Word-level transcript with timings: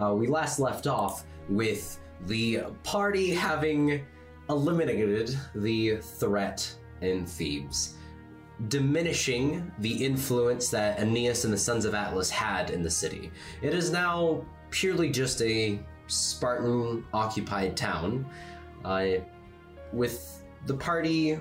uh, 0.00 0.14
we 0.14 0.26
last 0.26 0.58
left 0.58 0.86
off 0.86 1.24
with 1.48 1.98
the 2.26 2.62
party 2.82 3.30
having 3.30 4.04
eliminated 4.48 5.38
the 5.54 5.96
threat 5.96 6.72
in 7.00 7.26
Thebes, 7.26 7.94
diminishing 8.68 9.70
the 9.78 10.04
influence 10.04 10.68
that 10.70 10.98
Aeneas 11.00 11.44
and 11.44 11.52
the 11.52 11.58
Sons 11.58 11.84
of 11.84 11.94
Atlas 11.94 12.30
had 12.30 12.70
in 12.70 12.82
the 12.82 12.90
city. 12.90 13.30
It 13.62 13.74
is 13.74 13.90
now 13.90 14.44
purely 14.70 15.10
just 15.10 15.42
a 15.42 15.78
Spartan 16.06 17.04
occupied 17.12 17.76
town, 17.76 18.24
uh, 18.84 19.06
with 19.92 20.44
the 20.66 20.74
party, 20.74 21.38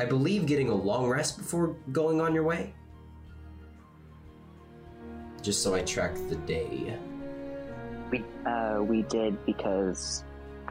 I 0.00 0.04
believe, 0.04 0.46
getting 0.46 0.68
a 0.68 0.74
long 0.74 1.08
rest 1.08 1.38
before 1.38 1.76
going 1.92 2.20
on 2.20 2.34
your 2.34 2.44
way. 2.44 2.74
Just 5.42 5.62
so 5.62 5.74
I 5.74 5.82
track 5.82 6.14
the 6.28 6.36
day. 6.36 6.96
We 8.12 8.22
uh, 8.44 8.82
we 8.82 9.02
did 9.02 9.44
because 9.46 10.22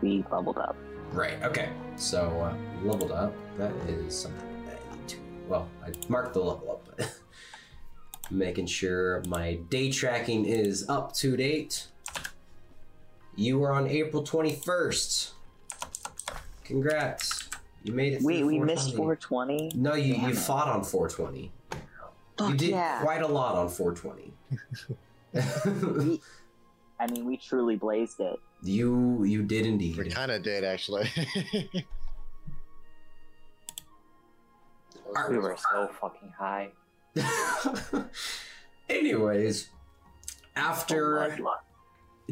we 0.02 0.24
leveled 0.32 0.60
up. 0.60 0.76
Right, 1.12 1.42
okay. 1.44 1.70
So, 1.98 2.30
uh, 2.40 2.56
leveled 2.86 3.12
up. 3.12 3.34
That 3.58 3.74
is 3.88 4.16
something 4.16 4.66
that 4.66 4.78
I 4.92 4.96
need 4.96 5.08
to. 5.10 5.18
Well, 5.48 5.68
I 5.84 5.92
marked 6.08 6.36
the 6.36 6.40
level 6.40 6.72
up, 6.72 6.96
but 6.96 7.14
making 8.32 8.68
sure 8.68 9.24
my 9.28 9.56
day 9.70 9.92
tracking 9.92 10.46
is 10.46 10.88
up 10.88 11.14
to 11.16 11.36
date. 11.36 11.88
You 13.36 13.58
were 13.58 13.72
on 13.72 13.88
April 13.88 14.24
21st. 14.24 15.32
Congrats. 16.64 17.50
You 17.84 17.94
made 17.94 18.14
it. 18.14 18.22
Wait, 18.22 18.46
we 18.46 18.60
missed 18.60 18.96
420. 18.96 19.72
420. 19.72 19.82
No, 19.82 19.96
you, 19.96 20.14
Damn 20.14 20.24
you 20.26 20.30
it. 20.30 20.38
fought 20.38 20.68
on 20.68 20.84
420. 20.84 21.52
Fuck 22.38 22.50
you 22.52 22.56
did 22.56 22.70
yeah! 22.70 23.02
quite 23.02 23.24
a 23.24 23.28
lot 23.28 23.56
on 23.56 23.68
420. 23.68 24.32
We- 25.34 26.22
I 27.02 27.08
mean, 27.08 27.26
we 27.26 27.36
truly 27.36 27.76
blazed 27.76 28.20
it. 28.20 28.40
you 28.62 29.24
you 29.24 29.42
did 29.42 29.66
indeed. 29.66 29.96
We 29.98 30.04
indeed. 30.04 30.16
kind 30.16 30.32
of 30.32 30.44
did 30.44 30.64
actually. 30.64 31.10
We 35.30 35.38
were 35.40 35.58
so 35.72 35.90
fucking 36.00 36.34
high. 36.38 36.70
Anyways, 38.90 39.70
after 40.56 41.24
Oh, 41.24 41.56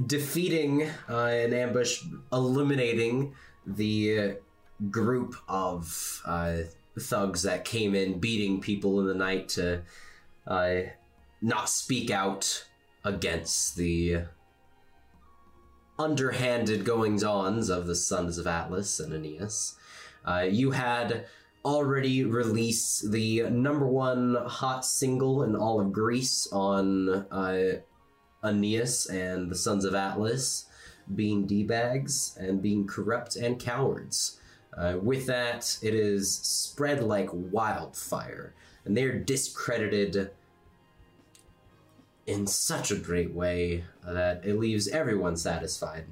defeating 0.08 0.90
uh, 1.10 1.16
an 1.26 1.54
ambush, 1.54 2.04
eliminating 2.32 3.34
the 3.66 4.20
uh, 4.20 4.34
group 4.90 5.36
of 5.50 6.22
uh, 6.26 6.58
thugs 6.98 7.44
that 7.44 7.66
came 7.66 7.96
in, 7.96 8.20
beating 8.20 8.62
people 8.62 9.02
in 9.02 9.08
the 9.08 9.14
night 9.14 9.50
to 9.50 9.82
uh, 10.48 10.76
not 11.42 11.70
speak 11.70 12.10
out 12.10 12.66
against 13.04 13.76
the 13.76 14.22
underhanded 16.00 16.86
goings 16.86 17.24
ons 17.24 17.70
of 17.70 17.86
the 17.86 17.96
sons 17.96 18.38
of 18.38 18.48
Atlas 18.48 19.00
and 19.00 19.14
Aeneas. 19.14 19.76
Uh, 20.26 20.48
you 20.50 20.72
had 20.72 21.26
already 21.66 22.24
released 22.24 23.12
the 23.12 23.44
number 23.50 23.86
one 23.86 24.36
hot 24.48 24.86
single 24.86 25.44
in 25.44 25.56
all 25.56 25.82
of 25.82 25.92
Greece 25.92 26.48
on 26.54 27.10
uh, 27.10 27.82
Aeneas 28.44 29.08
and 29.08 29.52
the 29.52 29.56
Sons 29.56 29.84
of 29.84 29.94
Atlas 29.94 30.66
being 31.14 31.46
D-bags 31.46 32.38
and 32.40 32.62
being 32.62 32.88
corrupt 32.88 33.36
and 33.36 33.60
cowards. 33.60 34.40
Uh, 34.78 34.96
with 35.02 35.26
that, 35.26 35.78
it 35.82 35.94
is 35.94 36.32
spread 36.38 37.04
like 37.04 37.30
wildfire, 37.34 38.54
and 38.86 38.96
they're 38.96 39.20
discredited 39.20 40.32
in 42.30 42.46
such 42.46 42.92
a 42.92 42.96
great 42.96 43.34
way 43.34 43.84
that 44.06 44.46
it 44.46 44.60
leaves 44.60 44.88
everyone 44.88 45.36
satisfied. 45.36 46.06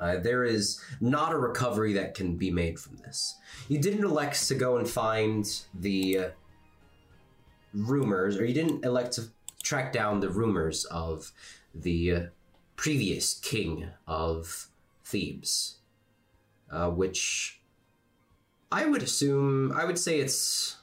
Uh, 0.00 0.16
there 0.16 0.44
is 0.44 0.80
not 1.00 1.32
a 1.32 1.38
recovery 1.38 1.92
that 1.92 2.14
can 2.14 2.36
be 2.36 2.50
made 2.50 2.78
from 2.80 2.96
this. 2.96 3.36
You 3.68 3.78
didn't 3.78 4.04
elect 4.04 4.48
to 4.48 4.54
go 4.54 4.76
and 4.78 4.88
find 4.88 5.46
the 5.74 6.18
uh, 6.18 6.28
rumors, 7.74 8.38
or 8.38 8.44
you 8.44 8.54
didn't 8.54 8.84
elect 8.84 9.12
to 9.12 9.28
track 9.62 9.92
down 9.92 10.20
the 10.20 10.30
rumors 10.30 10.84
of 10.86 11.32
the 11.74 12.12
uh, 12.12 12.20
previous 12.76 13.34
king 13.34 13.88
of 14.06 14.68
Thebes, 15.04 15.76
uh, 16.72 16.88
which 16.90 17.60
I 18.72 18.86
would 18.86 19.02
assume, 19.02 19.72
I 19.72 19.84
would 19.84 19.98
say 19.98 20.18
it's. 20.18 20.76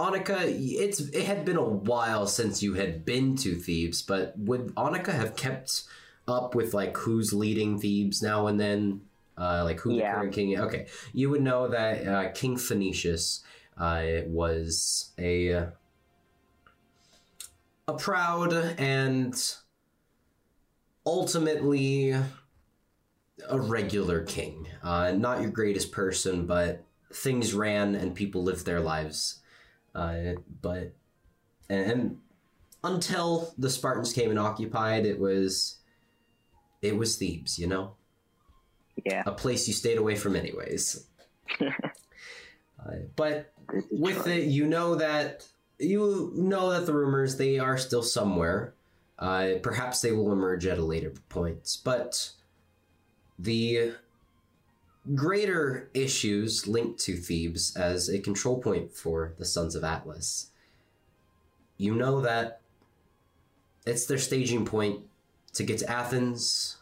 Annika, 0.00 0.38
it's 0.46 1.00
it 1.00 1.24
had 1.24 1.44
been 1.44 1.56
a 1.58 1.62
while 1.62 2.26
since 2.26 2.62
you 2.62 2.74
had 2.74 3.04
been 3.04 3.36
to 3.36 3.54
Thebes, 3.54 4.00
but 4.00 4.38
would 4.38 4.74
Annika 4.74 5.12
have 5.12 5.36
kept 5.36 5.82
up 6.26 6.54
with 6.54 6.72
like 6.72 6.96
who's 6.96 7.32
leading 7.34 7.78
Thebes 7.78 8.22
now 8.22 8.46
and 8.46 8.58
then, 8.58 9.02
uh, 9.36 9.62
like 9.64 9.80
who 9.80 9.92
Yeah. 9.92 10.12
the 10.12 10.16
current 10.20 10.34
king? 10.34 10.58
Okay, 10.58 10.86
you 11.12 11.28
would 11.28 11.42
know 11.42 11.68
that 11.68 12.06
uh, 12.06 12.30
King 12.30 12.56
Phoenicius 12.56 13.42
uh, 13.76 14.22
was 14.26 15.10
a 15.18 15.68
a 17.88 17.92
proud 17.98 18.52
and 18.78 19.34
ultimately 21.04 22.12
a 22.12 23.60
regular 23.60 24.22
king. 24.22 24.68
Uh, 24.82 25.12
not 25.12 25.42
your 25.42 25.50
greatest 25.50 25.92
person, 25.92 26.46
but 26.46 26.84
things 27.12 27.52
ran 27.52 27.94
and 27.94 28.14
people 28.14 28.42
lived 28.42 28.64
their 28.64 28.80
lives. 28.80 29.40
Uh, 29.94 30.34
but 30.62 30.92
and 31.68 32.18
until 32.84 33.52
the 33.58 33.70
Spartans 33.70 34.12
came 34.12 34.30
and 34.30 34.38
occupied, 34.38 35.06
it 35.06 35.18
was 35.18 35.76
it 36.82 36.96
was 36.96 37.16
Thebes, 37.16 37.58
you 37.58 37.66
know, 37.66 37.94
Yeah. 39.04 39.22
a 39.26 39.32
place 39.32 39.68
you 39.68 39.74
stayed 39.74 39.98
away 39.98 40.16
from 40.16 40.34
anyways. 40.36 41.06
uh, 41.60 41.66
but 43.16 43.52
with 43.90 44.26
it, 44.26 44.44
you 44.44 44.66
know 44.66 44.94
that 44.96 45.46
you 45.78 46.32
know 46.34 46.70
that 46.70 46.86
the 46.86 46.94
rumors 46.94 47.36
they 47.36 47.58
are 47.58 47.78
still 47.78 48.02
somewhere. 48.02 48.74
Uh, 49.18 49.54
perhaps 49.62 50.00
they 50.00 50.12
will 50.12 50.32
emerge 50.32 50.64
at 50.64 50.78
a 50.78 50.84
later 50.84 51.12
point, 51.28 51.76
but 51.84 52.30
the 53.38 53.92
greater 55.14 55.90
issues 55.94 56.66
linked 56.66 57.00
to 57.00 57.16
Thebes 57.16 57.76
as 57.76 58.08
a 58.08 58.18
control 58.18 58.60
point 58.60 58.92
for 58.92 59.34
the 59.38 59.44
Sons 59.44 59.74
of 59.74 59.84
Atlas. 59.84 60.50
You 61.76 61.94
know 61.94 62.20
that 62.20 62.60
it's 63.86 64.06
their 64.06 64.18
staging 64.18 64.64
point 64.64 65.00
to 65.54 65.62
get 65.62 65.78
to 65.78 65.90
Athens 65.90 66.76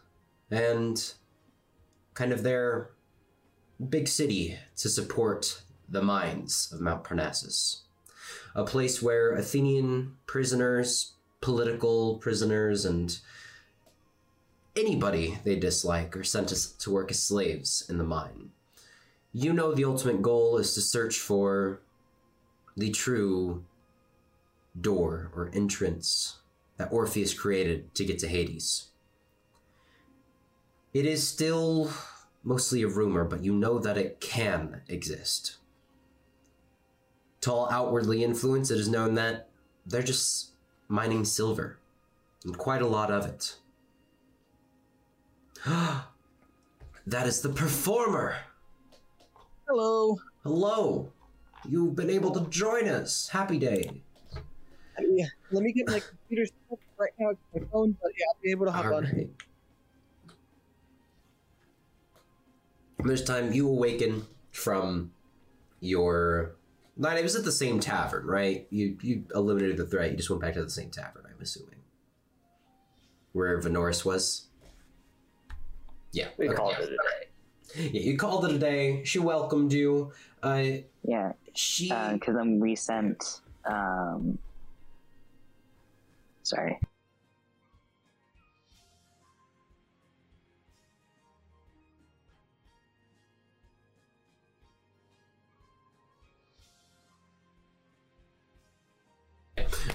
and 0.51 1.13
kind 2.15 2.33
of 2.33 2.43
their 2.43 2.91
big 3.89 4.09
city 4.09 4.59
to 4.77 4.89
support 4.89 5.63
the 5.89 6.03
mines 6.03 6.71
of 6.73 6.81
Mount 6.81 7.05
Parnassus. 7.05 7.83
A 8.55 8.65
place 8.65 9.01
where 9.01 9.33
Athenian 9.33 10.17
prisoners, 10.27 11.13
political 11.41 12.19
prisoners, 12.19 12.85
and 12.85 13.19
anybody 14.77 15.39
they 15.45 15.57
dislike 15.57 16.17
are 16.17 16.25
sent 16.25 16.49
to, 16.49 16.79
to 16.79 16.91
work 16.91 17.11
as 17.11 17.23
slaves 17.23 17.85
in 17.89 17.99
the 17.99 18.05
mine. 18.05 18.51
You 19.33 19.53
know 19.53 19.75
the 19.75 19.85
ultimate 19.85 20.23
goal 20.23 20.57
is 20.59 20.75
to 20.75 20.81
search 20.81 21.19
for 21.19 21.81
the 22.77 22.91
true 22.91 23.65
door 24.81 25.31
or 25.35 25.51
entrance 25.53 26.39
that 26.77 26.93
Orpheus 26.93 27.35
created 27.35 27.95
to 27.95 28.05
get 28.05 28.19
to 28.21 28.29
Hades. 28.29 28.89
It 30.95 31.05
is 31.05 31.27
still 31.27 31.91
mostly 32.43 32.83
a 32.83 32.89
rumor, 32.89 33.25
but 33.25 33.45
you 33.45 33.53
know 33.53 33.79
that 33.79 33.99
it 33.99 34.21
can 34.21 34.81
exist. 34.89 35.57
To 37.43 37.53
all 37.53 37.69
outwardly 37.71 38.25
influenced, 38.25 38.71
it 38.71 38.79
is 38.79 38.89
known 38.89 39.15
that 39.15 39.49
they're 39.87 40.03
just 40.03 40.51
mining 40.89 41.25
silver, 41.25 41.79
and 42.45 42.57
quite 42.57 42.83
a 42.83 42.87
lot 42.87 43.11
of 43.11 43.27
it. 43.27 43.57
that 47.07 47.27
is 47.27 47.41
the 47.41 47.49
performer! 47.49 48.37
Hello. 49.69 50.17
Hello! 50.43 51.13
You've 51.69 51.97
been 51.97 52.11
able 52.11 52.31
to 52.33 52.49
join 52.49 52.89
us! 52.89 53.29
Happy 53.29 53.59
day! 53.59 54.03
Yeah, 55.01 55.27
let 55.53 55.63
me 55.63 55.73
get 55.73 55.87
my 55.87 56.01
computer 56.01 56.47
set 56.47 56.73
up 56.73 56.79
right 56.99 57.13
now. 57.19 57.31
My 57.55 57.65
phone, 57.73 57.97
but 58.03 58.11
yeah, 58.19 58.27
I'll 58.29 58.43
be 58.43 58.51
able 58.51 58.67
to 58.67 58.73
hop 58.73 58.87
on. 58.87 58.93
Alright. 58.93 59.31
This 63.05 63.23
time 63.23 63.53
you 63.53 63.69
awaken 63.69 64.27
from 64.51 65.13
your. 65.81 66.57
Night. 66.97 67.17
It 67.17 67.23
was 67.23 67.37
at 67.37 67.45
the 67.45 67.53
same 67.53 67.79
tavern, 67.79 68.27
right? 68.27 68.67
You 68.71 68.99
you 69.01 69.25
eliminated 69.33 69.77
the 69.77 69.87
threat. 69.87 70.11
You 70.11 70.17
just 70.17 70.31
went 70.31 70.43
back 70.43 70.55
to 70.55 70.65
the 70.65 70.71
same 70.71 70.91
tavern. 70.91 71.23
I'm 71.27 71.41
assuming. 71.41 71.77
Where 73.33 73.61
Venoris 73.61 74.05
was. 74.05 74.48
Yeah. 76.13 76.29
We 76.39 76.49
okay. 76.49 76.57
called 76.57 76.77
it 76.81 76.85
a 76.85 76.87
day. 76.87 77.91
Yeah, 77.93 78.01
you 78.01 78.17
called 78.17 78.45
it 78.47 78.53
a 78.53 78.59
day. 78.59 79.05
She 79.05 79.19
welcomed 79.19 79.73
you. 79.73 80.13
Uh, 80.43 80.65
Yeah, 81.03 81.33
she. 81.55 81.89
because 81.89 82.35
then 82.35 82.61
we 82.61 82.75
sent 82.75 83.41
um, 83.67 84.39
Sorry. 86.49 86.79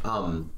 Um, 0.04 0.52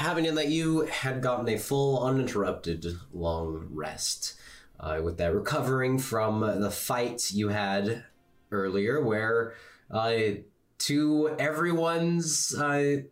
having 0.00 0.24
in 0.24 0.34
that 0.34 0.48
you 0.48 0.86
had 0.86 1.20
gotten 1.20 1.46
a 1.50 1.58
full, 1.58 2.02
uninterrupted, 2.02 2.86
long 3.12 3.68
rest, 3.70 4.34
uh, 4.80 4.98
with 5.04 5.18
that 5.18 5.34
recovering 5.34 5.98
from 5.98 6.40
the 6.40 6.70
fight 6.70 7.30
you 7.30 7.50
had 7.50 8.02
earlier, 8.50 9.04
where, 9.04 9.52
uh, 9.90 10.14
to 10.78 11.36
everyone's, 11.38 12.54
uh, 12.54 13.02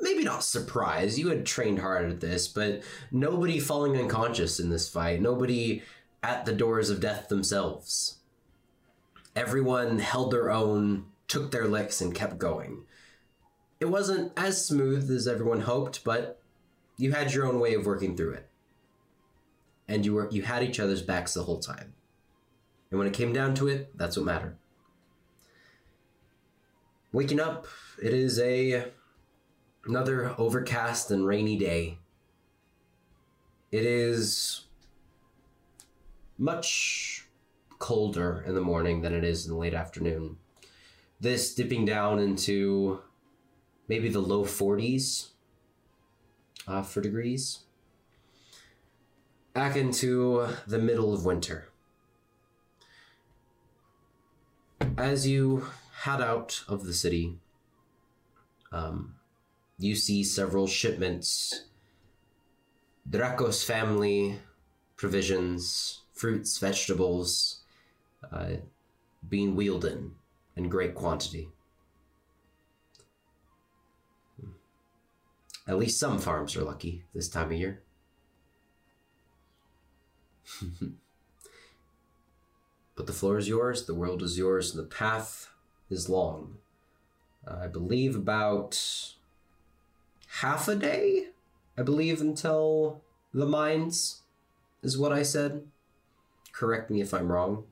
maybe 0.00 0.22
not 0.22 0.44
surprise, 0.44 1.18
you 1.18 1.30
had 1.30 1.44
trained 1.44 1.80
hard 1.80 2.08
at 2.08 2.20
this, 2.20 2.46
but 2.46 2.84
nobody 3.10 3.58
falling 3.58 3.96
unconscious 3.96 4.60
in 4.60 4.70
this 4.70 4.88
fight, 4.88 5.20
nobody 5.20 5.82
at 6.22 6.46
the 6.46 6.52
doors 6.52 6.90
of 6.90 7.00
death 7.00 7.28
themselves. 7.28 8.18
Everyone 9.34 9.98
held 9.98 10.30
their 10.30 10.48
own, 10.48 11.06
took 11.26 11.50
their 11.50 11.66
licks, 11.66 12.00
and 12.00 12.14
kept 12.14 12.38
going 12.38 12.85
it 13.86 13.92
wasn't 13.92 14.32
as 14.36 14.66
smooth 14.66 15.08
as 15.12 15.28
everyone 15.28 15.60
hoped, 15.60 16.02
but 16.02 16.40
you 16.96 17.12
had 17.12 17.32
your 17.32 17.46
own 17.46 17.60
way 17.60 17.74
of 17.74 17.86
working 17.86 18.16
through 18.16 18.32
it. 18.32 18.48
And 19.86 20.04
you 20.04 20.14
were 20.14 20.28
you 20.30 20.42
had 20.42 20.64
each 20.64 20.80
other's 20.80 21.02
backs 21.02 21.34
the 21.34 21.44
whole 21.44 21.60
time. 21.60 21.94
And 22.90 22.98
when 22.98 23.06
it 23.06 23.14
came 23.14 23.32
down 23.32 23.54
to 23.56 23.68
it, 23.68 23.96
that's 23.96 24.16
what 24.16 24.26
mattered. 24.26 24.56
Waking 27.12 27.38
up, 27.38 27.66
it 28.02 28.12
is 28.12 28.40
a 28.40 28.86
another 29.84 30.34
overcast 30.36 31.12
and 31.12 31.24
rainy 31.24 31.56
day. 31.56 31.98
It 33.70 33.86
is 33.86 34.64
much 36.38 37.28
colder 37.78 38.42
in 38.46 38.56
the 38.56 38.60
morning 38.60 39.02
than 39.02 39.14
it 39.14 39.22
is 39.22 39.46
in 39.46 39.52
the 39.52 39.58
late 39.58 39.74
afternoon. 39.74 40.38
This 41.20 41.54
dipping 41.54 41.84
down 41.84 42.18
into 42.18 43.00
maybe 43.88 44.08
the 44.08 44.20
low 44.20 44.44
40s 44.44 45.30
uh, 46.66 46.82
for 46.82 47.00
degrees. 47.00 47.60
Back 49.54 49.76
into 49.76 50.48
the 50.66 50.78
middle 50.78 51.14
of 51.14 51.24
winter. 51.24 51.68
As 54.98 55.26
you 55.26 55.66
head 56.02 56.20
out 56.20 56.62
of 56.68 56.84
the 56.84 56.92
city, 56.94 57.38
um, 58.72 59.14
you 59.78 59.94
see 59.94 60.24
several 60.24 60.66
shipments, 60.66 61.64
Dracos 63.08 63.64
family 63.64 64.40
provisions, 64.96 66.00
fruits, 66.12 66.58
vegetables, 66.58 67.60
uh, 68.32 68.56
being 69.28 69.54
wheeled 69.54 69.84
in 69.84 70.12
in 70.56 70.68
great 70.68 70.94
quantity. 70.94 71.50
At 75.66 75.78
least 75.78 75.98
some 75.98 76.18
farms 76.18 76.54
are 76.56 76.62
lucky 76.62 77.04
this 77.12 77.28
time 77.28 77.46
of 77.46 77.58
year. 77.58 77.82
but 82.94 83.06
the 83.06 83.12
floor 83.12 83.36
is 83.38 83.48
yours, 83.48 83.86
the 83.86 83.94
world 83.94 84.22
is 84.22 84.38
yours, 84.38 84.74
and 84.74 84.84
the 84.84 84.88
path 84.88 85.50
is 85.90 86.08
long. 86.08 86.58
Uh, 87.46 87.58
I 87.64 87.66
believe 87.66 88.14
about 88.14 88.80
half 90.40 90.68
a 90.68 90.76
day, 90.76 91.28
I 91.76 91.82
believe, 91.82 92.20
until 92.20 93.02
the 93.34 93.46
mines, 93.46 94.22
is 94.82 94.96
what 94.96 95.12
I 95.12 95.22
said. 95.22 95.66
Correct 96.52 96.90
me 96.90 97.00
if 97.00 97.12
I'm 97.12 97.30
wrong. 97.32 97.64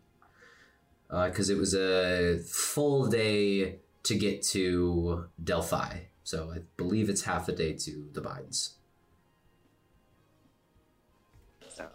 Because 1.08 1.48
uh, 1.48 1.52
it 1.52 1.58
was 1.58 1.74
a 1.74 2.38
full 2.38 3.06
day 3.06 3.76
to 4.02 4.14
get 4.16 4.42
to 4.42 5.26
Delphi. 5.42 5.98
So 6.24 6.50
I 6.54 6.60
believe 6.78 7.10
it's 7.10 7.22
half 7.22 7.48
a 7.48 7.52
day 7.52 7.74
to 7.74 8.08
the 8.14 8.22
Bidens. 8.22 8.70
So 11.68 11.88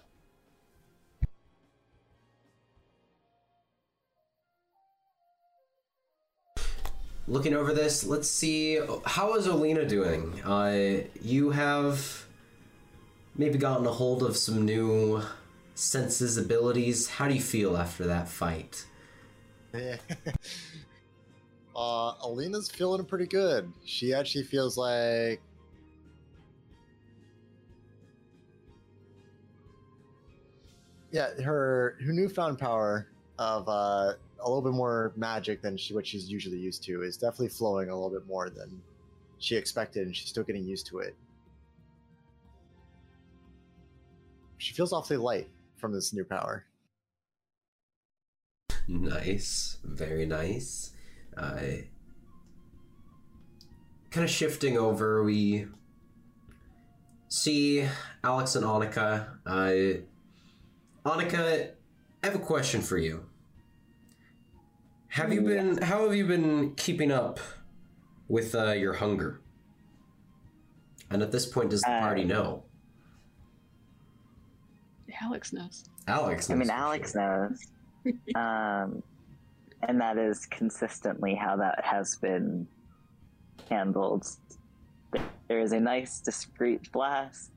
looking 7.27 7.55
over 7.55 7.73
this, 7.73 8.05
let's 8.05 8.29
see 8.29 8.79
how 9.05 9.33
is 9.35 9.47
Alina 9.47 9.85
doing. 9.85 10.39
Uh, 10.43 11.07
you 11.21 11.49
have 11.49 12.25
maybe 13.35 13.57
gotten 13.57 13.87
a 13.87 13.91
hold 13.91 14.21
of 14.21 14.37
some 14.37 14.63
new 14.63 15.23
senses 15.73 16.37
abilities. 16.37 17.09
How 17.09 17.27
do 17.27 17.33
you 17.33 17.41
feel 17.41 17.75
after 17.75 18.05
that 18.05 18.29
fight? 18.29 18.85
uh, 21.75 22.13
Alina's 22.23 22.69
feeling 22.69 23.05
pretty 23.05 23.27
good. 23.27 23.71
She 23.85 24.13
actually 24.13 24.43
feels 24.43 24.77
like 24.77 25.41
yeah, 31.11 31.29
her 31.41 31.97
her 32.05 32.13
newfound 32.13 32.59
power 32.59 33.07
of 33.37 33.67
uh, 33.67 34.13
a 34.39 34.47
little 34.47 34.61
bit 34.61 34.73
more 34.73 35.13
magic 35.15 35.61
than 35.61 35.77
she 35.77 35.93
what 35.93 36.05
she's 36.05 36.29
usually 36.29 36.57
used 36.57 36.83
to 36.83 37.03
is 37.03 37.17
definitely 37.17 37.49
flowing 37.49 37.89
a 37.89 37.93
little 37.93 38.09
bit 38.09 38.27
more 38.27 38.49
than 38.49 38.81
she 39.39 39.55
expected, 39.55 40.05
and 40.05 40.15
she's 40.15 40.29
still 40.29 40.43
getting 40.43 40.65
used 40.65 40.87
to 40.87 40.99
it. 40.99 41.15
She 44.57 44.73
feels 44.73 44.91
awfully 44.91 45.17
light 45.17 45.49
from 45.77 45.93
this 45.93 46.13
new 46.13 46.25
power. 46.25 46.65
Nice, 48.87 49.77
very 49.83 50.25
nice. 50.25 50.91
Uh, 51.39 51.59
kind 54.11 54.23
of 54.25 54.29
shifting 54.29 54.77
over, 54.77 55.23
we 55.23 55.67
see 57.29 57.87
Alex 58.23 58.55
and 58.55 58.65
Annika. 58.65 59.27
Uh, 59.45 60.01
Annika, 61.09 61.69
I 62.21 62.25
have 62.27 62.35
a 62.35 62.39
question 62.39 62.81
for 62.81 62.97
you. 62.97 63.25
Have 65.09 65.31
you 65.33 65.41
been? 65.41 65.81
How 65.81 66.03
have 66.03 66.13
you 66.13 66.27
been 66.27 66.75
keeping 66.75 67.11
up 67.11 67.39
with 68.27 68.53
uh, 68.53 68.71
your 68.73 68.93
hunger? 68.93 69.39
And 71.09 71.23
at 71.23 71.31
this 71.31 71.45
point, 71.47 71.71
does 71.71 71.81
the 71.81 71.89
Uh, 71.91 71.99
party 72.01 72.23
know? 72.25 72.63
Alex 75.21 75.51
knows. 75.53 75.85
Alex. 76.07 76.49
Knows 76.49 76.55
I 76.55 76.59
mean, 76.59 76.69
Alex 76.69 77.13
sure. 77.13 77.49
knows. 78.05 78.15
um, 78.35 79.01
and 79.83 79.99
that 80.01 80.17
is 80.17 80.45
consistently 80.45 81.35
how 81.35 81.55
that 81.57 81.83
has 81.83 82.15
been 82.17 82.67
handled. 83.69 84.25
There 85.47 85.59
is 85.59 85.71
a 85.71 85.79
nice, 85.79 86.19
discreet 86.19 86.91
blast. 86.91 87.51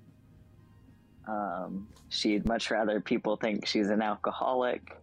Um, 1.29 1.88
she'd 2.09 2.47
much 2.47 2.71
rather 2.71 3.00
people 3.00 3.37
think 3.37 3.67
she's 3.67 3.91
an 3.91 4.02
alcoholic. 4.02 4.97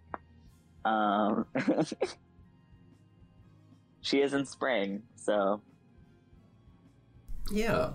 Um, 0.85 1.45
she 4.01 4.21
is 4.21 4.33
in 4.33 4.45
spring, 4.45 5.03
so 5.15 5.61
Yeah. 7.51 7.91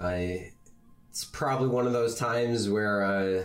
I. 0.00 0.52
It's 1.10 1.24
probably 1.24 1.68
one 1.68 1.86
of 1.88 1.92
those 1.92 2.14
times 2.16 2.68
where, 2.68 3.02
uh, 3.02 3.44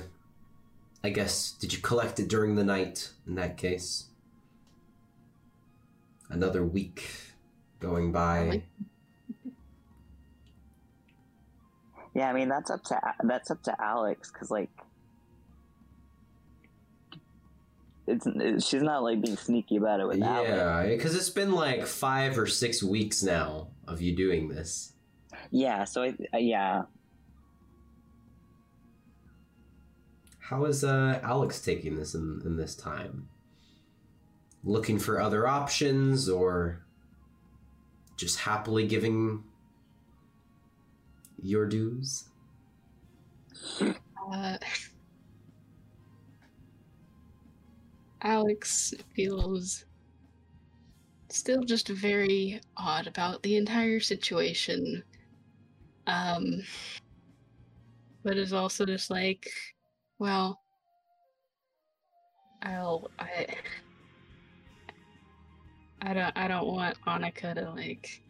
I 1.03 1.09
guess, 1.09 1.51
did 1.59 1.73
you 1.73 1.79
collect 1.79 2.19
it 2.19 2.27
during 2.27 2.53
the 2.55 2.63
night 2.63 3.09
in 3.25 3.33
that 3.35 3.57
case? 3.57 4.05
Another 6.29 6.65
week 6.65 7.09
going 7.79 8.11
by. 8.11 8.63
Yeah. 12.13 12.29
I 12.29 12.33
mean, 12.33 12.49
that's 12.49 12.71
up 12.71 12.83
to 12.85 12.99
that's 13.23 13.51
up 13.51 13.61
to 13.63 13.75
Alex 13.81 14.31
because 14.31 14.51
like. 14.51 14.69
It's, 18.07 18.27
it, 18.27 18.61
she's 18.61 18.83
not 18.83 19.01
like 19.01 19.19
being 19.19 19.35
sneaky 19.35 19.77
about 19.77 19.99
it 19.99 20.07
with 20.07 20.21
Alex. 20.21 20.49
Yeah, 20.49 20.85
because 20.85 21.15
it's 21.15 21.31
been 21.31 21.53
like 21.53 21.87
five 21.87 22.37
or 22.37 22.45
six 22.45 22.83
weeks 22.83 23.23
now 23.23 23.69
of 23.87 23.99
you 23.99 24.15
doing 24.15 24.47
this. 24.47 24.93
Yeah, 25.49 25.85
so 25.85 26.03
I, 26.03 26.15
uh, 26.31 26.37
yeah, 26.37 26.83
How 30.49 30.65
is 30.65 30.83
uh, 30.83 31.19
Alex 31.23 31.59
taking 31.59 31.95
this 31.95 32.13
in, 32.13 32.39
in 32.45 32.55
this 32.55 32.75
time? 32.75 33.29
Looking 34.65 34.97
for 34.97 35.21
other 35.21 35.47
options 35.47 36.27
or 36.27 36.83
just 38.17 38.39
happily 38.39 38.87
giving 38.87 39.43
your 41.41 41.67
dues? 41.67 42.25
Uh, 43.79 44.57
Alex 48.23 48.93
feels 49.15 49.85
still 51.29 51.61
just 51.63 51.89
very 51.89 52.59
odd 52.75 53.05
about 53.05 53.43
the 53.43 53.55
entire 53.55 53.99
situation. 53.99 55.03
Um, 56.07 56.63
but 58.23 58.37
is 58.37 58.53
also 58.53 58.85
just 58.85 59.11
like, 59.11 59.47
well, 60.17 60.59
I'll 62.63 63.11
I 63.19 63.47
I 66.05 66.13
don't 66.13 66.37
I 66.37 66.47
don't 66.47 66.67
want 66.67 66.97
Annika 67.07 67.55
to 67.55 67.71
like 67.71 68.21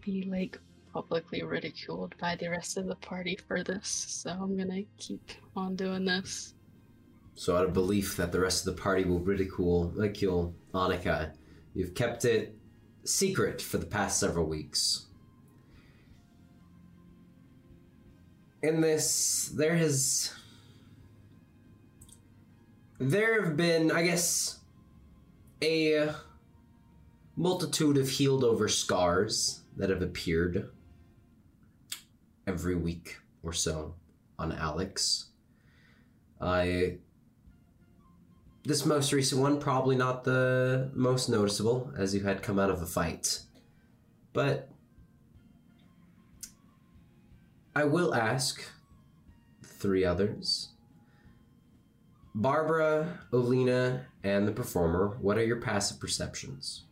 be 0.00 0.22
like 0.22 0.58
publicly 0.94 1.42
ridiculed 1.42 2.14
by 2.18 2.36
the 2.36 2.48
rest 2.48 2.78
of 2.78 2.86
the 2.86 2.94
party 2.96 3.38
for 3.46 3.62
this, 3.62 3.86
so 3.86 4.30
I'm 4.30 4.56
gonna 4.56 4.82
keep 4.96 5.30
on 5.54 5.76
doing 5.76 6.06
this. 6.06 6.54
So, 7.34 7.56
out 7.56 7.64
of 7.64 7.74
belief 7.74 8.16
that 8.16 8.32
the 8.32 8.40
rest 8.40 8.66
of 8.66 8.74
the 8.74 8.80
party 8.80 9.04
will 9.04 9.18
ridicule, 9.18 9.92
ridicule 9.94 10.54
Annika, 10.72 11.32
you've 11.74 11.94
kept 11.94 12.24
it 12.24 12.56
secret 13.04 13.60
for 13.60 13.76
the 13.76 13.86
past 13.86 14.20
several 14.20 14.46
weeks. 14.46 15.06
In 18.62 18.80
this, 18.80 19.52
there 19.54 19.76
has. 19.76 20.32
There 22.98 23.42
have 23.42 23.56
been, 23.56 23.90
I 23.90 24.04
guess, 24.04 24.60
a 25.62 26.14
multitude 27.36 27.96
of 27.96 28.08
healed 28.08 28.44
over 28.44 28.68
scars 28.68 29.62
that 29.76 29.90
have 29.90 30.02
appeared 30.02 30.70
every 32.46 32.74
week 32.74 33.18
or 33.42 33.52
so 33.52 33.94
on 34.38 34.52
Alex. 34.52 35.26
I 36.40 36.98
this 38.64 38.86
most 38.86 39.12
recent 39.12 39.40
one 39.40 39.60
probably 39.60 39.94
not 39.94 40.24
the 40.24 40.90
most 40.94 41.28
noticeable 41.28 41.92
as 41.96 42.14
you 42.14 42.22
had 42.22 42.42
come 42.42 42.58
out 42.58 42.70
of 42.70 42.80
a 42.80 42.86
fight 42.86 43.40
but 44.32 44.70
i 47.76 47.84
will 47.84 48.14
ask 48.14 48.64
three 49.62 50.04
others 50.04 50.70
barbara 52.34 53.20
alina 53.32 54.06
and 54.24 54.46
the 54.46 54.52
performer 54.52 55.16
what 55.20 55.38
are 55.38 55.44
your 55.44 55.60
passive 55.60 56.00
perceptions 56.00 56.84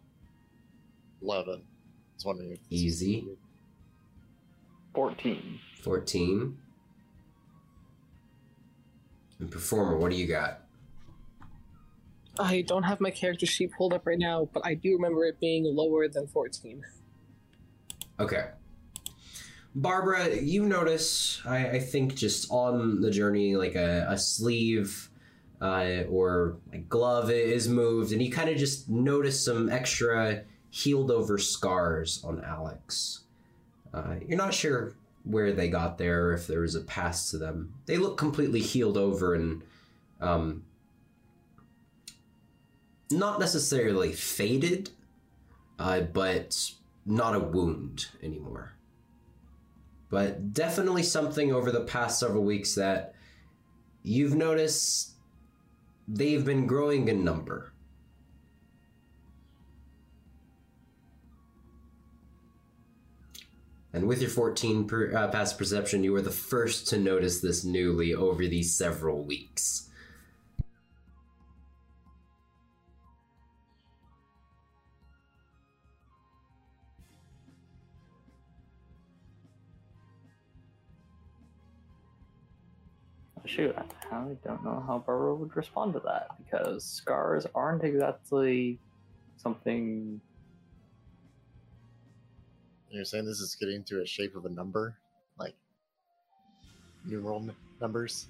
11. 1.22 1.54
I 1.54 1.58
was 2.16 2.25
wondering 2.25 2.52
if 2.52 2.58
this 2.68 2.80
Easy. 2.80 3.28
14. 4.94 5.58
14 5.82 6.58
and 9.40 9.50
performer 9.50 9.96
what 9.96 10.11
do 10.11 10.16
you 10.16 10.26
got 10.26 10.61
I 12.38 12.62
don't 12.62 12.84
have 12.84 13.00
my 13.00 13.11
character 13.11 13.44
sheet 13.44 13.72
pulled 13.72 13.92
up 13.92 14.06
right 14.06 14.18
now, 14.18 14.49
but 14.54 14.64
I 14.64 14.72
do 14.72 14.94
remember 14.94 15.26
it 15.26 15.38
being 15.38 15.64
lower 15.64 16.08
than 16.08 16.26
14. 16.26 16.82
Okay. 18.18 18.46
Barbara, 19.75 20.37
you 20.37 20.64
notice, 20.64 21.42
I, 21.44 21.68
I 21.68 21.78
think, 21.78 22.14
just 22.14 22.50
on 22.50 23.02
the 23.02 23.11
journey, 23.11 23.56
like 23.56 23.75
a, 23.75 24.06
a 24.08 24.16
sleeve 24.16 25.11
uh, 25.62 26.02
or 26.11 26.57
a 26.73 26.78
glove 26.78 27.31
is 27.31 27.69
moved, 27.69 28.11
and 28.11 28.21
you 28.21 28.33
kind 28.33 28.50
of 28.50 28.57
just 28.57 28.88
notice 28.88 29.42
some 29.42 29.71
extra 29.71 30.42
healed 30.71 31.11
over 31.11 31.38
scars 31.38 32.21
on 32.25 32.42
Alex. 32.45 33.21
Uh, 33.95 34.16
you're 34.26 34.37
not 34.37 34.52
sure 34.52 34.95
where 35.23 35.52
they 35.52 35.69
got 35.69 35.99
there, 35.99 36.33
if 36.33 36.49
there 36.49 36.62
was 36.62 36.75
a 36.75 36.81
past 36.81 37.31
to 37.31 37.38
them. 37.38 37.75
They 37.87 37.97
look 37.97 38.19
completely 38.19 38.59
healed 38.59 38.97
over 38.97 39.37
and 39.37 39.62
um, 40.21 40.64
not 43.09 43.38
necessarily 43.38 44.12
faded, 44.12 44.90
uh, 45.78 46.00
but 46.00 46.73
not 47.07 47.37
a 47.37 47.40
wound 47.40 48.07
anymore. 48.21 48.75
But 50.11 50.52
definitely 50.52 51.04
something 51.04 51.52
over 51.52 51.71
the 51.71 51.83
past 51.83 52.19
several 52.19 52.42
weeks 52.42 52.75
that 52.75 53.14
you've 54.02 54.35
noticed 54.35 55.12
they've 56.09 56.44
been 56.44 56.66
growing 56.66 57.09
in 57.09 57.25
number. 57.25 57.73
And 63.92 64.06
with 64.06 64.21
your 64.23 64.30
14 64.30 64.87
per, 64.87 65.14
uh, 65.14 65.28
past 65.28 65.59
perception, 65.59 66.02
you 66.02 66.12
were 66.12 66.23
the 66.23 66.30
first 66.30 66.88
to 66.88 66.99
notice 66.99 67.40
this 67.40 67.62
newly 67.62 68.14
over 68.14 68.47
these 68.47 68.75
several 68.75 69.23
weeks. 69.23 69.90
Shoot, 83.54 83.75
I 83.76 84.16
I 84.16 84.37
don't 84.47 84.64
know 84.64 84.82
how 84.87 85.02
Barbara 85.04 85.35
would 85.35 85.54
respond 85.56 85.92
to 85.92 86.00
that 86.00 86.28
because 86.42 86.85
scars 86.85 87.47
aren't 87.54 87.85
exactly 87.85 88.78
something. 89.37 90.21
You're 92.88 93.04
saying 93.04 93.26
this 93.26 93.40
is 93.40 93.54
getting 93.54 93.85
to 93.85 94.00
a 94.00 94.06
shape 94.06 94.37
of 94.37 94.47
a 94.47 94.49
number? 94.49 94.97
Like 95.38 95.54
numeral 97.04 97.40
n- 97.40 97.52
numbers? 97.78 98.26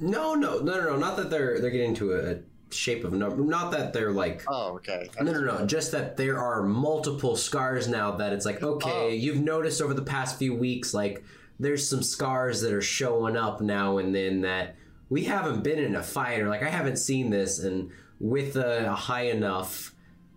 No, 0.00 0.34
no, 0.34 0.58
no, 0.58 0.74
no, 0.74 0.84
no. 0.90 0.96
Not 0.96 1.16
that 1.18 1.30
they're 1.30 1.60
they're 1.60 1.70
getting 1.70 1.94
to 1.94 2.14
a, 2.14 2.32
a 2.32 2.38
shape 2.70 3.04
of 3.04 3.12
number. 3.12 3.36
Not 3.36 3.70
that 3.70 3.92
they're 3.92 4.10
like. 4.10 4.42
Oh, 4.48 4.72
okay. 4.76 5.08
No, 5.20 5.30
no, 5.30 5.40
no. 5.42 5.64
Just 5.64 5.92
that 5.92 6.16
there 6.16 6.40
are 6.40 6.64
multiple 6.64 7.36
scars 7.36 7.86
now. 7.86 8.10
That 8.16 8.32
it's 8.32 8.44
like, 8.44 8.64
oh. 8.64 8.74
okay, 8.74 8.90
Oh. 8.90 9.08
you've 9.10 9.40
noticed 9.40 9.80
over 9.80 9.94
the 9.94 10.02
past 10.02 10.38
few 10.40 10.54
weeks, 10.56 10.92
like 10.92 11.22
there's 11.58 11.88
some 11.88 12.02
scars 12.02 12.60
that 12.62 12.72
are 12.72 12.82
showing 12.82 13.36
up 13.36 13.60
now 13.60 13.98
and 13.98 14.14
then 14.14 14.40
that 14.42 14.76
we 15.08 15.24
haven't 15.24 15.62
been 15.62 15.78
in 15.78 15.94
a 15.94 16.02
fight 16.02 16.40
or 16.40 16.48
like 16.48 16.62
I 16.62 16.70
haven't 16.70 16.96
seen 16.96 17.30
this, 17.30 17.58
and 17.58 17.90
with 18.18 18.56
a, 18.56 18.90
a 18.90 18.94
high 18.94 19.26
enough 19.26 19.94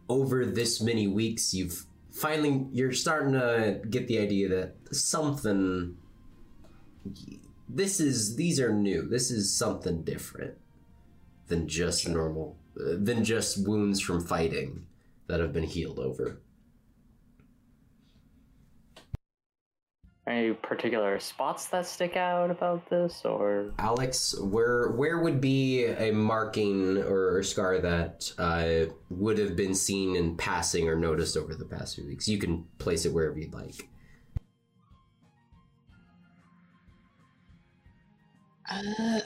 over 0.09 0.45
this 0.45 0.81
many 0.81 1.07
weeks, 1.07 1.53
you've 1.53 1.85
finally 2.11 2.65
you're 2.71 2.93
starting 2.93 3.33
to 3.33 3.81
get 3.89 4.07
the 4.07 4.19
idea 4.19 4.49
that 4.49 4.95
something. 4.95 5.97
This 7.69 7.99
is 7.99 8.35
these 8.35 8.59
are 8.59 8.73
new. 8.73 9.07
This 9.07 9.31
is 9.31 9.57
something 9.57 10.03
different 10.03 10.55
than 11.47 11.67
just 11.67 12.07
normal, 12.07 12.57
uh, 12.79 12.95
than 12.97 13.23
just 13.23 13.65
wounds 13.67 13.99
from 13.99 14.21
fighting 14.21 14.85
that 15.27 15.39
have 15.39 15.53
been 15.53 15.63
healed 15.63 15.99
over. 15.99 16.39
Any 20.27 20.51
particular 20.51 21.19
spots 21.21 21.67
that 21.67 21.85
stick 21.85 22.17
out 22.17 22.51
about 22.51 22.89
this, 22.89 23.23
or 23.23 23.71
Alex, 23.79 24.37
where 24.37 24.89
where 24.89 25.19
would 25.19 25.39
be 25.39 25.85
a 25.85 26.11
marking 26.11 26.97
or, 26.97 27.41
scar 27.43 27.79
that 27.79 28.29
uh, 28.37 28.91
would 29.09 29.37
have 29.37 29.55
been 29.55 29.73
seen 29.73 30.17
in 30.17 30.35
passing 30.35 30.89
or 30.89 30.97
noticed 30.97 31.37
over 31.37 31.55
the 31.55 31.63
past 31.63 31.95
few 31.95 32.05
weeks? 32.05 32.27
You 32.27 32.39
can 32.39 32.65
place 32.77 33.05
it 33.05 33.13
wherever 33.13 33.39
you'd 33.39 33.53
like. 33.53 33.87
Uh, 38.69 39.21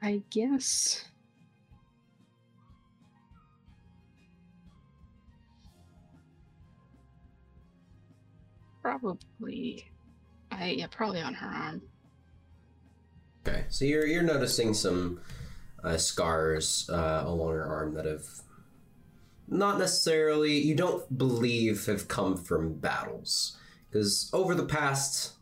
I 0.00 0.22
guess. 0.30 1.04
Probably. 8.82 9.86
I 10.50 10.70
yeah, 10.70 10.88
probably 10.90 11.20
on 11.20 11.34
her 11.34 11.46
arm. 11.46 11.82
Okay, 13.46 13.64
so 13.68 13.84
you're 13.84 14.06
you're 14.06 14.22
noticing 14.22 14.74
some 14.74 15.20
uh, 15.82 15.96
scars 15.96 16.90
uh, 16.92 17.22
along 17.24 17.52
her 17.52 17.64
arm 17.64 17.94
that 17.94 18.04
have 18.04 18.26
not 19.48 19.78
necessarily 19.78 20.58
you 20.58 20.74
don't 20.74 21.16
believe 21.16 21.86
have 21.86 22.08
come 22.08 22.36
from 22.36 22.74
battles 22.74 23.56
because 23.90 24.30
over 24.32 24.54
the 24.54 24.64
past 24.64 25.32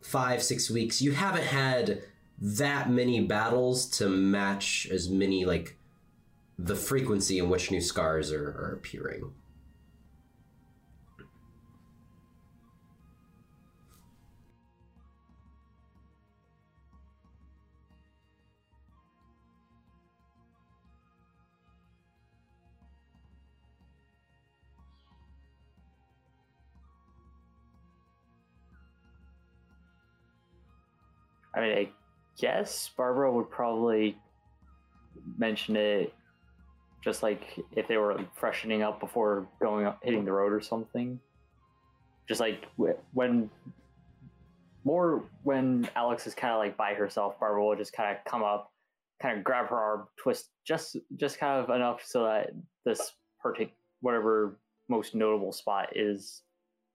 five 0.00 0.42
six 0.42 0.70
weeks 0.70 1.00
you 1.00 1.12
haven't 1.12 1.44
had 1.44 2.02
that 2.40 2.90
many 2.90 3.20
battles 3.20 3.86
to 3.86 4.08
match 4.08 4.88
as 4.90 5.08
many 5.08 5.44
like 5.44 5.76
the 6.58 6.76
frequency 6.76 7.38
in 7.38 7.48
which 7.48 7.70
new 7.70 7.80
scars 7.80 8.32
are, 8.32 8.48
are 8.48 8.74
appearing 8.74 9.32
I 31.60 31.68
mean, 31.68 31.78
I 31.78 31.88
guess 32.40 32.90
Barbara 32.96 33.32
would 33.32 33.50
probably 33.50 34.16
mention 35.36 35.76
it 35.76 36.14
just 37.02 37.22
like 37.22 37.42
if 37.76 37.88
they 37.88 37.96
were 37.96 38.18
freshening 38.34 38.82
up 38.82 39.00
before 39.00 39.46
going 39.60 39.86
up, 39.86 40.00
hitting 40.02 40.24
the 40.24 40.32
road 40.32 40.52
or 40.52 40.60
something. 40.60 41.18
Just 42.28 42.40
like 42.40 42.66
when 43.12 43.50
more 44.84 45.24
when 45.42 45.88
Alex 45.96 46.26
is 46.26 46.34
kind 46.34 46.52
of 46.52 46.58
like 46.58 46.76
by 46.76 46.94
herself, 46.94 47.38
Barbara 47.40 47.64
will 47.64 47.76
just 47.76 47.92
kind 47.92 48.16
of 48.16 48.24
come 48.24 48.42
up, 48.42 48.72
kind 49.20 49.36
of 49.36 49.44
grab 49.44 49.68
her 49.68 49.78
arm, 49.78 50.08
twist 50.16 50.50
just 50.66 50.96
just 51.16 51.38
kind 51.38 51.62
of 51.62 51.74
enough 51.74 52.02
so 52.04 52.24
that 52.24 52.50
this 52.84 53.12
partic 53.44 53.70
whatever 54.00 54.58
most 54.88 55.14
notable 55.14 55.52
spot 55.52 55.88
is 55.96 56.42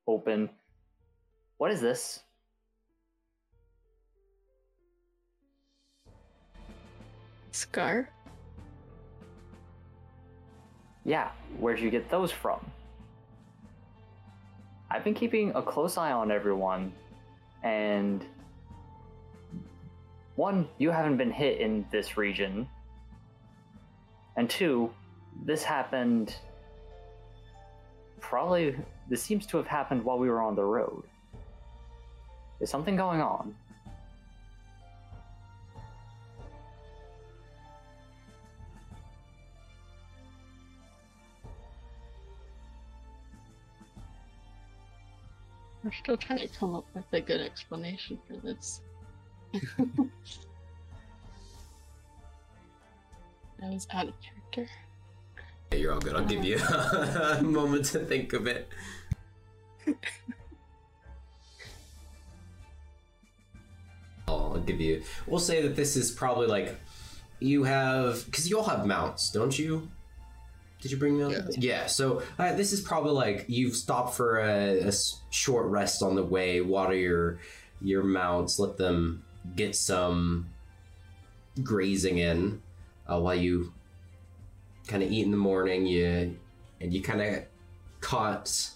open. 0.07 0.49
What 1.57 1.71
is 1.71 1.81
this? 1.81 2.21
Scar? 7.55 8.09
Yeah, 11.05 11.31
where'd 11.57 11.79
you 11.79 11.89
get 11.89 12.09
those 12.09 12.31
from? 12.31 12.59
I've 14.91 15.03
been 15.03 15.13
keeping 15.13 15.51
a 15.55 15.61
close 15.61 15.97
eye 15.97 16.11
on 16.11 16.31
everyone, 16.31 16.91
and 17.63 18.25
one, 20.35 20.67
you 20.77 20.91
haven't 20.91 21.17
been 21.17 21.31
hit 21.31 21.59
in 21.61 21.85
this 21.91 22.17
region, 22.17 22.67
and 24.35 24.49
two, 24.49 24.91
this 25.45 25.63
happened. 25.63 26.35
Probably, 28.19 28.75
this 29.09 29.21
seems 29.23 29.45
to 29.47 29.57
have 29.57 29.67
happened 29.67 30.03
while 30.03 30.17
we 30.17 30.29
were 30.29 30.41
on 30.41 30.55
the 30.55 30.63
road. 30.63 31.03
Is 32.59 32.69
something 32.69 32.95
going 32.95 33.21
on? 33.21 33.55
We're 45.85 45.91
still 45.91 46.17
trying 46.17 46.39
to 46.39 46.47
come 46.47 46.73
up 46.73 46.87
with 46.95 47.05
a 47.13 47.21
good 47.21 47.39
explanation 47.41 48.17
for 48.27 48.37
this. 48.37 48.81
that 49.53 50.09
was 53.61 53.87
out 53.93 54.07
of 54.07 54.15
character. 54.19 54.67
Yeah, 55.71 55.77
you're 55.77 55.93
all 55.93 55.99
good. 55.99 56.15
I'll 56.15 56.25
give 56.25 56.43
you 56.43 56.57
a 56.59 57.43
moment 57.43 57.85
to 57.85 57.99
think 57.99 58.33
of 58.33 58.47
it. 58.47 58.67
I'll 64.27 64.57
give 64.61 64.81
you. 64.81 65.03
We'll 65.27 65.39
say 65.39 65.61
that 65.61 65.75
this 65.75 65.95
is 65.95 66.09
probably 66.09 66.47
like 66.47 66.79
you 67.39 67.65
have 67.65 68.25
because 68.25 68.49
you 68.49 68.57
all 68.57 68.67
have 68.67 68.87
mounts, 68.87 69.29
don't 69.29 69.59
you? 69.59 69.91
Did 70.85 70.91
you 70.91 70.97
bring 70.99 71.17
them? 71.17 71.31
Yeah. 71.31 71.41
Yeah. 71.57 71.85
So 71.87 72.21
uh, 72.37 72.53
this 72.53 72.71
is 72.71 72.79
probably 72.79 73.13
like 73.13 73.45
you've 73.47 73.75
stopped 73.75 74.13
for 74.13 74.37
a 74.37 74.91
short 75.31 75.65
rest 75.65 76.03
on 76.03 76.13
the 76.13 76.21
way. 76.21 76.61
Water 76.61 76.93
your 76.93 77.39
your 77.81 78.03
mounts. 78.03 78.59
Let 78.59 78.77
them 78.77 79.23
get 79.55 79.75
some 79.75 80.47
grazing 81.63 82.19
in 82.19 82.61
uh, 83.11 83.19
while 83.19 83.33
you 83.33 83.73
kind 84.85 85.01
of 85.01 85.11
eat 85.11 85.25
in 85.25 85.31
the 85.31 85.37
morning. 85.37 85.87
You 85.87 86.37
and 86.79 86.93
you 86.93 87.01
kind 87.01 87.19
of 87.19 87.45
caught 87.99 88.69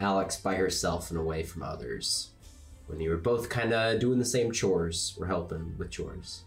Alex 0.00 0.40
by 0.40 0.54
herself 0.54 1.10
and 1.10 1.20
away 1.20 1.42
from 1.42 1.62
others 1.62 2.30
when 2.86 3.00
you 3.00 3.10
were 3.10 3.18
both 3.18 3.50
kind 3.50 3.74
of 3.74 4.00
doing 4.00 4.18
the 4.18 4.24
same 4.24 4.50
chores. 4.50 5.14
We're 5.18 5.26
helping 5.26 5.76
with 5.76 5.90
chores. 5.90 6.44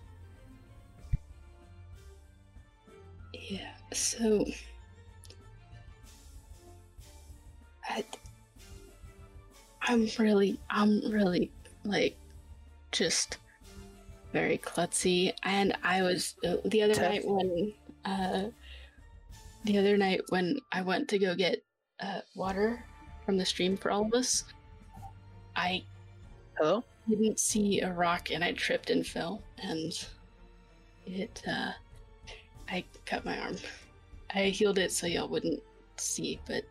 Yeah, 3.32 3.74
so. 3.94 4.44
I, 7.92 8.06
I'm 9.82 10.08
really, 10.18 10.60
I'm 10.70 11.02
really, 11.12 11.52
like, 11.84 12.16
just 12.92 13.38
very 14.32 14.58
klutzy. 14.58 15.34
And 15.44 15.76
I 15.84 16.02
was, 16.02 16.36
uh, 16.46 16.58
the 16.66 16.84
other 16.84 16.94
Tough. 16.94 17.04
night 17.04 17.28
when, 17.28 17.74
uh, 18.06 18.44
the 19.66 19.78
other 19.78 19.98
night 19.98 20.22
when 20.30 20.58
I 20.72 20.82
went 20.82 21.08
to 21.10 21.20
go 21.20 21.36
get 21.36 21.64
uh, 22.00 22.22
water 22.36 22.84
from 23.26 23.38
the 23.38 23.46
stream 23.46 23.78
for 23.78 23.92
all 23.92 24.06
of 24.06 24.14
us, 24.14 24.44
I 25.56 25.84
Hello? 26.58 26.84
didn't 27.10 27.40
see 27.40 27.82
a 27.82 27.92
rock 27.92 28.32
and 28.32 28.44
I 28.44 28.54
tripped 28.54 28.90
and 28.90 29.06
fell 29.06 29.42
and 29.62 29.92
it 31.06 31.42
uh 31.48 31.72
I 32.70 32.84
cut 33.06 33.26
my 33.26 33.38
arm. 33.40 33.58
I 34.34 34.46
healed 34.46 34.78
it 34.78 34.92
so 34.92 35.08
y'all 35.08 35.28
wouldn't 35.28 35.62
see, 35.98 36.40
but 36.48 36.64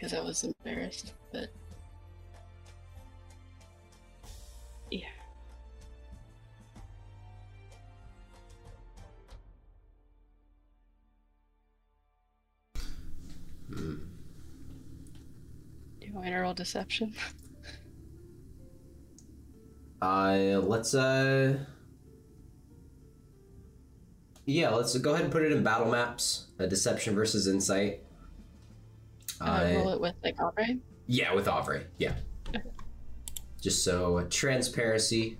because 0.00 0.14
I 0.14 0.20
was 0.22 0.44
embarrassed, 0.44 1.12
but 1.30 1.50
yeah. 4.90 5.00
Hmm. 13.68 13.96
Do 16.00 16.06
you 16.06 16.14
want 16.14 16.28
to 16.28 16.36
roll 16.36 16.54
deception? 16.54 17.14
Uh, 20.02 20.58
let's 20.62 20.94
uh, 20.94 21.58
yeah, 24.46 24.70
let's 24.70 24.96
go 24.96 25.10
ahead 25.10 25.24
and 25.24 25.30
put 25.30 25.42
it 25.42 25.52
in 25.52 25.62
battle 25.62 25.90
maps. 25.90 26.46
Uh, 26.58 26.64
deception 26.64 27.14
versus 27.14 27.46
insight. 27.46 28.00
Uh, 29.40 29.70
roll 29.74 29.88
Uh, 29.88 29.94
it 29.94 30.00
with 30.00 30.14
like 30.22 30.40
Aubrey. 30.40 30.78
yeah, 31.06 31.32
with 31.34 31.48
Aubrey. 31.48 31.84
Yeah. 31.98 32.14
Just 33.60 33.84
so 33.84 34.18
uh, 34.18 34.24
transparency. 34.30 35.38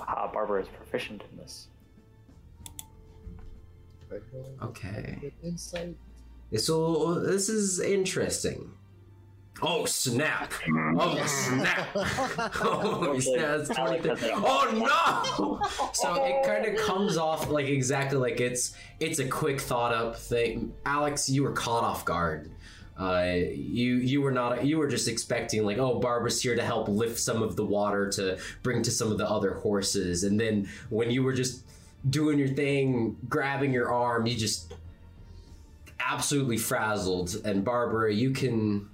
Ah, 0.00 0.30
Barbara 0.32 0.62
is 0.62 0.68
proficient 0.68 1.22
in 1.30 1.36
this. 1.38 1.68
Okay. 4.62 5.18
With 5.22 5.32
insight. 5.42 5.96
So 6.56 7.14
this 7.20 7.48
is 7.48 7.80
interesting. 7.80 8.70
Oh 9.62 9.84
snap! 9.84 10.52
Oh 10.98 11.24
snap! 11.26 11.88
Oh 11.94 13.18
snap! 13.20 13.60
It's 13.60 13.68
23. 13.68 14.32
Oh 14.34 15.60
no! 15.60 15.60
So 15.92 16.24
it 16.24 16.44
kind 16.44 16.66
of 16.66 16.84
comes 16.84 17.16
off 17.16 17.48
like 17.48 17.66
exactly 17.66 18.18
like 18.18 18.40
it's 18.40 18.74
it's 18.98 19.20
a 19.20 19.28
quick 19.28 19.60
thought 19.60 19.94
up 19.94 20.16
thing. 20.16 20.72
Alex, 20.84 21.28
you 21.28 21.44
were 21.44 21.52
caught 21.52 21.84
off 21.84 22.04
guard. 22.04 22.50
Uh, 22.98 23.34
you 23.54 23.94
you 23.96 24.20
were 24.20 24.32
not 24.32 24.64
you 24.64 24.78
were 24.78 24.88
just 24.88 25.08
expecting 25.08 25.64
like 25.64 25.78
oh 25.78 25.98
Barbara's 25.98 26.42
here 26.42 26.56
to 26.56 26.64
help 26.64 26.88
lift 26.88 27.18
some 27.18 27.42
of 27.42 27.56
the 27.56 27.64
water 27.64 28.10
to 28.10 28.38
bring 28.62 28.82
to 28.82 28.90
some 28.90 29.12
of 29.12 29.18
the 29.18 29.28
other 29.28 29.54
horses, 29.54 30.24
and 30.24 30.38
then 30.38 30.68
when 30.90 31.10
you 31.10 31.22
were 31.22 31.32
just 31.32 31.64
doing 32.10 32.38
your 32.38 32.48
thing, 32.48 33.16
grabbing 33.28 33.72
your 33.72 33.92
arm, 33.92 34.26
you 34.26 34.36
just 34.36 34.74
absolutely 36.00 36.58
frazzled. 36.58 37.36
And 37.44 37.64
Barbara, 37.64 38.12
you 38.12 38.32
can 38.32 38.88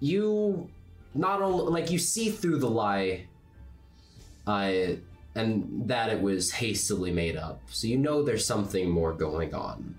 you 0.00 0.68
not 1.14 1.42
only 1.42 1.70
like 1.72 1.90
you 1.90 1.98
see 1.98 2.30
through 2.30 2.58
the 2.58 2.70
lie 2.70 3.26
uh, 4.46 4.72
and 5.34 5.88
that 5.88 6.10
it 6.10 6.20
was 6.20 6.50
hastily 6.50 7.10
made 7.10 7.36
up. 7.36 7.60
So 7.68 7.86
you 7.86 7.96
know 7.96 8.22
there's 8.22 8.44
something 8.44 8.90
more 8.90 9.12
going 9.12 9.54
on. 9.54 9.94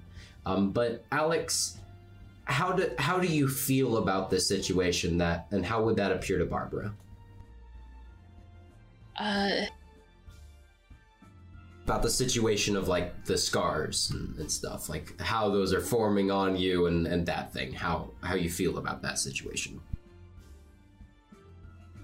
Um, 0.46 0.72
but 0.72 1.06
alex 1.12 1.78
how 2.46 2.72
do 2.74 2.90
how 2.98 3.20
do 3.20 3.28
you 3.28 3.48
feel 3.48 3.98
about 3.98 4.30
this 4.30 4.48
situation 4.48 5.18
that 5.20 5.48
and 5.52 5.66
how 5.66 5.84
would 5.84 5.96
that 5.96 6.12
appear 6.12 6.38
to 6.38 6.46
barbara? 6.46 6.94
Uh, 9.20 9.66
about 11.86 12.02
the 12.02 12.10
situation 12.10 12.76
of 12.76 12.88
like 12.88 13.26
the 13.26 13.38
scars 13.38 14.12
and, 14.12 14.38
and 14.38 14.52
stuff 14.52 14.90
like 14.90 15.20
how 15.20 15.50
those 15.50 15.74
are 15.74 15.82
forming 15.82 16.32
on 16.32 16.56
you 16.56 16.88
and 16.88 17.08
and 17.08 17.26
that 17.26 17.54
thing. 17.54 17.72
How 17.72 18.12
how 18.22 18.36
you 18.36 18.50
feel 18.50 18.78
about 18.78 19.02
that 19.04 19.20
situation 19.20 19.80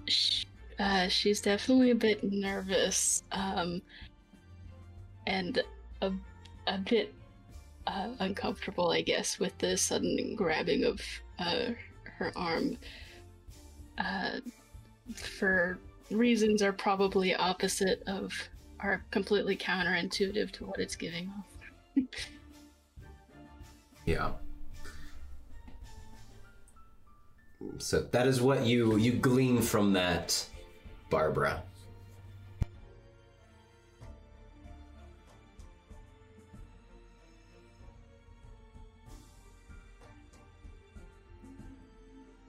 sh- 0.08 0.46
uh, 0.80 1.08
she's 1.08 1.42
definitely 1.42 1.92
a 1.92 1.96
bit 1.96 2.24
nervous, 2.24 3.24
um, 3.32 3.82
and 5.26 5.62
a, 6.02 6.12
a 6.68 6.78
bit 6.78 7.14
uh, 7.88 8.10
uncomfortable, 8.20 8.92
I 8.92 9.02
guess, 9.02 9.40
with 9.40 9.58
the 9.58 9.76
sudden 9.78 10.36
grabbing 10.36 10.84
of 10.84 11.02
uh, 11.40 11.72
her 12.04 12.32
arm. 12.36 12.78
Uh, 13.98 14.40
for 15.16 15.80
reasons 16.12 16.62
are 16.62 16.74
probably 16.74 17.34
opposite 17.34 18.04
of, 18.08 18.34
are 18.80 19.04
completely 19.12 19.58
counterintuitive 19.58 20.52
to 20.52 20.66
what 20.66 20.80
it's 20.80 20.96
giving 20.96 21.32
off. 21.38 22.06
Yeah. 24.08 24.32
So 27.80 28.02
that 28.02 28.28
is 28.28 28.42
what 28.42 28.66
you 28.66 28.98
you 28.98 29.14
glean 29.14 29.62
from 29.62 29.94
that, 29.94 30.46
Barbara. 31.10 31.64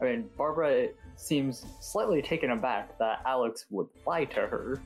I 0.01 0.05
mean, 0.05 0.29
Barbara 0.37 0.91
seems 1.17 1.67
slightly 1.81 2.23
taken 2.23 2.51
aback 2.51 2.97
that 2.99 3.21
Alex 3.27 3.67
would 3.71 3.89
lie 4.07 4.27
to 4.27 4.41
her. 4.47 4.81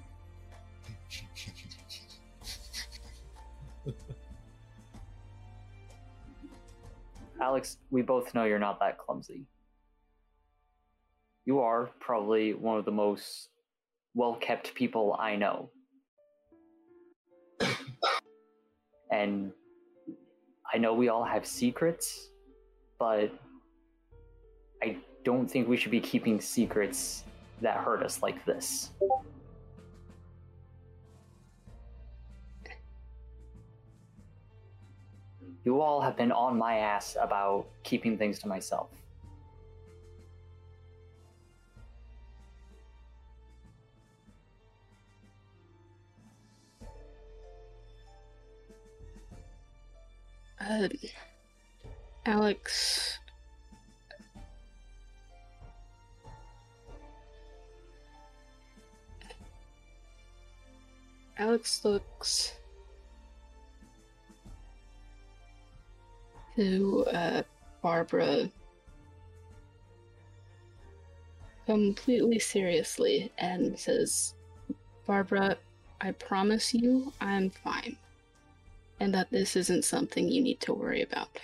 Alex, 7.40 7.76
we 7.90 8.00
both 8.00 8.34
know 8.34 8.44
you're 8.44 8.58
not 8.58 8.80
that 8.80 8.96
clumsy. 8.96 9.44
You 11.44 11.60
are 11.60 11.90
probably 12.00 12.54
one 12.54 12.78
of 12.78 12.84
the 12.84 12.92
most 12.92 13.48
well 14.14 14.36
kept 14.40 14.74
people 14.74 15.16
I 15.18 15.36
know. 15.36 15.70
and 19.10 19.52
I 20.72 20.78
know 20.78 20.94
we 20.94 21.08
all 21.08 21.24
have 21.24 21.46
secrets, 21.46 22.28
but 22.98 23.32
I 24.82 24.98
don't 25.24 25.50
think 25.50 25.68
we 25.68 25.76
should 25.76 25.90
be 25.90 26.00
keeping 26.00 26.40
secrets 26.40 27.24
that 27.60 27.76
hurt 27.76 28.02
us 28.02 28.22
like 28.22 28.44
this. 28.44 28.90
You 35.64 35.80
all 35.80 36.00
have 36.00 36.16
been 36.16 36.32
on 36.32 36.58
my 36.58 36.78
ass 36.78 37.16
about 37.20 37.66
keeping 37.84 38.18
things 38.18 38.40
to 38.40 38.48
myself. 38.48 38.88
Uh, 50.70 50.88
Alex. 52.24 53.18
Alex 61.36 61.84
looks 61.84 62.54
to 66.54 67.04
uh, 67.12 67.42
Barbara 67.82 68.48
completely 71.66 72.38
seriously 72.38 73.32
and 73.38 73.76
says, 73.76 74.34
Barbara, 75.06 75.56
I 76.00 76.12
promise 76.12 76.72
you 76.72 77.12
I'm 77.20 77.50
fine 77.50 77.96
and 79.02 79.12
that 79.14 79.32
this 79.32 79.56
isn't 79.56 79.84
something 79.84 80.28
you 80.28 80.40
need 80.40 80.60
to 80.60 80.72
worry 80.72 81.02
about. 81.02 81.40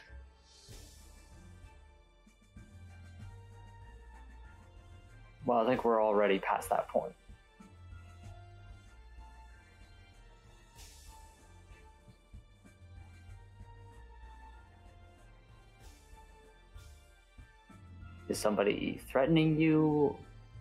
Well, 5.45 5.59
I 5.59 5.67
think 5.67 5.85
we're 5.85 6.01
already 6.01 6.39
past 6.39 6.71
that 6.71 6.87
point. 6.87 7.13
Is 18.29 18.39
somebody 18.39 19.01
threatening 19.11 19.59
you? 19.59 20.15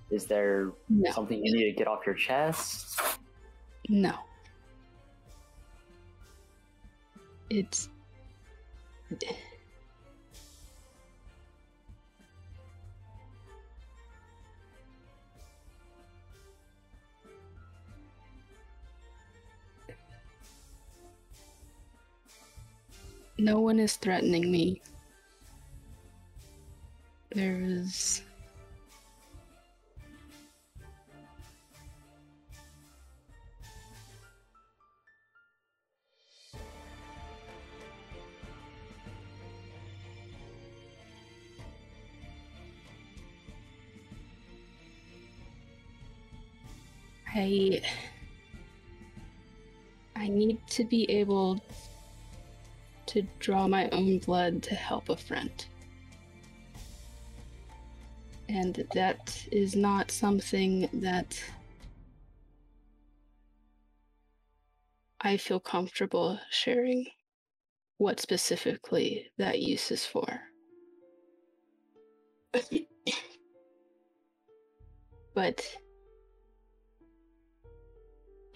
Is 0.09 0.25
there 0.25 0.71
No. 0.89 1.11
something 1.11 1.43
you 1.43 1.53
need 1.53 1.65
to 1.71 1.77
get 1.77 1.87
off 1.87 2.05
your 2.05 2.15
chest? 2.15 2.99
No. 3.89 4.13
It's. 7.49 7.89
No 23.37 23.59
one 23.59 23.79
is 23.79 23.95
threatening 23.95 24.51
me. 24.51 24.81
There's. 27.33 28.21
I 47.37 47.81
I 50.15 50.27
need 50.27 50.57
to 50.69 50.83
be 50.83 51.07
able 51.11 51.61
to 53.05 53.21
draw 53.37 53.67
my 53.67 53.87
own 53.89 54.17
blood 54.17 54.63
to 54.63 54.73
help 54.73 55.09
a 55.09 55.15
friend. 55.15 55.65
And 58.49 58.87
that 58.95 59.45
is 59.51 59.75
not 59.75 60.09
something 60.09 60.89
that 60.93 61.39
I 65.21 65.37
feel 65.37 65.59
comfortable 65.59 66.39
sharing 66.49 67.05
what 67.97 68.19
specifically 68.19 69.29
that 69.37 69.59
use 69.59 69.91
is 69.91 70.07
for. 70.07 70.41
but 75.35 75.77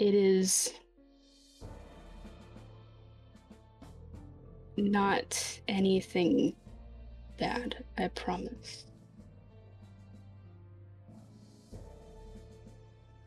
it 0.01 0.15
is 0.15 0.73
not 4.75 5.59
anything 5.67 6.55
bad, 7.37 7.83
I 7.99 8.07
promise. 8.07 8.85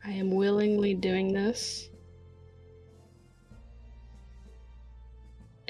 I 0.03 0.11
am 0.11 0.31
willingly 0.31 0.93
doing 0.93 1.31
this, 1.31 1.89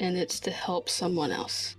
and 0.00 0.16
it's 0.16 0.40
to 0.40 0.50
help 0.50 0.88
someone 0.88 1.30
else. 1.30 1.76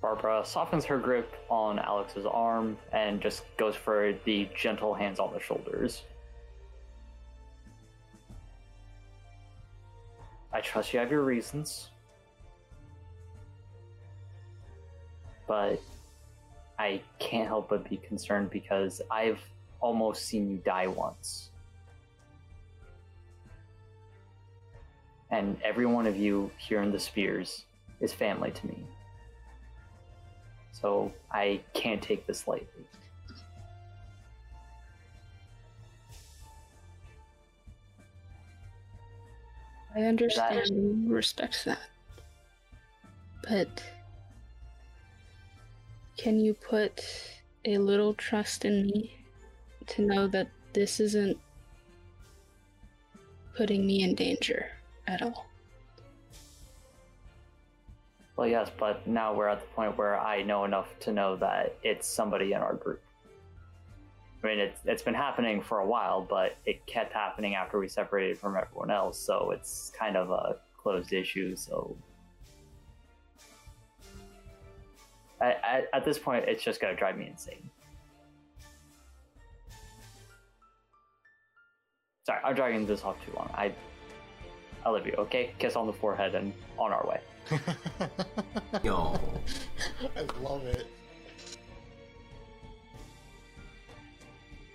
Barbara 0.00 0.42
softens 0.44 0.84
her 0.86 0.98
grip 0.98 1.34
on 1.50 1.78
Alex's 1.78 2.24
arm 2.24 2.78
and 2.92 3.20
just 3.20 3.44
goes 3.58 3.76
for 3.76 4.14
the 4.24 4.48
gentle 4.56 4.94
hands 4.94 5.18
on 5.18 5.32
the 5.32 5.40
shoulders. 5.40 6.02
I 10.52 10.60
trust 10.60 10.92
you 10.92 10.98
have 10.98 11.10
your 11.10 11.22
reasons. 11.22 11.90
But 15.46 15.80
I 16.78 17.02
can't 17.18 17.46
help 17.46 17.68
but 17.68 17.88
be 17.88 17.98
concerned 17.98 18.50
because 18.50 19.02
I've 19.10 19.40
almost 19.80 20.24
seen 20.24 20.50
you 20.50 20.56
die 20.58 20.86
once. 20.86 21.50
And 25.30 25.58
every 25.62 25.86
one 25.86 26.06
of 26.06 26.16
you 26.16 26.50
here 26.56 26.82
in 26.82 26.90
the 26.90 26.98
Spears 26.98 27.64
is 28.00 28.12
family 28.12 28.50
to 28.50 28.66
me. 28.66 28.84
So 30.80 31.12
I 31.30 31.60
can't 31.74 32.00
take 32.00 32.26
this 32.26 32.48
lightly. 32.48 32.86
I 39.94 40.02
understand 40.02 40.70
and 40.70 41.12
respect 41.12 41.64
that. 41.66 41.80
But 43.48 43.82
can 46.16 46.40
you 46.40 46.54
put 46.54 47.04
a 47.64 47.78
little 47.78 48.14
trust 48.14 48.64
in 48.64 48.86
me 48.86 49.18
to 49.88 50.02
know 50.02 50.28
that 50.28 50.48
this 50.72 51.00
isn't 51.00 51.36
putting 53.56 53.86
me 53.86 54.02
in 54.02 54.14
danger 54.14 54.70
at 55.06 55.20
all? 55.22 55.49
Well, 58.40 58.48
yes, 58.48 58.70
but 58.78 59.06
now 59.06 59.34
we're 59.34 59.48
at 59.48 59.60
the 59.60 59.66
point 59.66 59.98
where 59.98 60.18
I 60.18 60.40
know 60.40 60.64
enough 60.64 60.98
to 61.00 61.12
know 61.12 61.36
that 61.36 61.76
it's 61.82 62.06
somebody 62.06 62.54
in 62.54 62.62
our 62.62 62.72
group. 62.72 63.02
I 64.42 64.46
mean, 64.46 64.58
it's 64.58 64.80
it's 64.86 65.02
been 65.02 65.12
happening 65.12 65.60
for 65.60 65.80
a 65.80 65.86
while, 65.86 66.22
but 66.22 66.56
it 66.64 66.86
kept 66.86 67.12
happening 67.12 67.54
after 67.54 67.78
we 67.78 67.86
separated 67.86 68.38
from 68.38 68.56
everyone 68.56 68.90
else, 68.90 69.18
so 69.18 69.50
it's 69.50 69.92
kind 69.94 70.16
of 70.16 70.30
a 70.30 70.56
closed 70.82 71.12
issue. 71.12 71.54
So 71.54 71.94
at, 75.42 75.60
at, 75.62 75.84
at 75.92 76.04
this 76.06 76.18
point, 76.18 76.46
it's 76.48 76.64
just 76.64 76.80
gonna 76.80 76.96
drive 76.96 77.18
me 77.18 77.26
insane. 77.26 77.68
Sorry, 82.24 82.40
I'm 82.42 82.54
dragging 82.54 82.86
this 82.86 83.04
off 83.04 83.22
too 83.26 83.34
long. 83.36 83.50
I 83.52 83.74
I 84.86 84.88
love 84.88 85.06
you. 85.06 85.12
Okay, 85.18 85.52
kiss 85.58 85.76
on 85.76 85.86
the 85.86 85.92
forehead 85.92 86.34
and 86.34 86.54
on 86.78 86.90
our 86.90 87.06
way. 87.06 87.20
No. 88.84 89.20
I 90.16 90.20
love 90.40 90.64
it. 90.66 90.86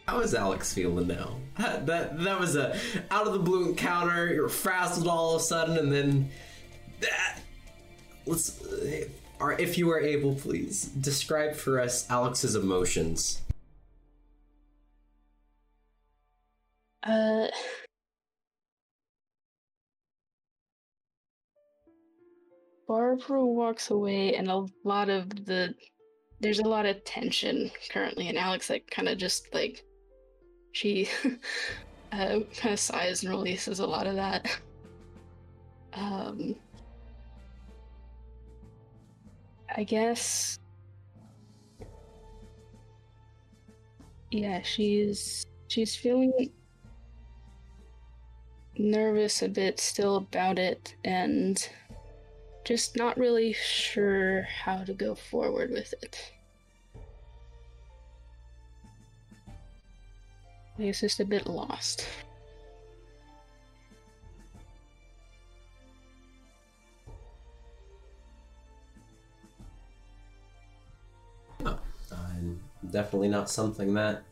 How 0.08 0.20
is 0.20 0.36
Alex 0.36 0.74
feeling 0.74 1.08
now? 1.08 1.38
That 1.58 1.88
that 2.20 2.40
was 2.40 2.56
a 2.56 2.78
out 3.10 3.26
of 3.26 3.34
the 3.34 3.40
blue 3.40 3.70
encounter. 3.70 4.32
You're 4.32 4.50
frazzled 4.50 5.08
all 5.08 5.36
of 5.36 5.42
a 5.42 5.44
sudden, 5.44 5.78
and 5.78 5.92
then 5.92 6.30
that. 7.00 7.40
Let's, 8.28 8.62
or 9.40 9.54
if 9.54 9.78
you 9.78 9.90
are 9.92 10.00
able, 10.00 10.36
please 10.36 10.86
describe 10.86 11.56
for 11.56 11.80
us 11.80 12.10
Alex's 12.10 12.56
emotions. 12.56 13.42
Uh. 17.04 17.48
Barbara 22.88 23.46
walks 23.46 23.90
away, 23.90 24.36
and 24.36 24.50
a 24.50 24.66
lot 24.84 25.10
of 25.10 25.30
the 25.46 25.74
there's 26.40 26.60
a 26.60 26.68
lot 26.68 26.86
of 26.86 27.04
tension 27.04 27.72
currently, 27.90 28.28
and 28.30 28.38
Alex 28.38 28.70
like 28.70 28.90
kind 28.92 29.08
of 29.08 29.18
just 29.18 29.54
like 29.54 29.84
she 30.72 31.10
uh, 32.12 32.40
kind 32.58 32.74
of 32.74 32.80
sighs 32.80 33.24
and 33.24 33.32
releases 33.32 33.80
a 33.80 33.88
lot 33.88 34.08
of 34.08 34.16
that. 34.16 34.60
Um, 35.94 36.56
I 39.76 39.84
guess. 39.84 40.60
Yeah, 44.32 44.62
she's 44.62 45.46
she's 45.68 45.96
feeling 45.96 46.52
nervous 48.78 49.42
a 49.42 49.48
bit 49.48 49.80
still 49.80 50.18
about 50.18 50.60
it 50.60 50.96
and 51.06 51.70
just 52.66 52.98
not 52.98 53.16
really 53.16 53.54
sure 53.54 54.42
how 54.42 54.84
to 54.84 54.94
go 54.94 55.14
forward 55.14 55.70
with 55.70 55.94
it. 56.02 56.34
I 60.78 60.92
just 60.92 61.20
a 61.20 61.26
bit 61.26 61.46
lost. 61.46 62.08
Uh, 71.64 71.76
definitely 72.92 73.30
not 73.30 73.50
something 73.50 73.94
that 73.94 74.24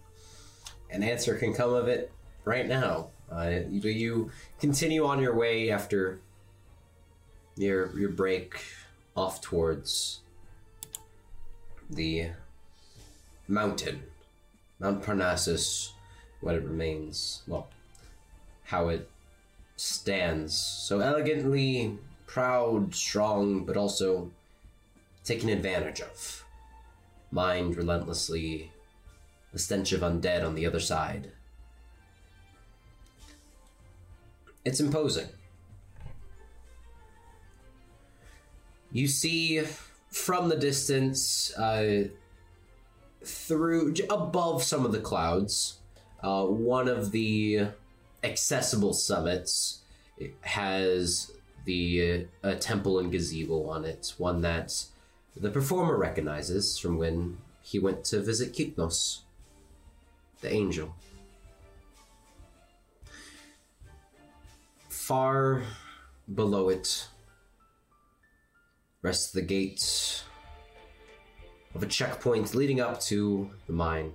an 0.89 1.03
answer 1.03 1.35
can 1.35 1.53
come 1.53 1.73
of 1.73 1.87
it 1.87 2.11
right 2.45 2.67
now. 2.67 3.09
Uh, 3.31 3.61
you, 3.69 3.89
you 3.89 4.31
continue 4.59 5.05
on 5.05 5.21
your 5.21 5.35
way 5.35 5.71
after 5.71 6.19
your 7.55 7.97
your 7.97 8.09
break 8.09 8.63
off 9.15 9.41
towards 9.41 10.21
the 11.89 12.29
mountain, 13.47 14.03
Mount 14.79 15.03
Parnassus, 15.03 15.93
what 16.41 16.55
it 16.55 16.63
remains. 16.63 17.43
Well, 17.47 17.67
how 18.63 18.89
it 18.89 19.09
stands 19.75 20.55
so 20.55 20.99
elegantly, 20.99 21.97
proud, 22.25 22.95
strong, 22.95 23.65
but 23.65 23.77
also 23.77 24.31
taken 25.23 25.49
advantage 25.49 26.01
of. 26.01 26.45
Mined 27.31 27.77
relentlessly, 27.77 28.71
the 29.51 29.59
stench 29.59 29.91
of 29.91 30.01
undead 30.01 30.45
on 30.45 30.55
the 30.55 30.65
other 30.65 30.79
side. 30.79 31.31
It's 34.65 34.79
imposing. 34.79 35.27
You 38.93 39.07
see 39.07 39.63
from 40.11 40.49
the 40.49 40.55
distance, 40.55 41.51
uh, 41.57 42.09
through 43.23 43.95
above 44.07 44.61
some 44.61 44.85
of 44.85 44.91
the 44.91 44.99
clouds, 44.99 45.79
uh, 46.21 46.45
one 46.45 46.87
of 46.87 47.11
the 47.11 47.69
accessible 48.23 48.93
summits 48.93 49.79
has 50.41 51.31
the 51.65 52.27
uh, 52.43 52.49
a 52.49 52.55
temple 52.55 52.99
and 52.99 53.11
gazebo 53.11 53.67
on 53.67 53.83
it. 53.83 54.13
One 54.19 54.41
that 54.41 54.85
the 55.35 55.49
performer 55.49 55.97
recognizes 55.97 56.77
from 56.77 56.99
when 56.99 57.39
he 57.63 57.79
went 57.79 58.03
to 58.05 58.21
visit 58.21 58.53
Kyknos, 58.53 59.21
the 60.41 60.53
angel. 60.53 60.93
Far 64.87 65.63
below 66.31 66.69
it 66.69 67.07
rests 69.03 69.31
the 69.31 69.41
gates 69.41 70.23
of 71.75 71.83
a 71.83 71.85
checkpoint 71.85 72.55
leading 72.55 72.81
up 72.81 72.99
to 73.01 73.51
the 73.67 73.73
mine. 73.73 74.13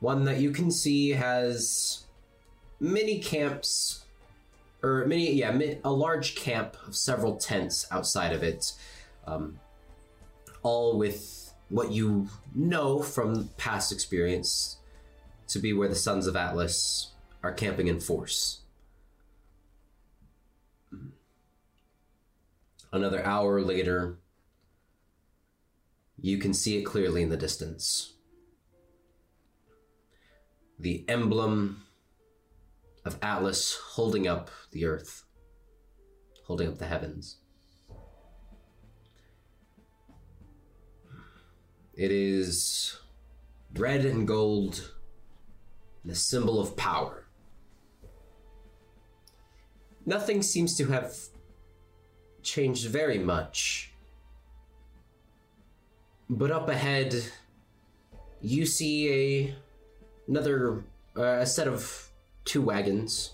One 0.00 0.24
that 0.24 0.38
you 0.38 0.52
can 0.52 0.70
see 0.70 1.10
has 1.10 2.04
many 2.80 3.18
camps, 3.18 4.04
or 4.82 5.04
many, 5.06 5.32
yeah, 5.32 5.58
a 5.84 5.90
large 5.90 6.36
camp 6.36 6.76
of 6.86 6.96
several 6.96 7.36
tents 7.36 7.86
outside 7.90 8.32
of 8.32 8.42
it, 8.42 8.72
um, 9.26 9.58
all 10.62 10.96
with 10.96 11.52
what 11.68 11.90
you 11.90 12.28
know 12.54 13.02
from 13.02 13.48
past 13.56 13.92
experience 13.92 14.78
to 15.48 15.58
be 15.58 15.72
where 15.72 15.88
the 15.88 15.96
Sons 15.96 16.26
of 16.26 16.36
Atlas 16.36 17.12
are 17.42 17.52
camping 17.52 17.88
in 17.88 17.98
force. 17.98 18.57
Another 22.92 23.24
hour 23.24 23.60
later, 23.60 24.18
you 26.20 26.38
can 26.38 26.54
see 26.54 26.78
it 26.78 26.84
clearly 26.84 27.22
in 27.22 27.28
the 27.28 27.36
distance. 27.36 28.14
The 30.78 31.04
emblem 31.08 31.82
of 33.04 33.18
Atlas 33.22 33.74
holding 33.74 34.26
up 34.26 34.50
the 34.70 34.86
earth, 34.86 35.24
holding 36.46 36.68
up 36.68 36.78
the 36.78 36.86
heavens. 36.86 37.38
It 41.94 42.12
is 42.12 42.96
red 43.74 44.04
and 44.04 44.26
gold, 44.26 44.92
and 46.02 46.12
a 46.12 46.14
symbol 46.14 46.60
of 46.60 46.76
power. 46.76 47.26
Nothing 50.06 50.42
seems 50.42 50.76
to 50.76 50.86
have 50.86 51.14
changed 52.48 52.88
very 52.88 53.18
much. 53.18 53.92
But 56.30 56.50
up 56.50 56.68
ahead, 56.68 57.24
you 58.40 58.66
see 58.66 59.12
a 59.12 59.54
another 60.28 60.84
uh, 61.16 61.38
a 61.40 61.46
set 61.46 61.66
of 61.66 62.08
two 62.44 62.62
wagons, 62.62 63.32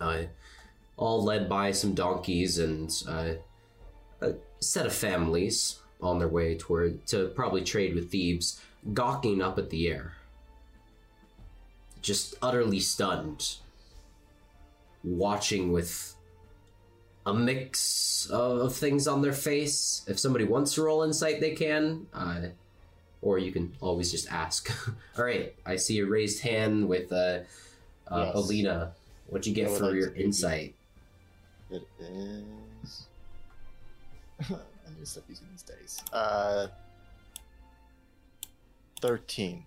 uh, 0.00 0.22
all 0.96 1.22
led 1.22 1.48
by 1.48 1.72
some 1.72 1.94
donkeys 1.94 2.58
and 2.58 2.90
uh, 3.08 3.34
a 4.20 4.34
set 4.60 4.86
of 4.86 4.92
families 4.92 5.78
on 6.00 6.18
their 6.18 6.28
way 6.28 6.56
toward 6.56 7.06
to 7.06 7.28
probably 7.28 7.62
trade 7.62 7.94
with 7.94 8.10
Thebes, 8.10 8.60
gawking 8.92 9.40
up 9.40 9.58
at 9.58 9.70
the 9.70 9.88
air, 9.88 10.14
just 12.02 12.34
utterly 12.42 12.80
stunned, 12.80 13.56
watching 15.04 15.72
with 15.72 16.15
a 17.26 17.34
mix 17.34 18.26
of, 18.30 18.60
of 18.60 18.74
things 18.74 19.06
on 19.06 19.20
their 19.20 19.32
face. 19.34 20.02
If 20.08 20.18
somebody 20.18 20.44
wants 20.44 20.74
to 20.74 20.82
roll 20.82 21.02
insight, 21.02 21.40
they 21.40 21.50
can. 21.54 22.06
Uh, 22.14 22.46
or 23.20 23.38
you 23.38 23.50
can 23.52 23.74
always 23.80 24.10
just 24.10 24.30
ask. 24.32 24.70
All 25.18 25.24
right, 25.24 25.54
I 25.66 25.76
see 25.76 25.98
a 25.98 26.06
raised 26.06 26.40
hand 26.42 26.88
with 26.88 27.12
uh, 27.12 27.40
uh, 28.08 28.24
Yes. 28.26 28.34
Alina. 28.34 28.92
What'd 29.26 29.46
you 29.46 29.54
get 29.54 29.68
for 29.70 29.86
like 29.86 29.94
your 29.94 30.06
to 30.06 30.10
give 30.12 30.18
you- 30.18 30.24
insight? 30.24 30.74
It 31.68 31.82
is. 32.00 33.06
I 34.48 34.54
need 34.90 35.00
to 35.00 35.06
stop 35.06 35.24
using 35.28 35.48
these 35.50 35.62
dice. 35.62 36.00
Uh, 36.12 36.68
thirteen. 39.00 39.64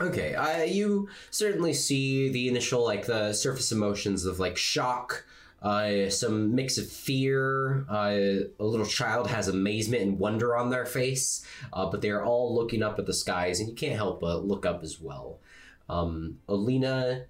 Okay, 0.00 0.34
uh, 0.34 0.64
you 0.64 1.08
certainly 1.30 1.72
see 1.72 2.28
the 2.28 2.48
initial, 2.48 2.82
like, 2.84 3.06
the 3.06 3.32
surface 3.32 3.70
emotions 3.70 4.24
of, 4.26 4.40
like, 4.40 4.56
shock, 4.56 5.24
uh, 5.64 6.10
some 6.10 6.54
mix 6.54 6.76
of 6.76 6.88
fear. 6.88 7.86
Uh, 7.88 8.44
a 8.60 8.64
little 8.64 8.86
child 8.86 9.28
has 9.28 9.48
amazement 9.48 10.02
and 10.02 10.18
wonder 10.18 10.54
on 10.56 10.68
their 10.70 10.84
face, 10.84 11.44
uh, 11.72 11.86
but 11.86 12.02
they 12.02 12.10
are 12.10 12.22
all 12.22 12.54
looking 12.54 12.82
up 12.82 12.98
at 12.98 13.06
the 13.06 13.14
skies, 13.14 13.58
and 13.58 13.68
you 13.68 13.74
can't 13.74 13.96
help 13.96 14.20
but 14.20 14.44
look 14.44 14.66
up 14.66 14.82
as 14.82 15.00
well. 15.00 15.40
Um, 15.88 16.38
Alina 16.48 17.24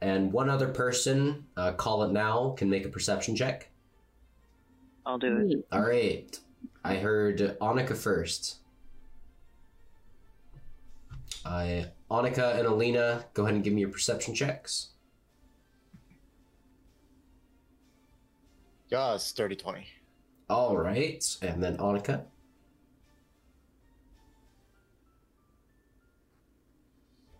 and 0.00 0.32
one 0.32 0.48
other 0.48 0.68
person, 0.68 1.46
uh, 1.56 1.72
call 1.72 2.04
it 2.04 2.12
now, 2.12 2.54
can 2.56 2.70
make 2.70 2.84
a 2.86 2.88
perception 2.88 3.34
check. 3.34 3.68
I'll 5.04 5.18
do 5.18 5.38
it. 5.38 5.66
All 5.72 5.82
right. 5.82 6.38
I 6.84 6.96
heard 6.96 7.38
Annika 7.60 7.96
first. 7.96 8.58
Uh, 11.44 11.82
Annika 12.08 12.56
and 12.58 12.68
Alina, 12.68 13.24
go 13.34 13.42
ahead 13.42 13.56
and 13.56 13.64
give 13.64 13.72
me 13.72 13.80
your 13.80 13.90
perception 13.90 14.34
checks. 14.34 14.91
Yeah, 18.92 19.14
it's 19.14 19.32
30 19.32 19.56
20. 19.56 19.86
All 20.50 20.76
right. 20.76 21.24
And 21.40 21.62
then 21.62 21.78
Annika. 21.78 22.24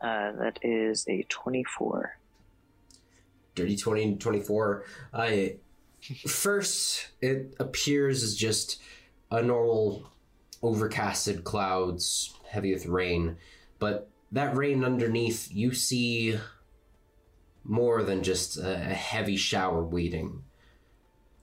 Uh, 0.00 0.32
that 0.32 0.58
is 0.62 1.04
a 1.10 1.26
24. 1.28 2.16
Dirty 3.54 3.76
20 3.76 4.02
and 4.02 4.18
24. 4.18 4.84
I 5.12 5.56
first 6.26 7.08
it 7.20 7.54
appears 7.60 8.22
as 8.22 8.34
just 8.34 8.80
a 9.30 9.42
normal 9.42 10.10
overcasted 10.62 11.44
clouds 11.44 12.32
heavy 12.48 12.72
with 12.72 12.86
rain, 12.86 13.36
but 13.78 14.08
that 14.32 14.56
rain 14.56 14.82
underneath 14.82 15.52
you 15.52 15.74
see 15.74 16.38
more 17.62 18.02
than 18.02 18.22
just 18.22 18.56
a 18.56 18.72
a 18.72 18.94
heavy 18.94 19.36
shower 19.36 19.84
waiting. 19.84 20.44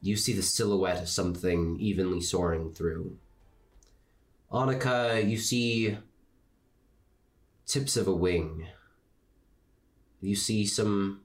You 0.01 0.15
see 0.15 0.33
the 0.33 0.41
silhouette 0.41 1.01
of 1.01 1.09
something 1.09 1.77
evenly 1.79 2.21
soaring 2.21 2.73
through. 2.73 3.17
Annika, 4.51 5.27
you 5.27 5.37
see 5.37 5.97
tips 7.65 7.97
of 7.97 8.07
a 8.07 8.15
wing. 8.15 8.65
You 10.21 10.35
see 10.35 10.65
some 10.65 11.21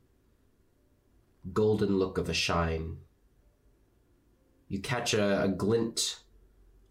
golden 1.52 1.98
look 1.98 2.18
of 2.18 2.28
a 2.28 2.34
shine. 2.34 2.98
You 4.68 4.80
catch 4.80 5.14
a, 5.14 5.44
a 5.44 5.48
glint 5.48 6.20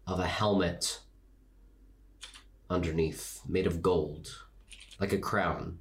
of 0.06 0.18
a 0.18 0.26
helmet 0.26 1.00
underneath, 2.70 3.42
made 3.48 3.66
of 3.66 3.82
gold, 3.82 4.44
like 4.98 5.12
a 5.12 5.18
crown. 5.18 5.78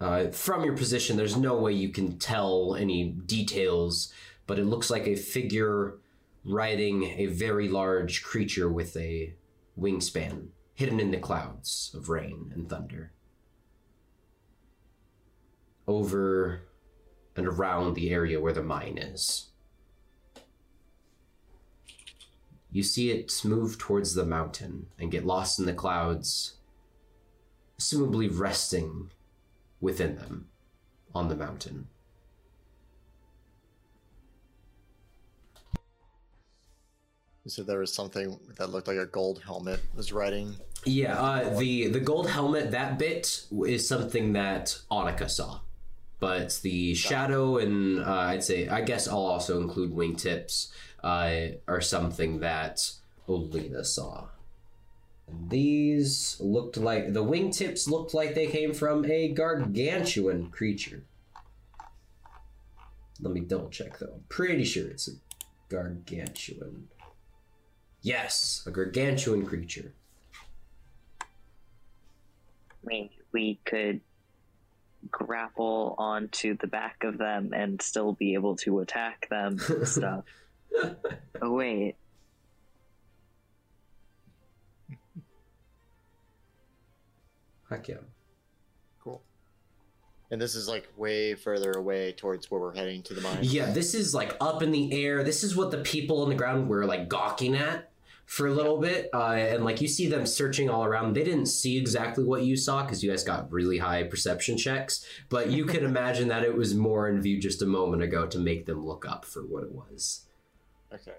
Uh, 0.00 0.28
from 0.28 0.64
your 0.64 0.76
position, 0.76 1.16
there's 1.16 1.36
no 1.36 1.56
way 1.56 1.72
you 1.72 1.88
can 1.88 2.18
tell 2.18 2.74
any 2.74 3.04
details, 3.04 4.12
but 4.46 4.58
it 4.58 4.64
looks 4.66 4.90
like 4.90 5.06
a 5.06 5.16
figure 5.16 5.98
riding 6.44 7.04
a 7.04 7.26
very 7.26 7.68
large 7.68 8.22
creature 8.22 8.68
with 8.68 8.96
a 8.96 9.34
wingspan, 9.78 10.48
hidden 10.74 11.00
in 11.00 11.10
the 11.10 11.18
clouds 11.18 11.90
of 11.94 12.08
rain 12.08 12.52
and 12.54 12.68
thunder 12.68 13.12
over 15.86 16.62
and 17.36 17.46
around 17.46 17.94
the 17.94 18.10
area 18.10 18.40
where 18.40 18.52
the 18.52 18.62
mine 18.62 18.98
is. 18.98 19.50
You 22.70 22.82
see 22.82 23.10
it 23.10 23.32
move 23.44 23.78
towards 23.78 24.14
the 24.14 24.24
mountain 24.24 24.86
and 24.98 25.10
get 25.10 25.24
lost 25.24 25.58
in 25.58 25.66
the 25.66 25.72
clouds, 25.72 26.56
assumably 27.78 28.28
resting 28.30 29.10
within 29.80 30.16
them 30.16 30.48
on 31.14 31.28
the 31.28 31.36
mountain. 31.36 31.88
You 37.44 37.50
said 37.50 37.68
there 37.68 37.78
was 37.78 37.94
something 37.94 38.40
that 38.58 38.70
looked 38.70 38.88
like 38.88 38.96
a 38.96 39.06
gold 39.06 39.40
helmet 39.44 39.80
was 39.94 40.12
riding. 40.12 40.56
Yeah, 40.84 41.16
uh, 41.16 41.56
the 41.56 41.86
the 41.86 42.00
gold 42.00 42.28
helmet 42.28 42.72
that 42.72 42.98
bit 42.98 43.46
is 43.66 43.86
something 43.86 44.32
that 44.32 44.76
Annika 44.90 45.30
saw, 45.30 45.60
but 46.18 46.58
the 46.64 46.94
shadow 46.94 47.58
and 47.58 48.00
uh, 48.00 48.10
I'd 48.12 48.42
say 48.42 48.68
I 48.68 48.80
guess 48.80 49.06
I'll 49.06 49.18
also 49.18 49.60
include 49.60 49.92
wingtips 49.92 50.72
uh, 51.04 51.56
are 51.68 51.80
something 51.80 52.40
that 52.40 52.90
Alina 53.28 53.84
saw. 53.84 54.26
And 55.28 55.50
these 55.50 56.36
looked 56.40 56.76
like 56.76 57.12
the 57.12 57.24
wingtips 57.24 57.88
looked 57.88 58.14
like 58.14 58.34
they 58.34 58.46
came 58.46 58.72
from 58.72 59.04
a 59.04 59.28
gargantuan 59.28 60.50
creature. 60.50 61.02
Let 63.20 63.32
me 63.32 63.40
double 63.40 63.68
check 63.68 63.98
though. 63.98 64.12
I'm 64.14 64.24
pretty 64.28 64.64
sure 64.64 64.88
it's 64.88 65.08
a 65.08 65.12
gargantuan. 65.68 66.88
Yes, 68.02 68.62
a 68.66 68.70
gargantuan 68.70 69.44
creature. 69.46 69.92
I 71.20 71.24
mean, 72.84 73.10
we 73.32 73.58
could 73.64 74.00
grapple 75.10 75.94
onto 75.98 76.56
the 76.56 76.66
back 76.66 77.02
of 77.02 77.18
them 77.18 77.52
and 77.52 77.80
still 77.82 78.12
be 78.12 78.34
able 78.34 78.56
to 78.56 78.80
attack 78.80 79.28
them 79.28 79.58
and 79.68 79.88
stuff. 79.88 80.24
oh, 81.42 81.52
wait. 81.52 81.96
Heck 87.68 87.88
yeah. 87.88 87.96
Cool. 89.02 89.22
And 90.30 90.40
this 90.40 90.54
is 90.54 90.68
like 90.68 90.88
way 90.96 91.34
further 91.34 91.72
away 91.72 92.12
towards 92.12 92.50
where 92.50 92.60
we're 92.60 92.74
heading 92.74 93.02
to 93.04 93.14
the 93.14 93.20
mine. 93.20 93.38
Yeah, 93.42 93.70
this 93.70 93.94
is 93.94 94.14
like 94.14 94.36
up 94.40 94.62
in 94.62 94.72
the 94.72 94.92
air. 94.92 95.22
This 95.22 95.42
is 95.44 95.56
what 95.56 95.70
the 95.70 95.78
people 95.78 96.22
on 96.22 96.28
the 96.28 96.34
ground 96.34 96.68
were 96.68 96.84
like 96.84 97.08
gawking 97.08 97.56
at 97.56 97.90
for 98.24 98.46
a 98.46 98.52
little 98.52 98.78
bit. 98.78 99.08
Uh, 99.14 99.32
and 99.32 99.64
like 99.64 99.80
you 99.80 99.88
see 99.88 100.08
them 100.08 100.26
searching 100.26 100.68
all 100.68 100.84
around. 100.84 101.14
They 101.14 101.24
didn't 101.24 101.46
see 101.46 101.78
exactly 101.78 102.24
what 102.24 102.42
you 102.42 102.56
saw 102.56 102.82
because 102.82 103.02
you 103.02 103.10
guys 103.10 103.24
got 103.24 103.50
really 103.50 103.78
high 103.78 104.04
perception 104.04 104.56
checks. 104.56 105.04
But 105.28 105.50
you 105.50 105.64
can 105.64 105.84
imagine 105.84 106.28
that 106.28 106.44
it 106.44 106.56
was 106.56 106.74
more 106.74 107.08
in 107.08 107.20
view 107.20 107.40
just 107.40 107.62
a 107.62 107.66
moment 107.66 108.02
ago 108.02 108.26
to 108.26 108.38
make 108.38 108.66
them 108.66 108.84
look 108.84 109.06
up 109.08 109.24
for 109.24 109.42
what 109.42 109.64
it 109.64 109.72
was. 109.72 110.26
Okay. 110.92 111.12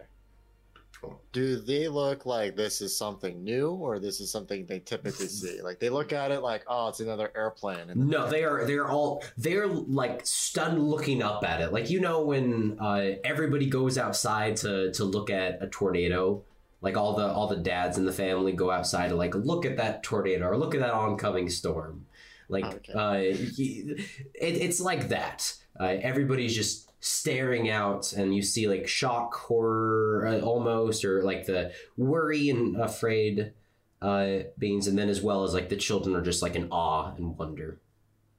Do 1.31 1.57
they 1.57 1.87
look 1.87 2.25
like 2.25 2.55
this 2.55 2.81
is 2.81 2.97
something 2.97 3.43
new, 3.43 3.69
or 3.69 3.99
this 3.99 4.19
is 4.19 4.31
something 4.31 4.65
they 4.65 4.79
typically 4.79 5.27
see? 5.41 5.61
Like 5.61 5.79
they 5.79 5.89
look 5.89 6.11
at 6.13 6.31
it 6.31 6.41
like, 6.41 6.63
oh, 6.67 6.89
it's 6.89 6.99
another 6.99 7.31
airplane. 7.35 7.91
No, 7.95 8.27
they 8.29 8.43
are 8.43 8.65
they're 8.65 8.89
all 8.89 9.23
they're 9.37 9.67
like 9.67 10.25
stunned 10.25 10.81
looking 10.81 11.21
up 11.21 11.43
at 11.43 11.61
it. 11.61 11.71
Like 11.71 11.89
you 11.89 11.99
know 12.01 12.23
when 12.25 12.77
uh, 12.79 13.11
everybody 13.23 13.67
goes 13.67 13.97
outside 13.97 14.57
to 14.57 14.91
to 14.93 15.03
look 15.03 15.29
at 15.29 15.61
a 15.61 15.67
tornado, 15.67 16.43
like 16.81 16.97
all 16.97 17.13
the 17.15 17.25
all 17.27 17.47
the 17.47 17.57
dads 17.57 17.97
in 17.97 18.05
the 18.05 18.11
family 18.13 18.51
go 18.51 18.71
outside 18.71 19.09
to 19.09 19.15
like 19.15 19.35
look 19.35 19.65
at 19.65 19.77
that 19.77 20.03
tornado 20.03 20.47
or 20.47 20.57
look 20.57 20.73
at 20.73 20.81
that 20.81 20.93
oncoming 20.93 21.49
storm. 21.49 22.05
Like 22.49 22.65
Okay. 22.65 22.93
uh, 22.93 23.13
it, 23.13 24.07
it's 24.35 24.79
like 24.79 25.09
that. 25.09 25.53
Uh, 25.79 25.97
everybody's 26.01 26.55
just 26.55 26.86
staring 27.07 27.69
out, 27.69 28.13
and 28.13 28.35
you 28.35 28.41
see 28.41 28.67
like 28.67 28.87
shock, 28.87 29.33
horror, 29.35 30.27
uh, 30.27 30.39
almost, 30.41 31.05
or 31.05 31.23
like 31.23 31.45
the 31.45 31.71
worry 31.97 32.49
and 32.49 32.75
afraid 32.79 33.53
uh, 34.01 34.39
beings, 34.57 34.87
and 34.87 34.97
then 34.97 35.09
as 35.09 35.21
well 35.21 35.43
as 35.43 35.53
like 35.53 35.69
the 35.69 35.75
children 35.75 36.15
are 36.15 36.21
just 36.21 36.41
like 36.41 36.55
in 36.55 36.67
awe 36.71 37.13
and 37.15 37.37
wonder, 37.37 37.79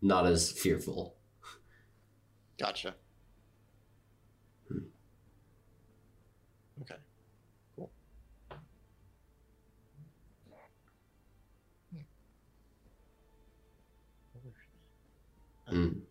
not 0.03 0.27
as 0.27 0.51
fearful. 0.53 1.17
Gotcha. 2.59 2.95
Okay. 6.83 6.95
Cool. 7.77 7.91
Mm. 15.71 16.08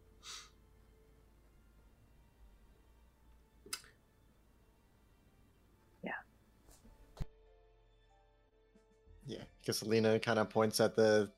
Yeah, 9.67 9.71
because 9.71 9.79
Selena 9.79 10.19
kind 10.19 10.39
of 10.39 10.49
points 10.49 10.79
at 10.79 10.95
the 10.95 11.29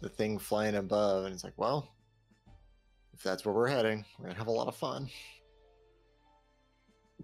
the 0.00 0.08
thing 0.08 0.38
flying 0.38 0.74
above, 0.74 1.26
and 1.26 1.34
it's 1.34 1.44
like, 1.44 1.52
well, 1.56 1.92
if 3.14 3.22
that's 3.22 3.44
where 3.44 3.54
we're 3.54 3.68
heading, 3.68 4.04
we're 4.18 4.26
gonna 4.26 4.38
have 4.38 4.48
a 4.48 4.50
lot 4.50 4.66
of 4.66 4.74
fun. 4.74 5.08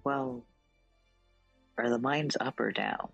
Well, 0.04 0.44
are 1.78 1.90
the 1.90 1.98
mines 1.98 2.36
up 2.38 2.60
or 2.60 2.70
down? 2.70 3.08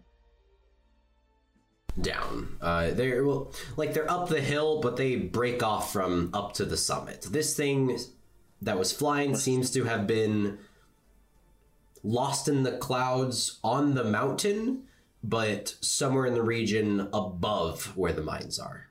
Down. 2.01 2.59
Uh, 2.61 2.91
they're 2.91 3.25
well, 3.25 3.53
like 3.79 3.95
they're 3.95 4.11
up 4.11 4.29
the 4.29 4.41
hill, 4.41 4.81
but 4.81 4.99
they 4.99 5.17
break 5.17 5.63
off 5.63 5.91
from 5.91 6.31
up 6.35 6.53
to 6.55 6.67
the 6.67 6.77
summit. 6.77 7.29
This 7.31 7.57
thing 7.57 7.99
that 8.61 8.79
was 8.79 8.93
flying 8.93 9.37
seems 9.37 9.71
to 9.71 9.85
have 9.85 10.07
been 10.07 10.59
lost 12.03 12.49
in 12.49 12.63
the 12.63 12.73
clouds 12.73 13.59
on 13.65 13.95
the 13.95 14.05
mountain, 14.05 14.83
but 15.23 15.77
somewhere 15.81 16.27
in 16.27 16.35
the 16.35 16.43
region 16.43 17.09
above 17.13 17.97
where 17.97 18.13
the 18.13 18.23
mines 18.23 18.59
are. 18.59 18.91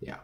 Yeah. 0.00 0.16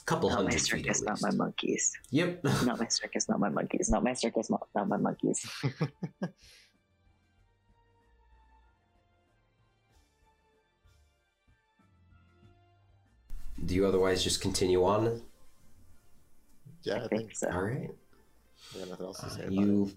A 0.00 0.04
couple 0.04 0.28
Not 0.28 0.44
my 0.44 0.50
hundred 0.50 0.60
feet 0.62 0.86
at 0.88 0.96
circus, 0.96 1.02
not 1.02 1.22
my 1.22 1.30
monkeys. 1.30 1.92
Yep. 2.10 2.44
Not 2.64 2.80
my 2.80 2.88
circus, 2.88 3.28
not 3.28 3.38
my 3.38 3.48
monkeys. 3.48 3.88
Not 3.88 4.02
my 4.02 4.14
circus, 4.14 4.50
not, 4.50 4.66
not 4.74 4.88
my 4.88 4.96
monkeys. 4.96 5.48
Do 13.64 13.74
you 13.74 13.86
otherwise 13.86 14.24
just 14.24 14.40
continue 14.40 14.84
on? 14.84 15.22
Yeah, 16.82 17.04
I 17.04 17.08
think 17.08 17.36
so. 17.36 17.50
All 17.50 17.62
right. 17.62 17.90
I 18.74 18.78
got 18.80 18.88
nothing 18.88 19.06
else 19.06 19.20
to 19.20 19.26
Uh, 19.26 19.30
say 19.30 19.48
you 19.50 19.92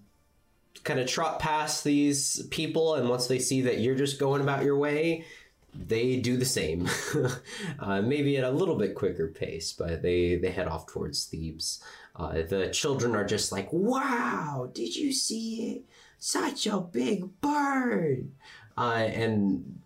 kind 0.84 0.99
of 0.99 1.07
trot 1.07 1.39
past 1.39 1.84
these 1.84 2.45
people, 2.49 2.95
and 2.95 3.09
once 3.09 3.28
they 3.28 3.39
see 3.39 3.61
that 3.61 3.80
you're 3.80 3.95
just 3.95 4.19
going 4.19 4.41
about 4.41 4.63
your 4.63 4.78
way, 4.78 5.26
they 5.74 6.17
do 6.17 6.38
the 6.38 6.45
same. 6.45 6.89
uh, 7.80 8.01
maybe 8.01 8.38
at 8.38 8.43
a 8.43 8.49
little 8.51 8.76
bit 8.76 8.95
quicker 8.95 9.28
pace, 9.28 9.74
but 9.74 10.01
they 10.01 10.36
they 10.36 10.51
head 10.51 10.67
off 10.67 10.88
towards 10.88 11.26
Thebes. 11.26 11.82
Uh, 12.15 12.43
the 12.43 12.69
children 12.71 13.15
are 13.15 13.26
just 13.26 13.51
like, 13.51 13.71
"Wow! 13.71 14.69
Did 14.74 14.95
you 14.95 15.11
see 15.13 15.71
it? 15.71 15.86
Such 16.19 16.67
a 16.67 16.80
big 16.80 17.41
bird!" 17.41 18.30
Uh, 18.78 19.07
and 19.13 19.80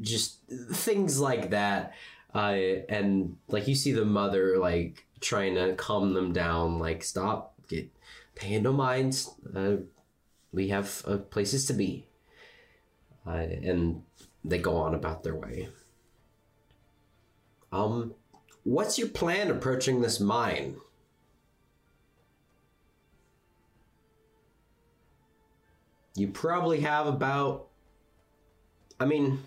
just 0.00 0.38
things 0.72 1.20
like 1.20 1.50
that. 1.50 1.94
Uh, 2.34 2.82
and 2.88 3.36
like 3.48 3.68
you 3.68 3.74
see 3.74 3.92
the 3.92 4.04
mother 4.04 4.58
like 4.58 5.06
trying 5.20 5.54
to 5.54 5.74
calm 5.76 6.12
them 6.14 6.32
down, 6.32 6.78
like 6.78 7.02
stop, 7.02 7.54
get 7.68 7.88
paying 8.34 8.62
no 8.62 8.72
mind. 8.72 9.26
Uh, 9.54 9.76
we 10.52 10.68
have 10.68 11.02
uh, 11.06 11.18
places 11.18 11.66
to 11.66 11.72
be. 11.72 12.06
Uh, 13.26 13.30
and 13.30 14.02
they 14.44 14.58
go 14.58 14.76
on 14.76 14.94
about 14.94 15.22
their 15.22 15.34
way. 15.34 15.68
Um, 17.72 18.14
what's 18.62 18.98
your 18.98 19.08
plan 19.08 19.50
approaching 19.50 20.00
this 20.00 20.20
mine? 20.20 20.76
You 26.16 26.28
probably 26.28 26.80
have 26.80 27.06
about. 27.06 27.66
I 29.00 29.06
mean, 29.06 29.40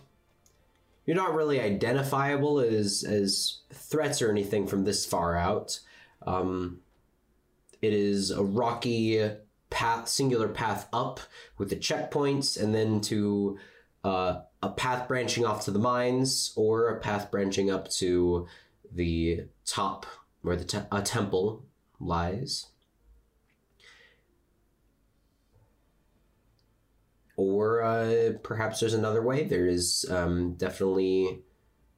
you're 1.05 1.15
not 1.15 1.33
really 1.33 1.61
identifiable 1.61 2.59
as 2.59 3.05
as 3.07 3.59
threats 3.73 4.21
or 4.21 4.29
anything 4.29 4.67
from 4.67 4.83
this 4.83 5.05
far 5.05 5.37
out. 5.37 5.79
Um, 6.25 6.81
it 7.81 7.93
is 7.93 8.31
a 8.31 8.43
rocky 8.43 9.31
path, 9.69 10.07
singular 10.07 10.47
path 10.47 10.87
up 10.93 11.19
with 11.57 11.69
the 11.69 11.75
checkpoints, 11.75 12.61
and 12.61 12.73
then 12.73 13.01
to 13.01 13.57
uh, 14.03 14.41
a 14.63 14.69
path 14.69 15.07
branching 15.07 15.45
off 15.45 15.65
to 15.65 15.71
the 15.71 15.79
mines, 15.79 16.53
or 16.55 16.89
a 16.89 16.99
path 16.99 17.29
branching 17.29 17.69
up 17.69 17.89
to 17.89 18.47
the 18.91 19.45
top 19.65 20.05
where 20.41 20.55
the 20.55 20.63
te- 20.63 20.87
a 20.91 21.01
temple 21.01 21.65
lies. 21.99 22.67
Or 27.35 27.83
uh, 27.83 28.31
perhaps 28.41 28.79
there's 28.79 28.95
another 28.95 29.21
way. 29.21 29.43
There 29.43 29.67
is 29.67 30.05
um, 30.09 30.53
definitely 30.53 31.43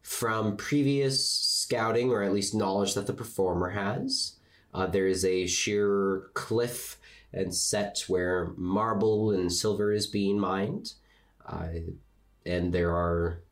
from 0.01 0.57
previous 0.57 1.25
scouting, 1.29 2.09
or 2.09 2.23
at 2.23 2.33
least 2.33 2.53
knowledge 2.53 2.93
that 2.95 3.07
the 3.07 3.13
performer 3.13 3.69
has. 3.69 4.38
Uh, 4.73 4.87
there 4.87 5.07
is 5.07 5.25
a 5.25 5.47
sheer 5.47 6.29
cliff 6.33 6.99
and 7.33 7.53
set 7.53 8.03
where 8.07 8.53
marble 8.55 9.31
and 9.31 9.51
silver 9.51 9.91
is 9.91 10.07
being 10.07 10.39
mined. 10.39 10.93
Uh, 11.45 11.67
and 12.45 12.73
there 12.73 12.91
are, 12.91 13.43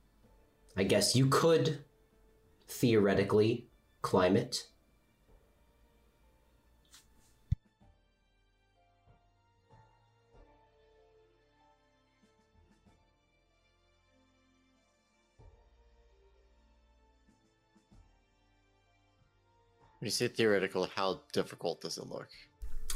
I 0.76 0.84
guess 0.84 1.16
you 1.16 1.28
could 1.28 1.84
theoretically 2.68 3.68
climb 4.02 4.36
it. 4.36 4.68
You 20.08 20.12
say 20.12 20.28
theoretical, 20.28 20.90
how 20.96 21.22
difficult 21.34 21.82
does 21.82 21.98
it 21.98 22.08
look? 22.08 22.28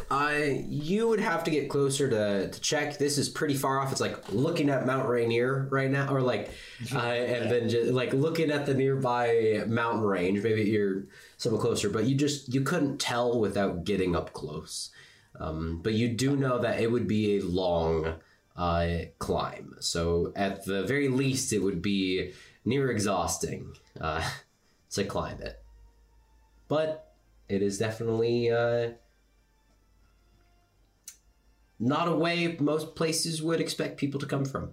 Uh, 0.09 0.39
you 0.67 1.07
would 1.07 1.19
have 1.19 1.43
to 1.43 1.51
get 1.51 1.69
closer 1.69 2.09
to, 2.09 2.49
to 2.49 2.61
check. 2.61 2.97
This 2.97 3.17
is 3.17 3.27
pretty 3.27 3.53
far 3.53 3.79
off. 3.79 3.91
It's 3.91 3.99
like 3.99 4.31
looking 4.31 4.69
at 4.69 4.85
Mount 4.85 5.07
Rainier 5.07 5.67
right 5.69 5.91
now, 5.91 6.13
or 6.13 6.21
like, 6.21 6.49
uh, 6.95 6.99
and 6.99 7.51
then 7.51 7.69
just 7.69 7.91
like 7.91 8.13
looking 8.13 8.51
at 8.51 8.65
the 8.65 8.73
nearby 8.73 9.63
mountain 9.67 10.03
range. 10.03 10.41
Maybe 10.41 10.63
you're 10.63 11.03
somewhat 11.37 11.61
closer, 11.61 11.89
but 11.89 12.05
you 12.05 12.15
just 12.15 12.53
you 12.53 12.61
couldn't 12.61 12.99
tell 12.99 13.39
without 13.39 13.83
getting 13.83 14.15
up 14.15 14.33
close. 14.33 14.91
Um, 15.39 15.81
but 15.83 15.93
you 15.93 16.09
do 16.09 16.35
know 16.35 16.59
that 16.59 16.79
it 16.79 16.91
would 16.91 17.07
be 17.07 17.37
a 17.37 17.43
long 17.43 18.15
uh, 18.55 18.87
climb. 19.19 19.75
So 19.79 20.31
at 20.35 20.65
the 20.65 20.83
very 20.83 21.09
least, 21.09 21.51
it 21.51 21.59
would 21.59 21.81
be 21.81 22.31
near 22.63 22.91
exhausting 22.91 23.75
uh, 23.99 24.29
to 24.91 25.03
climb 25.03 25.41
it. 25.41 25.60
But 26.71 27.11
it 27.49 27.61
is 27.61 27.77
definitely. 27.77 28.49
Uh, 28.49 28.91
not 31.77 32.07
a 32.07 32.15
way 32.15 32.55
most 32.61 32.95
places 32.95 33.43
would 33.43 33.59
expect 33.59 33.97
people 33.97 34.21
to 34.21 34.25
come 34.25 34.45
from. 34.45 34.71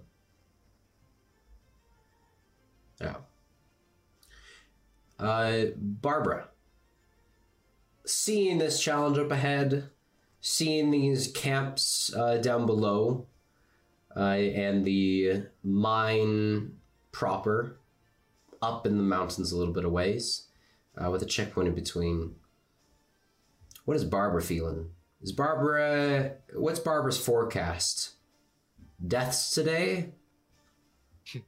Yeah. 3.01 3.15
Uh, 5.19 5.65
Barbara, 5.75 6.47
seeing 8.05 8.59
this 8.59 8.81
challenge 8.81 9.17
up 9.17 9.31
ahead, 9.31 9.89
seeing 10.39 10.91
these 10.91 11.27
camps 11.27 12.13
uh, 12.15 12.37
down 12.37 12.65
below, 12.65 13.27
uh, 14.15 14.19
and 14.19 14.85
the 14.85 15.43
mine 15.65 16.77
proper 17.11 17.77
up 18.61 18.87
in 18.87 18.95
the 18.95 19.03
mountains 19.03 19.51
a 19.51 19.57
little 19.57 19.73
bit 19.73 19.83
of 19.83 19.91
ways, 19.91 20.48
uh, 20.97 21.09
with 21.09 21.21
a 21.21 21.25
checkpoint 21.25 21.67
in 21.67 21.75
between. 21.75 22.35
What 23.85 23.97
is 23.97 24.03
Barbara 24.03 24.41
feeling? 24.41 24.89
Is 25.21 25.31
Barbara. 25.31 26.33
What's 26.53 26.79
Barbara's 26.79 27.17
forecast? 27.17 28.11
Deaths 29.05 29.51
today? 29.51 30.11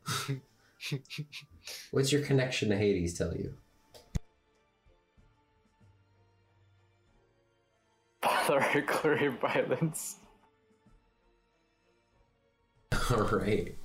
What's 1.92 2.12
your 2.12 2.22
connection 2.22 2.70
to 2.70 2.78
Hades 2.78 3.18
tell 3.18 3.36
you? 3.36 3.54
Particularly 8.22 9.28
violence. 9.28 10.18
All 13.12 13.24
right. 13.24 13.76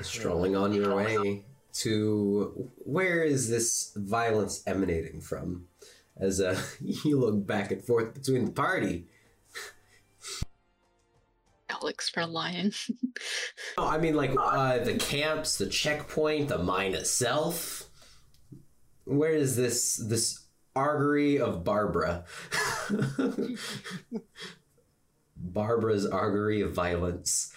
Strolling 0.00 0.56
on 0.56 0.72
your 0.72 0.96
way 0.96 1.44
to. 1.74 2.70
Where 2.78 3.22
is 3.22 3.48
this 3.48 3.92
violence 3.96 4.62
emanating 4.66 5.20
from? 5.20 5.66
As 6.16 6.40
uh, 6.40 6.60
you 6.80 7.18
look 7.18 7.46
back 7.46 7.70
and 7.70 7.82
forth 7.82 8.14
between 8.14 8.44
the 8.46 8.52
party. 8.52 9.06
Alex 11.68 12.08
for 12.08 12.26
lion. 12.26 12.72
Oh, 13.76 13.88
I 13.88 13.98
mean, 13.98 14.14
like 14.14 14.32
uh, 14.38 14.78
the 14.78 14.94
camps, 14.94 15.58
the 15.58 15.66
checkpoint, 15.66 16.48
the 16.48 16.58
mine 16.58 16.94
itself. 16.94 17.88
Where 19.04 19.32
is 19.32 19.56
this 19.56 19.96
this 19.96 20.44
artery 20.76 21.40
of 21.40 21.64
Barbara? 21.64 22.24
Barbara's 25.36 26.06
artery 26.06 26.60
of 26.60 26.72
violence. 26.72 27.52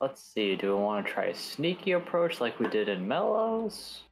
Let's 0.00 0.22
see, 0.22 0.56
do 0.56 0.76
we 0.76 0.82
want 0.82 1.06
to 1.06 1.12
try 1.12 1.26
a 1.26 1.34
sneaky 1.34 1.92
approach 1.92 2.40
like 2.40 2.60
we 2.60 2.68
did 2.68 2.88
in 2.88 3.08
Melos? 3.08 4.02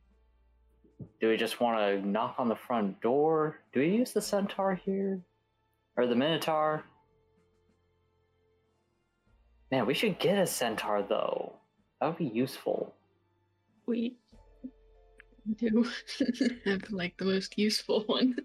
Do 1.21 1.29
we 1.29 1.37
just 1.37 1.61
want 1.61 1.79
to 1.79 2.09
knock 2.09 2.37
on 2.39 2.49
the 2.49 2.57
front 2.57 3.01
door? 3.03 3.61
Do 3.73 3.81
we 3.81 3.89
use 3.89 4.13
the 4.13 4.23
centaur 4.23 4.75
here? 4.75 5.21
Or 5.97 6.07
the 6.07 6.15
minotaur? 6.15 6.85
Man, 9.71 9.87
we 9.87 9.95
should 9.95 10.19
get 10.19 10.39
a 10.39 10.47
centaur 10.47 11.03
though. 11.03 11.57
That 12.01 12.07
would 12.09 12.19
be 12.19 12.27
useful. 12.35 12.95
We 13.87 14.17
do 15.57 15.87
have 16.65 16.83
like 16.91 17.17
the 17.19 17.27
most 17.27 17.59
useful 17.59 18.05
one. 18.07 18.37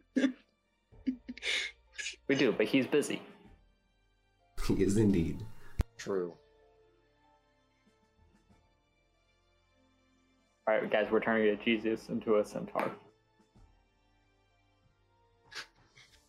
We 2.27 2.35
do, 2.35 2.51
but 2.51 2.67
he's 2.67 2.85
busy. 2.85 3.21
he 4.67 4.73
is 4.83 4.97
indeed. 4.97 5.39
True. 5.97 6.33
Alright, 10.69 10.91
guys, 10.91 11.07
we're 11.11 11.19
turning 11.19 11.57
to 11.57 11.63
Jesus 11.65 12.09
into 12.09 12.35
a 12.37 12.45
centaur. 12.45 12.91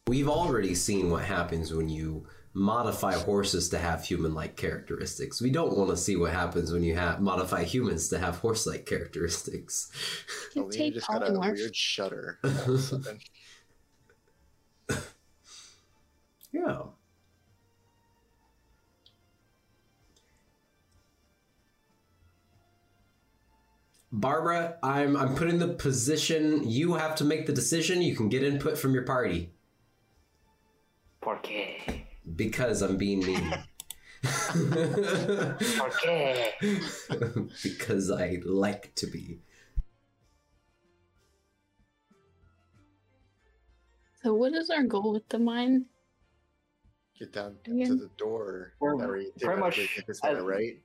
We've 0.06 0.30
already 0.30 0.74
seen 0.74 1.10
what 1.10 1.24
happens 1.24 1.74
when 1.74 1.90
you 1.90 2.26
modify 2.54 3.12
horses 3.12 3.68
to 3.68 3.78
have 3.78 4.02
human-like 4.02 4.56
characteristics. 4.56 5.42
We 5.42 5.50
don't 5.50 5.76
want 5.76 5.90
to 5.90 5.96
see 5.98 6.16
what 6.16 6.32
happens 6.32 6.72
when 6.72 6.82
you 6.82 6.94
have 6.94 7.20
modify 7.20 7.64
humans 7.64 8.08
to 8.08 8.18
have 8.18 8.38
horse-like 8.38 8.86
characteristics. 8.86 9.92
You 10.56 10.62
Alina 10.62 10.76
take 10.76 10.94
just 10.94 11.06
got 11.06 11.22
a 11.22 11.26
polymorph. 11.26 11.56
weird 11.56 11.76
shudder. 11.76 12.38
all 12.42 12.50
of 12.50 12.68
a 12.68 12.78
sudden. 12.78 13.18
Yeah. 16.50 16.78
Barbara, 24.12 24.76
I'm 24.82 25.16
I'm 25.16 25.34
put 25.36 25.48
in 25.48 25.58
the 25.58 25.68
position 25.68 26.68
you 26.68 26.94
have 26.94 27.14
to 27.16 27.24
make 27.24 27.46
the 27.46 27.52
decision. 27.52 28.02
You 28.02 28.16
can 28.16 28.28
get 28.28 28.42
input 28.42 28.76
from 28.76 28.92
your 28.92 29.04
party 29.04 29.52
Porque. 31.20 32.04
because 32.36 32.82
I'm 32.82 32.96
being 32.96 33.20
mean. 33.24 33.54
Porque. 35.78 36.52
because 37.62 38.10
I 38.10 38.38
like 38.44 38.94
to 38.96 39.06
be. 39.06 39.38
So, 44.22 44.34
what 44.34 44.52
is 44.52 44.68
our 44.70 44.82
goal 44.82 45.12
with 45.12 45.28
the 45.28 45.38
mine? 45.38 45.86
Get 47.18 47.32
down 47.32 47.56
Again? 47.64 47.86
to 47.86 47.94
the 47.96 48.10
door. 48.18 48.72
Well, 48.80 48.98
pretty 48.98 49.30
much 49.60 49.76
theoretically 49.76 49.86
think 49.86 50.08
is 50.08 50.20
gonna 50.20 50.38
as- 50.38 50.44
right. 50.44 50.82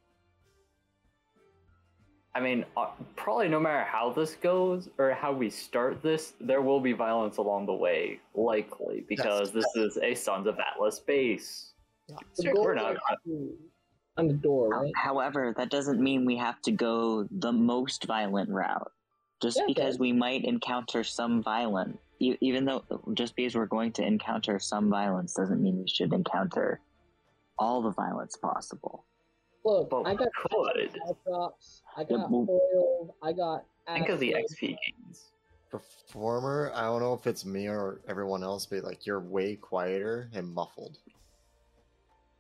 I 2.36 2.42
mean, 2.42 2.66
uh, 2.76 2.88
probably 3.16 3.48
no 3.48 3.62
matter 3.62 3.86
how 3.86 4.12
this 4.12 4.36
goes 4.36 4.90
or 4.98 5.12
how 5.14 5.32
we 5.32 5.50
start 5.50 6.04
this, 6.04 6.34
there 6.42 6.62
will 6.62 6.82
be 6.82 6.92
violence 6.92 7.38
along 7.38 7.66
the 7.66 7.74
way, 7.74 8.20
likely, 8.34 9.06
because 9.08 9.52
this 9.54 9.66
is 9.76 9.98
a 10.04 10.14
Sons 10.16 10.46
of 10.46 10.58
Atlas 10.60 11.00
base. 11.00 11.72
The 12.10 12.44
Sure, 12.44 12.54
goal 12.54 12.64
we're 12.66 12.74
not- 12.76 12.98
on 14.18 14.28
the 14.28 14.34
door, 14.34 14.70
right? 14.70 14.92
However, 14.96 15.54
that 15.58 15.70
doesn't 15.70 16.00
mean 16.02 16.26
we 16.26 16.36
have 16.38 16.62
to 16.64 16.72
go 16.72 17.24
the 17.32 17.52
most 17.54 18.06
violent 18.06 18.50
route. 18.50 18.92
Just 19.42 19.58
Yeah, 19.58 19.66
because 19.68 19.98
we 20.00 20.12
might 20.14 20.44
encounter 20.46 21.04
some 21.04 21.42
violence, 21.42 21.98
e- 22.20 22.38
even 22.42 22.66
though 22.66 22.84
just 23.14 23.36
because 23.36 23.56
we're 23.56 23.66
going 23.66 23.92
to 23.94 24.04
encounter 24.06 24.60
some 24.60 24.90
violence 24.90 25.34
doesn't 25.34 25.62
mean 25.62 25.80
we 25.80 25.88
should 25.88 26.14
encounter 26.14 26.80
all 27.58 27.82
the 27.82 27.92
violence 27.92 28.36
possible. 28.38 29.06
Look, 29.66 29.90
But 29.90 30.04
I 30.04 30.14
got 30.14 30.28
we 30.52 30.88
could. 30.88 31.00
drops. 31.26 31.82
I 31.98 32.02
Yeah, 32.02 32.08
got 32.18 32.32
well- 32.32 32.46
foiled. 32.46 33.12
I 33.24 33.34
got. 33.34 33.66
Think 33.88 34.10
of 34.10 34.20
the. 34.20 34.34
XP 34.38 34.62
gains. 34.78 35.32
Performer, 35.70 36.72
I 36.74 36.84
don't 36.84 37.02
know 37.02 37.14
if 37.14 37.28
it's 37.28 37.44
me 37.46 37.68
or 37.68 38.02
everyone 38.08 38.44
else, 38.44 38.66
but 38.66 38.84
like 38.84 39.06
you're 39.06 39.20
way 39.20 39.56
quieter 39.56 40.30
and 40.34 40.48
muffled. 40.48 40.98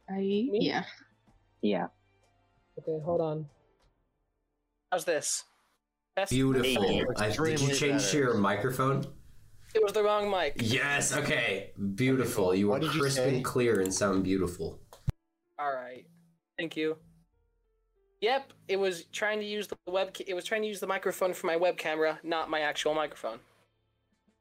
I 0.09 0.19
yeah. 0.19 0.85
Yeah. 1.61 1.87
Okay, 2.79 2.99
hold 3.03 3.21
on. 3.21 3.47
How's 4.91 5.03
this? 5.05 5.43
Best? 6.15 6.31
Beautiful. 6.31 7.01
I, 7.17 7.29
did 7.29 7.59
you 7.59 7.73
change 7.73 8.09
to 8.11 8.17
your 8.17 8.33
microphone? 8.35 9.05
It 9.73 9.83
was 9.83 9.91
the 9.91 10.03
wrong 10.03 10.29
mic. 10.29 10.53
Yes. 10.61 11.11
Okay. 11.15 11.71
Beautiful. 11.95 12.55
You 12.55 12.69
What 12.69 12.77
are 12.77 12.85
did 12.85 12.95
you 12.95 13.01
crisp 13.01 13.19
and 13.19 13.43
clear 13.43 13.81
and 13.81 13.93
sound 13.93 14.23
beautiful. 14.23 14.79
All 15.59 15.73
right. 15.73 16.05
Thank 16.57 16.77
you. 16.77 16.95
Yep, 18.21 18.53
it 18.67 18.77
was 18.77 19.05
trying 19.11 19.39
to 19.39 19.45
use 19.45 19.67
the 19.67 19.77
web. 19.87 20.15
It 20.25 20.33
was 20.33 20.45
trying 20.45 20.61
to 20.61 20.67
use 20.67 20.79
the 20.79 20.87
microphone 20.87 21.33
for 21.33 21.47
my 21.47 21.55
web 21.55 21.77
camera, 21.77 22.19
not 22.23 22.49
my 22.49 22.61
actual 22.61 22.93
microphone. 22.93 23.39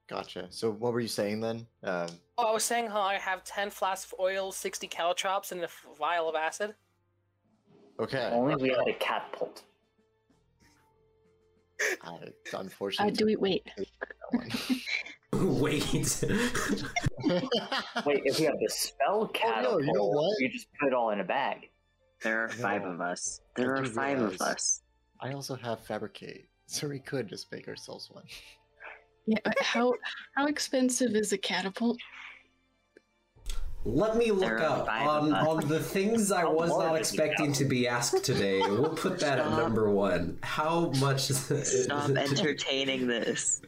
Gotcha. 0.08 0.46
So 0.50 0.70
what 0.70 0.92
were 0.92 1.00
you 1.00 1.08
saying 1.08 1.40
then? 1.40 1.66
Um, 1.82 2.08
Oh, 2.36 2.46
I 2.48 2.52
was 2.52 2.64
saying 2.64 2.88
how 2.88 3.00
I 3.00 3.14
have 3.14 3.42
ten 3.44 3.70
flasks 3.70 4.12
of 4.12 4.18
oil, 4.20 4.52
sixty 4.52 4.86
caltrops, 4.86 5.52
and 5.52 5.62
a 5.62 5.68
vial 5.98 6.28
of 6.28 6.34
acid. 6.34 6.74
okay. 8.00 8.30
Only 8.32 8.56
we 8.56 8.68
had 8.70 8.86
a 8.88 8.94
catapult. 8.94 9.62
I, 12.02 12.08
Uh, 12.08 12.18
unfortunately, 12.58 13.12
do 13.14 13.26
we 13.26 13.36
wait? 13.36 13.66
Wait. 15.32 16.24
Wait, 18.06 18.22
if 18.24 18.38
we 18.38 18.44
have 18.44 18.58
the 18.60 18.68
spell 18.68 19.26
catapult, 19.34 19.82
you 19.84 19.92
know 19.92 20.04
what? 20.06 20.36
we 20.40 20.48
just 20.48 20.68
put 20.80 20.86
it 20.88 20.94
all 20.94 21.10
in 21.10 21.18
a 21.20 21.24
bag. 21.24 21.70
There 22.24 22.42
are 22.42 22.48
five 22.48 22.82
of 22.84 23.00
us. 23.00 23.40
There 23.54 23.76
I 23.76 23.80
are 23.80 23.84
five 23.84 24.18
realize- 24.18 24.34
of 24.40 24.40
us. 24.40 24.80
I 25.20 25.32
also 25.32 25.54
have 25.54 25.80
fabricate, 25.86 26.48
so 26.66 26.88
we 26.88 26.98
could 26.98 27.28
just 27.28 27.52
make 27.52 27.68
ourselves 27.68 28.10
one. 28.10 28.24
Yeah. 29.26 29.38
but 29.44 29.54
How 29.60 29.94
how 30.34 30.46
expensive 30.46 31.14
is 31.14 31.32
a 31.32 31.38
catapult? 31.38 31.98
Let 33.86 34.16
me 34.16 34.30
look 34.30 34.60
up 34.62 34.88
on, 34.88 35.34
on 35.34 35.68
the 35.68 35.78
things 35.78 36.32
I 36.32 36.44
was 36.44 36.70
not 36.70 36.96
expecting 36.96 37.52
to 37.52 37.66
be 37.66 37.86
asked 37.86 38.24
today. 38.24 38.60
We'll 38.60 38.88
put 38.94 39.20
that 39.20 39.38
at 39.38 39.50
number 39.50 39.90
one. 39.90 40.38
How 40.42 40.90
much? 41.00 41.28
Is 41.28 41.84
Stop 41.84 42.08
entertaining 42.16 43.06
this. 43.06 43.60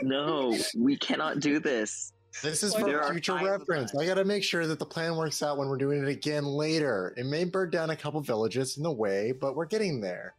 No, 0.00 0.56
we 0.76 0.96
cannot 0.96 1.40
do 1.40 1.58
this. 1.58 2.12
This 2.42 2.62
is 2.62 2.74
for 2.74 3.02
future 3.10 3.34
reference. 3.34 3.94
I 3.96 4.06
gotta 4.06 4.24
make 4.24 4.44
sure 4.44 4.66
that 4.66 4.78
the 4.78 4.86
plan 4.86 5.16
works 5.16 5.42
out 5.42 5.58
when 5.58 5.68
we're 5.68 5.76
doing 5.78 6.02
it 6.02 6.08
again 6.08 6.44
later. 6.44 7.14
It 7.16 7.26
may 7.26 7.44
burn 7.44 7.70
down 7.70 7.90
a 7.90 7.96
couple 7.96 8.20
villages 8.20 8.76
in 8.76 8.82
the 8.82 8.92
way, 8.92 9.32
but 9.32 9.56
we're 9.56 9.66
getting 9.66 10.00
there. 10.00 10.34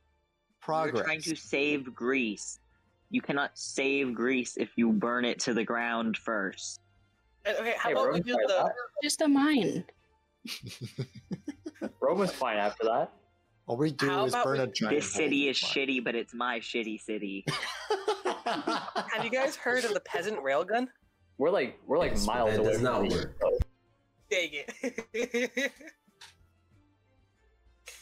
Progress. 0.62 0.96
We're 1.02 1.04
trying 1.04 1.22
to 1.22 1.36
save 1.36 1.94
Greece. 1.94 2.60
You 3.10 3.22
cannot 3.22 3.52
save 3.58 4.14
Greece 4.14 4.56
if 4.58 4.70
you 4.76 4.92
burn 4.92 5.26
it 5.26 5.40
to 5.42 5.54
the 5.54 5.64
ground 5.64 6.16
first. 6.18 6.80
Uh, 7.46 7.54
okay, 7.60 7.74
how 7.78 7.90
Hey, 7.90 7.94
about 7.94 8.14
we 8.14 8.20
do 8.22 8.34
the? 8.34 8.72
Just 9.04 9.22
a 9.22 9.28
mine. 9.28 9.84
Roman's 12.02 12.32
fine 12.32 12.58
after 12.58 12.84
that. 12.86 13.12
All 13.68 13.78
we 13.78 13.92
do 13.92 14.08
How 14.10 14.26
is 14.26 14.34
burn 14.34 14.58
we- 14.58 14.64
a 14.64 14.68
giant. 14.68 14.96
This 14.96 15.12
city 15.14 15.48
is 15.50 15.62
in 15.62 15.68
shitty, 15.70 16.04
but 16.04 16.16
it's 16.16 16.34
my 16.34 16.60
shitty 16.60 17.02
city. 17.02 17.46
Have 18.46 19.24
you 19.24 19.30
guys 19.30 19.56
heard 19.56 19.86
of 19.86 19.94
the 19.94 20.00
peasant 20.02 20.38
railgun? 20.44 20.88
We're 21.40 21.50
like 21.50 21.80
we're 21.88 21.98
like 21.98 22.12
Yes, 22.12 22.26
but 22.26 22.34
miles 22.34 22.52
that 22.52 22.60
away 22.60 22.72
does 22.74 22.82
not 22.82 23.02
work. 23.10 23.40
coast. 23.40 23.64
Dang 24.30 24.50
it! 24.52 25.72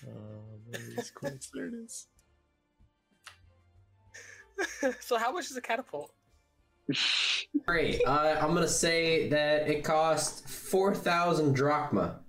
Oh, 0.05 0.59
these 0.71 1.11
coincidences. 1.11 2.07
so 4.99 5.17
how 5.17 5.31
much 5.31 5.45
is 5.51 5.57
a 5.57 5.61
catapult? 5.61 6.11
Great. 7.65 8.01
Uh, 8.05 8.37
I'm 8.41 8.53
gonna 8.53 8.67
say 8.67 9.27
that 9.29 9.67
it 9.69 9.83
cost 9.83 10.47
four 10.49 10.93
thousand 10.95 11.53
drachma. 11.53 12.19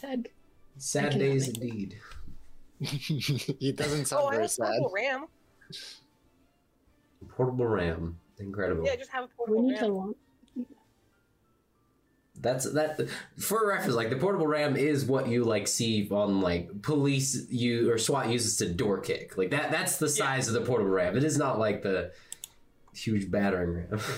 Said 0.00 0.28
Sad 0.78 1.12
cannot 1.12 1.18
days 1.18 1.46
make 1.48 1.56
it. 1.56 1.62
indeed. 1.62 1.98
he 3.60 3.72
doesn't 3.72 4.06
sound 4.06 4.22
oh, 4.22 4.26
I 4.28 4.30
very 4.32 4.42
have 4.44 4.50
sad. 4.50 4.66
portable 4.66 4.92
RAM. 4.94 5.26
Portable 7.28 7.66
RAM. 7.66 8.18
Incredible. 8.38 8.84
Yeah, 8.86 8.96
just 8.96 9.10
have 9.10 9.24
a 9.24 9.26
we 9.26 9.32
portable 9.36 9.62
need 9.62 9.78
to 9.78 9.84
RAM. 9.84 9.94
launch. 9.94 10.16
That's 12.40 12.70
that 12.72 13.00
for 13.36 13.66
reference. 13.68 13.94
Like 13.96 14.10
the 14.10 14.16
portable 14.16 14.46
RAM 14.46 14.76
is 14.76 15.04
what 15.04 15.26
you 15.26 15.42
like 15.44 15.66
see 15.66 16.08
on 16.10 16.40
like 16.40 16.82
police 16.82 17.46
you 17.50 17.90
or 17.90 17.98
SWAT 17.98 18.28
uses 18.28 18.56
to 18.58 18.72
door 18.72 19.00
kick. 19.00 19.36
Like 19.36 19.50
that. 19.50 19.72
That's 19.72 19.98
the 19.98 20.08
size 20.08 20.46
of 20.46 20.54
the 20.54 20.60
portable 20.60 20.90
RAM. 20.90 21.16
It 21.16 21.24
is 21.24 21.36
not 21.36 21.58
like 21.58 21.82
the 21.82 22.12
huge 22.94 23.30
battering 23.30 23.74
ram. 23.74 24.00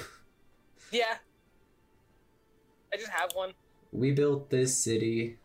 Yeah. 0.92 1.14
I 2.92 2.96
just 2.96 3.10
have 3.12 3.30
one. 3.34 3.52
we 3.92 4.10
built 4.10 4.50
this 4.50 4.76
city 4.76 5.38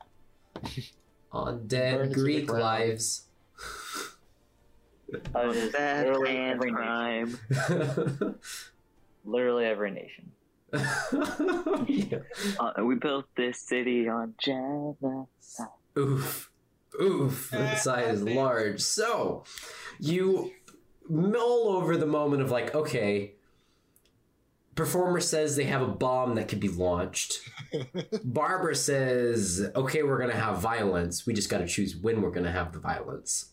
on 1.31 1.67
dead 1.67 1.93
it 1.93 2.03
to 2.05 2.09
the 2.09 2.15
Greek 2.15 2.51
lives. 2.51 3.24
It 5.07 5.27
is 5.55 5.71
Death 5.71 6.05
literally 6.05 6.37
and 6.37 6.53
every 6.53 6.71
nation. 6.71 8.35
Literally 9.25 9.65
every 9.65 9.91
nation. 9.91 10.31
Yeah. 11.87 12.19
Uh, 12.59 12.83
we 12.83 12.95
built 12.95 13.25
this 13.35 13.59
city 13.59 14.07
on 14.07 14.33
genocide. 14.39 15.67
Oof. 15.97 16.51
Oof. 17.01 17.49
The 17.51 17.75
side 17.75 18.13
is 18.13 18.23
large. 18.23 18.81
So, 18.81 19.43
you 19.99 20.51
mull 21.09 21.69
over 21.69 21.97
the 21.97 22.05
moment 22.05 22.41
of 22.41 22.51
like, 22.51 22.73
okay, 22.75 23.33
performer 24.75 25.19
says 25.19 25.55
they 25.55 25.63
have 25.65 25.81
a 25.81 25.87
bomb 25.87 26.35
that 26.35 26.47
could 26.47 26.59
be 26.59 26.69
launched. 26.69 27.39
Barbara 28.23 28.75
says, 28.75 29.69
okay, 29.75 30.03
we're 30.03 30.17
going 30.17 30.29
to 30.29 30.35
have 30.37 30.59
violence. 30.59 31.25
We 31.25 31.33
just 31.33 31.49
got 31.49 31.59
to 31.59 31.67
choose 31.67 31.95
when 31.95 32.21
we're 32.21 32.31
going 32.31 32.45
to 32.45 32.51
have 32.51 32.73
the 32.73 32.79
violence. 32.79 33.51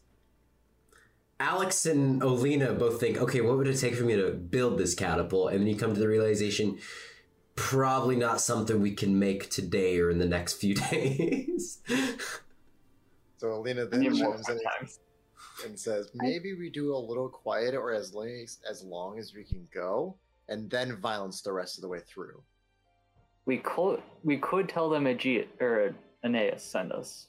Alex 1.42 1.86
and 1.86 2.22
Alina 2.22 2.72
both 2.72 3.00
think, 3.00 3.18
okay, 3.18 3.40
what 3.40 3.56
would 3.56 3.66
it 3.66 3.76
take 3.76 3.96
for 3.96 4.04
me 4.04 4.14
to 4.14 4.30
build 4.30 4.78
this 4.78 4.94
catapult? 4.94 5.50
And 5.50 5.60
then 5.60 5.66
you 5.66 5.76
come 5.76 5.92
to 5.92 5.98
the 5.98 6.06
realization, 6.06 6.78
probably 7.56 8.14
not 8.14 8.40
something 8.40 8.80
we 8.80 8.92
can 8.92 9.18
make 9.18 9.50
today 9.50 9.98
or 9.98 10.08
in 10.08 10.18
the 10.18 10.26
next 10.26 10.54
few 10.54 10.74
days. 10.90 11.80
So 13.38 13.54
Alina 13.54 13.86
then 13.86 14.00
need 14.00 14.14
chimes 14.14 14.48
in 14.48 14.60
and 15.64 15.76
says, 15.76 16.10
maybe 16.14 16.54
we 16.54 16.70
do 16.70 16.94
a 16.94 16.96
little 16.96 17.28
quiet 17.28 17.74
or 17.74 17.92
as 17.92 18.14
long 18.14 18.28
as, 18.28 18.58
as 18.70 18.84
long 18.84 19.18
as 19.18 19.34
we 19.34 19.42
can 19.42 19.66
go, 19.74 20.14
and 20.48 20.70
then 20.70 20.96
violence 20.96 21.42
the 21.42 21.52
rest 21.52 21.76
of 21.76 21.82
the 21.82 21.88
way 21.88 21.98
through. 21.98 22.40
We 23.46 23.58
could 23.58 24.00
we 24.22 24.36
could 24.36 24.68
tell 24.68 24.88
them 24.88 25.08
Aegeus 25.08 25.48
or 25.60 25.96
Aeneas 26.22 26.62
sent 26.62 26.92
us. 26.92 27.26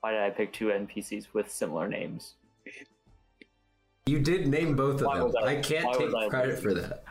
Why 0.00 0.12
did 0.12 0.20
I 0.22 0.30
pick 0.30 0.54
two 0.54 0.68
NPCs 0.68 1.26
with 1.34 1.52
similar 1.52 1.86
names? 1.86 2.36
You 4.06 4.20
did 4.20 4.48
name 4.48 4.74
both 4.74 5.00
of 5.02 5.06
Why 5.06 5.18
them. 5.18 5.32
I- 5.42 5.46
I 5.46 5.56
can't 5.56 5.86
why 5.86 5.92
take 5.98 6.14
I 6.14 6.28
credit 6.28 6.58
for 6.60 6.74
that. 6.74 7.04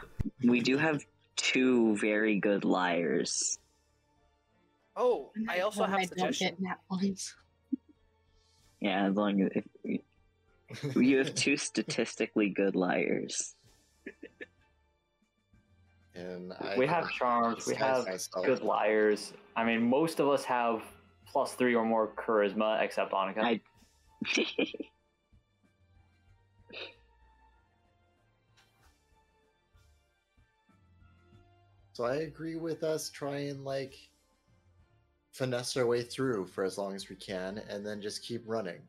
We 0.44 0.62
do 0.62 0.78
have 0.78 1.06
two 1.36 1.96
very 1.98 2.40
good 2.40 2.66
liars. 2.66 3.60
Oh, 4.96 5.32
I 5.48 5.60
also 5.60 5.82
When 5.82 5.92
have 5.92 6.00
I 6.00 6.04
a 6.04 6.08
don't 6.08 6.18
suggestion. 6.34 6.58
get 6.64 6.78
ones. 6.90 7.36
Yeah, 8.80 9.06
as 9.08 9.16
long 9.16 9.42
as 9.44 9.52
if 9.54 10.96
you 10.96 11.18
have 11.20 11.36
two 11.36 11.56
statistically 11.70 12.50
good 12.50 12.76
liars. 12.76 13.56
and 16.16 16.52
I 16.54 16.76
we 16.80 16.88
have 16.88 17.10
charms. 17.12 17.68
We 17.68 17.76
have 17.76 18.08
good 18.44 18.64
liars. 18.64 19.34
I 19.56 19.64
mean, 19.64 19.88
most 19.88 20.20
of 20.20 20.28
us 20.30 20.44
have 20.46 20.82
plus 21.28 21.54
three 21.54 21.76
or 21.76 21.86
more 21.86 22.08
charisma, 22.16 22.82
except 22.82 23.12
Annika. 23.14 23.62
So 31.98 32.04
I 32.06 32.18
agree 32.18 32.58
with 32.58 32.84
us 32.84 33.10
try 33.10 33.38
and 33.38 33.66
like 33.66 33.96
finesse 35.32 35.76
our 35.78 35.88
way 35.88 36.04
through 36.04 36.46
for 36.46 36.64
as 36.64 36.78
long 36.78 36.94
as 36.94 37.10
we 37.10 37.16
can, 37.16 37.60
and 37.72 37.84
then 37.84 38.04
just 38.04 38.24
keep 38.24 38.44
running. 38.46 38.82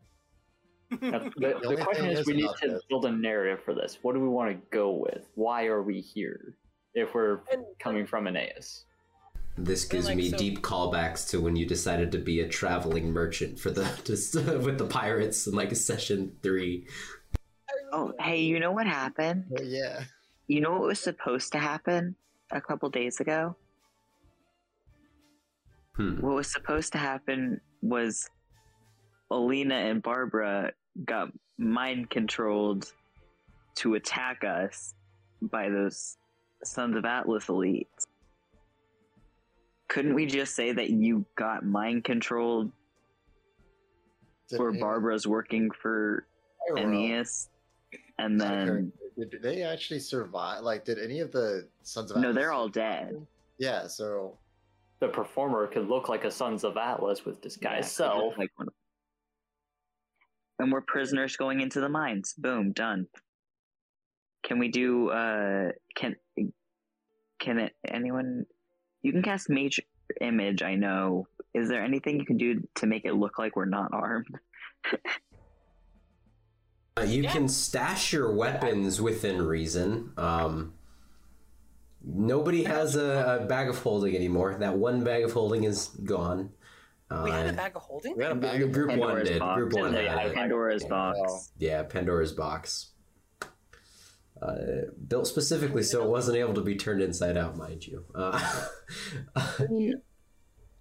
Now, 1.01 1.21
the, 1.39 1.59
the 1.59 1.65
only 1.65 1.83
question 1.83 2.11
is, 2.11 2.19
is 2.19 2.27
we 2.27 2.35
need 2.35 2.51
to 2.61 2.69
this- 2.69 2.83
build 2.91 3.07
a 3.07 3.11
narrative 3.11 3.65
for 3.65 3.73
this. 3.73 4.01
What 4.03 4.13
do 4.15 4.21
we 4.21 4.29
want 4.29 4.51
to 4.51 4.61
go 4.77 4.91
with? 4.91 5.27
Why 5.37 5.65
are 5.69 5.83
we 5.83 6.03
here? 6.03 6.59
If 6.93 7.15
we're 7.15 7.41
And- 7.51 7.65
coming 7.79 8.05
from 8.05 8.27
Aeneas. 8.27 8.85
This 9.57 9.87
gives 9.87 10.05
like, 10.05 10.19
me 10.19 10.29
so- 10.29 10.37
deep 10.37 10.61
callbacks 10.61 11.27
to 11.31 11.41
when 11.41 11.57
you 11.57 11.65
decided 11.65 12.13
to 12.13 12.19
be 12.19 12.41
a 12.41 12.47
traveling 12.47 13.11
merchant 13.11 13.59
for 13.59 13.71
the 13.71 13.91
just 14.05 14.35
with 14.65 14.77
the 14.77 14.85
pirates 14.87 15.47
in 15.47 15.55
like 15.55 15.75
session 15.75 16.37
three. 16.43 16.87
oh, 17.91 18.13
hey, 18.21 18.43
you 18.43 18.61
know 18.61 18.73
what 18.73 18.87
happened? 18.87 19.47
But 19.49 19.65
yeah, 19.65 20.03
You 20.47 20.61
know 20.61 20.73
what 20.73 20.83
was 20.83 21.01
supposed 21.01 21.53
to 21.53 21.59
happen 21.59 22.15
a 22.51 22.61
couple 22.61 22.89
days 22.91 23.21
ago? 23.21 23.57
Hmm. 25.95 26.21
What 26.21 26.35
was 26.35 26.51
supposed 26.51 26.93
to 26.93 26.99
happen 26.99 27.61
was 27.83 28.29
Alina 29.31 29.75
and 29.75 30.03
Barbara 30.03 30.73
got 31.05 31.33
mind 31.59 32.11
controlled 32.11 32.93
to 33.77 33.95
attack 33.95 34.45
us 34.45 34.95
by 35.43 35.69
those 35.69 36.17
Sons 36.65 36.97
of 36.97 37.05
Atlas 37.05 37.47
elites. 37.47 38.07
Couldn't 39.89 40.15
we 40.15 40.27
just 40.27 40.55
say 40.55 40.73
that 40.73 40.91
you 40.91 41.25
got 41.37 41.65
mind 41.65 42.05
controlled 42.05 42.73
Did 44.49 44.61
where 44.61 44.73
Barbara's 44.73 45.27
working 45.27 45.71
for 45.71 46.27
I 46.71 46.81
don't 46.81 46.93
know. 46.93 46.99
Aeneas? 46.99 47.49
And 48.19 48.41
then, 48.41 48.93
Did 49.17 49.43
they 49.43 49.63
actually 49.63 50.01
survive? 50.01 50.63
Like, 50.63 50.85
did 50.85 50.99
any 50.99 51.21
of 51.21 51.31
the 51.33 51.69
Sons 51.83 52.11
of 52.11 52.17
Atlas 52.17 52.35
no, 52.35 52.41
they're 52.41 52.53
all 52.53 52.69
dead. 52.69 53.25
Yeah, 53.59 53.87
so 53.87 54.37
The 55.01 55.09
performer 55.09 55.67
could 55.69 55.89
look 55.89 56.09
like 56.09 56.25
a 56.25 56.31
Sons 56.31 56.65
of 56.65 56.77
Atlas 56.77 57.25
with 57.25 57.41
disguise 57.41 57.77
Yeah, 57.79 57.83
self. 57.83 58.39
like 58.39 58.51
one 58.57 58.69
of- 58.69 58.75
And 60.59 60.73
we're 60.73 60.81
prisoners 60.81 61.37
going 61.37 61.61
into 61.61 61.81
the 61.81 61.89
mines. 61.89 62.35
Boom, 62.37 62.73
done. 62.73 63.07
Can 64.43 64.59
we 64.59 64.69
do? 64.69 65.11
uh 65.11 65.73
Can 65.95 66.17
can 67.41 67.59
it, 67.61 67.77
anyone? 67.87 68.47
You 69.03 69.13
can 69.13 69.23
cast 69.23 69.49
Major 69.49 69.83
Image. 70.21 70.63
I 70.63 70.75
know. 70.75 71.29
Is 71.55 71.69
there 71.69 71.83
anything 71.85 72.19
you 72.19 72.27
can 72.27 72.37
do 72.37 72.67
to 72.77 72.87
make 72.87 73.05
it 73.05 73.15
look 73.15 73.39
like 73.39 73.55
we're 73.55 73.65
not 73.67 73.91
armed? 73.93 74.27
Uh, 76.99 77.05
you 77.05 77.23
Yeah. 77.23 77.33
can 77.33 77.49
stash 77.49 78.13
your 78.13 78.33
weapons 78.33 79.01
within 79.01 79.43
reason. 79.43 80.13
Um, 80.17 80.75
nobody 82.05 82.65
has 82.65 82.97
a, 82.97 83.41
a 83.43 83.47
bag 83.47 83.69
of 83.69 83.79
holding 83.79 84.15
anymore. 84.17 84.57
That 84.59 84.77
one 84.79 85.05
bag 85.05 85.25
of 85.25 85.33
holding 85.33 85.65
is 85.65 85.89
gone. 86.05 86.51
Uh, 87.11 87.23
We 87.25 87.31
had 87.31 87.47
a 87.47 87.53
bag 87.53 87.75
of 87.77 87.83
holding. 87.83 88.17
we 88.17 88.23
had 88.23 88.33
a 88.33 88.37
bag 88.37 88.63
of 88.63 88.73
Group 88.73 88.97
one 88.97 89.25
did. 89.25 89.39
box. 89.39 89.57
Group 89.59 89.73
one 89.75 89.93
Yeah, 89.95 90.01
had 90.11 90.19
I- 90.19 90.25
it. 90.25 90.35
Pandora's 90.35 90.85
box. 90.85 91.53
Yeah, 91.59 91.83
Pandora's 91.85 92.33
box. 92.33 92.91
Uh, 94.41 94.83
built 95.09 95.27
specifically 95.27 95.83
so 95.83 96.05
it 96.05 96.09
wasn't 96.09 96.37
able 96.37 96.55
to 96.55 96.61
be 96.61 96.77
turned 96.77 97.03
inside 97.03 97.37
out, 97.37 97.57
mind 97.57 97.85
you. 97.87 98.05
Uh, 98.15 98.39
I 99.37 99.67
mean, 99.69 100.01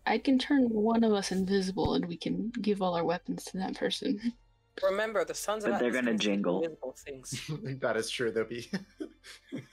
I 0.06 0.20
can 0.20 0.38
turn 0.38 0.70
one 0.70 1.04
of 1.04 1.12
us 1.14 1.32
invisible 1.32 1.94
and 1.96 2.06
we 2.06 2.18
can 2.18 2.52
give 2.62 2.82
all 2.82 2.94
our 2.94 3.04
weapons 3.04 3.44
to 3.46 3.58
that 3.58 3.76
person. 3.76 4.34
Remember, 4.84 5.26
the 5.26 5.34
Sons 5.34 5.66
of 5.66 5.72
But 5.72 5.80
they're 5.80 5.92
gonna 5.92 6.18
jingle. 6.18 6.64
invisible 6.64 6.96
things. 6.98 7.42
that 7.82 7.98
is 7.98 8.10
true. 8.10 8.32
There'll 8.32 8.50
be. 8.50 8.70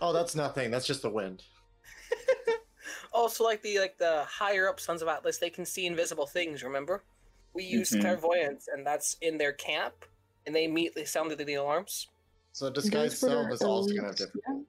oh, 0.00 0.12
that's 0.12 0.34
nothing. 0.34 0.70
That's 0.70 0.86
just 0.86 1.02
the 1.02 1.10
wind. 1.10 1.42
also, 3.12 3.44
like 3.44 3.62
the 3.62 3.78
like 3.78 3.98
the 3.98 4.24
higher 4.28 4.68
up 4.68 4.80
Sons 4.80 5.02
of 5.02 5.08
Atlas, 5.08 5.38
they 5.38 5.50
can 5.50 5.64
see 5.64 5.86
invisible 5.86 6.26
things. 6.26 6.62
Remember, 6.62 7.04
we 7.54 7.64
used 7.64 7.92
Mhm. 7.94 8.00
clairvoyance, 8.00 8.68
and 8.68 8.86
that's 8.86 9.16
in 9.20 9.38
their 9.38 9.52
camp, 9.52 9.94
and 10.46 10.54
they 10.54 10.64
immediately 10.64 11.04
sounded 11.04 11.38
the 11.38 11.54
alarms. 11.54 12.08
So 12.52 12.70
disguise 12.70 13.20
Those 13.20 13.30
were 13.30 13.42
self 13.44 13.52
is 13.52 13.62
also 13.62 13.94
gonna 13.94 14.08
have 14.08 14.16
different. 14.16 14.66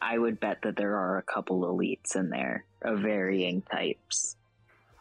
I 0.00 0.18
would 0.18 0.38
bet 0.40 0.58
that 0.62 0.76
there 0.76 0.96
are 0.96 1.18
a 1.18 1.22
couple 1.22 1.62
elites 1.62 2.14
in 2.16 2.28
there 2.30 2.66
of 2.86 3.00
varying 3.00 3.62
types. 3.62 4.36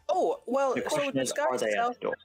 Oh 0.09 0.41
well, 0.45 0.75
The 0.75 0.81
so 0.81 0.87
question 0.89 1.17
is, 1.17 1.31
are 1.31 1.35
disguise 1.35 1.61
they 1.61 1.71
self. 1.71 1.91
at 1.91 2.01
the 2.01 2.05
door? 2.07 2.17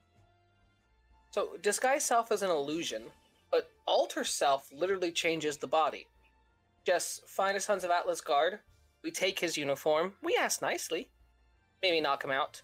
So 1.30 1.56
disguise 1.62 2.04
self 2.04 2.32
is 2.32 2.42
an 2.42 2.50
illusion, 2.50 3.02
but 3.50 3.70
alter 3.86 4.24
self 4.24 4.68
literally 4.72 5.12
changes 5.12 5.56
the 5.56 5.66
body. 5.68 6.06
Just 6.84 7.26
find 7.28 7.56
a 7.56 7.60
Sons 7.60 7.84
of 7.84 7.90
Atlas 7.90 8.20
guard. 8.20 8.60
We 9.02 9.10
take 9.10 9.38
his 9.38 9.56
uniform. 9.56 10.14
We 10.22 10.36
ask 10.38 10.60
nicely. 10.60 11.08
Maybe 11.82 12.00
knock 12.00 12.24
him 12.24 12.30
out. 12.30 12.60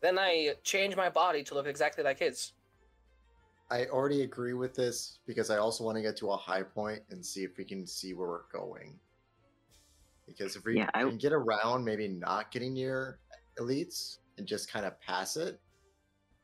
Then 0.00 0.18
I 0.18 0.54
change 0.62 0.96
my 0.96 1.08
body 1.08 1.42
to 1.44 1.54
look 1.54 1.66
exactly 1.66 2.04
like 2.04 2.18
his. 2.18 2.52
I 3.70 3.86
already 3.86 4.22
agree 4.22 4.52
with 4.52 4.74
this 4.74 5.18
because 5.26 5.48
I 5.48 5.56
also 5.56 5.82
want 5.84 5.96
to 5.96 6.02
get 6.02 6.16
to 6.18 6.30
a 6.32 6.36
high 6.36 6.62
point 6.62 7.02
and 7.10 7.24
see 7.24 7.42
if 7.42 7.56
we 7.56 7.64
can 7.64 7.86
see 7.86 8.12
where 8.12 8.28
we're 8.28 8.48
going. 8.52 8.98
Because 10.36 10.56
if 10.56 10.64
we 10.64 10.76
Yeah, 10.78 10.90
I- 10.94 11.02
can 11.04 11.18
get 11.18 11.32
around, 11.32 11.84
maybe 11.84 12.08
not 12.08 12.50
getting 12.50 12.72
near 12.74 13.18
elites 13.58 14.18
and 14.38 14.46
just 14.46 14.70
kind 14.70 14.86
of 14.86 14.98
pass 15.00 15.36
it, 15.36 15.60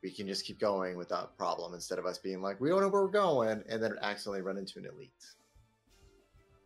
we 0.03 0.11
can 0.11 0.27
just 0.27 0.45
keep 0.45 0.59
going 0.59 0.95
without 0.97 1.37
problem 1.37 1.73
instead 1.73 1.99
of 1.99 2.05
us 2.05 2.17
being 2.17 2.41
like, 2.41 2.59
we 2.61 2.69
don't 2.69 2.81
know 2.81 2.87
where 2.87 3.01
we're 3.01 3.07
going, 3.09 3.63
and 3.67 3.81
then 3.83 3.95
accidentally 4.01 4.41
run 4.41 4.57
into 4.57 4.79
an 4.79 4.85
elite. 4.85 5.11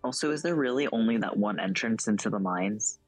Also, 0.03 0.31
is 0.31 0.41
there 0.41 0.55
really 0.55 0.87
only 0.91 1.17
that 1.17 1.35
one 1.37 1.59
entrance 1.59 2.07
into 2.07 2.29
the 2.29 2.39
mines? 2.39 2.99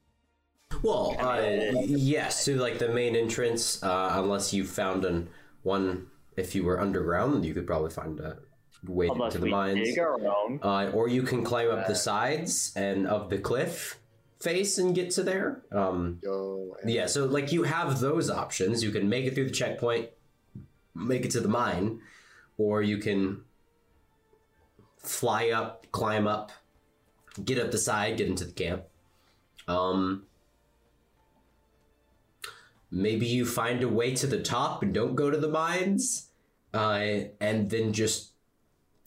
well, 0.82 1.16
uh, 1.20 1.42
yes, 1.86 2.44
to 2.46 2.56
like 2.58 2.80
the 2.80 2.90
main 2.90 3.16
entrance, 3.16 3.84
uh, 3.84 4.14
unless 4.16 4.54
you 4.54 4.66
found 4.66 5.06
an 5.06 5.30
one. 5.64 6.08
If 6.38 6.54
you 6.56 6.64
were 6.66 6.82
underground, 6.82 7.46
you 7.46 7.54
could 7.54 7.66
probably 7.68 7.92
find 7.92 8.20
a 8.20 8.40
way 8.86 9.08
Unless 9.08 9.36
into 9.36 9.38
the 9.40 9.46
we 9.46 9.52
mines. 9.52 9.88
dig 9.88 10.00
our 10.00 10.20
own. 10.20 10.60
Uh, 10.62 10.92
or 10.94 11.08
you 11.08 11.22
can 11.24 11.44
climb 11.46 11.70
up 11.70 11.86
the 11.88 11.94
Uh, 11.94 11.96
sides 11.96 12.74
and 12.76 13.08
of 13.08 13.30
the 13.30 13.38
cliff 13.38 14.00
face 14.46 14.78
and 14.78 14.94
get 14.94 15.10
to 15.10 15.24
there. 15.24 15.64
Um, 15.72 16.22
yeah, 16.86 17.08
so 17.08 17.26
like 17.26 17.52
you 17.52 17.64
have 17.64 18.00
those 18.00 18.30
options. 18.30 18.84
You 18.84 18.92
can 18.92 19.10
make 19.10 19.26
it 19.26 19.34
through 19.34 19.46
the 19.46 19.52
checkpoint, 19.52 20.10
make 20.94 21.26
it 21.26 21.32
to 21.32 21.42
the 21.42 21.50
mine, 21.50 22.00
or 22.58 22.84
you 22.84 23.00
can 23.00 23.42
fly 25.00 25.50
up, 25.50 25.92
climb 25.92 26.28
up, 26.28 26.52
get 27.44 27.58
up 27.60 27.72
the 27.72 27.78
side, 27.80 28.18
get 28.18 28.28
into 28.28 28.46
the 28.46 28.54
camp. 28.54 28.84
Um, 29.68 30.28
maybe 32.92 33.26
you 33.26 33.46
find 33.46 33.82
a 33.82 33.90
way 33.90 34.14
to 34.14 34.28
the 34.28 34.42
top 34.42 34.84
and 34.84 34.94
don't 34.94 35.16
go 35.16 35.32
to 35.32 35.38
the 35.38 35.50
mines, 35.50 36.30
uh, 36.72 37.02
and 37.42 37.70
then 37.72 37.94
just 37.94 38.34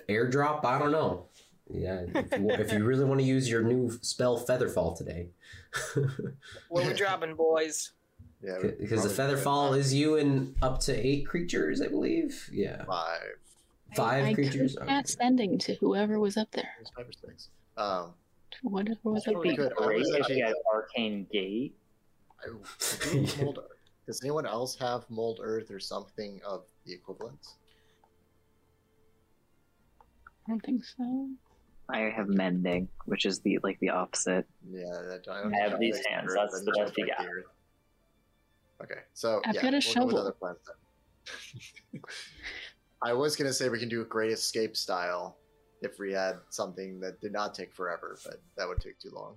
airdrop. 0.09 0.65
I 0.65 0.81
don't 0.81 0.91
know. 0.91 1.28
Yeah, 1.71 2.05
if 2.15 2.33
you, 2.33 2.51
if 2.51 2.73
you 2.73 2.85
really 2.85 3.05
want 3.05 3.21
to 3.21 3.27
use 3.27 3.49
your 3.51 3.63
new 3.63 3.91
spell 4.03 4.39
Featherfall 4.41 4.97
today. 4.97 5.29
Where 6.71 6.87
we 6.87 6.95
dropping, 6.95 7.35
boys? 7.35 7.93
Yeah, 8.43 8.59
Because 8.79 9.03
the 9.03 9.23
Featherfall 9.23 9.77
is 9.77 9.93
you 9.93 10.17
and 10.17 10.55
up 10.63 10.81
to 10.81 10.95
eight 10.95 11.27
creatures, 11.27 11.83
I 11.83 11.89
believe. 11.89 12.49
Yeah. 12.53 12.85
five. 12.85 13.21
Five 13.97 14.25
I, 14.25 14.29
I 14.29 14.35
creatures? 14.35 14.77
could 14.77 14.87
cast 14.89 15.19
sending 15.19 15.59
to 15.59 15.75
whoever 15.77 16.19
was 16.21 16.37
up 16.37 16.51
there. 16.53 16.69
There's 16.79 16.91
five 16.97 17.07
or 17.09 17.13
six. 17.29 17.49
Um, 17.77 18.13
To 18.53 18.59
whatever 18.63 18.99
was 19.05 19.27
It 19.27 19.35
up 19.37 19.43
there. 19.43 19.53
be 19.53 19.57
good. 19.57 19.73
I 19.81 19.85
great 19.85 20.03
if 20.07 20.21
actually- 20.21 20.37
we 20.37 20.41
had 20.43 20.55
Arcane 20.73 21.27
Gate. 21.33 21.75
I, 22.41 22.49
I 22.49 23.13
do 23.13 23.21
have 23.25 23.43
mold. 23.43 23.59
Does 24.07 24.21
anyone 24.23 24.47
else 24.47 24.77
have 24.79 25.05
mold 25.11 25.41
earth 25.43 25.71
or 25.71 25.81
something 25.81 26.41
of 26.47 26.65
the 26.87 26.93
equivalent? 26.95 27.41
I 30.47 30.51
don't 30.51 30.65
think 30.65 30.85
so. 30.85 31.29
I 31.91 32.01
have 32.15 32.29
mending, 32.29 32.89
which 33.07 33.25
is 33.25 33.41
the 33.41 33.59
like 33.63 33.79
the 33.81 33.91
opposite. 33.91 34.47
Yeah, 34.71 34.85
that, 34.85 35.25
I 35.31 35.49
I 35.49 35.69
have 35.69 35.81
these 35.81 36.01
hands, 36.07 36.35
that's 36.35 36.65
the 36.65 36.73
best 36.79 36.99
you 36.99 37.07
got. 37.07 37.21
here. 37.21 37.45
Okay, 38.83 39.01
so 39.15 39.41
I've 39.47 39.55
yeah, 39.55 39.63
got 39.63 39.69
a 39.69 39.71
we'll 39.71 39.81
go 39.81 40.11
shovel. 40.11 40.19
other 40.19 40.33
plans 40.33 40.59
then. 41.93 42.01
I 43.03 43.13
was 43.13 43.37
gonna 43.37 43.53
say 43.53 43.69
we 43.69 43.79
can 43.79 43.89
do 43.89 44.03
a 44.03 44.05
Great 44.05 44.33
Escape 44.33 44.77
style 44.77 45.39
if 45.81 45.99
we 45.99 46.13
had 46.13 46.37
something 46.51 47.01
that 47.01 47.21
did 47.21 47.33
not 47.33 47.55
take 47.55 47.73
forever, 47.75 48.19
but 48.25 48.43
that 48.57 48.69
would 48.69 48.81
take 48.81 48.99
too 48.99 49.11
long. 49.13 49.37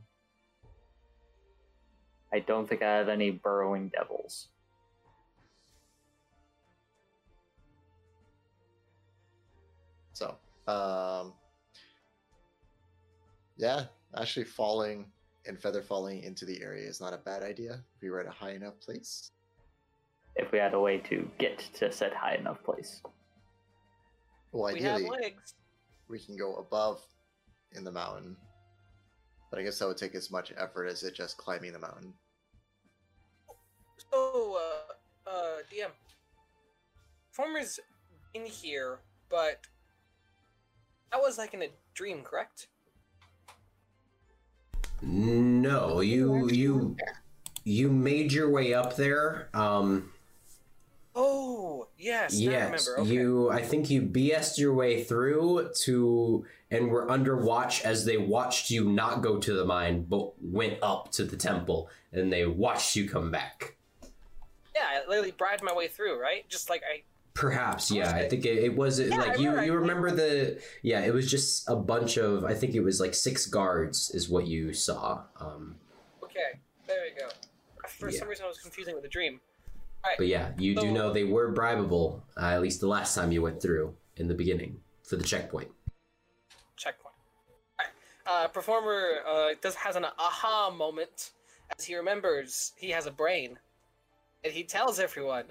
I 2.34 2.40
don't 2.40 2.68
think 2.68 2.82
I 2.82 2.98
have 2.98 3.10
any 3.10 3.32
burrowing 3.32 3.90
devils. 3.90 4.48
So, 10.14 10.38
um, 10.68 11.34
yeah, 13.58 13.86
actually 14.16 14.46
falling 14.46 15.06
and 15.46 15.60
feather 15.60 15.82
falling 15.82 16.24
into 16.24 16.46
the 16.46 16.62
area 16.62 16.88
is 16.88 17.02
not 17.02 17.14
a 17.14 17.18
bad 17.18 17.44
idea 17.44 17.84
if 17.96 18.02
we 18.02 18.10
were 18.10 18.20
at 18.20 18.28
a 18.28 18.32
high 18.32 18.52
enough 18.52 18.80
place. 18.80 19.32
If 20.36 20.52
we 20.52 20.60
had 20.60 20.74
a 20.74 20.80
way 20.80 20.98
to 21.00 21.30
get 21.40 21.60
to 21.76 21.92
said 21.92 22.14
high 22.14 22.36
enough 22.36 22.64
place. 22.64 23.02
Well, 24.52 24.74
we 24.74 24.82
have 24.82 24.98
ideally, 24.98 25.22
legs. 25.22 25.54
we 26.10 26.20
can 26.20 26.38
go 26.38 26.56
above 26.56 27.02
in 27.74 27.84
the 27.84 27.92
mountain, 27.92 28.36
but 29.50 29.60
I 29.60 29.64
guess 29.64 29.80
that 29.80 29.88
would 29.88 29.98
take 29.98 30.16
as 30.16 30.30
much 30.32 30.54
effort 30.58 30.88
as 30.88 31.04
it 31.04 31.16
just 31.16 31.38
climbing 31.38 31.74
the 31.74 31.80
mountain. 31.80 32.14
So, 34.12 34.58
uh, 34.58 35.30
uh, 35.30 35.58
DM. 35.72 35.92
Former's 37.32 37.80
in 38.34 38.46
here, 38.46 39.00
but 39.30 39.62
that 41.12 41.22
was 41.22 41.38
like 41.38 41.54
in 41.54 41.64
a 41.64 41.70
dream, 41.94 42.22
correct? 42.24 42.68
No, 45.02 46.02
you 46.02 46.50
you 46.50 46.96
you 47.64 47.90
made 47.90 48.32
your 48.32 48.50
way 48.50 48.74
up 48.74 48.96
there. 48.96 49.50
Um, 49.54 50.12
Oh, 51.14 51.88
yes. 51.98 52.34
now 52.40 52.52
I 52.52 52.54
yes, 52.54 52.88
remember. 52.88 53.02
Okay. 53.02 53.14
you. 53.14 53.50
I 53.52 53.62
think 53.62 53.90
you 53.90 54.02
BS'd 54.04 54.58
your 54.58 54.74
way 54.74 55.04
through 55.04 55.72
to, 55.84 56.46
and 56.70 56.90
were 56.90 57.10
under 57.12 57.36
watch 57.36 57.84
as 57.84 58.06
they 58.06 58.18
watched 58.18 58.70
you 58.70 58.90
not 58.90 59.22
go 59.22 59.38
to 59.38 59.54
the 59.54 59.66
mine, 59.66 60.06
but 60.08 60.32
went 60.42 60.78
up 60.82 61.12
to 61.14 61.26
the 61.26 61.36
temple, 61.36 61.90
and 62.14 62.32
they 62.32 62.46
watched 62.46 62.96
you 62.96 63.10
come 63.10 63.30
back. 63.30 63.76
Yeah, 64.74 64.84
I 64.90 65.08
literally 65.08 65.32
bribed 65.32 65.64
my 65.64 65.74
way 65.74 65.90
through, 65.90 66.20
right? 66.20 66.48
Just 66.48 66.70
like 66.70 66.82
I. 66.90 67.04
Perhaps, 67.34 67.92
yeah. 67.92 68.12
I 68.14 68.28
think 68.28 68.46
it, 68.46 68.58
it 68.64 68.76
was 68.76 69.00
Yeah, 69.00 69.16
like 69.16 69.40
you. 69.40 69.50
remember. 69.50 69.66
You 69.66 69.74
remember 69.76 70.12
the? 70.12 70.62
Yeah, 70.82 71.00
it 71.02 71.14
was 71.14 71.30
just 71.32 71.70
a 71.70 71.76
bunch 71.76 72.18
of. 72.18 72.44
I 72.44 72.54
think 72.54 72.76
it 72.76 72.82
was 72.82 73.00
like 73.00 73.14
six 73.14 73.46
guards 73.46 74.12
is 74.14 74.30
what 74.30 74.48
you 74.48 74.74
saw. 74.74 75.24
Um, 75.40 75.78
Okay, 76.24 76.60
there 76.88 76.98
we 77.04 77.20
go. 77.20 77.30
For 77.88 78.10
Yeah. 78.10 78.20
some 78.20 78.28
reason, 78.28 78.46
I 78.46 78.48
was 78.48 78.60
confusing 78.60 78.94
with 78.94 79.04
the 79.04 79.10
dream. 79.10 79.40
but 80.18 80.28
yeah, 80.28 80.52
you 80.58 80.76
do 80.76 80.92
know 80.92 81.14
they 81.14 81.24
were 81.24 81.54
bribable. 81.54 82.22
Uh, 82.36 82.48
at 82.48 82.62
least 82.62 82.82
the 82.82 82.88
last 82.88 83.14
time 83.16 83.32
you 83.32 83.42
went 83.42 83.62
through 83.62 83.96
in 84.18 84.28
the 84.28 84.34
beginning 84.34 84.82
for 85.04 85.16
the 85.16 85.24
checkpoint. 85.24 85.70
Checkpoint. 86.76 87.14
Alright. 87.80 87.94
Uh, 88.26 88.48
performer 88.50 89.20
uh, 89.28 89.50
does 89.62 89.76
has 89.76 89.96
an 89.96 90.06
aha 90.18 90.72
moment 90.76 91.32
as 91.78 91.86
he 91.86 91.96
remembers 91.96 92.74
he 92.78 92.90
has 92.90 93.06
a 93.06 93.12
brain, 93.12 93.60
and 94.44 94.52
he 94.54 94.64
tells 94.64 95.00
everyone, 95.00 95.46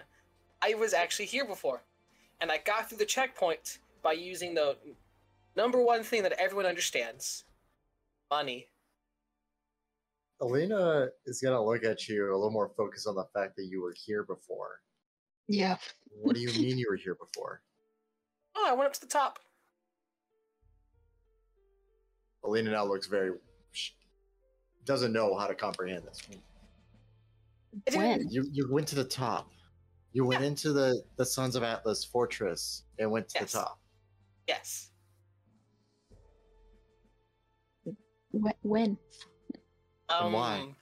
"I 0.63 0.75
was 0.75 0.93
actually 0.93 1.27
here 1.27 1.45
before, 1.45 1.83
and 2.41 2.51
I 2.51 2.59
got 2.59 2.89
through 2.89 2.99
the 2.99 3.07
checkpoint 3.07 3.79
by 4.03 4.13
using 4.13 4.55
the 4.55 4.77
number 5.57 5.83
one 5.83 6.03
thing 6.03 6.23
that 6.23 6.33
everyone 6.33 6.67
understands: 6.67 7.45
money." 8.31 8.69
Alina 10.41 11.09
is 11.27 11.41
gonna 11.43 11.63
look 11.63 11.85
at 11.85 12.09
you 12.09 12.25
a 12.25 12.37
little 12.37 12.51
more 12.51 12.71
focused 12.77 13.07
on 13.07 13.15
the 13.15 13.27
fact 13.35 13.57
that 13.57 13.65
you 13.65 13.83
were 13.83 13.95
here 14.07 14.23
before. 14.23 14.81
Yeah. 15.49 15.77
What 16.11 16.35
do 16.35 16.41
you 16.41 16.49
mean 16.61 16.79
you 16.79 16.87
were 16.89 16.97
here 16.97 17.15
before? 17.15 17.63
Oh, 18.57 18.67
I 18.69 18.73
went 18.73 18.87
up 18.87 18.93
to 18.95 19.01
the 19.01 19.07
top. 19.07 19.39
Alina 22.45 22.71
now 22.71 22.85
looks 22.85 23.07
very 23.07 23.33
sh- 23.73 23.91
doesn't 24.85 25.13
know 25.13 25.37
how 25.37 25.47
to 25.47 25.55
comprehend 25.55 26.05
this. 26.07 26.21
When? 27.95 28.29
You 28.31 28.49
you 28.51 28.73
went 28.73 28.89
to 28.89 28.95
the 28.95 29.05
top. 29.05 29.51
You 30.13 30.25
went 30.25 30.43
into 30.45 30.73
the 30.73 31.03
the 31.17 31.25
Sons 31.25 31.55
of 31.57 31.63
Atlas 31.63 32.05
fortress 32.05 32.83
and 32.99 33.11
went 33.11 33.29
to 33.31 33.39
Yes. 33.41 33.53
the 33.53 33.59
top. 33.59 33.81
Yes. 34.49 34.91
When? 38.33 38.55
when? 38.63 38.99
Um, 40.09 40.33
why? 40.33 40.75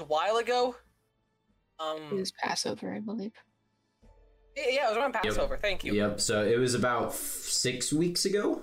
A 0.00 0.04
while 0.04 0.36
ago. 0.38 0.76
Um, 1.78 2.02
It 2.10 2.14
was 2.14 2.32
Passover, 2.32 2.94
I 2.94 3.00
believe. 3.00 3.32
Yeah, 4.56 4.64
yeah, 4.68 4.86
it 4.86 4.88
was 4.90 4.98
around 4.98 5.12
Passover. 5.14 5.56
Thank 5.56 5.84
you. 5.84 5.94
Yep. 5.94 6.20
So 6.20 6.44
it 6.44 6.58
was 6.58 6.74
about 6.74 7.08
f- 7.08 7.14
six 7.16 7.92
weeks 7.92 8.24
ago. 8.26 8.62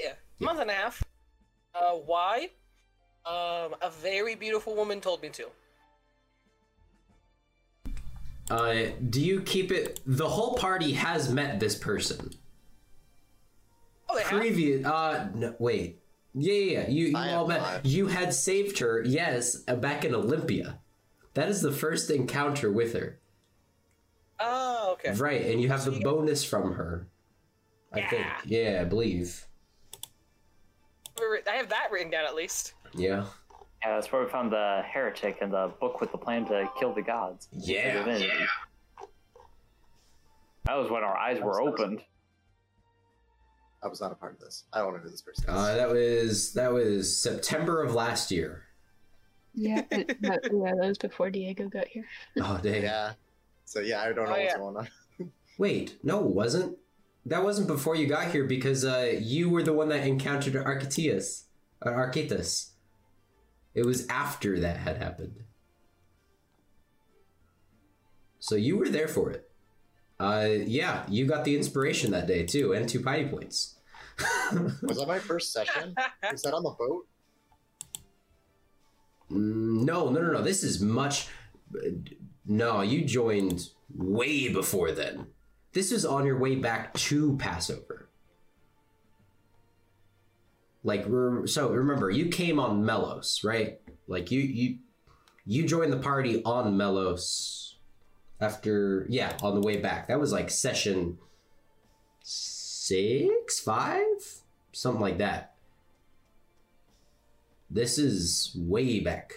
Yeah, 0.00 0.14
month 0.40 0.60
and 0.60 0.70
a 0.70 0.74
half. 0.74 1.02
Uh, 1.74 1.92
why? 1.92 2.50
Um, 3.26 3.74
a 3.82 3.90
very 4.00 4.34
beautiful 4.34 4.74
woman 4.74 5.00
told 5.00 5.20
me 5.22 5.28
to. 5.30 5.48
Uh, 8.50 8.90
do 9.10 9.20
you 9.20 9.40
keep 9.42 9.72
it? 9.72 10.00
The 10.06 10.28
whole 10.28 10.54
party 10.54 10.92
has 10.92 11.32
met 11.32 11.58
this 11.58 11.74
person. 11.74 12.30
Oh, 14.08 14.16
they 14.16 14.22
have? 14.22 14.30
Previous. 14.30 14.86
Uh, 14.86 15.28
no, 15.34 15.54
wait. 15.58 16.00
Yeah, 16.34 16.52
yeah, 16.52 16.80
yeah. 16.80 16.88
You, 16.88 17.06
you 17.06 17.16
I 17.16 17.32
all 17.32 17.46
met. 17.46 17.60
not. 17.60 17.86
You 17.86 18.06
had 18.06 18.32
saved 18.32 18.78
her. 18.78 19.02
Yes, 19.04 19.64
uh, 19.66 19.74
back 19.74 20.04
in 20.04 20.14
Olympia. 20.14 20.78
That 21.34 21.48
is 21.48 21.60
the 21.60 21.72
first 21.72 22.10
encounter 22.10 22.70
with 22.70 22.92
her. 22.94 23.18
Oh, 24.38 24.90
okay. 24.92 25.12
Right, 25.12 25.46
and 25.46 25.60
you 25.60 25.68
have 25.68 25.84
the 25.84 25.98
bonus 26.00 26.44
from 26.44 26.74
her. 26.74 27.08
I 27.92 28.02
think. 28.02 28.26
Yeah. 28.44 28.72
Yeah, 28.72 28.80
I 28.82 28.84
believe. 28.84 29.46
I 31.18 31.56
have 31.56 31.70
that 31.70 31.88
written 31.90 32.10
down 32.10 32.26
at 32.26 32.34
least. 32.34 32.74
Yeah. 32.94 33.24
Yeah, 33.86 33.94
that's 33.94 34.10
where 34.10 34.24
we 34.24 34.28
found 34.28 34.50
the 34.50 34.82
heretic 34.84 35.38
and 35.42 35.52
the 35.52 35.70
book 35.80 36.00
with 36.00 36.10
the 36.10 36.18
plan 36.18 36.44
to 36.46 36.68
kill 36.76 36.92
the 36.92 37.02
gods. 37.02 37.46
The 37.52 37.72
Yeah. 37.72 38.46
That 40.64 40.74
was 40.74 40.90
when 40.90 41.04
our 41.04 41.16
eyes 41.16 41.40
were 41.40 41.60
opened. 41.62 42.02
I 43.84 43.86
was 43.86 44.00
not 44.00 44.10
a 44.10 44.16
part 44.16 44.34
of 44.34 44.40
this. 44.40 44.64
I 44.72 44.78
don't 44.80 44.92
know 44.94 44.98
who 44.98 45.08
this 45.10 45.22
person 45.22 45.44
is. 45.44 45.50
Uh, 45.50 45.76
that 45.76 45.88
was 45.88 46.52
that 46.54 46.72
was 46.72 47.16
September 47.16 47.80
of 47.84 47.94
last 47.94 48.32
year. 48.32 48.64
Yeah, 49.54 49.82
it, 49.92 50.20
that, 50.22 50.40
yeah, 50.42 50.72
that 50.80 50.88
was 50.88 50.98
before 50.98 51.30
Diego 51.30 51.68
got 51.68 51.86
here. 51.86 52.06
Oh 52.40 52.58
dang. 52.60 52.82
yeah. 52.82 53.12
So 53.66 53.78
yeah, 53.78 54.02
I 54.02 54.06
don't 54.06 54.16
know 54.16 54.22
Oh, 54.24 54.30
what's 54.30 54.42
yeah. 54.52 54.58
going 54.58 54.76
on. 54.78 54.88
Wait, 55.58 55.98
no, 56.02 56.24
it 56.24 56.32
wasn't. 56.34 56.76
That 57.24 57.44
wasn't 57.44 57.68
before 57.68 57.94
you 57.94 58.08
got 58.08 58.32
here 58.32 58.44
because 58.44 58.84
uh, 58.84 59.14
you 59.20 59.48
were 59.48 59.62
the 59.62 59.72
one 59.72 59.88
that 59.90 60.04
encountered 60.04 60.54
Archetius, 60.56 61.44
or 61.82 61.92
Archetus. 61.92 62.72
It 63.76 63.84
was 63.84 64.06
after 64.08 64.58
that 64.60 64.78
had 64.78 64.96
happened. 64.96 65.44
So 68.38 68.54
you 68.54 68.78
were 68.78 68.88
there 68.88 69.06
for 69.06 69.30
it. 69.30 69.50
Uh, 70.18 70.48
yeah, 70.64 71.04
you 71.10 71.26
got 71.26 71.44
the 71.44 71.54
inspiration 71.54 72.10
that 72.12 72.26
day 72.26 72.46
too, 72.46 72.72
and 72.72 72.88
two 72.88 73.02
piety 73.02 73.28
points. 73.28 73.74
Was 74.82 74.96
that 74.96 75.06
my 75.06 75.18
first 75.18 75.52
session? 75.52 75.94
Is 76.32 76.40
that 76.40 76.54
on 76.54 76.62
the 76.62 76.70
boat? 76.70 77.06
Mm, 79.30 79.84
no, 79.84 80.08
no, 80.08 80.22
no, 80.22 80.32
no. 80.32 80.42
This 80.42 80.62
is 80.62 80.80
much. 80.80 81.28
No, 82.46 82.80
you 82.80 83.04
joined 83.04 83.68
way 83.94 84.48
before 84.48 84.92
then. 84.92 85.26
This 85.74 85.92
was 85.92 86.06
on 86.06 86.24
your 86.24 86.38
way 86.38 86.54
back 86.54 86.94
to 86.94 87.36
Passover. 87.36 88.05
Like, 90.86 91.04
so 91.46 91.70
remember, 91.70 92.10
you 92.10 92.26
came 92.26 92.60
on 92.60 92.84
Melos, 92.84 93.42
right? 93.42 93.80
Like 94.06 94.30
you, 94.30 94.40
you, 94.40 94.78
you 95.44 95.66
joined 95.66 95.92
the 95.92 95.98
party 95.98 96.44
on 96.44 96.76
Melos 96.76 97.74
after, 98.40 99.04
yeah, 99.08 99.36
on 99.42 99.60
the 99.60 99.66
way 99.66 99.78
back. 99.78 100.06
That 100.06 100.20
was 100.20 100.30
like 100.30 100.48
session 100.48 101.18
six, 102.22 103.58
five, 103.58 104.04
something 104.70 105.00
like 105.00 105.18
that. 105.18 105.54
This 107.68 107.98
is 107.98 108.56
way 108.56 109.00
back. 109.00 109.32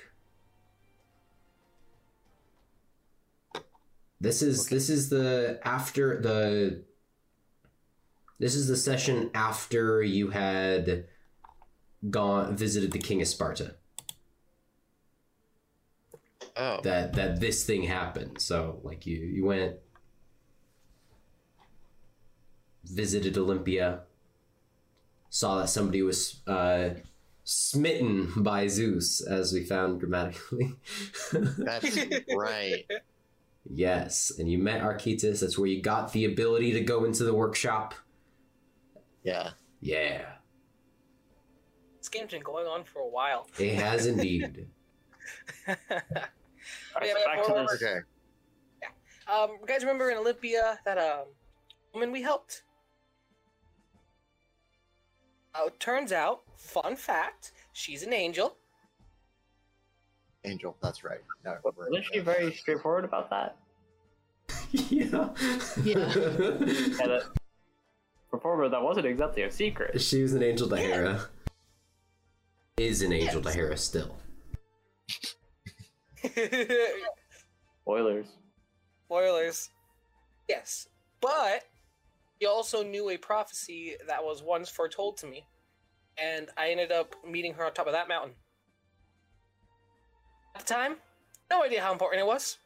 This 4.22 4.44
is 4.44 4.68
this 4.68 4.88
is 4.90 5.10
the 5.10 5.60
after 5.64 6.22
the 6.22 6.84
this 8.38 8.54
is 8.54 8.68
the 8.68 8.78
session 8.78 9.32
after 9.34 10.04
you 10.04 10.30
had 10.30 11.06
gone 12.10 12.56
visited 12.56 12.92
the 12.92 13.00
king 13.00 13.22
of 13.22 13.28
Sparta. 13.28 13.76
Oh. 16.56 16.82
That 16.84 17.14
that 17.14 17.40
this 17.40 17.64
thing 17.66 17.84
happened. 17.84 18.42
So 18.42 18.80
like 18.84 19.06
you 19.06 19.18
you 19.18 19.46
went 19.46 19.76
visited 22.84 23.38
Olympia 23.38 24.02
saw 25.30 25.60
that 25.60 25.70
somebody 25.70 26.02
was 26.02 26.42
uh, 26.48 26.90
smitten 27.44 28.32
by 28.38 28.68
Zeus, 28.68 29.22
as 29.22 29.54
we 29.54 29.64
found 29.64 30.00
grammatically. 30.00 30.74
That's 31.32 31.98
right. 32.36 32.86
yes, 33.70 34.32
and 34.38 34.52
you 34.52 34.58
met 34.58 34.82
Archetus. 34.82 35.42
That's 35.42 35.58
where 35.58 35.68
you 35.68 35.82
got 35.82 36.12
the 36.14 36.26
ability 36.26 36.72
to 36.74 36.82
go 36.82 37.06
into 37.06 37.24
the 37.24 37.34
workshop. 37.34 37.94
Yeah. 39.24 39.52
Yeah, 39.82 40.26
game's 42.12 42.32
been 42.32 42.42
going 42.42 42.68
on 42.68 42.84
for 42.84 43.00
a 43.00 43.08
while. 43.08 43.48
it 43.60 43.76
has 43.76 44.06
indeed. 44.06 44.68
Alright, 45.68 45.80
Yeah, 47.04 47.14
so 47.14 47.26
back 47.26 47.46
to 47.46 47.54
this. 47.54 47.84
Okay. 47.84 48.00
Um, 49.32 49.58
you 49.62 49.68
guys 49.68 49.82
remember 49.82 50.10
in 50.10 50.18
Olympia 50.18 50.80
that 50.86 50.98
um 50.98 51.26
woman 51.94 52.12
we 52.12 52.22
helped? 52.22 52.64
Uh, 55.56 55.66
it 55.68 55.80
turns 55.80 56.12
out, 56.12 56.42
fun 56.58 56.96
fact, 56.96 57.52
she's 57.74 58.04
an 58.04 58.14
angel. 58.14 58.56
Angel. 60.46 60.76
That's 60.82 61.04
right. 61.04 61.20
Now 61.44 61.56
Wasn't 61.64 62.06
she 62.14 62.20
very 62.20 62.54
straightforward 62.54 63.04
about 63.06 63.30
that? 63.30 63.58
yeah. 64.72 65.30
Yeah. 65.84 66.14
Yeah, 66.14 67.08
that, 67.08 67.22
for 68.30 68.40
Forward, 68.40 68.70
that 68.70 68.82
wasn't 68.82 69.08
exactly 69.08 69.42
a 69.44 69.52
secret. 69.52 70.00
she 70.00 70.22
was 70.22 70.34
an 70.34 70.44
angel 70.44 70.70
to 70.70 70.78
Hera. 70.78 71.26
Is 72.80 73.02
an 73.02 73.12
angel 73.12 73.42
to 73.42 73.50
Yes. 73.50 73.56
Hera 73.56 73.76
still. 73.76 74.18
Spoilers. 77.82 78.28
Spoilers. 79.04 79.70
Yes, 80.48 80.88
but 81.20 81.66
he 82.40 82.46
also 82.46 82.82
knew 82.82 83.10
a 83.10 83.18
prophecy 83.18 83.98
that 84.08 84.24
was 84.24 84.42
once 84.42 84.70
foretold 84.70 85.18
to 85.18 85.28
me, 85.28 85.46
and 86.18 86.50
I 86.56 86.70
ended 86.70 86.94
up 86.94 87.16
meeting 87.28 87.54
her 87.56 87.66
on 87.66 87.74
top 87.74 87.88
of 87.88 87.92
that 87.92 88.08
mountain. 88.08 88.34
At 90.56 90.66
the 90.66 90.74
time, 90.74 90.96
no 91.52 91.62
idea 91.62 91.82
how 91.82 91.92
important 91.92 92.22
it 92.22 92.28
was. 92.28 92.60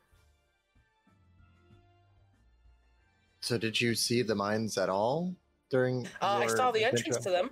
So 3.41 3.57
did 3.57 3.82
you 3.82 3.95
see 3.95 4.22
the 4.22 4.36
mines 4.36 4.78
at 4.78 4.89
all 4.89 5.36
during? 5.72 6.05
Uh, 6.22 6.43
I 6.43 6.45
saw 6.45 6.70
the 6.70 6.84
adventure? 6.84 7.07
entrance 7.07 7.24
to 7.24 7.32
them, 7.32 7.49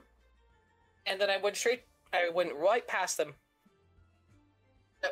and 1.08 1.20
then 1.20 1.32
I 1.32 1.38
went 1.38 1.58
straight. 1.58 1.86
I 2.14 2.30
went 2.34 2.54
right 2.56 2.88
past 2.88 3.18
them. 3.18 3.34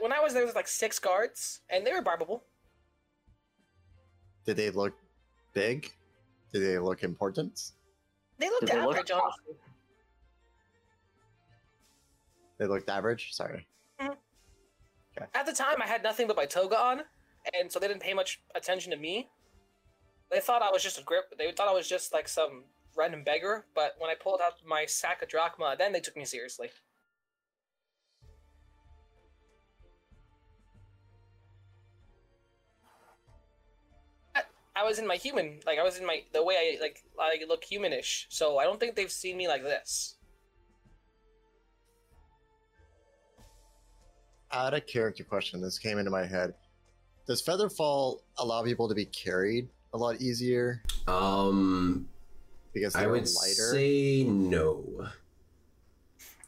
When 0.02 0.14
I 0.14 0.20
was 0.20 0.34
there, 0.34 0.42
there 0.42 0.48
was 0.48 0.56
like 0.56 0.68
six 0.68 1.00
guards, 1.00 1.62
and 1.70 1.86
they 1.86 1.92
were 1.92 2.04
barbable. 2.04 2.42
Did 4.46 4.58
they 4.58 4.70
look 4.70 4.94
big? 5.54 5.92
Did 6.54 6.62
they 6.62 6.78
look 6.78 7.04
important? 7.04 7.72
They 8.38 8.50
looked 8.50 8.68
Did 8.68 8.76
they 8.76 8.82
look 8.82 8.96
average, 8.96 9.12
honestly. 9.12 9.56
They 12.58 12.66
looked 12.66 12.90
average. 12.90 13.34
Sorry. 13.34 13.68
Mm-hmm. 14.00 14.14
At 15.34 15.46
the 15.46 15.54
time, 15.54 15.82
I 15.82 15.88
had 15.88 16.04
nothing 16.04 16.28
but 16.28 16.36
my 16.36 16.46
toga 16.46 16.78
on, 16.78 17.02
and 17.54 17.72
so 17.72 17.80
they 17.80 17.88
didn't 17.88 18.02
pay 18.02 18.14
much 18.14 18.42
attention 18.56 18.92
to 18.92 18.98
me. 18.98 19.30
They 20.32 20.40
thought 20.40 20.62
I 20.62 20.72
was 20.72 20.84
just 20.84 21.00
a 21.00 21.04
grip. 21.04 21.34
They 21.38 21.52
thought 21.52 21.68
I 21.68 21.74
was 21.74 21.88
just 21.88 22.14
like 22.14 22.28
some 22.28 22.64
random 22.96 23.24
beggar. 23.24 23.66
But 23.74 23.96
when 23.98 24.10
I 24.10 24.16
pulled 24.16 24.42
out 24.42 24.54
my 24.66 24.86
sack 24.86 25.22
of 25.22 25.30
drachma, 25.30 25.76
then 25.78 25.92
they 25.92 26.00
took 26.00 26.16
me 26.16 26.26
seriously. 26.26 26.70
I- 34.76 34.82
I 34.82 34.84
was 34.84 35.00
in 35.00 35.08
my 35.08 35.16
human, 35.18 35.60
like 35.66 35.78
I 35.80 35.84
was 35.84 35.98
in 35.98 36.06
my 36.06 36.24
the 36.34 36.44
way 36.44 36.56
I 36.56 36.82
like 36.82 37.04
I 37.20 37.44
look 37.48 37.64
humanish. 37.66 38.26
So 38.30 38.58
I 38.58 38.64
don't 38.64 38.80
think 38.80 38.96
they've 38.96 39.12
seen 39.12 39.36
me 39.38 39.48
like 39.48 39.64
this. 39.64 40.16
Out 44.52 44.74
of 44.74 44.86
character 44.88 45.24
question. 45.24 45.62
This 45.62 45.78
came 45.78 46.00
into 46.00 46.10
my 46.12 46.26
head. 46.26 46.54
Does 47.28 47.42
Featherfall 47.44 48.22
allow 48.38 48.64
people 48.64 48.90
to 48.90 48.96
be 48.96 49.06
carried 49.06 49.70
a 49.94 49.98
lot 49.98 50.20
easier 50.22 50.82
Um, 51.08 52.10
because 52.74 52.96
I 52.96 53.06
would 53.06 53.22
lighter? 53.30 53.72
say 53.72 54.24
no. 54.24 55.10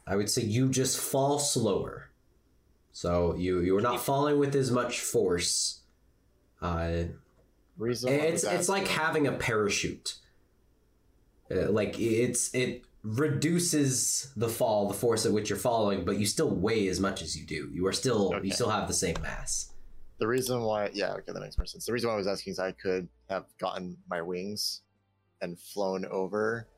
I 0.06 0.16
would 0.16 0.28
say 0.28 0.42
you 0.42 0.68
just 0.68 0.98
fall 0.98 1.38
slower. 1.38 2.10
So 2.90 3.34
you 3.36 3.60
you 3.60 3.76
are 3.76 3.80
not 3.80 4.00
falling 4.00 4.38
with 4.38 4.54
as 4.56 4.70
much 4.70 5.00
force. 5.00 5.80
Uh, 6.60 7.04
Reason 7.82 8.12
it's 8.12 8.44
it's 8.44 8.68
like 8.68 8.86
having 8.86 9.26
a 9.26 9.32
parachute. 9.32 10.14
Uh, 11.50 11.68
like 11.70 11.98
it's 11.98 12.54
it 12.54 12.84
reduces 13.02 14.32
the 14.36 14.48
fall, 14.48 14.86
the 14.86 14.94
force 14.94 15.26
at 15.26 15.32
which 15.32 15.50
you're 15.50 15.58
falling, 15.58 16.04
but 16.04 16.16
you 16.18 16.24
still 16.26 16.48
weigh 16.50 16.86
as 16.86 17.00
much 17.00 17.22
as 17.22 17.36
you 17.36 17.44
do. 17.44 17.68
You 17.72 17.86
are 17.88 17.92
still 17.92 18.32
Okay. 18.34 18.46
you 18.46 18.52
still 18.52 18.70
have 18.70 18.86
the 18.88 18.94
same 18.94 19.16
mass. 19.22 19.68
the 20.18 20.28
reason 20.28 20.60
why. 20.62 20.88
Yeah, 20.94 21.14
okay, 21.14 21.32
that 21.32 21.40
makes 21.40 21.58
more 21.58 21.66
sense. 21.66 21.84
The 21.86 21.92
reason 21.92 22.08
why 22.08 22.14
I 22.14 22.18
was 22.18 22.28
asking 22.28 22.52
is 22.52 22.58
I 22.60 22.70
could 22.70 23.08
have 23.28 23.46
gotten 23.58 23.96
my 24.08 24.22
wings 24.22 24.82
and 25.40 25.58
flown 25.58 26.04
over 26.06 26.68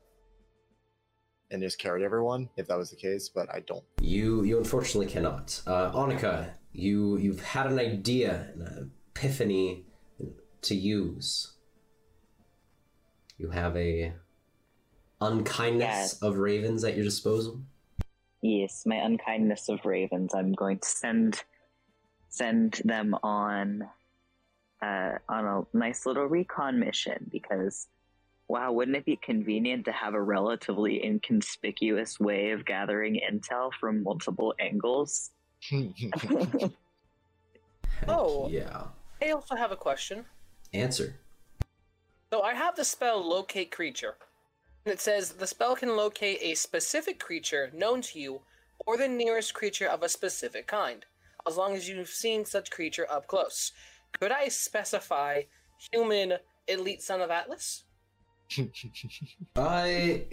and 1.51 1.61
just 1.61 1.77
carried 1.77 2.03
everyone 2.03 2.49
if 2.57 2.67
that 2.67 2.77
was 2.79 2.89
the 2.89 2.95
case, 2.95 3.29
but 3.29 3.47
I 3.53 3.59
don't. 3.59 3.83
You 4.01 4.43
you 4.43 4.57
unfortunately 4.57 5.05
cannot. 5.13 5.61
Uh, 5.67 5.91
Annika, 5.91 6.53
you 6.73 7.17
you've 7.17 7.43
had 7.43 7.67
an 7.67 7.77
idea, 7.77 8.47
an 8.55 8.91
epiphany 9.15 9.84
to 10.65 10.75
use. 10.75 11.51
You 13.37 13.49
have 13.49 13.75
a 13.77 14.13
unkindness 15.21 15.81
Yes. 15.87 16.21
of 16.21 16.37
ravens 16.37 16.83
at 16.83 16.95
your 16.95 17.03
disposal. 17.05 17.61
Yes, 18.41 18.85
my 18.85 18.95
unkindness 18.97 19.69
of 19.69 19.85
ravens. 19.85 20.33
I'm 20.35 20.53
going 20.53 20.79
to 20.79 20.87
send 20.87 21.43
send 22.29 22.81
them 22.83 23.15
on 23.23 23.89
uh, 24.81 25.13
on 25.29 25.45
a 25.45 25.77
nice 25.77 26.05
little 26.05 26.25
recon 26.25 26.79
mission 26.79 27.29
because 27.31 27.87
wow, 28.47 28.71
wouldn't 28.71 28.95
it 28.97 29.05
be 29.05 29.15
convenient 29.15 29.85
to 29.85 29.91
have 29.91 30.13
a 30.13 30.21
relatively 30.21 31.03
inconspicuous 31.03 32.19
way 32.19 32.51
of 32.51 32.63
gathering 32.65 33.19
intel 33.27 33.71
from 33.79 34.03
multiple 34.03 34.53
angles? 34.59 35.31
Oh. 38.07 38.49
yeah. 38.49 38.83
I 39.21 39.29
also 39.31 39.55
have 39.55 39.71
a 39.71 39.75
question. 39.77 40.25
Answer. 40.75 41.15
So 42.31 42.41
I 42.41 42.53
have 42.53 42.75
the 42.75 42.83
spell 42.83 43.27
locate 43.27 43.71
creature. 43.71 44.15
And 44.85 44.93
it 44.93 44.99
says 44.99 45.31
the 45.31 45.47
spell 45.47 45.75
can 45.75 45.95
locate 45.95 46.39
a 46.41 46.55
specific 46.55 47.19
creature 47.19 47.71
known 47.73 48.01
to 48.01 48.19
you 48.19 48.41
or 48.85 48.97
the 48.97 49.07
nearest 49.07 49.53
creature 49.53 49.87
of 49.87 50.03
a 50.03 50.09
specific 50.09 50.67
kind, 50.67 51.05
as 51.47 51.57
long 51.57 51.75
as 51.75 51.87
you've 51.87 52.09
seen 52.09 52.45
such 52.45 52.69
creature 52.69 53.07
up 53.09 53.27
close. 53.27 53.71
Could 54.19 54.31
I 54.31 54.47
specify 54.49 55.43
human 55.91 56.33
elite 56.67 57.01
son 57.01 57.21
of 57.21 57.31
Atlas? 57.31 57.83
I 59.55 60.25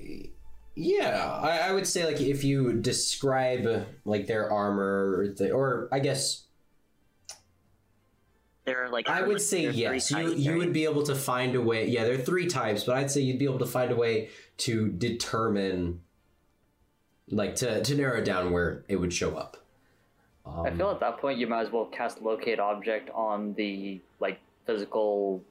yeah, 0.74 1.38
I, 1.42 1.68
I 1.68 1.72
would 1.72 1.86
say 1.86 2.04
like 2.04 2.20
if 2.20 2.44
you 2.44 2.72
describe 2.74 3.86
like 4.04 4.26
their 4.26 4.50
armor 4.50 5.18
or, 5.18 5.28
the, 5.28 5.50
or 5.50 5.88
I 5.92 5.98
guess 5.98 6.46
There 8.64 8.84
are 8.84 8.88
like 8.88 9.08
I 9.08 9.22
would 9.22 9.40
say 9.40 9.62
there 9.62 9.70
are 9.70 9.72
three 9.72 9.80
yes. 9.80 10.10
You 10.10 10.16
types, 10.16 10.34
you 10.36 10.50
right? 10.52 10.58
would 10.58 10.72
be 10.72 10.84
able 10.84 11.02
to 11.04 11.14
find 11.14 11.56
a 11.56 11.60
way. 11.60 11.88
Yeah, 11.88 12.04
there 12.04 12.14
are 12.14 12.18
three 12.18 12.46
types, 12.46 12.84
but 12.84 12.96
I'd 12.96 13.10
say 13.10 13.20
you'd 13.20 13.38
be 13.38 13.44
able 13.44 13.58
to 13.58 13.66
find 13.66 13.90
a 13.90 13.96
way 13.96 14.30
to 14.58 14.88
determine, 14.88 16.00
like 17.28 17.56
to 17.56 17.82
to 17.82 17.94
narrow 17.96 18.22
down 18.22 18.52
where 18.52 18.84
it 18.88 18.96
would 18.96 19.12
show 19.12 19.36
up. 19.36 19.56
Um, 20.46 20.66
I 20.66 20.70
feel 20.70 20.90
at 20.90 21.00
that 21.00 21.18
point 21.18 21.38
you 21.38 21.46
might 21.48 21.62
as 21.62 21.72
well 21.72 21.86
cast 21.86 22.22
locate 22.22 22.60
object 22.60 23.10
on 23.10 23.54
the 23.54 24.00
like 24.20 24.40
physical 24.64 25.42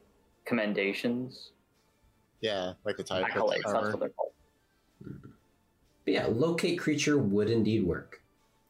commendations. 0.45 1.51
yeah, 2.39 2.73
like 2.85 2.97
the 2.97 3.03
type 3.03 3.25
Accolades, 3.25 3.61
that's 3.65 3.73
what 3.73 3.99
they're 3.99 4.09
called. 4.09 4.31
But 6.03 6.13
yeah, 6.13 6.27
locate 6.27 6.79
creature 6.79 7.17
would 7.17 7.49
indeed 7.49 7.85
work. 7.85 8.21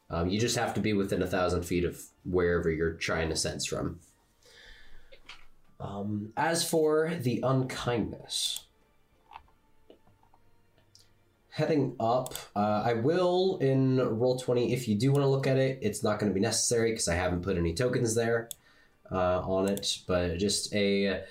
Um, 0.10 0.30
you 0.30 0.40
just 0.40 0.58
have 0.58 0.74
to 0.74 0.82
be 0.82 0.94
within 0.94 1.22
a 1.22 1.28
thousand 1.28 1.64
feet 1.64 1.86
of 1.86 2.02
wherever 2.26 2.70
you're 2.70 2.94
trying 2.94 3.30
to 3.30 3.36
sense 3.36 3.66
from. 3.66 4.00
Um, 5.82 6.32
as 6.38 6.68
for 6.68 7.12
the 7.20 7.40
unkindness, 7.42 8.66
heading 11.50 11.96
up, 12.00 12.36
uh, 12.56 12.84
I 12.86 12.94
will 12.94 13.58
in 13.58 13.98
roll 13.98 14.38
twenty. 14.38 14.74
If 14.74 14.88
you 14.88 14.94
do 14.94 15.12
want 15.12 15.24
to 15.24 15.28
look 15.28 15.48
at 15.48 15.58
it, 15.58 15.80
it's 15.82 16.04
not 16.04 16.20
going 16.20 16.32
to 16.32 16.34
be 16.36 16.40
necessary 16.40 16.92
because 16.92 17.08
I 17.08 17.16
haven't 17.16 17.42
put 17.42 17.58
any 17.58 17.74
tokens 17.74 18.14
there 18.14 18.48
uh, 19.12 19.40
on 19.40 19.70
it. 19.70 20.00
But 20.06 20.38
just 20.38 20.72
a 20.76 21.24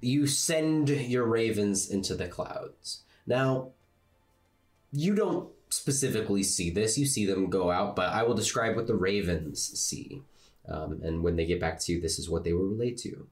you 0.00 0.26
send 0.26 0.88
your 0.88 1.24
ravens 1.24 1.90
into 1.90 2.14
the 2.14 2.28
clouds. 2.28 3.02
Now, 3.26 3.72
you 4.90 5.14
don't 5.14 5.50
specifically 5.68 6.42
see 6.42 6.70
this. 6.70 6.96
You 6.96 7.04
see 7.04 7.26
them 7.26 7.50
go 7.50 7.70
out, 7.70 7.94
but 7.94 8.08
I 8.08 8.22
will 8.22 8.34
describe 8.34 8.74
what 8.74 8.86
the 8.86 8.94
ravens 8.94 9.78
see. 9.78 10.22
Um, 10.66 11.00
and 11.02 11.22
when 11.22 11.36
they 11.36 11.44
get 11.44 11.60
back 11.60 11.78
to 11.80 11.92
you, 11.92 12.00
this 12.00 12.18
is 12.18 12.30
what 12.30 12.42
they 12.42 12.54
will 12.54 12.64
relate 12.64 12.96
to. 12.98 13.26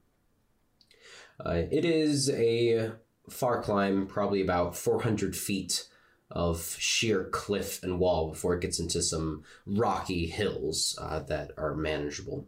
Uh, 1.43 1.63
it 1.71 1.85
is 1.85 2.29
a 2.29 2.91
far 3.29 3.61
climb, 3.61 4.07
probably 4.07 4.41
about 4.41 4.75
400 4.75 5.35
feet 5.35 5.87
of 6.31 6.75
sheer 6.79 7.25
cliff 7.25 7.81
and 7.83 7.99
wall 7.99 8.29
before 8.29 8.55
it 8.55 8.61
gets 8.61 8.79
into 8.79 9.01
some 9.01 9.43
rocky 9.65 10.25
hills 10.25 10.97
uh, 11.01 11.19
that 11.19 11.51
are 11.57 11.75
manageable. 11.75 12.47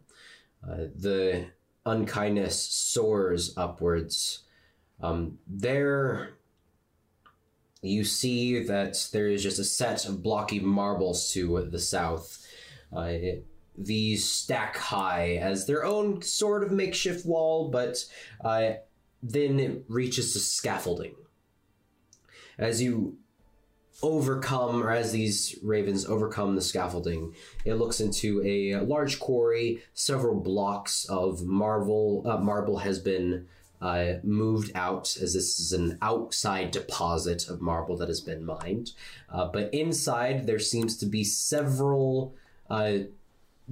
Uh, 0.68 0.86
the 0.96 1.46
unkindness 1.86 2.60
soars 2.60 3.54
upwards. 3.56 4.44
Um, 5.02 5.38
there, 5.48 6.32
you 7.82 8.04
see 8.04 8.64
that 8.64 9.08
there 9.14 9.28
is 9.28 9.44
just 9.44 9.60
a 9.60 9.64
set 9.64 10.06
of 10.06 10.24
blocky 10.24 10.60
marbles 10.60 11.32
to 11.34 11.68
the 11.70 11.80
south. 11.80 12.44
Uh, 12.92 13.14
these 13.78 14.28
stack 14.28 14.78
high 14.78 15.36
as 15.36 15.66
their 15.66 15.84
own 15.84 16.22
sort 16.22 16.64
of 16.64 16.72
makeshift 16.72 17.26
wall, 17.26 17.70
but 17.70 18.06
uh, 18.44 18.74
then 19.22 19.60
it 19.60 19.86
reaches 19.88 20.34
to 20.34 20.40
scaffolding. 20.40 21.16
As 22.58 22.82
you 22.82 23.18
overcome, 24.02 24.84
or 24.84 24.92
as 24.92 25.12
these 25.12 25.58
ravens 25.64 26.06
overcome 26.06 26.56
the 26.56 26.62
scaffolding, 26.62 27.34
it 27.64 27.76
looks 27.76 28.00
into 28.00 28.42
a 28.46 28.76
large 28.86 29.20
quarry. 29.20 29.82
Several 29.94 30.40
blocks 30.40 31.06
of 31.06 31.44
marble 31.46 32.24
uh, 32.26 32.38
marble 32.38 32.80
has 32.80 33.00
been 33.00 33.48
uh, 33.82 34.14
moved 34.24 34.72
out, 34.76 35.16
as 35.22 35.34
this 35.34 35.60
is 35.60 35.74
an 35.74 35.98
outside 36.02 36.72
deposit 36.72 37.48
of 37.50 37.62
marble 37.62 37.98
that 37.98 38.08
has 38.08 38.22
been 38.22 38.46
mined. 38.46 38.92
Uh, 39.30 39.48
but 39.48 39.74
inside, 39.74 40.48
there 40.48 40.60
seems 40.60 40.98
to 40.98 41.06
be 41.06 41.24
several 41.24 42.36
uh, 42.70 43.00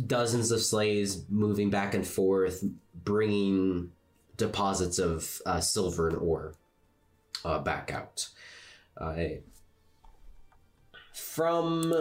dozens 0.08 0.52
of 0.52 0.62
slaves 0.62 1.26
moving 1.30 1.70
back 1.70 1.94
and 1.94 2.06
forth, 2.06 2.64
bringing 3.04 3.92
deposits 4.38 5.00
of 5.00 5.42
uh, 5.46 5.60
silver 5.60 6.08
and 6.08 6.18
ore 6.18 6.54
uh, 7.46 7.60
back 7.60 7.92
out. 7.92 8.30
Uh, 8.98 9.16
from 11.14 11.94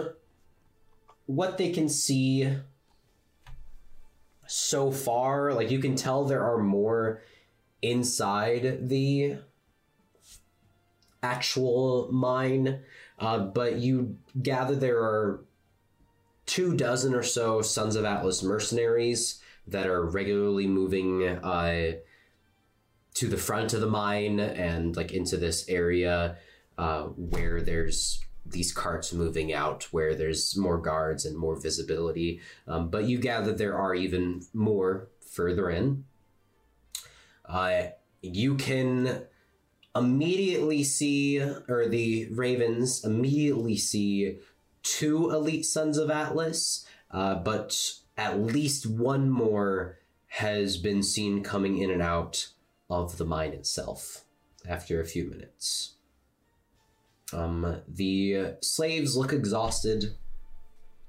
what 1.25 1.57
they 1.57 1.71
can 1.71 1.87
see 1.87 2.57
so 4.47 4.91
far, 4.91 5.53
like 5.53 5.71
you 5.71 5.79
can 5.79 5.95
tell 5.95 6.25
there 6.25 6.43
are 6.43 6.57
more 6.57 7.21
inside 7.81 8.89
the 8.89 9.37
actual 11.21 12.11
mine, 12.11 12.81
uh, 13.19 13.39
but 13.39 13.77
you 13.77 14.17
gather 14.41 14.75
there 14.75 14.99
are 14.99 15.43
two 16.45 16.75
dozen 16.75 17.13
or 17.13 17.23
so 17.23 17.61
Sons 17.61 17.95
of 17.95 18.05
Atlas 18.05 18.43
mercenaries 18.43 19.41
that 19.67 19.87
are 19.87 20.05
regularly 20.05 20.67
moving 20.67 21.27
uh, 21.27 21.93
to 23.13 23.27
the 23.27 23.37
front 23.37 23.73
of 23.73 23.81
the 23.81 23.87
mine 23.87 24.39
and 24.39 24.95
like 24.95 25.11
into 25.11 25.37
this 25.37 25.67
area 25.69 26.37
uh, 26.77 27.03
where 27.03 27.61
there's 27.61 28.19
these 28.45 28.73
carts 28.73 29.13
moving 29.13 29.53
out 29.53 29.83
where 29.91 30.15
there's 30.15 30.57
more 30.57 30.77
guards 30.77 31.25
and 31.25 31.37
more 31.37 31.59
visibility. 31.59 32.41
Um, 32.67 32.89
but 32.89 33.05
you 33.05 33.17
gather 33.17 33.53
there 33.53 33.77
are 33.77 33.95
even 33.95 34.41
more 34.53 35.09
further 35.31 35.69
in. 35.69 36.03
Uh, 37.45 37.83
you 38.21 38.55
can 38.55 39.25
immediately 39.95 40.83
see, 40.83 41.39
or 41.39 41.87
the 41.87 42.27
ravens 42.31 43.05
immediately 43.05 43.77
see 43.77 44.39
two 44.83 45.31
elite 45.31 45.65
sons 45.65 45.97
of 45.97 46.11
Atlas, 46.11 46.85
uh, 47.11 47.35
but 47.35 47.93
at 48.17 48.39
least 48.39 48.85
one 48.85 49.29
more 49.29 49.99
has 50.27 50.77
been 50.77 51.01
seen 51.01 51.43
coming 51.43 51.77
in 51.77 51.89
and 51.89 52.01
out 52.01 52.49
of 52.89 53.17
the 53.17 53.25
mine 53.25 53.53
itself 53.53 54.25
after 54.67 54.99
a 54.99 55.05
few 55.05 55.25
minutes. 55.25 55.95
Um, 57.31 57.81
the 57.87 58.55
slaves 58.61 59.17
look 59.17 59.33
exhausted. 59.33 60.15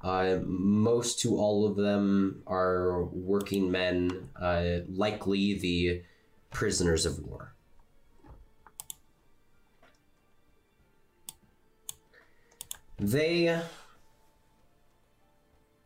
Uh, 0.00 0.38
most 0.44 1.20
to 1.20 1.36
all 1.36 1.66
of 1.66 1.76
them 1.76 2.42
are 2.46 3.04
working 3.04 3.70
men, 3.70 4.28
uh, 4.40 4.80
likely 4.88 5.58
the 5.58 6.02
prisoners 6.50 7.06
of 7.06 7.18
war. 7.20 7.53
They 12.98 13.60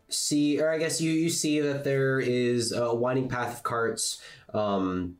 see, 0.09 0.61
or 0.61 0.71
I 0.71 0.79
guess 0.79 1.01
you, 1.01 1.11
you 1.11 1.31
see 1.31 1.61
that 1.61 1.85
there 1.85 2.19
is 2.21 2.73
a 2.73 2.95
winding 2.95 3.29
path 3.29 3.57
of 3.57 3.63
carts 3.63 4.21
um, 4.55 5.17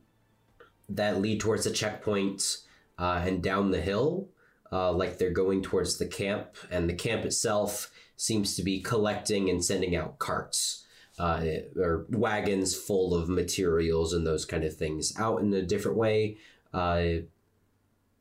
that 0.89 1.21
lead 1.21 1.39
towards 1.39 1.63
the 1.63 1.71
checkpoint 1.71 2.57
uh, 2.97 3.21
and 3.25 3.41
down 3.41 3.71
the 3.71 3.81
hill, 3.81 4.29
uh, 4.71 4.91
like 4.91 5.17
they're 5.17 5.31
going 5.31 5.61
towards 5.61 5.97
the 5.97 6.07
camp, 6.07 6.55
and 6.69 6.89
the 6.89 6.93
camp 6.93 7.25
itself 7.25 7.91
seems 8.15 8.55
to 8.55 8.63
be 8.63 8.81
collecting 8.81 9.49
and 9.49 9.63
sending 9.63 9.95
out 9.95 10.19
carts. 10.19 10.85
Uh, 11.17 11.43
or 11.75 12.05
wagons 12.11 12.73
full 12.73 13.13
of 13.13 13.27
materials 13.27 14.13
and 14.13 14.25
those 14.25 14.45
kind 14.45 14.63
of 14.63 14.73
things 14.73 15.13
out 15.19 15.41
in 15.41 15.53
a 15.53 15.61
different 15.61 15.97
way. 15.97 16.37
Uh, 16.73 17.03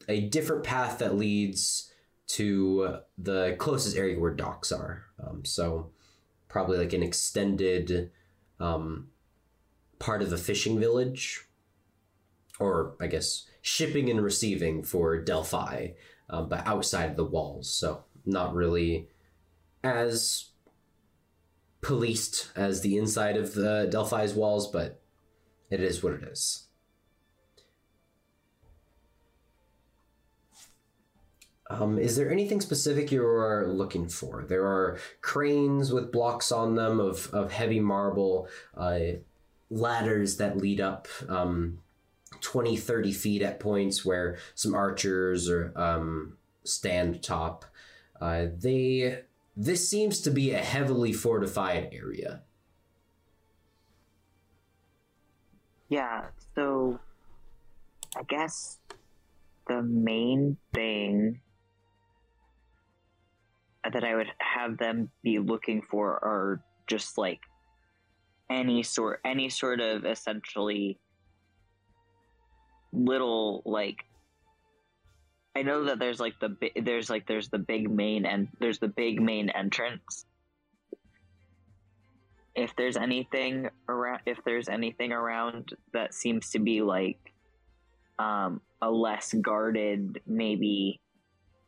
a 0.08 0.22
different 0.30 0.64
path 0.64 0.98
that 0.98 1.14
leads 1.14 1.92
to 2.28 2.98
the 3.16 3.56
closest 3.58 3.96
area 3.96 4.18
where 4.18 4.32
docks 4.32 4.70
are. 4.70 5.04
Um, 5.22 5.44
so 5.44 5.90
probably 6.48 6.78
like 6.78 6.92
an 6.92 7.02
extended 7.02 8.10
um, 8.60 9.08
part 9.98 10.22
of 10.22 10.30
the 10.30 10.38
fishing 10.38 10.78
village, 10.78 11.46
or 12.60 12.96
I 13.00 13.06
guess 13.06 13.46
shipping 13.62 14.10
and 14.10 14.22
receiving 14.22 14.82
for 14.82 15.18
Delphi, 15.20 15.88
um, 16.30 16.48
but 16.48 16.66
outside 16.66 17.10
of 17.10 17.16
the 17.16 17.24
walls. 17.24 17.70
So 17.72 18.04
not 18.24 18.54
really 18.54 19.08
as 19.82 20.50
policed 21.80 22.50
as 22.56 22.80
the 22.80 22.98
inside 22.98 23.36
of 23.36 23.54
the 23.54 23.88
Delphi's 23.90 24.34
walls, 24.34 24.70
but 24.70 25.00
it 25.70 25.80
is 25.80 26.02
what 26.02 26.12
it 26.14 26.22
is. 26.24 26.67
Um, 31.70 31.98
is 31.98 32.16
there 32.16 32.30
anything 32.30 32.60
specific 32.60 33.12
you 33.12 33.24
are 33.26 33.66
looking 33.68 34.08
for? 34.08 34.44
There 34.48 34.64
are 34.64 34.98
cranes 35.20 35.92
with 35.92 36.10
blocks 36.10 36.50
on 36.50 36.76
them 36.76 36.98
of, 36.98 37.32
of 37.34 37.52
heavy 37.52 37.80
marble, 37.80 38.48
uh, 38.76 39.00
ladders 39.70 40.38
that 40.38 40.56
lead 40.56 40.80
up 40.80 41.08
um, 41.28 41.80
20, 42.40 42.76
30 42.76 43.12
feet 43.12 43.42
at 43.42 43.60
points 43.60 44.04
where 44.04 44.38
some 44.54 44.74
archers 44.74 45.50
or 45.50 45.72
um, 45.76 46.38
stand 46.64 47.22
top. 47.22 47.66
Uh, 48.20 48.46
they 48.56 49.22
this 49.56 49.88
seems 49.88 50.20
to 50.20 50.30
be 50.30 50.52
a 50.52 50.58
heavily 50.58 51.12
fortified 51.12 51.88
area. 51.92 52.42
Yeah, 55.88 56.26
so 56.54 57.00
I 58.16 58.22
guess 58.22 58.78
the 59.66 59.82
main 59.82 60.58
thing 60.72 61.40
that 63.92 64.04
I 64.04 64.14
would 64.14 64.30
have 64.38 64.78
them 64.78 65.10
be 65.22 65.38
looking 65.38 65.82
for 65.82 66.12
are 66.24 66.62
just 66.86 67.18
like 67.18 67.40
any 68.50 68.82
sort 68.82 69.20
any 69.24 69.48
sort 69.48 69.80
of 69.80 70.04
essentially 70.04 70.98
little 72.92 73.62
like 73.66 74.04
I 75.58 75.62
know 75.62 75.84
that 75.84 75.98
there's 75.98 76.20
like 76.20 76.34
the 76.40 76.56
there's 76.80 77.10
like 77.10 77.26
there's 77.26 77.48
the 77.48 77.58
big 77.58 77.90
main 77.90 78.26
and 78.26 78.48
there's 78.60 78.78
the 78.78 78.88
big 78.88 79.20
main 79.20 79.50
entrance. 79.50 80.24
If 82.54 82.74
there's 82.76 82.96
anything 82.96 83.68
around, 83.88 84.20
if 84.24 84.38
there's 84.44 84.68
anything 84.68 85.12
around 85.12 85.74
that 85.92 86.14
seems 86.14 86.50
to 86.50 86.60
be 86.60 86.80
like 86.82 87.18
um, 88.20 88.60
a 88.82 88.90
less 88.90 89.32
guarded, 89.34 90.20
maybe 90.26 91.00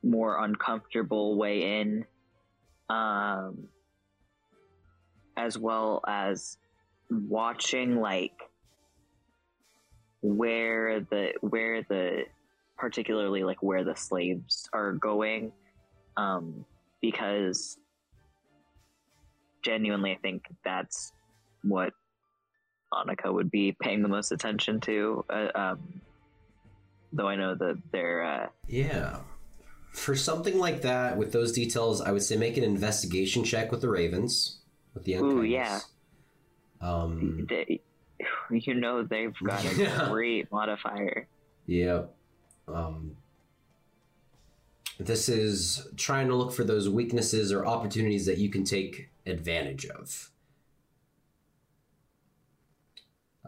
more 0.02 0.42
uncomfortable 0.42 1.36
way 1.36 1.80
in, 1.80 2.04
um, 2.88 3.68
as 5.36 5.58
well 5.58 6.02
as 6.06 6.58
watching 7.10 7.96
like 7.96 8.32
where 10.22 11.00
the 11.00 11.32
where 11.40 11.82
the 11.88 12.24
particularly 12.76 13.42
like 13.42 13.62
where 13.62 13.84
the 13.84 13.96
slaves 13.96 14.68
are 14.72 14.92
going 14.92 15.52
um, 16.16 16.64
because 17.00 17.78
genuinely 19.62 20.12
i 20.12 20.16
think 20.16 20.44
that's 20.64 21.12
what 21.62 21.92
Annika 22.92 23.32
would 23.32 23.50
be 23.50 23.76
paying 23.80 24.02
the 24.02 24.08
most 24.08 24.32
attention 24.32 24.80
to 24.80 25.24
uh, 25.30 25.48
um, 25.54 26.00
though 27.12 27.28
i 27.28 27.36
know 27.36 27.54
that 27.54 27.76
they're 27.92 28.22
uh, 28.22 28.46
Yeah. 28.66 29.20
For 29.90 30.14
something 30.14 30.58
like 30.58 30.82
that, 30.82 31.16
with 31.16 31.32
those 31.32 31.52
details, 31.52 32.00
I 32.00 32.12
would 32.12 32.22
say 32.22 32.36
make 32.36 32.56
an 32.56 32.64
investigation 32.64 33.44
check 33.44 33.70
with 33.70 33.80
the 33.80 33.88
Ravens. 33.88 34.58
With 34.94 35.04
the 35.04 35.16
Ooh, 35.16 35.42
yeah. 35.42 35.80
Um, 36.80 37.46
they, 37.48 37.80
you 38.50 38.74
know 38.74 39.02
they've 39.02 39.34
got 39.44 39.64
a 39.64 39.74
Yeah. 39.76 40.08
great 40.10 40.50
modifier 40.50 41.26
Yep. 41.66 42.12
Um, 42.66 43.16
this 44.98 45.28
is 45.28 45.86
trying 45.96 46.28
to 46.28 46.34
look 46.34 46.52
for 46.52 46.64
those 46.64 46.88
weaknesses 46.88 47.52
or 47.52 47.64
opportunities 47.64 48.26
that 48.26 48.38
you 48.38 48.50
can 48.50 48.64
take 48.64 49.10
advantage 49.24 49.86
of. 49.86 50.30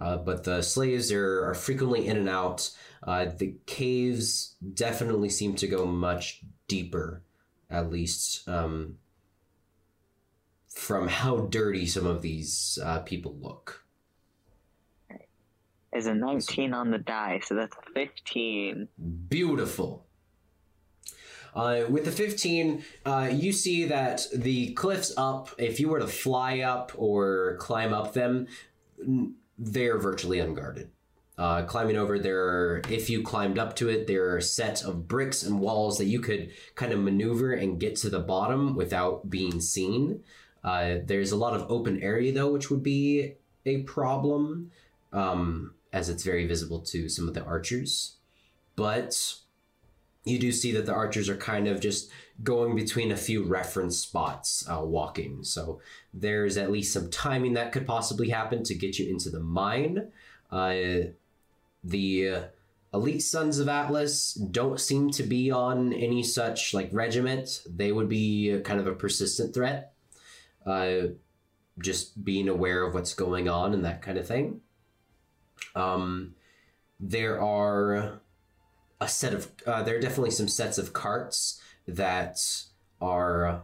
Uh, 0.03 0.17
but 0.17 0.43
the 0.43 0.61
slaves 0.63 1.13
are, 1.13 1.49
are 1.49 1.55
frequently 1.55 2.09
in 2.09 2.17
and 2.17 2.29
out. 2.29 2.69
Uh, 3.05 3.27
the 3.39 3.55
caves 3.67 4.57
definitely 4.75 5.29
seem 5.29 5.55
to 5.55 5.69
go 5.69 5.87
much 5.87 6.41
deeper, 6.67 7.23
at 7.71 7.89
least 7.89 8.49
um, 8.49 8.97
from 10.69 11.07
how 11.07 11.37
dirty 11.37 11.87
some 11.87 12.05
of 12.05 12.21
these 12.21 12.81
uh, 12.85 12.99
people 13.01 13.37
look. 13.41 13.85
Is 15.93 16.07
a 16.07 16.15
19 16.15 16.75
on 16.75 16.91
the 16.91 16.99
die, 16.99 17.41
so 17.45 17.55
that's 17.55 17.77
a 17.77 17.93
15. 17.95 18.89
Beautiful. 19.29 20.07
Uh, 21.55 21.83
with 21.89 22.07
the 22.07 22.11
15, 22.11 22.83
uh, 23.05 23.29
you 23.31 23.53
see 23.53 23.85
that 23.85 24.27
the 24.35 24.73
cliffs 24.73 25.13
up, 25.17 25.51
if 25.59 25.79
you 25.79 25.91
were 25.91 26.01
to 26.01 26.09
fly 26.09 26.61
up 26.61 26.91
or 26.97 27.57
climb 27.61 27.93
up 27.93 28.15
them, 28.15 28.49
n- 29.01 29.35
they're 29.63 29.99
virtually 29.99 30.41
unguarded. 30.41 30.91
Uh, 31.39 31.63
climbing 31.63 31.97
over 31.97 32.19
there, 32.19 32.83
if 32.89 33.09
you 33.09 33.23
climbed 33.23 33.59
up 33.59 33.75
to 33.77 33.89
it, 33.89 34.07
there 34.07 34.35
are 34.35 34.41
sets 34.41 34.83
of 34.83 35.09
bricks 35.09 35.43
and 35.43 35.61
walls 35.61 35.99
that 35.99 36.05
you 36.05 36.21
could 36.21 36.51
kind 36.75 36.93
of 36.93 37.01
maneuver 37.01 37.53
and 37.53 37.81
get 37.81 37.97
to 37.97 38.11
the 38.11 38.21
bottom 38.21 38.75
without 38.75 39.31
being 39.31 39.61
seen. 39.61 40.23
Uh, 40.63 40.97
there's 41.05 41.33
a 41.33 41.37
lot 41.37 41.55
of 41.55 41.71
open 41.71 42.03
area 42.03 42.33
though, 42.33 42.53
which 42.53 42.71
would 42.71 42.83
be 42.83 43.35
a 43.65 43.83
problem, 43.83 44.71
um, 45.13 45.75
as 45.93 46.09
it's 46.09 46.23
very 46.23 46.47
visible 46.47 46.81
to 46.81 47.09
some 47.09 47.29
of 47.29 47.35
the 47.35 47.45
archers. 47.45 48.17
But 48.77 49.35
you 50.25 50.39
do 50.39 50.53
see 50.53 50.73
that 50.73 50.87
the 50.87 50.95
archers 50.95 51.29
are 51.29 51.37
kind 51.37 51.67
of 51.67 51.81
just 51.81 52.11
going 52.43 52.75
between 52.75 53.13
a 53.13 53.17
few 53.17 53.45
reference 53.45 53.99
spots 53.99 54.69
uh, 54.69 54.81
walking. 54.81 55.45
So 55.45 55.81
there's 56.13 56.57
at 56.57 56.71
least 56.71 56.93
some 56.93 57.11
timing 57.11 57.55
that 57.55 57.73
could 57.73 57.87
possibly 57.87 58.31
happen 58.31 58.63
to 58.65 58.75
get 58.75 58.99
you 58.99 59.09
into 59.09 59.31
the 59.31 59.41
mine. 59.41 60.11
Uh, 60.51 61.13
the 61.85 62.29
uh, 62.29 62.43
elite 62.95 63.23
sons 63.23 63.59
of 63.59 63.69
Atlas 63.69 64.35
don't 64.35 64.81
seem 64.81 65.11
to 65.13 65.23
be 65.23 65.51
on 65.51 65.93
any 65.93 66.23
such 66.23 66.75
like 66.75 66.91
regiment. 66.93 67.63
They 67.69 67.93
would 67.93 68.09
be 68.09 68.61
kind 68.65 68.81
of 68.81 68.87
a 68.87 68.95
persistent 68.95 69.55
threat. 69.55 69.93
Uh, 70.67 71.09
just 71.81 72.25
being 72.25 72.49
aware 72.49 72.83
of 72.85 72.95
what's 72.95 73.15
going 73.15 73.49
on 73.49 73.73
and 73.73 73.85
that 73.85 74.03
kind 74.03 74.19
of 74.19 74.27
thing. 74.27 74.61
Um, 75.75 76.35
there 77.01 77.41
are 77.41 78.21
a 79.01 79.09
set 79.09 79.35
of 79.35 79.51
uh, 79.67 79.83
there 79.83 79.97
are 79.97 80.01
definitely 80.01 80.31
some 80.31 80.49
sets 80.49 80.79
of 80.79 80.93
carts 80.93 81.61
that 81.97 82.39
are 83.01 83.63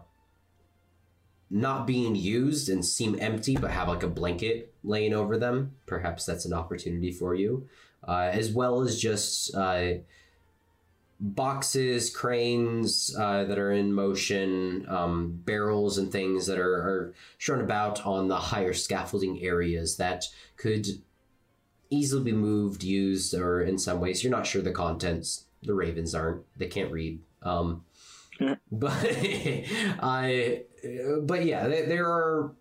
not 1.51 1.87
being 1.87 2.15
used 2.15 2.69
and 2.69 2.85
seem 2.85 3.17
empty 3.21 3.57
but 3.57 3.71
have 3.71 3.89
like 3.89 4.03
a 4.03 4.09
blanket 4.09 4.75
laying 4.85 5.15
over 5.15 5.39
them 5.39 5.75
perhaps 5.87 6.27
that's 6.27 6.45
an 6.45 6.53
opportunity 6.53 7.11
for 7.11 7.35
you 7.35 7.67
uh, 8.07 8.29
as 8.33 8.53
well 8.53 8.83
as 8.83 9.01
just 9.01 9.55
uh, 9.55 9.95
boxes 11.21 12.11
cranes 12.11 13.15
uh, 13.19 13.45
that 13.45 13.59
are 13.59 13.73
in 13.73 13.93
motion 13.93 14.87
um, 14.89 15.41
barrels 15.45 15.99
and 15.99 16.13
things 16.13 16.47
that 16.47 16.59
are, 16.59 16.75
are 16.75 17.15
shown 17.39 17.61
about 17.61 18.05
on 18.07 18.29
the 18.29 18.37
higher 18.37 18.75
scaffolding 18.75 19.43
areas 19.43 19.97
that 19.97 20.27
could 20.57 20.87
easily 21.91 22.25
be 22.25 22.33
moved, 22.33 22.83
used, 22.83 23.35
or 23.35 23.63
in 23.63 23.79
some 23.79 24.01
ways 24.01 24.23
you're 24.23 24.31
not 24.31 24.47
sure 24.47 24.63
the 24.63 24.71
contents. 24.71 25.45
The 25.63 25.75
ravens 25.75 26.15
aren't; 26.15 26.43
they 26.57 26.69
can't 26.69 26.93
read. 26.93 27.21
Um, 27.43 27.85
but 28.73 29.07
I, 30.01 30.63
but 31.23 31.45
yeah, 31.45 31.69
there, 31.69 32.07
are. 32.07 32.53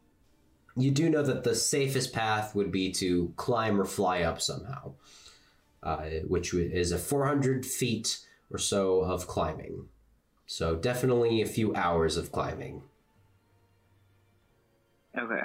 You 0.76 0.92
do 0.92 1.10
know 1.10 1.24
that 1.24 1.44
the 1.44 1.56
safest 1.56 2.14
path 2.14 2.54
would 2.54 2.72
be 2.72 2.92
to 2.94 3.34
climb 3.36 3.82
or 3.82 3.86
fly 3.86 4.22
up 4.22 4.40
somehow, 4.40 4.94
uh, 5.82 6.04
which 6.28 6.54
is 6.54 6.92
a 6.92 7.00
400 7.00 7.66
feet 7.66 8.20
or 8.52 8.60
so 8.60 9.02
of 9.02 9.26
climbing. 9.28 9.88
So 10.46 10.76
definitely 10.76 11.42
a 11.42 11.48
few 11.48 11.76
hours 11.76 12.16
of 12.16 12.32
climbing. 12.32 12.84
Okay. 15.18 15.42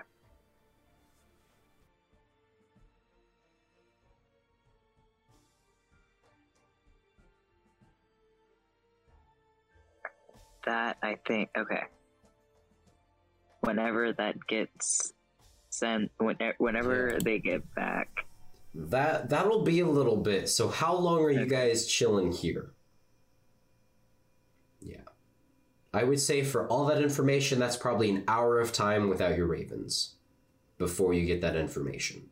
That 10.65 10.97
I 11.03 11.17
think 11.27 11.51
okay. 11.57 11.85
Whenever 13.61 14.13
that 14.13 14.37
gets 14.47 15.13
sent, 15.71 16.11
whenever, 16.19 16.55
whenever 16.59 17.19
they 17.23 17.39
get 17.39 17.63
back, 17.75 18.27
That 18.75 19.29
that'll 19.29 19.63
be 19.63 19.81
a 19.81 19.87
little 19.87 20.17
bit. 20.17 20.49
So 20.49 20.69
how 20.69 20.95
long 20.95 21.21
are 21.23 21.31
you 21.31 21.47
guys 21.47 21.87
chilling 21.87 22.33
here? 22.33 22.73
Yeah. 24.81 25.09
I 25.95 26.05
would 26.05 26.21
say 26.21 26.43
for 26.43 26.67
all 26.69 26.87
that 26.87 27.03
information, 27.03 27.59
that's 27.59 27.77
probably 27.77 28.11
an 28.11 28.25
hour 28.27 28.59
of 28.61 28.73
time 28.73 29.09
without 29.09 29.37
your 29.37 29.47
ravens 29.47 30.15
before 30.79 31.13
you 31.13 31.27
get 31.27 31.41
that 31.43 31.55
information. 31.55 32.31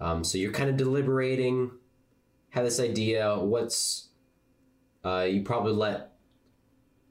Um, 0.00 0.24
so 0.24 0.38
you're 0.38 0.52
kind 0.52 0.68
of 0.68 0.76
deliberating, 0.76 1.70
have 2.50 2.64
this 2.64 2.80
idea. 2.80 3.38
What's 3.38 4.08
uh, 5.04 5.26
you 5.30 5.42
probably 5.42 5.72
let 5.72 6.17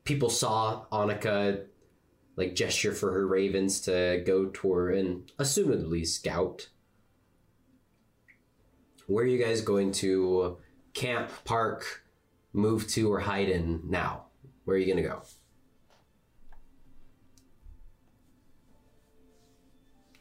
people 0.08 0.30
saw 0.30 0.86
Annika 0.90 1.66
like 2.38 2.56
gesture 2.56 2.94
for 2.94 3.12
her 3.12 3.28
ravens 3.28 3.82
to 3.82 4.24
go 4.26 4.50
toward 4.54 4.96
and 4.96 5.30
assumedly 5.38 6.08
scout. 6.08 6.70
Where 9.08 9.26
are 9.26 9.28
you 9.28 9.38
guys 9.38 9.60
going 9.60 9.92
to 9.94 10.58
camp, 10.94 11.30
park, 11.44 12.04
move 12.54 12.88
to, 12.92 13.12
or 13.12 13.20
hide 13.20 13.50
in 13.50 13.82
now? 13.84 14.28
Where 14.64 14.78
are 14.78 14.80
you 14.80 14.86
going 14.86 15.04
to 15.04 15.10
go? 15.10 15.22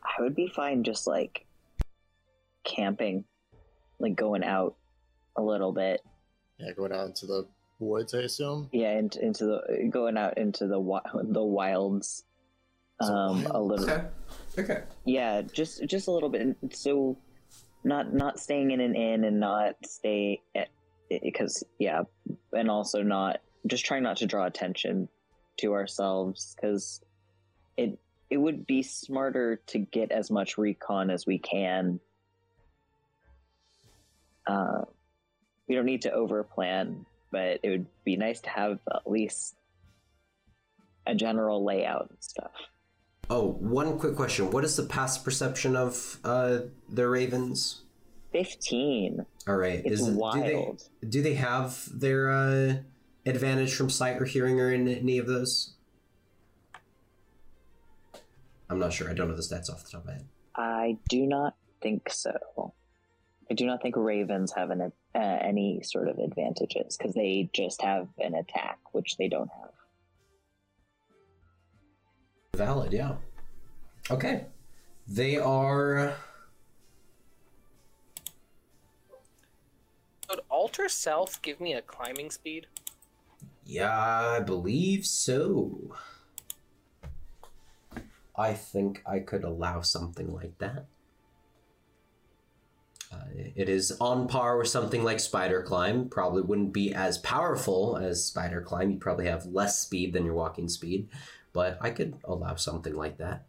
I 0.03 0.21
would 0.21 0.35
be 0.35 0.49
fine 0.49 0.83
just 0.83 1.07
like 1.07 1.47
camping, 2.65 3.25
like 4.01 4.17
going 4.17 4.43
out 4.43 4.75
a 5.37 5.43
little 5.43 5.73
bit. 5.73 6.01
Yeah, 6.59 6.73
going 6.73 6.93
out 6.93 7.07
into 7.07 7.27
the 7.27 7.47
woods, 7.79 8.15
I 8.15 8.21
assume. 8.21 8.69
Yeah, 8.73 8.99
into, 8.99 9.25
into 9.25 9.45
the 9.47 9.89
going 9.91 10.17
out 10.17 10.39
into 10.39 10.67
the 10.67 10.81
the 11.25 11.43
wilds. 11.43 12.25
So 13.03 13.13
Um, 13.13 13.47
a 13.47 13.61
little. 13.61 13.91
Okay. 13.91 14.05
Okay. 14.59 14.83
Yeah, 15.05 15.43
just 15.43 15.85
just 15.87 16.09
a 16.09 16.11
little 16.11 16.31
bit. 16.31 16.57
So, 16.73 17.19
not 17.85 18.15
not 18.15 18.41
staying 18.41 18.71
in 18.71 18.81
an 18.81 18.95
inn 18.95 19.25
and 19.25 19.39
not 19.39 19.75
stay 19.85 20.41
at 20.55 20.69
because 21.11 21.63
yeah, 21.79 22.05
and 22.53 22.71
also 22.71 23.03
not 23.03 23.41
just 23.67 23.85
trying 23.85 24.03
not 24.03 24.17
to 24.19 24.27
draw 24.27 24.47
attention 24.47 25.09
to 25.59 25.73
ourselves 25.75 26.55
because 26.57 27.01
it 27.77 27.99
it 28.31 28.39
would 28.39 28.67
be 28.67 28.83
smarter 28.83 29.61
to 29.67 29.79
get 29.79 30.11
as 30.11 30.31
much 30.31 30.57
recon 30.57 31.11
as 31.11 31.27
we 31.27 31.39
can. 31.39 32.01
Uh, 34.47 34.83
we 35.69 35.75
don't 35.75 35.85
need 35.85 36.03
to 36.03 36.11
overplan, 36.11 37.05
but 37.37 37.61
it 37.63 37.69
would 37.69 37.87
be 38.03 38.17
nice 38.17 38.41
to 38.41 38.49
have 38.49 38.79
at 38.95 39.11
least 39.11 39.57
a 41.07 41.15
general 41.15 41.63
layout 41.63 42.09
and 42.09 42.19
stuff. 42.19 42.51
Oh, 43.29 43.51
one 43.61 43.99
quick 43.99 44.17
question. 44.17 44.51
What 44.51 44.65
is 44.65 44.75
the 44.75 44.85
passive 44.85 45.23
perception 45.23 45.77
of 45.77 46.19
uh, 46.25 46.61
the 46.89 47.07
ravens? 47.07 47.83
Fifteen. 48.33 49.27
All 49.47 49.57
right. 49.57 49.83
It's 49.85 50.01
Is 50.01 50.09
wild. 50.09 50.79
Do 50.79 50.85
they, 51.03 51.09
do 51.09 51.23
they 51.23 51.35
have 51.35 51.87
their 51.93 52.31
uh, 52.31 52.75
advantage 53.27 53.75
from 53.75 53.91
sight 53.91 54.17
or 54.17 54.25
hearing 54.25 54.59
or 54.59 54.73
in 54.73 54.89
any 54.89 55.19
of 55.19 55.27
those? 55.27 55.75
I'm 58.71 58.79
not 58.79 58.95
sure. 58.95 59.11
I 59.11 59.13
don't 59.13 59.29
know 59.29 59.37
the 59.37 59.43
stats 59.43 59.69
off 59.71 59.85
the 59.85 59.91
top 59.91 60.01
of 60.01 60.07
my 60.07 60.13
head. 60.15 60.29
I 60.55 60.97
do 61.11 61.27
not 61.27 61.55
think 61.83 62.11
so. 62.11 62.73
I 63.51 63.55
do 63.55 63.67
not 63.67 63.83
think 63.83 63.95
ravens 63.95 64.53
have 64.53 64.71
an, 64.71 64.91
uh, 65.17 65.39
any 65.41 65.81
sort 65.83 66.09
of 66.09 66.19
advantages 66.19 66.97
because 66.97 67.15
they 67.15 67.49
just 67.55 67.81
have 67.81 68.09
an 68.19 68.35
attack, 68.35 68.79
which 68.93 69.17
they 69.17 69.29
don't 69.29 69.49
have. 69.49 69.71
Valid, 72.55 72.93
yeah. 72.93 73.15
Okay. 74.11 74.45
They 75.09 75.39
are. 75.39 76.15
Would 80.29 80.41
alter 80.51 80.89
self 80.89 81.41
give 81.41 81.61
me 81.61 81.73
a 81.73 81.83
climbing 81.83 82.31
speed? 82.31 82.67
Yeah, 83.65 83.99
I 83.99 84.41
believe 84.41 85.07
so. 85.07 85.97
I 88.37 88.53
think 88.53 89.03
I 89.07 89.21
could 89.21 89.45
allow 89.45 89.81
something 89.81 90.33
like 90.33 90.59
that. 90.59 90.87
Uh, 93.13 93.19
it 93.55 93.69
is 93.69 93.93
on 94.01 94.27
par 94.27 94.59
with 94.59 94.69
something 94.69 95.05
like 95.05 95.21
Spider 95.21 95.63
Climb. 95.63 96.09
Probably 96.09 96.43
wouldn't 96.43 96.73
be 96.73 96.93
as 96.93 97.19
powerful 97.19 97.97
as 97.97 98.25
Spider 98.25 98.61
Climb. 98.61 98.91
You 98.91 98.99
probably 98.99 99.27
have 99.27 99.47
less 99.47 99.79
speed 99.79 100.13
than 100.13 100.25
your 100.25 100.35
walking 100.35 100.69
speed, 100.69 101.09
but 101.53 101.79
I 101.81 101.91
could 101.91 102.17
allow 102.25 102.57
something 102.57 102.95
like 102.95 103.19
that. 103.19 103.47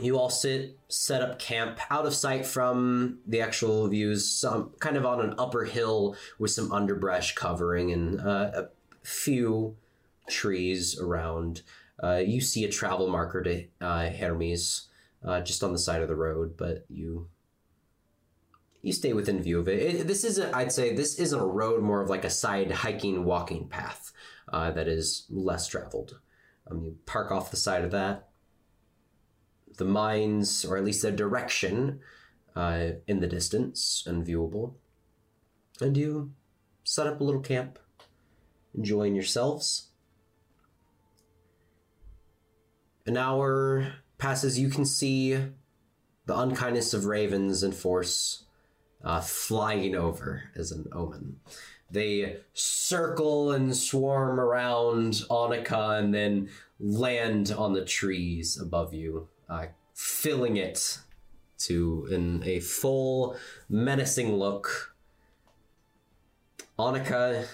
You 0.00 0.18
all 0.18 0.30
sit, 0.30 0.78
set 0.88 1.20
up 1.20 1.38
camp 1.38 1.78
out 1.90 2.06
of 2.06 2.14
sight 2.14 2.46
from 2.46 3.18
the 3.26 3.42
actual 3.42 3.86
views, 3.88 4.28
some 4.28 4.70
kind 4.80 4.96
of 4.96 5.04
on 5.04 5.20
an 5.20 5.34
upper 5.38 5.64
hill 5.64 6.16
with 6.38 6.50
some 6.50 6.72
underbrush 6.72 7.34
covering 7.34 7.92
and 7.92 8.18
uh, 8.18 8.50
a 8.54 8.64
few 9.06 9.76
trees 10.28 10.98
around. 10.98 11.62
Uh, 12.02 12.22
you 12.24 12.40
see 12.40 12.64
a 12.64 12.70
travel 12.70 13.08
marker 13.08 13.42
to 13.42 13.64
uh, 13.82 14.08
Hermes 14.08 14.88
uh, 15.24 15.40
just 15.40 15.62
on 15.62 15.72
the 15.72 15.78
side 15.78 16.02
of 16.02 16.08
the 16.08 16.16
road, 16.16 16.56
but 16.56 16.84
you 16.88 17.28
you 18.82 18.92
stay 18.92 19.12
within 19.12 19.40
view 19.40 19.60
of 19.60 19.68
it. 19.68 19.80
it 19.80 20.06
this 20.08 20.24
isn't, 20.24 20.52
I'd 20.54 20.72
say, 20.72 20.92
this 20.92 21.18
isn't 21.18 21.38
a 21.38 21.46
road, 21.46 21.82
more 21.82 22.02
of 22.02 22.10
like 22.10 22.24
a 22.24 22.30
side 22.30 22.70
hiking, 22.70 23.24
walking 23.24 23.68
path 23.68 24.12
uh, 24.52 24.72
that 24.72 24.88
is 24.88 25.26
less 25.30 25.68
traveled. 25.68 26.18
Um, 26.68 26.82
you 26.82 26.96
park 27.06 27.30
off 27.30 27.52
the 27.52 27.56
side 27.56 27.84
of 27.84 27.92
that. 27.92 28.28
The 29.78 29.84
mines, 29.84 30.64
or 30.64 30.76
at 30.76 30.84
least 30.84 31.02
the 31.02 31.12
direction, 31.12 32.00
uh, 32.54 32.88
in 33.06 33.20
the 33.20 33.26
distance 33.26 34.04
and 34.06 34.26
viewable, 34.26 34.74
and 35.80 35.96
you 35.96 36.32
set 36.84 37.06
up 37.06 37.20
a 37.20 37.24
little 37.24 37.40
camp, 37.40 37.78
enjoying 38.76 39.14
yourselves. 39.14 39.88
An 43.06 43.16
hour 43.16 43.94
passes, 44.22 44.56
you 44.56 44.68
can 44.68 44.84
see 44.84 45.32
the 46.26 46.38
unkindness 46.38 46.94
of 46.94 47.06
ravens 47.06 47.64
and 47.64 47.74
force 47.74 48.44
uh, 49.02 49.20
flying 49.20 49.96
over 49.96 50.44
as 50.54 50.70
an 50.70 50.86
omen. 50.92 51.40
They 51.90 52.36
circle 52.54 53.50
and 53.50 53.76
swarm 53.76 54.38
around 54.38 55.14
Annika 55.28 55.98
and 55.98 56.14
then 56.14 56.50
land 56.78 57.50
on 57.50 57.72
the 57.72 57.84
trees 57.84 58.60
above 58.60 58.94
you, 58.94 59.26
uh, 59.48 59.66
filling 59.92 60.56
it 60.56 60.98
to 61.58 62.06
in 62.08 62.44
a 62.44 62.60
full 62.60 63.36
menacing 63.68 64.36
look. 64.36 64.94
Annika, 66.78 67.44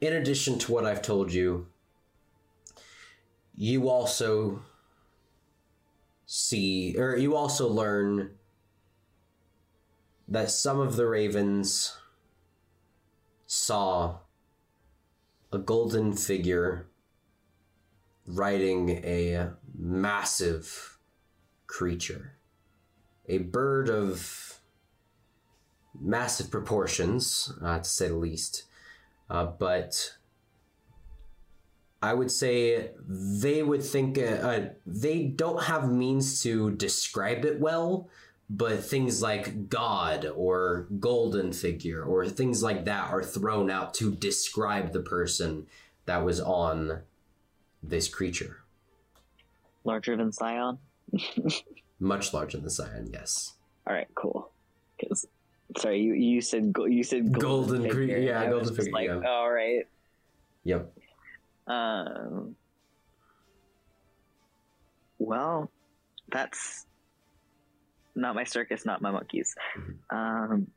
in 0.00 0.14
addition 0.14 0.58
to 0.60 0.72
what 0.72 0.86
I've 0.86 1.02
told 1.02 1.30
you, 1.30 1.66
you 3.54 3.90
also 3.90 4.62
see, 6.26 6.96
or 6.98 7.16
you 7.16 7.36
also 7.36 7.68
learn 7.68 8.30
that 10.28 10.50
some 10.50 10.80
of 10.80 10.96
the 10.96 11.06
ravens 11.06 11.96
saw 13.46 14.18
a 15.52 15.58
golden 15.58 16.12
figure 16.14 16.86
riding 18.26 18.88
a 18.88 19.50
massive 19.76 20.98
creature, 21.66 22.36
a 23.28 23.38
bird 23.38 23.88
of 23.88 24.60
massive 26.00 26.50
proportions, 26.50 27.52
uh, 27.62 27.78
to 27.78 27.84
say 27.84 28.08
the 28.08 28.16
least, 28.16 28.64
uh, 29.30 29.44
but 29.44 30.14
I 32.04 32.12
would 32.12 32.30
say 32.30 32.90
they 33.08 33.62
would 33.62 33.82
think 33.82 34.18
uh, 34.18 34.22
uh, 34.22 34.68
they 34.86 35.22
don't 35.24 35.62
have 35.62 35.90
means 35.90 36.42
to 36.42 36.72
describe 36.72 37.46
it 37.46 37.58
well, 37.58 38.10
but 38.50 38.84
things 38.84 39.22
like 39.22 39.70
God 39.70 40.30
or 40.36 40.86
golden 41.00 41.54
figure 41.54 42.02
or 42.02 42.28
things 42.28 42.62
like 42.62 42.84
that 42.84 43.10
are 43.10 43.22
thrown 43.22 43.70
out 43.70 43.94
to 43.94 44.14
describe 44.14 44.92
the 44.92 45.00
person 45.00 45.66
that 46.04 46.22
was 46.22 46.40
on 46.40 47.00
this 47.82 48.06
creature. 48.06 48.58
Larger 49.84 50.14
than 50.14 50.30
Scion. 50.30 50.76
Much 51.98 52.34
larger 52.34 52.58
than 52.58 52.68
Scion, 52.68 53.08
yes. 53.10 53.54
All 53.86 53.94
right, 53.94 54.08
cool. 54.14 54.50
Because 54.98 55.26
sorry, 55.78 56.02
you 56.02 56.12
you 56.12 56.42
said 56.42 56.74
you 56.86 57.02
said 57.02 57.32
golden, 57.32 57.80
Golden 57.80 57.82
figure, 57.96 58.18
yeah, 58.18 58.50
golden 58.50 58.74
figure, 58.74 58.92
Like, 58.92 59.06
yeah. 59.06 59.22
all 59.26 59.50
right. 59.50 59.86
Yep. 60.64 60.92
Um. 61.66 62.56
Well, 65.18 65.70
that's 66.30 66.86
not 68.14 68.34
my 68.34 68.44
circus, 68.44 68.84
not 68.84 69.02
my 69.02 69.10
monkeys. 69.10 69.54
Um, 70.10 70.68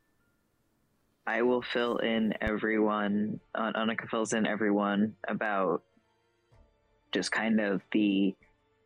I 1.26 1.42
will 1.42 1.62
fill 1.62 1.98
in 1.98 2.34
everyone. 2.40 3.40
An- 3.54 3.74
Annika 3.74 4.10
fills 4.10 4.34
in 4.34 4.48
everyone 4.48 5.16
about 5.28 5.84
just 7.12 7.32
kind 7.32 7.60
of 7.60 7.82
the 7.92 8.36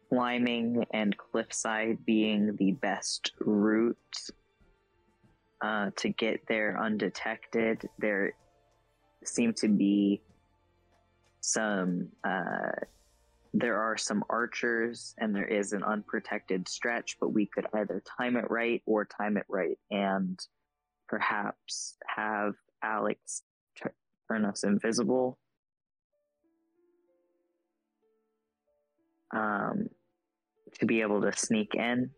climbing 0.10 0.86
and 0.92 1.16
cliffside 1.18 2.06
being 2.06 2.56
the 2.58 2.72
best 2.72 3.32
route 3.40 3.98
uh, 5.62 5.92
to 5.96 6.10
get 6.10 6.42
there 6.48 6.78
undetected. 6.82 7.88
There 8.00 8.34
seem 9.24 9.54
to 9.56 9.68
be 9.68 10.22
some 11.42 12.08
uh, 12.24 12.72
there 13.54 13.78
are 13.78 13.98
some 13.98 14.24
archers 14.30 15.14
and 15.18 15.36
there 15.36 15.48
is 15.48 15.74
an 15.74 15.84
unprotected 15.84 16.68
stretch 16.70 17.18
but 17.20 17.34
we 17.34 17.46
could 17.46 17.66
either 17.74 18.02
time 18.18 18.38
it 18.38 18.50
right 18.50 18.82
or 18.86 19.04
time 19.06 19.36
it 19.36 19.46
right 19.50 19.78
and 19.92 20.40
perhaps 21.10 21.98
have 22.08 22.54
alex 22.82 23.44
turn 24.32 24.46
us 24.46 24.64
invisible. 24.64 25.38
Um, 29.34 29.88
to 30.80 30.86
be 30.86 31.02
able 31.02 31.22
to 31.22 31.34
sneak 31.34 31.74
in. 31.76 32.10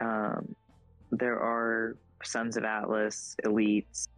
Um, 0.00 0.54
there 1.12 1.38
are 1.38 1.96
Sons 2.26 2.56
of 2.56 2.64
Atlas 2.64 3.36
elites 3.44 4.08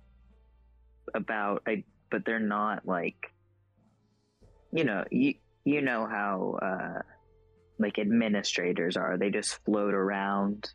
about 1.14 1.62
I 1.66 1.84
but 2.10 2.24
they're 2.24 2.38
not 2.38 2.86
like 2.86 3.32
you 4.72 4.84
know 4.84 5.04
you 5.10 5.34
you 5.64 5.82
know 5.82 6.06
how 6.06 6.58
uh 6.62 7.02
like 7.78 7.98
administrators 7.98 8.96
are. 8.96 9.18
They 9.18 9.30
just 9.30 9.62
float 9.64 9.92
around. 9.92 10.70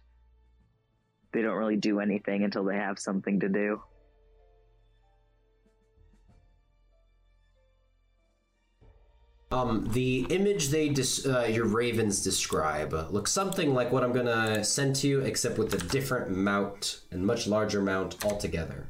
They 1.33 1.41
don't 1.41 1.55
really 1.55 1.77
do 1.77 1.99
anything 1.99 2.43
until 2.43 2.63
they 2.63 2.75
have 2.75 2.99
something 2.99 3.39
to 3.39 3.49
do 3.49 3.81
Um, 9.51 9.85
the 9.91 10.21
image 10.29 10.69
they 10.69 10.87
dis- 10.87 11.25
uh, 11.25 11.41
your 11.41 11.65
ravens 11.65 12.23
describe 12.23 12.93
looks 13.11 13.33
something 13.33 13.73
like 13.73 13.91
what 13.91 14.01
I'm 14.01 14.13
gonna 14.13 14.63
send 14.63 14.95
to 14.97 15.07
you, 15.09 15.19
except 15.19 15.57
with 15.57 15.73
a 15.73 15.77
different 15.77 16.31
mount 16.31 17.01
and 17.11 17.25
much 17.25 17.47
larger 17.47 17.81
mount 17.81 18.23
altogether. 18.23 18.87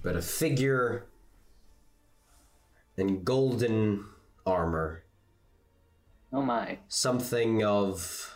But 0.00 0.14
a 0.14 0.22
figure 0.22 1.06
in 2.96 3.24
golden 3.24 4.04
armor, 4.46 5.02
Oh 6.32 6.42
my. 6.42 6.78
something 6.86 7.64
of 7.64 8.32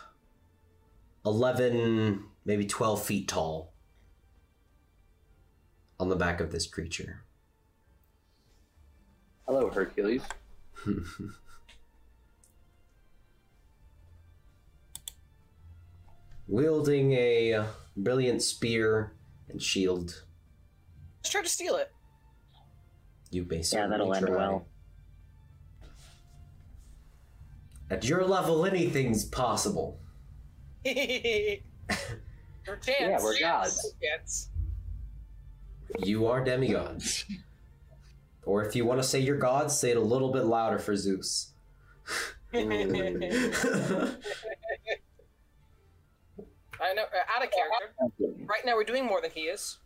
eleven, 1.25 2.25
maybe 2.43 2.65
twelve 2.65 3.01
feet 3.01 3.29
tall, 3.29 3.73
on 6.01 6.09
the 6.09 6.17
back 6.17 6.41
of 6.41 6.51
this 6.51 6.67
creature. 6.67 7.23
Hello, 9.45 9.69
Hercules. 9.69 10.21
Wielding 16.47 17.13
a 17.13 17.53
uh, 17.53 17.65
brilliant 17.95 18.41
spear 18.41 19.13
and 19.49 19.61
shield, 19.61 20.23
Let's 21.19 21.29
try 21.29 21.41
to 21.41 21.47
steal 21.49 21.75
it. 21.77 21.91
you 23.31 23.45
may 23.49 23.63
yeah 23.71 23.87
that'll 23.87 24.13
end 24.13 24.27
try. 24.27 24.35
well 24.35 24.67
At 27.89 28.03
your 28.05 28.25
level, 28.25 28.65
anything's 28.65 29.23
possible. 29.25 29.99
Your 30.85 31.61
chance. 32.77 32.87
Yeah, 32.99 33.19
we're 33.21 33.37
chance, 33.37 33.75
gods. 33.75 33.93
chance. 34.01 34.49
You 35.99 36.25
are 36.27 36.43
demigods. 36.43 37.25
Or 38.45 38.63
if 38.63 38.75
you 38.75 38.85
want 38.85 39.01
to 39.01 39.07
say 39.07 39.19
you're 39.19 39.37
gods, 39.37 39.77
say 39.77 39.91
it 39.91 39.97
a 39.97 40.01
little 40.01 40.31
bit 40.31 40.43
louder 40.45 40.79
for 40.79 40.95
Zeus. 40.95 41.51
I 42.53 42.63
know, 46.93 47.03
uh, 47.03 47.35
out 47.35 47.43
of 47.43 47.49
character. 47.51 47.93
Right 48.45 48.65
now, 48.65 48.75
we're 48.75 48.83
doing 48.83 49.05
more 49.05 49.21
than 49.21 49.31
he 49.31 49.41
is. 49.41 49.77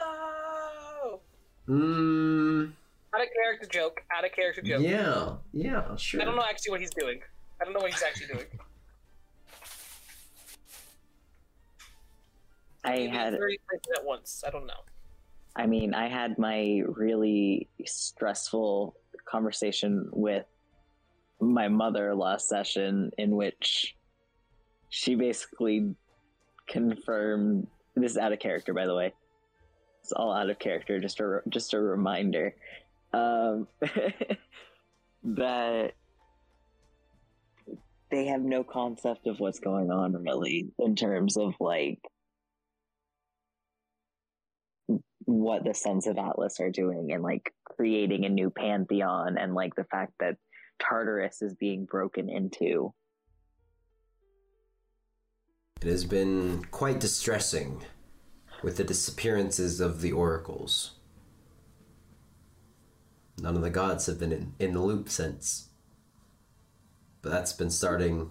Oh, 0.00 1.20
mm, 1.68 2.72
Out 3.14 3.20
of 3.20 3.28
character 3.32 3.66
joke. 3.70 4.02
Out 4.10 4.24
of 4.24 4.32
character 4.32 4.62
joke. 4.62 4.80
Yeah, 4.82 5.36
yeah, 5.52 5.94
sure. 5.96 6.22
I 6.22 6.24
don't 6.24 6.36
know 6.36 6.44
actually 6.48 6.70
what 6.72 6.80
he's 6.80 6.94
doing. 6.94 7.20
I 7.60 7.64
don't 7.64 7.74
know 7.74 7.80
what 7.80 7.92
he's 7.92 8.02
actually 8.02 8.28
doing. 8.28 8.46
I 12.84 12.98
He 12.98 13.08
had 13.08 13.30
did 13.30 13.40
thirty 13.40 13.58
places 13.68 13.88
at 13.96 14.04
once. 14.04 14.44
I 14.46 14.50
don't 14.50 14.66
know. 14.66 14.74
I 15.56 15.66
mean, 15.66 15.94
I 15.94 16.08
had 16.08 16.38
my 16.38 16.82
really 16.86 17.68
stressful 17.84 18.94
conversation 19.24 20.08
with 20.12 20.44
my 21.40 21.68
mother 21.68 22.14
last 22.14 22.48
session, 22.48 23.10
in 23.16 23.34
which 23.34 23.96
she 24.90 25.14
basically 25.14 25.94
confirmed 26.68 27.66
this 27.94 28.12
is 28.12 28.18
out 28.18 28.32
of 28.32 28.38
character, 28.38 28.74
by 28.74 28.86
the 28.86 28.94
way. 28.94 29.14
It's 30.02 30.12
all 30.12 30.32
out 30.32 30.50
of 30.50 30.58
character. 30.58 31.00
Just 31.00 31.20
a 31.20 31.40
just 31.48 31.72
a 31.72 31.80
reminder 31.80 32.54
um, 33.14 33.66
that 35.24 35.92
they 38.10 38.26
have 38.26 38.42
no 38.42 38.62
concept 38.62 39.26
of 39.26 39.40
what's 39.40 39.58
going 39.58 39.90
on, 39.90 40.12
really, 40.22 40.68
in 40.78 40.94
terms 40.94 41.36
of 41.36 41.54
like 41.58 41.98
what 45.26 45.64
the 45.64 45.74
Sons 45.74 46.06
of 46.06 46.18
Atlas 46.18 46.60
are 46.60 46.70
doing 46.70 47.12
and 47.12 47.22
like 47.22 47.52
creating 47.64 48.24
a 48.24 48.28
new 48.28 48.48
pantheon 48.48 49.36
and 49.36 49.54
like 49.54 49.74
the 49.74 49.84
fact 49.84 50.12
that 50.20 50.36
Tartarus 50.78 51.42
is 51.42 51.54
being 51.54 51.84
broken 51.84 52.28
into. 52.28 52.94
It 55.82 55.88
has 55.88 56.04
been 56.04 56.64
quite 56.70 57.00
distressing 57.00 57.84
with 58.62 58.76
the 58.76 58.84
disappearances 58.84 59.80
of 59.80 60.00
the 60.00 60.12
oracles. 60.12 60.92
None 63.38 63.56
of 63.56 63.62
the 63.62 63.70
gods 63.70 64.06
have 64.06 64.18
been 64.18 64.32
in, 64.32 64.54
in 64.58 64.72
the 64.72 64.80
loop 64.80 65.10
since. 65.10 65.68
But 67.20 67.30
that's 67.32 67.52
been 67.52 67.70
starting 67.70 68.30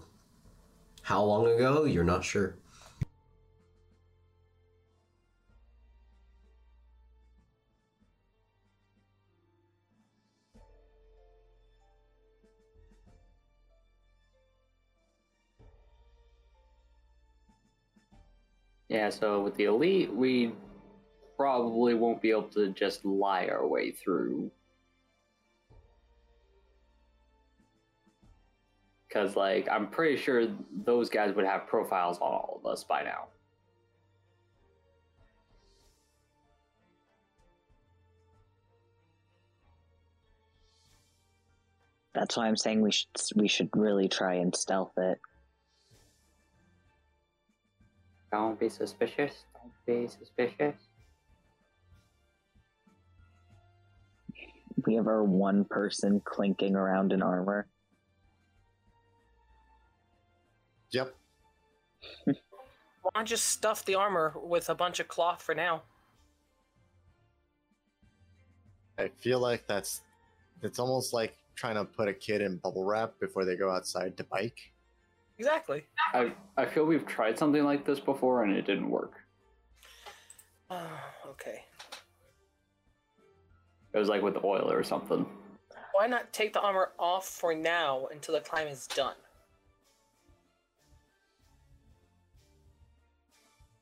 how 1.04 1.24
long 1.24 1.48
ago? 1.48 1.84
You're 1.84 2.04
not 2.04 2.24
sure. 2.24 2.58
Yeah, 18.96 19.10
so 19.10 19.42
with 19.42 19.56
the 19.56 19.66
elite, 19.66 20.10
we 20.14 20.54
probably 21.36 21.96
won't 21.96 22.22
be 22.22 22.30
able 22.32 22.44
to 22.44 22.70
just 22.70 23.04
lie 23.04 23.48
our 23.48 23.68
way 23.68 23.92
through. 23.92 24.50
Because, 29.06 29.36
like, 29.36 29.68
I'm 29.70 29.88
pretty 29.88 30.16
sure 30.16 30.48
those 30.86 31.10
guys 31.10 31.36
would 31.36 31.44
have 31.44 31.68
profiles 31.68 32.20
on 32.20 32.32
all 32.32 32.62
of 32.64 32.72
us 32.72 32.86
by 32.86 33.04
now. 33.04 33.26
That's 42.14 42.38
why 42.38 42.48
I'm 42.48 42.56
saying 42.56 42.82
we 42.82 42.94
should 42.94 43.10
we 43.36 43.50
should 43.50 43.70
really 43.76 44.08
try 44.08 44.36
and 44.36 44.56
stealth 44.56 44.98
it. 44.98 45.20
Don't 48.36 48.60
be 48.60 48.68
suspicious. 48.68 49.46
Don't 49.54 49.72
be 49.88 50.10
suspicious. 50.10 50.76
We 54.86 54.96
have 54.96 55.08
our 55.08 55.24
one 55.24 55.64
person 55.64 56.22
clinking 56.26 56.76
around 56.76 57.14
in 57.14 57.24
armor. 57.24 57.70
Yep. 60.92 61.16
Why 62.26 62.34
not 63.16 63.26
just 63.26 63.46
stuff 63.46 63.86
the 63.86 63.96
armor 63.96 64.34
with 64.36 64.68
a 64.70 64.76
bunch 64.76 65.00
of 65.00 65.08
cloth 65.08 65.42
for 65.42 65.56
now? 65.56 65.84
I 69.00 69.12
feel 69.22 69.40
like 69.40 69.66
that's 69.66 70.02
it's 70.62 70.78
almost 70.78 71.14
like 71.14 71.38
trying 71.56 71.76
to 71.76 71.86
put 71.86 72.10
a 72.10 72.14
kid 72.14 72.42
in 72.42 72.58
bubble 72.58 72.84
wrap 72.84 73.14
before 73.22 73.46
they 73.46 73.56
go 73.56 73.72
outside 73.72 74.18
to 74.18 74.26
bike. 74.26 74.60
Exactly. 75.38 75.84
I, 76.14 76.32
I 76.58 76.66
feel 76.66 76.86
we've 76.86 77.06
tried 77.06 77.38
something 77.38 77.64
like 77.64 77.86
this 77.86 78.00
before 78.00 78.44
and 78.44 78.56
it 78.56 78.66
didn't 78.66 78.90
work. 78.90 79.14
okay. 80.72 81.62
It 83.94 83.98
was 83.98 84.08
like 84.10 84.22
with 84.22 84.34
the 84.34 84.46
oil 84.46 84.70
or 84.72 84.84
something. 84.84 85.26
Why 85.94 86.08
not 86.08 86.32
take 86.34 86.54
the 86.54 86.60
armor 86.60 86.92
off 87.00 87.26
for 87.28 87.56
now 87.56 88.08
until 88.12 88.36
the 88.36 88.42
climb 88.42 88.68
is 88.68 88.88
done? 88.88 89.16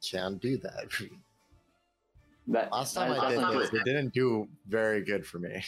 Can 0.07 0.37
do 0.37 0.57
that. 0.57 0.89
That 2.47 2.71
Last 2.71 2.93
time 2.93 3.13
I 3.13 3.15
that's 3.15 3.33
did 3.33 3.41
not 3.41 3.53
this, 3.53 3.69
good. 3.69 3.81
it 3.81 3.85
didn't 3.85 4.13
do 4.13 4.47
very 4.67 5.01
good 5.03 5.25
for 5.25 5.39
me. 5.39 5.63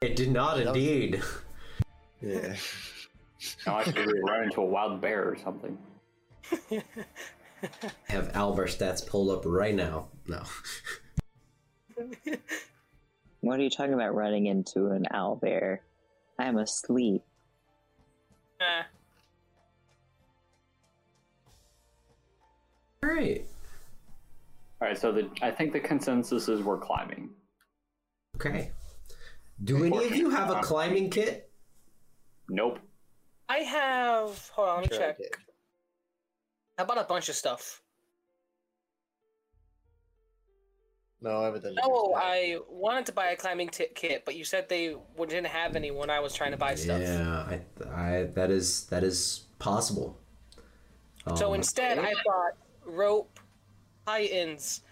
It 0.00 0.16
did 0.16 0.30
not 0.30 0.60
indeed. 0.60 1.22
Yeah. 2.20 2.56
No, 3.66 3.78
actually, 3.78 4.06
we 4.06 4.20
run 4.20 4.44
into 4.44 4.60
a 4.60 4.64
wild 4.64 5.00
bear 5.00 5.28
or 5.28 5.36
something. 5.36 5.76
Have 8.08 8.30
owl 8.34 8.54
bear 8.54 8.66
stats 8.66 9.06
pulled 9.06 9.30
up 9.30 9.42
right 9.44 9.74
now. 9.74 10.08
No. 10.26 10.42
What 13.44 13.60
are 13.60 13.62
you 13.62 13.68
talking 13.68 13.92
about 13.92 14.14
running 14.14 14.46
into 14.46 14.86
an 14.86 15.04
owl 15.10 15.36
bear? 15.36 15.82
I'm 16.38 16.56
asleep. 16.56 17.22
Eh, 18.58 18.82
Alright. 23.04 23.44
All 24.80 24.88
right, 24.88 24.98
so 24.98 25.12
the 25.12 25.28
I 25.42 25.50
think 25.50 25.74
the 25.74 25.80
consensus 25.80 26.48
is 26.48 26.62
we're 26.62 26.78
climbing. 26.78 27.28
Okay. 28.36 28.70
Do 29.62 29.84
any 29.84 30.06
of 30.06 30.16
you 30.16 30.30
have 30.30 30.50
a 30.50 30.62
climbing 30.62 31.10
kit? 31.10 31.50
Nope. 32.48 32.78
I 33.48 33.58
have. 33.58 34.48
Hold 34.54 34.68
on, 34.68 34.80
let 34.82 34.90
me 34.90 34.96
Sure 34.96 35.06
check. 35.06 35.18
did. 35.18 35.28
I 36.78 36.84
bought 36.84 36.98
a 36.98 37.04
bunch 37.04 37.28
of 37.28 37.34
stuff. 37.34 37.80
No, 41.20 41.42
evidently. 41.44 41.80
No, 41.82 41.88
there's 41.88 42.14
not. 42.14 42.22
I 42.24 42.58
wanted 42.68 43.06
to 43.06 43.12
buy 43.12 43.28
a 43.28 43.36
climbing 43.36 43.68
t- 43.70 43.86
kit, 43.94 44.24
but 44.26 44.34
you 44.36 44.44
said 44.44 44.68
they 44.68 44.94
didn't 45.18 45.46
have 45.46 45.74
any 45.74 45.90
when 45.90 46.10
I 46.10 46.20
was 46.20 46.34
trying 46.34 46.50
to 46.50 46.56
buy 46.58 46.74
stuff. 46.74 47.00
Yeah, 47.00 47.38
I, 47.38 47.60
I, 48.18 48.22
that 48.34 48.50
is 48.50 48.84
that 48.86 49.02
is 49.02 49.44
possible. 49.58 50.18
So 51.36 51.48
Um, 51.48 51.54
instead, 51.54 51.98
I 51.98 52.12
bought 52.26 52.52
rope, 52.84 53.40
high 54.06 54.24
ends, 54.24 54.82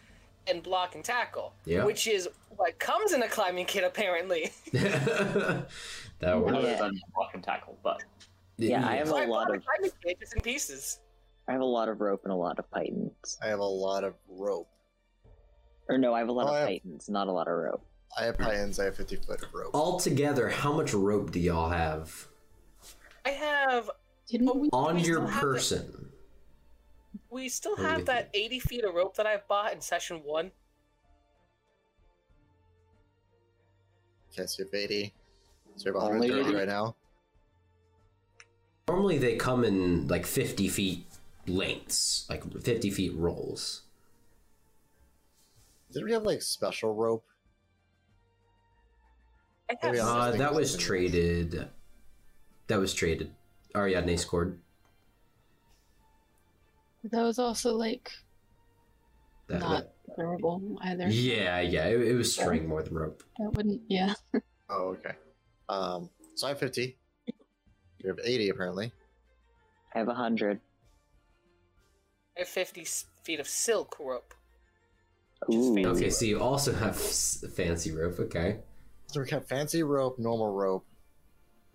and 0.46 0.62
block 0.62 0.94
and 0.94 1.04
tackle, 1.04 1.52
Yeah. 1.66 1.84
which 1.84 2.06
is 2.06 2.28
what 2.56 2.78
comes 2.78 3.12
in 3.12 3.22
a 3.22 3.28
climbing 3.28 3.66
kit 3.66 3.84
apparently. 3.84 4.50
that 4.72 5.66
works. 6.22 6.56
Other 6.56 6.62
Yeah. 6.62 6.88
block 7.14 7.34
and 7.34 7.44
tackle, 7.44 7.76
but 7.82 8.02
Yeah, 8.70 8.86
I 8.86 8.96
have 8.96 9.08
so 9.08 9.16
a 9.16 9.22
I 9.22 9.24
lot 9.26 9.48
bought 9.48 9.54
a 9.54 9.58
of 9.58 9.64
climbing 9.64 9.90
kit 10.04 10.20
just 10.20 10.34
pieces. 10.42 11.00
I 11.48 11.52
have 11.52 11.60
a 11.60 11.64
lot 11.64 11.88
of 11.88 12.00
rope 12.00 12.20
and 12.24 12.32
a 12.32 12.36
lot 12.36 12.58
of 12.58 12.70
pitons. 12.72 13.38
I 13.42 13.46
have 13.48 13.58
a 13.58 13.64
lot 13.64 14.04
of 14.04 14.14
rope. 14.28 14.68
Or 15.88 15.98
no, 15.98 16.14
I 16.14 16.20
have 16.20 16.28
a 16.28 16.32
lot 16.32 16.46
Oh, 16.46 16.54
of 16.54 16.58
have- 16.60 16.68
pitons, 16.68 17.08
not 17.08 17.26
a 17.28 17.32
lot 17.32 17.48
of 17.48 17.54
rope. 17.54 17.84
I 18.18 18.24
have 18.24 18.36
pitons. 18.38 18.78
I 18.78 18.84
have 18.84 18.96
50 18.96 19.16
foot 19.16 19.42
of 19.42 19.52
rope. 19.54 19.74
Altogether, 19.74 20.48
how 20.48 20.72
much 20.72 20.92
rope 20.94 21.30
do 21.32 21.40
y'all 21.40 21.70
have 21.70 22.28
I 23.24 23.30
have. 23.30 23.90
Didn't 24.28 24.54
we? 24.58 24.68
on 24.72 24.96
We 24.96 25.02
your 25.02 25.16
still 25.16 25.26
have 25.28 25.36
it. 25.38 25.40
person? 25.46 26.08
We 27.30 27.48
still 27.48 27.72
What 27.72 27.78
do 27.78 27.86
have 27.86 28.04
that 28.06 28.30
80 28.34 28.58
feet 28.60 28.84
of 28.84 28.94
rope 28.94 29.16
that 29.16 29.26
I 29.26 29.38
bought 29.48 29.72
in 29.72 29.80
session 29.80 30.22
one. 30.24 30.50
Okay, 34.32 34.46
so 34.46 34.62
you 34.62 34.64
have 34.66 34.74
80. 34.74 35.14
So 35.76 35.88
you 35.88 35.94
have 35.94 36.02
Only 36.02 36.30
130 36.30 36.48
80? 36.50 36.58
right 36.58 36.68
now. 36.68 36.96
Normally, 38.88 39.18
they 39.18 39.36
come 39.36 39.64
in 39.64 40.08
like 40.08 40.26
fifty 40.26 40.68
feet 40.68 41.06
lengths, 41.46 42.26
like 42.28 42.42
fifty 42.62 42.90
feet 42.90 43.14
rolls. 43.14 43.82
Did 45.92 46.04
we 46.04 46.12
have 46.12 46.24
like 46.24 46.42
special 46.42 46.94
rope? 46.94 47.24
I 49.70 49.74
have 49.80 49.92
Maybe 49.92 50.00
Uh, 50.00 50.30
that 50.32 50.54
was 50.54 50.76
traded. 50.76 51.68
That 52.66 52.78
was 52.78 52.94
traded. 52.94 53.32
Ariadne 53.74 54.16
cord. 54.26 54.58
That 57.04 57.22
was 57.22 57.38
also 57.38 57.74
like 57.74 58.10
That, 59.48 59.60
not 59.60 59.86
durable 60.16 60.78
either. 60.82 61.08
yeah, 61.08 61.60
yeah. 61.60 61.86
It, 61.86 62.00
it 62.00 62.14
was 62.14 62.32
string 62.32 62.68
more 62.68 62.82
than 62.82 62.94
rope. 62.94 63.22
That 63.38 63.52
wouldn't. 63.54 63.82
Yeah. 63.88 64.14
Oh, 64.74 64.96
okay. 64.96 65.12
Um, 65.68 66.08
so 66.34 66.46
I 66.46 66.50
have 66.50 66.58
50. 66.58 66.96
You 68.02 68.08
have 68.08 68.18
80 68.22 68.48
apparently. 68.50 68.92
I 69.94 69.98
have 69.98 70.08
a 70.08 70.14
hundred. 70.14 70.60
I 72.36 72.40
have 72.40 72.48
50 72.48 72.80
s- 72.82 73.04
feet 73.22 73.40
of 73.40 73.46
silk 73.46 73.96
rope. 74.00 74.34
Ooh. 75.52 75.76
Okay, 75.86 76.08
so 76.10 76.24
you 76.24 76.40
also 76.40 76.72
have 76.72 76.94
s- 76.96 77.44
fancy 77.54 77.90
rope. 77.92 78.18
Okay, 78.18 78.60
So 79.08 79.20
we 79.20 79.28
have 79.30 79.46
fancy 79.46 79.82
rope, 79.82 80.18
normal 80.18 80.52
rope, 80.52 80.84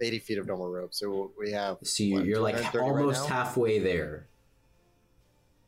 80 0.02 0.20
feet 0.20 0.38
of 0.40 0.48
normal 0.48 0.70
rope. 0.70 0.94
So 0.94 1.32
we 1.40 1.52
have 1.52 1.78
so 1.84 2.04
you, 2.04 2.16
What, 2.16 2.26
you're 2.26 2.40
like 2.40 2.56
230 2.56 2.78
right 2.92 3.02
almost 3.02 3.28
halfway 3.30 3.80
there. 3.80 4.28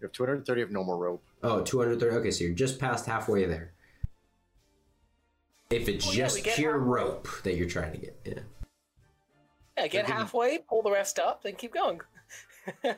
You 0.02 0.06
have 0.06 0.12
230 0.14 0.62
of 0.62 0.72
normal 0.72 0.98
rope. 0.98 1.24
Oh, 1.44 1.62
230. 1.62 2.16
Okay, 2.18 2.32
so 2.32 2.44
you're 2.46 2.54
just 2.54 2.80
past 2.80 3.06
halfway 3.06 3.46
there. 3.46 3.74
If 5.70 5.88
it's 5.88 6.08
Oh, 6.08 6.12
just 6.12 6.44
get 6.44 6.56
pure 6.56 6.78
rope 6.80 7.28
that 7.44 7.56
you're 7.56 7.70
trying 7.70 7.92
to 7.92 7.98
get, 8.00 8.20
yeah. 8.26 8.40
Yeah, 9.80 9.88
get 9.88 10.08
Maybe- 10.08 10.18
halfway, 10.18 10.58
pull 10.58 10.82
the 10.82 10.92
rest 10.92 11.20
up, 11.20 11.44
then 11.44 11.56
keep 11.56 11.74
going. 11.74 12.02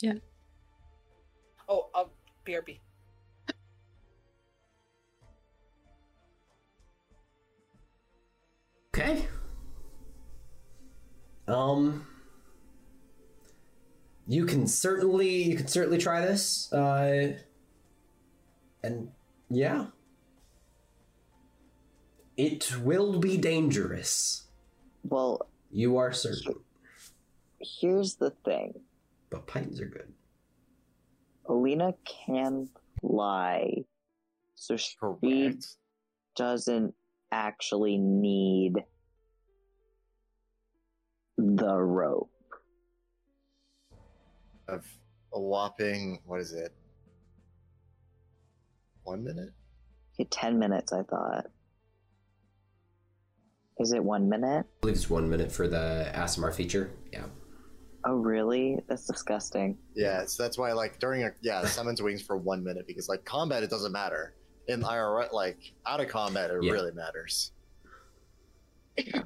Yeah. 0.00 0.12
Oh, 1.68 1.88
uh, 1.92 2.04
BRB. 2.46 2.78
Okay. 8.94 9.26
Um. 11.46 12.06
You 14.26 14.44
can 14.44 14.66
certainly 14.66 15.42
you 15.44 15.56
can 15.56 15.68
certainly 15.68 15.98
try 15.98 16.20
this. 16.20 16.72
Uh. 16.72 17.32
And 18.82 19.10
yeah. 19.50 19.86
It 22.36 22.78
will 22.80 23.18
be 23.18 23.36
dangerous. 23.36 24.44
Well, 25.04 25.48
You 25.70 25.96
are 25.98 26.12
certain, 26.12 26.54
here's 27.60 28.16
the 28.16 28.30
thing. 28.44 28.74
but 29.30 29.46
pines 29.46 29.80
are 29.80 29.86
good. 29.86 30.12
Alina 31.46 31.94
can 32.26 32.68
fly, 33.00 33.84
so 34.54 34.76
she 34.76 34.96
Correct. 35.00 35.66
doesn't 36.36 36.94
actually 37.32 37.96
need 37.96 38.74
the 41.38 41.74
rope. 41.76 42.30
Of 44.68 44.84
a 45.32 45.40
whopping, 45.40 46.20
what 46.26 46.40
is 46.40 46.52
it? 46.52 46.74
One 49.04 49.24
minute? 49.24 49.52
Okay, 50.20 50.28
10 50.30 50.58
minutes, 50.58 50.92
I 50.92 51.02
thought. 51.04 51.46
Is 53.78 53.92
it 53.92 54.02
one 54.02 54.28
minute? 54.28 54.66
I 54.66 54.80
believe 54.80 54.96
it's 54.96 55.08
one 55.08 55.30
minute 55.30 55.52
for 55.52 55.68
the 55.68 56.10
Aasimar 56.14 56.52
feature. 56.52 56.90
Yeah. 57.12 57.26
Oh, 58.04 58.14
really? 58.16 58.78
That's 58.88 59.06
disgusting. 59.06 59.76
Yeah, 59.94 60.24
so 60.26 60.42
that's 60.42 60.58
why, 60.58 60.72
like, 60.72 60.98
during 60.98 61.24
a, 61.24 61.30
yeah, 61.42 61.64
summons 61.66 62.00
wings 62.02 62.22
for 62.22 62.36
one 62.36 62.64
minute 62.64 62.86
because, 62.86 63.08
like, 63.08 63.24
combat, 63.24 63.62
it 63.62 63.70
doesn't 63.70 63.92
matter. 63.92 64.34
In 64.66 64.82
IRL, 64.82 65.32
like, 65.32 65.58
out 65.86 66.00
of 66.00 66.08
combat, 66.08 66.50
it 66.50 66.62
Yeah. 66.62 66.72
really 66.72 66.92
matters. 66.92 67.52
Yeah. 68.96 69.22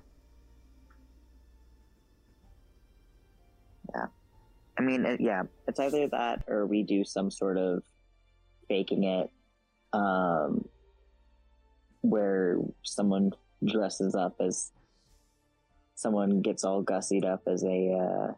I 4.78 4.82
mean, 4.82 5.04
it, 5.04 5.20
yeah, 5.20 5.42
it's 5.68 5.78
either 5.80 6.08
that 6.08 6.44
or 6.48 6.66
we 6.66 6.82
do 6.82 7.04
some 7.04 7.30
sort 7.30 7.58
of 7.58 7.82
faking 8.68 9.04
it, 9.04 9.30
um, 9.92 10.66
where 12.00 12.58
someone 12.82 13.32
dresses 13.64 14.14
up 14.14 14.36
as 14.40 14.72
someone 15.94 16.40
gets 16.42 16.64
all 16.64 16.82
gussied 16.82 17.24
up 17.24 17.42
as 17.46 17.62
a 17.64 17.92
uh, 17.92 18.32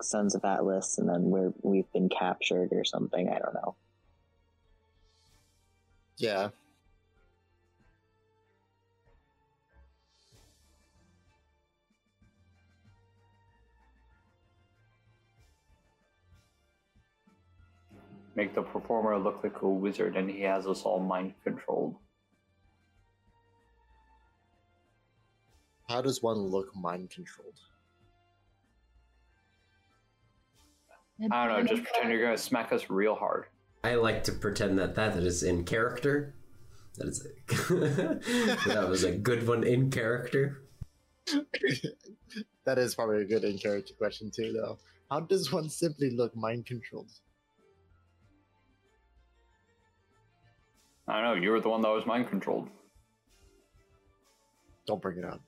Sons 0.00 0.34
of 0.34 0.44
Atlas, 0.44 0.98
and 0.98 1.08
then 1.08 1.24
we're 1.24 1.52
we've 1.62 1.90
been 1.92 2.08
captured 2.08 2.68
or 2.72 2.84
something. 2.84 3.28
I 3.28 3.38
don't 3.38 3.54
know. 3.54 3.76
Yeah. 6.16 6.48
Make 18.34 18.54
the 18.54 18.62
performer 18.62 19.18
look 19.18 19.40
like 19.44 19.60
a 19.60 19.68
wizard, 19.68 20.16
and 20.16 20.30
he 20.30 20.40
has 20.40 20.66
us 20.66 20.82
all 20.82 21.00
mind 21.00 21.34
controlled. 21.44 21.96
How 25.92 26.00
does 26.00 26.22
one 26.22 26.38
look 26.38 26.74
mind 26.74 27.10
controlled? 27.10 27.58
I 31.30 31.46
don't 31.46 31.66
know, 31.66 31.68
just 31.68 31.84
pretend 31.84 32.10
you're 32.10 32.22
gonna 32.22 32.38
smack 32.38 32.72
us 32.72 32.88
real 32.88 33.14
hard. 33.14 33.44
I 33.84 33.96
like 33.96 34.24
to 34.24 34.32
pretend 34.32 34.78
that 34.78 34.94
that 34.94 35.18
is 35.18 35.42
in 35.42 35.64
character. 35.64 36.34
That 36.96 37.08
is 37.08 37.26
that 38.66 38.86
was 38.88 39.04
a 39.04 39.12
good 39.12 39.46
one 39.46 39.64
in 39.64 39.90
character. 39.90 40.62
that 42.64 42.78
is 42.78 42.94
probably 42.94 43.20
a 43.20 43.26
good 43.26 43.44
in 43.44 43.58
character 43.58 43.92
question, 43.92 44.30
too, 44.34 44.54
though. 44.54 44.78
How 45.10 45.20
does 45.20 45.52
one 45.52 45.68
simply 45.68 46.08
look 46.08 46.34
mind 46.34 46.64
controlled? 46.64 47.10
I 51.06 51.20
don't 51.20 51.36
know, 51.36 51.42
you 51.42 51.50
were 51.50 51.60
the 51.60 51.68
one 51.68 51.82
that 51.82 51.90
was 51.90 52.06
mind 52.06 52.30
controlled. 52.30 52.70
Don't 54.86 55.02
bring 55.02 55.18
it 55.18 55.24
up. 55.26 55.42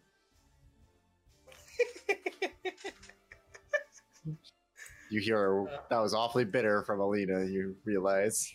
You 5.14 5.20
hear 5.20 5.64
that 5.90 6.00
was 6.00 6.12
awfully 6.12 6.44
bitter 6.44 6.82
from 6.82 6.98
Alina, 6.98 7.44
you 7.44 7.76
realize. 7.84 8.52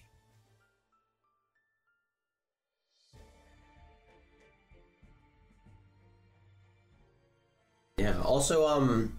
Yeah. 7.98 8.20
Also, 8.24 8.68
um, 8.68 9.18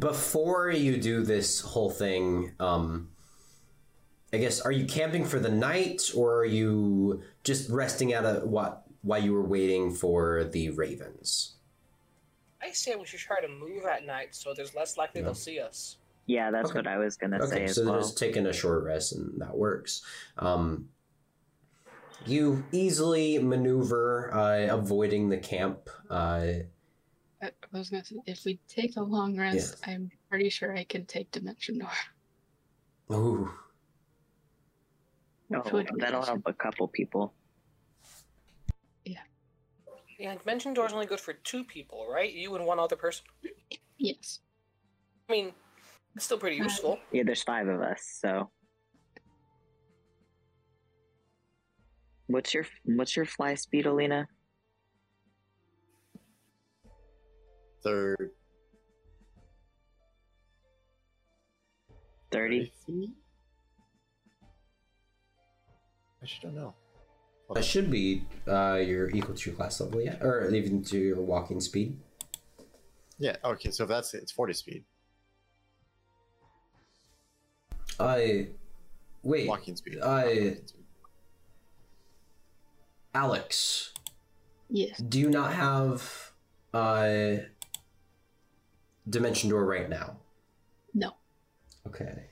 before 0.00 0.70
you 0.70 0.96
do 0.96 1.22
this 1.22 1.60
whole 1.60 1.90
thing, 1.90 2.50
um, 2.58 3.10
I 4.32 4.38
guess 4.38 4.60
are 4.60 4.72
you 4.72 4.84
camping 4.86 5.24
for 5.24 5.38
the 5.38 5.48
night 5.48 6.10
or 6.12 6.38
are 6.38 6.44
you 6.44 7.22
just 7.44 7.70
resting 7.70 8.12
out 8.14 8.24
of 8.24 8.42
what 8.42 8.82
while 9.02 9.22
you 9.22 9.32
were 9.32 9.46
waiting 9.46 9.92
for 9.94 10.42
the 10.42 10.70
ravens? 10.70 11.54
I 12.60 12.72
say 12.72 12.96
we 12.96 13.06
should 13.06 13.20
try 13.20 13.40
to 13.40 13.46
move 13.48 13.84
at 13.84 14.04
night 14.04 14.34
so 14.34 14.52
there's 14.54 14.74
less 14.74 14.96
likely 14.96 15.20
Yeah. 15.20 15.26
they'll 15.26 15.34
see 15.34 15.60
us. 15.60 15.98
Yeah, 16.26 16.50
that's 16.50 16.70
Okay. 16.70 16.78
what 16.80 16.86
I 16.86 16.98
was 16.98 17.16
gonna 17.16 17.40
say 17.46 17.54
Okay, 17.56 17.64
as 17.64 17.74
so 17.76 17.82
they're 17.84 17.92
well. 17.92 18.00
just 18.00 18.18
taking 18.18 18.46
a 18.46 18.52
short 18.52 18.82
rest, 18.84 19.12
and 19.12 19.40
that 19.40 19.56
works. 19.56 20.02
Um, 20.36 20.88
you 22.26 22.64
easily 22.72 23.38
maneuver, 23.38 24.32
uh, 24.34 24.74
avoiding 24.74 25.28
the 25.28 25.38
camp. 25.38 25.88
Uh, 26.10 26.64
I 27.40 27.46
I 27.46 27.50
was 27.78 27.90
gonna 27.90 28.04
say, 28.04 28.16
if 28.26 28.44
we 28.44 28.58
take 28.66 28.96
a 28.96 29.02
long 29.02 29.38
rest, 29.38 29.76
I'm 29.86 30.10
pretty 30.28 30.48
sure 30.50 30.76
I 30.76 30.84
can 30.84 31.06
take 31.06 31.30
Dimension 31.30 31.78
Door. 31.78 31.90
ooh, 33.12 33.50
Oh, 35.54 35.60
which 35.60 35.72
would 35.72 35.86
be 35.94 36.00
that'll 36.00 36.20
awesome. 36.20 36.42
help 36.42 36.46
a 36.46 36.52
couple 36.52 36.88
people. 36.88 37.32
Yeah, 39.04 39.20
Yeah, 40.18 40.34
Dimension 40.34 40.74
Door's 40.74 40.92
only 40.92 41.06
good 41.06 41.20
for 41.20 41.34
two 41.34 41.62
people, 41.62 42.08
right? 42.10 42.32
You 42.32 42.56
and 42.56 42.66
one 42.66 42.80
other 42.80 42.96
person. 42.96 43.24
Yes. 43.98 44.40
I 45.28 45.32
mean, 45.32 45.46
it's 45.48 45.54
still 46.18 46.38
pretty 46.38 46.56
useful. 46.56 46.98
Yeah, 47.12 47.22
there's 47.24 47.42
five 47.42 47.68
of 47.68 47.80
us, 47.80 48.18
so. 48.20 48.50
What's 52.28 52.54
your 52.54 52.66
What's 52.84 53.14
your 53.16 53.26
fly 53.26 53.54
speed, 53.54 53.86
Alina? 53.86 54.26
Third. 57.84 58.30
Thirty. 62.32 62.72
I 66.22 66.26
should 66.26 66.42
don't 66.42 66.56
know. 66.56 66.74
that 67.54 67.64
should 67.64 67.90
be 67.90 68.24
uh, 68.48 68.80
your 68.84 69.10
equal 69.10 69.36
to 69.36 69.50
your 69.50 69.56
class 69.56 69.80
level, 69.80 70.00
yeah, 70.02 70.16
or 70.20 70.50
even 70.52 70.82
to 70.84 70.98
your 70.98 71.20
walking 71.20 71.60
speed. 71.60 71.96
Yeah, 73.18 73.36
okay, 73.44 73.70
so 73.70 73.84
if 73.84 73.88
that's 73.88 74.12
it, 74.14 74.22
it's 74.22 74.32
40 74.32 74.52
speed. 74.52 74.84
I 77.98 78.48
wait, 79.22 79.48
Walking 79.48 79.76
speed. 79.76 79.98
I- 80.00 80.24
Walking 80.26 80.66
speed. 80.66 80.82
Alex, 83.14 83.92
Yes. 84.68 84.98
do 84.98 85.18
you 85.18 85.30
not 85.30 85.54
have 85.54 86.32
uh, 86.74 87.36
dimension 89.08 89.48
door 89.48 89.64
right 89.64 89.88
now? 89.88 90.18
No. 90.92 91.14
Okay. 91.86 92.24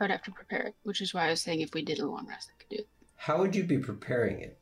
I 0.00 0.04
would 0.04 0.10
have 0.10 0.22
to 0.24 0.32
prepare 0.32 0.62
it, 0.68 0.74
which 0.82 1.00
is 1.00 1.14
why 1.14 1.26
I 1.26 1.30
was 1.30 1.40
saying 1.40 1.60
if 1.60 1.72
we 1.74 1.82
did 1.82 2.00
a 2.00 2.06
long 2.06 2.26
rest, 2.26 2.50
I 2.52 2.58
could 2.58 2.68
do 2.70 2.76
it. 2.82 2.88
How 3.14 3.38
would 3.38 3.54
you 3.54 3.62
be 3.64 3.78
preparing 3.78 4.40
it? 4.40 4.58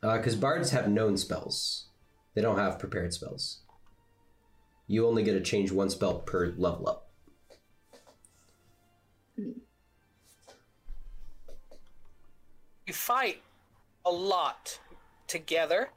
Because 0.00 0.34
bards 0.34 0.70
have 0.70 0.88
known 0.88 1.16
spells. 1.16 1.86
They 2.34 2.40
don't 2.42 2.58
have 2.58 2.78
prepared 2.78 3.12
spells. 3.12 3.61
You 4.92 5.08
only 5.08 5.22
get 5.22 5.32
to 5.32 5.40
change 5.40 5.72
one 5.72 5.88
spell 5.88 6.18
per 6.18 6.52
level 6.58 6.86
up. 6.86 7.08
You 12.86 12.92
fight 12.92 13.40
a 14.04 14.10
lot 14.10 14.78
together 15.28 15.88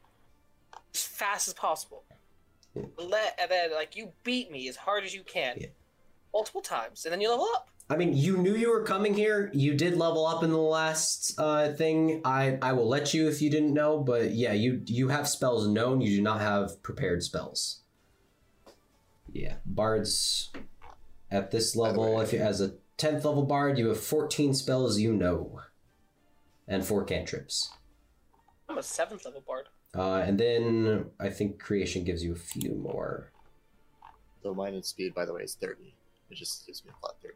as 0.93 1.03
fast 1.03 1.49
as 1.49 1.53
possible. 1.53 2.05
Let 2.73 3.38
and 3.38 3.51
then 3.51 3.73
like 3.73 3.97
you 3.97 4.13
beat 4.23 4.49
me 4.49 4.69
as 4.69 4.77
hard 4.77 5.03
as 5.03 5.13
you 5.13 5.23
can. 5.23 5.57
Yeah. 5.59 5.67
Multiple 6.34 6.61
times, 6.61 7.03
and 7.03 7.11
then 7.11 7.19
you 7.19 7.30
level 7.30 7.49
up. 7.53 7.67
I 7.89 7.97
mean, 7.97 8.15
you 8.15 8.38
knew 8.38 8.55
you 8.55 8.72
were 8.72 8.84
coming 8.84 9.13
here. 9.13 9.51
You 9.53 9.73
did 9.73 9.97
level 9.97 10.26
up 10.26 10.41
in 10.41 10.51
the 10.51 10.57
last 10.57 11.38
uh, 11.38 11.73
thing. 11.73 12.22
I 12.23 12.57
I 12.61 12.72
will 12.72 12.88
let 12.88 13.13
you 13.13 13.27
if 13.27 13.41
you 13.41 13.49
didn't 13.49 13.73
know, 13.73 13.99
but 13.99 14.31
yeah, 14.31 14.53
you 14.53 14.81
you 14.85 15.09
have 15.09 15.27
spells 15.27 15.67
known. 15.67 15.99
You 15.99 16.15
do 16.15 16.22
not 16.22 16.39
have 16.39 16.81
prepared 16.81 17.23
spells. 17.23 17.81
Yeah, 19.36 19.56
bards 19.66 20.49
at 21.30 21.52
this 21.52 21.76
level, 21.76 22.22
if 22.22 22.32
you 22.32 22.40
as 22.40 22.62
a 22.62 22.76
tenth 22.95 23.26
level 23.26 23.44
bard, 23.44 23.78
you 23.78 23.90
have 23.90 23.99
fourteen 23.99 24.53
spells 24.53 24.98
you 24.98 25.12
know, 25.12 25.60
and 26.70 26.86
four 26.86 27.03
cantrips. 27.03 27.70
I'm 28.70 28.78
a 28.78 28.84
seventh 28.84 29.26
level 29.26 29.44
bard. 29.45 29.66
Uh, 29.94 30.24
and 30.26 30.40
then 30.40 31.07
I 31.20 31.28
think 31.28 31.60
creation 31.60 32.06
gives 32.06 32.24
you 32.24 32.32
a 32.32 32.38
few 32.38 32.76
more. 32.76 33.34
So 34.41 34.53
mine 34.53 34.74
and 34.74 34.86
speed, 34.86 35.14
by 35.14 35.26
the 35.26 35.34
way, 35.34 35.41
is 35.41 35.56
30. 35.56 35.94
It 36.30 36.36
just 36.36 36.66
gives 36.66 36.86
me 36.86 36.91
a 36.95 36.99
flat 37.02 37.16
30. 37.22 37.36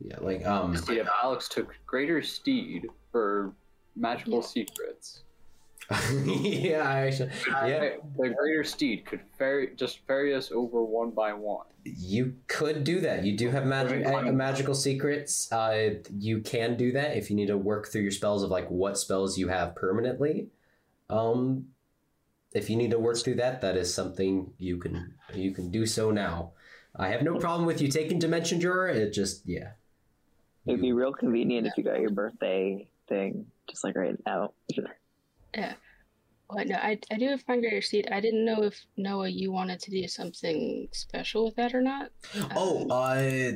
Yeah, 0.00 0.16
like 0.20 0.46
um. 0.46 0.76
See 0.76 0.98
if 0.98 1.08
Alex 1.24 1.48
took 1.48 1.74
Greater 1.86 2.22
Steed 2.22 2.86
for 3.10 3.52
magical 3.96 4.34
Yeah. 4.34 4.46
secrets. 4.46 5.24
yeah, 6.24 6.88
I 6.88 7.06
actually, 7.06 7.30
yeah. 7.46 7.90
The 8.18 8.30
Greater 8.30 8.64
Steed 8.64 9.04
could 9.04 9.20
ferry 9.36 9.70
just 9.76 10.06
ferry 10.06 10.34
us 10.34 10.50
over 10.52 10.82
one 10.84 11.10
by 11.10 11.32
one. 11.32 11.66
You 11.84 12.36
could 12.46 12.84
do 12.84 13.00
that. 13.00 13.24
You 13.24 13.36
do 13.36 13.50
have 13.50 13.66
magic 13.66 14.06
uh, 14.06 14.22
magical 14.32 14.74
secrets. 14.74 15.50
Uh, 15.50 15.94
you 16.16 16.40
can 16.40 16.76
do 16.76 16.92
that 16.92 17.16
if 17.16 17.30
you 17.30 17.36
need 17.36 17.48
to 17.48 17.58
work 17.58 17.88
through 17.88 18.02
your 18.02 18.12
spells 18.12 18.42
of 18.42 18.50
like 18.50 18.70
what 18.70 18.96
spells 18.96 19.36
you 19.36 19.48
have 19.48 19.74
permanently. 19.74 20.48
Um, 21.10 21.66
if 22.52 22.70
you 22.70 22.76
need 22.76 22.92
to 22.92 22.98
work 22.98 23.18
through 23.18 23.36
that, 23.36 23.60
that 23.62 23.76
is 23.76 23.92
something 23.92 24.52
you 24.58 24.78
can 24.78 25.14
you 25.34 25.52
can 25.52 25.70
do 25.70 25.86
so 25.86 26.10
now. 26.10 26.52
I 26.94 27.08
have 27.08 27.22
no 27.22 27.38
problem 27.38 27.66
with 27.66 27.80
you 27.80 27.88
taking 27.88 28.18
Dimension 28.18 28.58
Door. 28.58 28.88
It 28.88 29.12
just 29.12 29.42
yeah. 29.46 29.72
It'd 30.66 30.80
be 30.80 30.92
real 30.92 31.12
convenient 31.12 31.66
if 31.66 31.72
you 31.76 31.82
got 31.82 32.00
your 32.00 32.10
birthday 32.10 32.86
thing 33.08 33.46
just 33.68 33.82
like 33.82 33.96
right 33.96 34.16
now. 34.24 34.52
Well, 35.54 36.64
no, 36.66 36.74
I, 36.76 36.98
I 37.10 37.16
do 37.16 37.28
have 37.28 37.40
Find 37.42 37.62
Greater 37.62 37.80
Steed. 37.80 38.08
I 38.12 38.20
didn't 38.20 38.44
know 38.44 38.62
if 38.62 38.78
Noah 38.98 39.28
you 39.28 39.50
wanted 39.52 39.80
to 39.80 39.90
do 39.90 40.06
something 40.06 40.88
special 40.92 41.46
with 41.46 41.56
that 41.56 41.74
or 41.74 41.80
not. 41.80 42.10
Oh, 42.54 42.82
Um, 42.82 42.90
uh, 42.90 43.52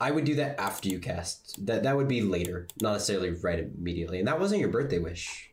I 0.00 0.10
would 0.12 0.24
do 0.24 0.36
that 0.36 0.58
after 0.60 0.88
you 0.88 0.98
cast. 1.00 1.66
That 1.66 1.82
that 1.82 1.96
would 1.96 2.06
be 2.08 2.22
later, 2.22 2.68
not 2.80 2.92
necessarily 2.92 3.30
right 3.30 3.58
immediately. 3.58 4.18
And 4.20 4.28
that 4.28 4.38
wasn't 4.38 4.60
your 4.60 4.70
birthday 4.70 4.98
wish. 4.98 5.50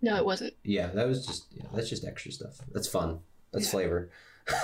no, 0.00 0.16
it 0.16 0.24
wasn't. 0.24 0.54
Yeah, 0.62 0.86
that 0.88 1.06
was 1.08 1.26
just 1.26 1.46
yeah, 1.52 1.64
that's 1.74 1.90
just 1.90 2.04
extra 2.06 2.30
stuff. 2.32 2.56
That's 2.72 2.86
fun. 2.88 3.18
That's 3.52 3.66
Yeah. 3.66 3.70
flavor. 3.72 4.10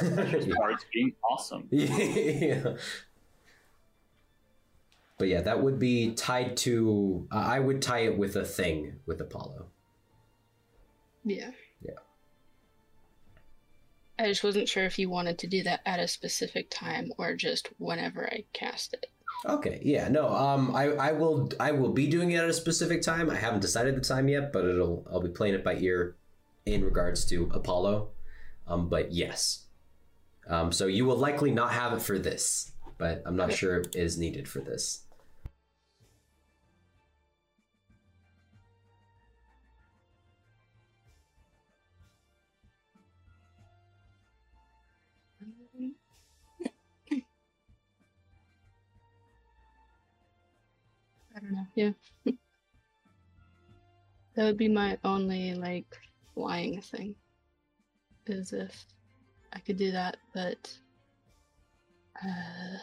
Bards 0.01 0.85
being 0.95 1.13
awesome. 1.29 1.67
yeah. 1.71 2.75
But 5.19 5.27
yeah, 5.29 5.41
that 5.43 5.63
would 5.63 5.79
be 5.81 6.13
tied 6.15 6.57
to. 6.59 7.27
Uh, 7.33 7.37
I 7.37 7.59
would 7.59 7.83
tie 7.83 8.01
it 8.01 8.17
with 8.17 8.37
a 8.37 8.45
thing 8.45 9.01
with 9.07 9.21
Apollo. 9.21 9.67
Yeah. 11.29 11.51
Yeah. 11.83 11.93
I 14.19 14.27
just 14.27 14.43
wasn't 14.43 14.69
sure 14.69 14.85
if 14.85 14.99
you 14.99 15.09
wanted 15.09 15.39
to 15.39 15.47
do 15.47 15.63
that 15.63 15.81
at 15.87 16.01
a 16.01 16.09
specific 16.09 16.71
time 16.71 17.13
or 17.19 17.35
just 17.37 17.69
whenever 17.79 18.27
I 18.27 18.45
cast 18.53 18.95
it. 18.95 19.07
Okay, 19.47 19.81
yeah, 19.85 20.09
no, 20.09 20.29
um, 20.35 20.75
I, 20.75 20.87
I 20.95 21.13
will 21.13 21.49
I 21.61 21.71
will 21.71 21.93
be 21.93 22.09
doing 22.09 22.33
it 22.33 22.39
at 22.43 22.49
a 22.49 22.53
specific 22.53 23.03
time. 23.03 23.31
I 23.31 23.37
haven't 23.37 23.61
decided 23.61 23.95
the 23.95 24.01
time 24.01 24.27
yet, 24.29 24.53
but 24.53 24.65
it'll 24.65 25.07
I'll 25.13 25.21
be 25.21 25.29
playing 25.29 25.55
it 25.55 25.63
by 25.63 25.77
ear 25.77 26.17
in 26.67 26.85
regards 26.85 27.25
to 27.27 27.49
Apollo. 27.55 28.09
Um, 28.67 28.89
but 28.89 29.13
yes, 29.13 29.67
um, 30.49 30.73
so 30.73 30.87
you 30.87 31.05
will 31.05 31.17
likely 31.17 31.53
not 31.53 31.71
have 31.73 31.93
it 31.93 32.03
for 32.03 32.19
this, 32.19 32.73
but 32.99 33.23
I'm 33.25 33.37
not 33.37 33.51
Okay. 33.51 33.57
sure 33.57 33.77
it 33.77 33.95
is 33.95 34.19
needed 34.19 34.49
for 34.49 34.59
this. 34.59 35.05
I 51.39 51.41
don't 51.41 51.53
know. 51.53 51.67
Yeah. 51.77 51.91
that 54.35 54.45
would 54.45 54.57
be 54.57 54.67
my 54.69 54.99
only 55.05 55.55
like 55.55 55.87
flying 56.35 56.81
thing. 56.83 57.15
Is 58.27 58.53
if 58.53 58.85
I 59.53 59.61
could 59.61 59.77
do 59.77 59.93
that, 59.93 60.17
but 60.35 60.77
uh 62.23 62.79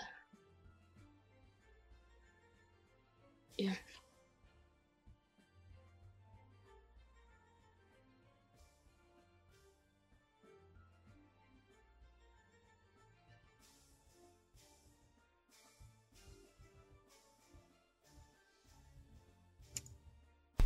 Yeah. 3.57 3.75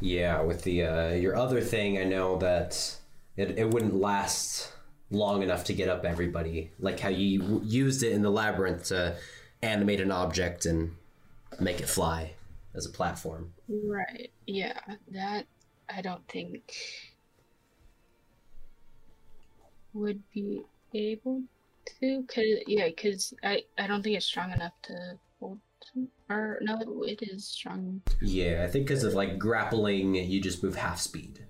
Yeah, 0.02 0.42
with 0.42 0.64
the 0.64 0.84
uh, 0.84 1.10
your 1.10 1.36
other 1.36 1.62
thing, 1.62 1.98
I 1.98 2.04
know 2.04 2.38
that 2.38 2.98
it, 3.36 3.58
it 3.58 3.70
wouldn't 3.70 3.96
last 3.96 4.72
long 5.12 5.42
enough 5.42 5.64
to 5.66 5.74
get 5.74 5.90
up 5.90 6.06
everybody, 6.06 6.72
like 6.80 7.00
how 7.00 7.10
you 7.10 7.62
used 7.64 8.04
it 8.04 8.12
in 8.12 8.22
the 8.22 8.30
labyrinth 8.30 8.86
to 8.86 9.18
animate 9.62 10.00
an 10.00 10.12
object 10.12 10.66
and 10.66 10.96
make 11.60 11.80
it 11.80 11.90
fly 11.90 12.34
as 12.76 12.86
a 12.86 12.90
platform. 12.90 13.54
Right. 13.68 14.32
Yeah. 14.46 14.80
That 15.12 15.46
I 15.90 16.02
don't 16.02 16.28
think 16.28 16.74
would 19.94 20.22
be 20.34 20.62
able 20.94 21.44
to. 22.00 22.24
Cause 22.28 22.46
yeah, 22.68 22.90
cause 22.92 23.34
I 23.44 23.64
I 23.78 23.88
don't 23.88 24.04
think 24.04 24.16
it's 24.18 24.26
strong 24.26 24.52
enough 24.52 24.74
to. 24.84 25.20
Or 26.30 26.60
no, 26.62 27.04
it 27.04 27.22
is 27.22 27.48
strong. 27.48 28.02
Yeah, 28.22 28.64
I 28.68 28.72
think 28.72 28.86
because 28.88 29.04
of 29.04 29.14
like 29.14 29.40
grappling, 29.40 30.16
you 30.16 30.40
just 30.42 30.64
move 30.64 30.76
half 30.76 31.00
speed. 31.00 31.46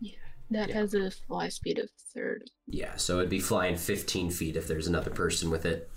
Yeah, 0.00 0.12
that 0.50 0.68
Yeah. 0.68 0.74
has 0.76 0.94
a 0.94 1.10
fly 1.10 1.48
speed 1.48 1.78
of 1.78 1.90
third. 2.14 2.50
Yeah, 2.66 2.96
so 2.96 3.18
it'd 3.18 3.30
be 3.30 3.40
flying 3.40 3.76
15 3.76 4.30
feet 4.30 4.56
if 4.56 4.68
there's 4.68 4.86
another 4.86 5.10
person 5.10 5.50
with 5.50 5.64
it. 5.66 5.90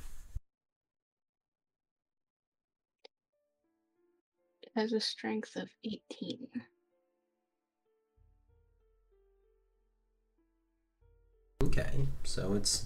It 4.64 4.70
has 4.76 4.91
a 4.94 4.99
strength 5.02 5.56
of 5.56 5.70
eighteen. 5.84 6.48
Okay, 11.64 12.08
so 12.24 12.53
it's 12.53 12.86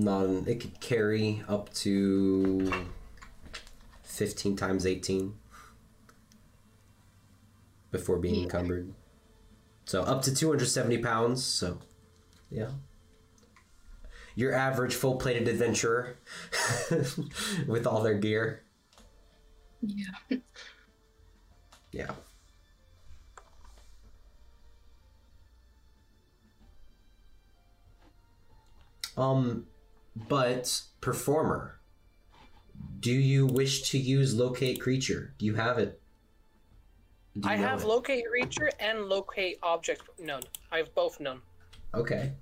not. 0.00 0.26
An, 0.26 0.48
it 0.48 0.60
could 0.60 0.80
carry 0.80 1.42
up 1.48 1.72
to 1.74 2.86
15 4.02 4.56
times 4.56 4.86
18 4.86 5.34
before 7.90 8.18
being 8.18 8.34
Yeah. 8.36 8.42
encumbered. 8.44 8.92
So 9.86 10.02
up 10.02 10.22
to 10.22 10.34
270 10.34 10.98
pounds. 10.98 11.44
So, 11.44 11.78
yeah. 12.50 12.70
Your 14.36 14.52
average 14.52 14.94
full 14.94 15.16
plated 15.16 15.46
adventurer 15.46 16.16
with 17.68 17.86
all 17.86 18.02
their 18.02 18.14
gear. 18.14 18.62
Yeah. 19.82 20.06
Yeah. 21.92 22.10
Um, 29.16 29.66
but 30.16 30.82
performer, 31.00 31.80
do 33.00 33.12
you 33.12 33.46
wish 33.46 33.90
to 33.90 33.98
use 33.98 34.34
locate 34.34 34.80
creature? 34.80 35.34
Do 35.38 35.46
you 35.46 35.54
have 35.54 35.78
it? 35.78 36.00
You 37.34 37.42
I 37.44 37.56
have 37.56 37.82
it? 37.82 37.86
locate 37.86 38.24
creature 38.28 38.70
and 38.78 39.06
locate 39.06 39.58
object 39.62 40.02
known. 40.18 40.42
I 40.70 40.78
have 40.78 40.94
both 40.94 41.20
known. 41.20 41.42
Okay. 41.92 42.32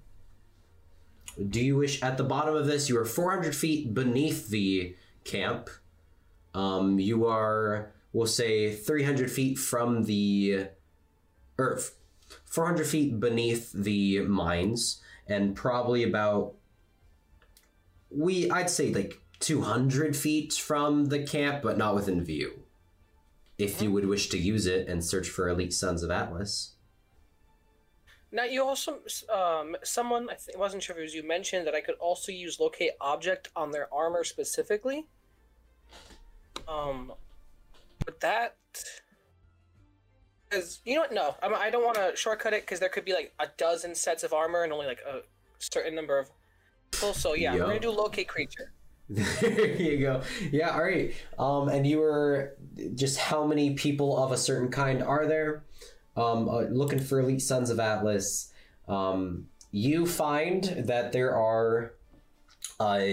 Do 1.49 1.61
you 1.61 1.77
wish 1.77 2.03
at 2.03 2.19
the 2.19 2.25
bottom 2.25 2.55
of 2.55 2.67
this? 2.67 2.89
You 2.89 2.99
are 2.99 3.07
400 3.07 3.57
feet 3.57 3.95
beneath 3.95 4.49
the 4.49 4.95
camp. 5.25 5.71
Um, 6.55 6.99
you 6.99 7.27
are, 7.27 7.93
we'll 8.13 8.27
say, 8.27 8.75
300 8.75 9.31
feet 9.31 9.59
from 9.59 10.05
the, 10.05 10.67
or 11.57 11.79
f- 11.79 11.93
400 12.45 12.87
feet 12.87 13.19
beneath 13.19 13.73
the 13.73 14.21
mines, 14.21 15.01
and 15.27 15.57
probably 15.57 16.03
about 16.03 16.55
we 18.15 18.51
I'd 18.51 18.71
say 18.71 18.93
like 18.93 19.21
200 19.41 20.17
feet 20.17 20.53
from 20.53 21.07
the 21.07 21.23
camp, 21.25 21.63
but 21.63 21.77
not 21.77 21.95
within 21.95 22.25
view. 22.25 22.63
If 23.59 23.83
you 23.83 23.93
would 23.93 24.07
wish 24.07 24.29
to 24.31 24.39
use 24.39 24.67
it 24.67 24.89
and 24.89 25.05
search 25.05 25.29
for 25.29 25.49
elite 25.49 25.73
sons 25.73 26.03
of 26.03 26.11
Atlas. 26.11 26.77
Now 28.31 28.45
you 28.45 28.65
also 28.65 29.01
um 29.33 29.77
someone 29.85 30.31
I 30.31 30.35
th- 30.35 30.57
wasn't 30.57 30.83
sure 30.83 30.97
if 30.97 31.01
it 31.01 31.03
was 31.03 31.15
you 31.15 31.23
mentioned 31.23 31.67
that 31.67 31.75
I 31.75 31.81
could 31.81 31.97
also 31.97 32.33
use 32.33 32.59
locate 32.59 32.93
object 33.01 33.51
on 33.55 33.71
their 33.71 33.93
armor 33.93 34.25
specifically. 34.25 35.07
Um, 36.67 37.13
but 38.05 38.21
that 38.21 38.57
because 40.49 40.81
you 40.85 40.95
know 40.95 41.03
what? 41.03 41.13
No, 41.13 41.35
I'm, 41.43 41.55
I 41.55 41.71
don't 41.71 41.85
want 41.85 41.97
to 41.97 42.13
shortcut 42.15 42.53
it 42.53 42.63
because 42.63 42.81
there 42.81 42.89
could 42.89 43.05
be 43.05 43.13
like 43.13 43.33
a 43.39 43.47
dozen 43.57 43.95
sets 43.95 44.23
of 44.23 44.33
armor 44.33 44.63
and 44.63 44.73
only 44.73 44.87
like 44.87 45.01
a 45.01 45.21
certain 45.59 45.95
number 45.95 46.19
of 46.19 46.31
people. 46.93 47.15
So 47.15 47.35
yeah, 47.35 47.55
Yeah. 47.55 47.61
we're 47.63 47.67
gonna 47.69 47.81
do 47.81 47.91
locate 47.91 48.29
creature. 48.29 48.73
there 49.09 49.77
you 49.77 49.99
go. 49.99 50.23
Yeah, 50.51 50.71
all 50.71 50.83
right. 50.83 51.13
Um, 51.39 51.69
and 51.69 51.87
you 51.87 51.99
were 51.99 52.57
just 52.95 53.19
how 53.19 53.47
many 53.47 53.75
people 53.75 54.17
of 54.23 54.33
a 54.33 54.39
certain 54.39 54.71
kind 54.71 55.03
are 55.03 55.27
there? 55.27 55.65
Um, 56.17 56.49
uh, 56.49 56.63
looking 56.63 57.01
for 57.01 57.21
elite 57.21 57.43
sons 57.43 57.69
of 57.71 57.81
Atlas. 57.81 58.53
Um, 58.89 59.49
you 59.71 60.07
find 60.07 60.65
that 60.65 61.13
there 61.13 61.35
are 61.35 61.95
uh, 62.79 63.05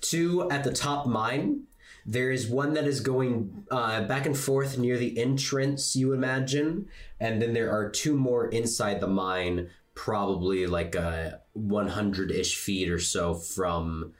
two 0.00 0.48
at 0.50 0.64
the 0.64 0.72
top 0.72 1.06
mine. 1.06 1.62
There 2.04 2.30
is 2.32 2.48
one 2.48 2.74
that 2.74 2.84
is 2.86 3.00
going 3.00 3.64
uh, 3.70 4.02
back 4.02 4.26
and 4.26 4.36
forth 4.36 4.76
near 4.76 4.98
the 4.98 5.18
entrance, 5.18 5.94
you 5.94 6.12
imagine, 6.12 6.88
and 7.20 7.40
then 7.40 7.52
there 7.52 7.70
are 7.70 7.88
two 7.88 8.16
more 8.16 8.48
inside 8.48 9.00
the 9.00 9.06
mine, 9.06 9.70
probably 9.94 10.66
like 10.66 10.96
uh, 10.96 11.32
100 11.54 12.30
ish 12.30 12.56
feet 12.56 12.88
or 12.88 12.98
so 12.98 13.34
from 13.34 14.12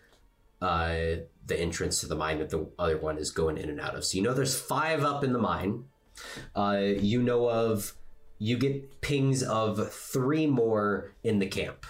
uh, 0.61 1.17
the 1.47 1.59
entrance 1.59 2.01
to 2.01 2.07
the 2.07 2.15
mine 2.15 2.39
that 2.39 2.51
the 2.51 2.67
other 2.79 2.97
one 2.99 3.19
is 3.19 3.31
going 3.31 3.59
in 3.59 3.69
and 3.69 3.81
out 3.81 3.95
of. 3.95 4.05
So 4.05 4.17
you 4.17 4.23
know 4.23 4.35
there's 4.35 4.59
five 4.59 5.03
up 5.03 5.25
in 5.25 5.33
the 5.33 5.39
mine. 5.39 5.85
Uh, 6.55 6.79
you 6.81 7.23
know 7.23 7.49
of, 7.49 7.95
you 8.39 8.59
get 8.59 9.01
pings 9.01 9.43
of 9.43 9.93
three 9.93 10.47
more 10.47 11.15
in 11.25 11.39
the 11.39 11.47
camp. 11.47 11.87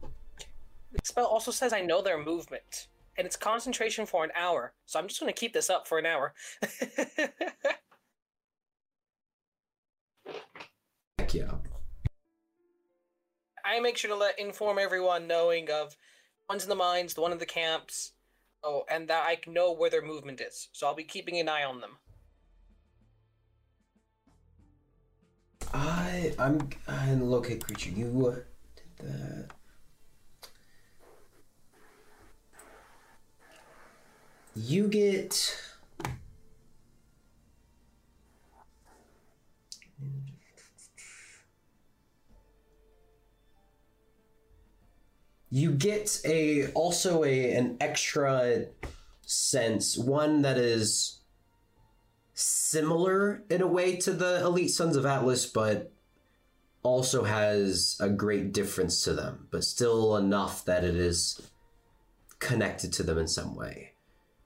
The 0.00 1.00
spell 1.04 1.26
also 1.26 1.50
says 1.50 1.72
I 1.72 1.80
know 1.80 2.00
their 2.00 2.22
movement, 2.22 2.86
and 3.16 3.26
it's 3.26 3.36
concentration 3.36 4.06
for 4.06 4.24
an 4.24 4.30
hour. 4.34 4.72
So 4.86 4.98
I'm 4.98 5.08
just 5.08 5.20
gonna 5.20 5.32
keep 5.32 5.52
this 5.52 5.68
up 5.68 5.86
for 5.86 5.98
an 5.98 6.06
hour. 6.06 6.34
Heck 11.18 11.34
yeah. 11.34 11.50
I 13.64 13.80
make 13.80 13.96
sure 13.96 14.10
to 14.10 14.16
let 14.16 14.38
inform 14.38 14.78
everyone 14.78 15.26
knowing 15.26 15.70
of 15.70 15.96
one's 16.48 16.64
in 16.64 16.68
the 16.68 16.74
mines, 16.74 17.14
the 17.14 17.20
one 17.20 17.32
in 17.32 17.38
the 17.38 17.46
camps. 17.46 18.12
Oh, 18.64 18.84
and 18.90 19.08
that 19.08 19.24
I 19.26 19.38
know 19.48 19.72
where 19.72 19.90
their 19.90 20.02
movement 20.02 20.40
is. 20.40 20.68
So 20.72 20.86
I'll 20.86 20.94
be 20.94 21.04
keeping 21.04 21.38
an 21.38 21.48
eye 21.48 21.64
on 21.64 21.80
them. 21.80 21.98
I 25.72 26.32
I'm 26.38 26.68
locate 27.30 27.64
creature. 27.64 27.90
You 27.90 28.26
uh, 28.26 28.34
did 28.76 29.08
that. 29.08 29.48
You 34.56 34.88
get. 34.88 35.56
You 45.50 45.72
get 45.72 46.20
a 46.24 46.70
also 46.72 47.24
a 47.24 47.54
an 47.54 47.76
extra 47.80 48.66
sense, 49.22 49.96
one 49.96 50.42
that 50.42 50.58
is 50.58 51.20
similar 52.34 53.42
in 53.50 53.62
a 53.62 53.66
way 53.66 53.96
to 53.96 54.12
the 54.12 54.40
Elite 54.44 54.70
Sons 54.70 54.96
of 54.96 55.06
Atlas, 55.06 55.46
but 55.46 55.92
also 56.82 57.24
has 57.24 57.96
a 58.00 58.08
great 58.08 58.52
difference 58.52 59.02
to 59.04 59.12
them, 59.12 59.48
but 59.50 59.64
still 59.64 60.16
enough 60.16 60.64
that 60.64 60.84
it 60.84 60.94
is 60.94 61.40
connected 62.38 62.92
to 62.94 63.02
them 63.02 63.18
in 63.18 63.28
some 63.28 63.54
way. 63.56 63.94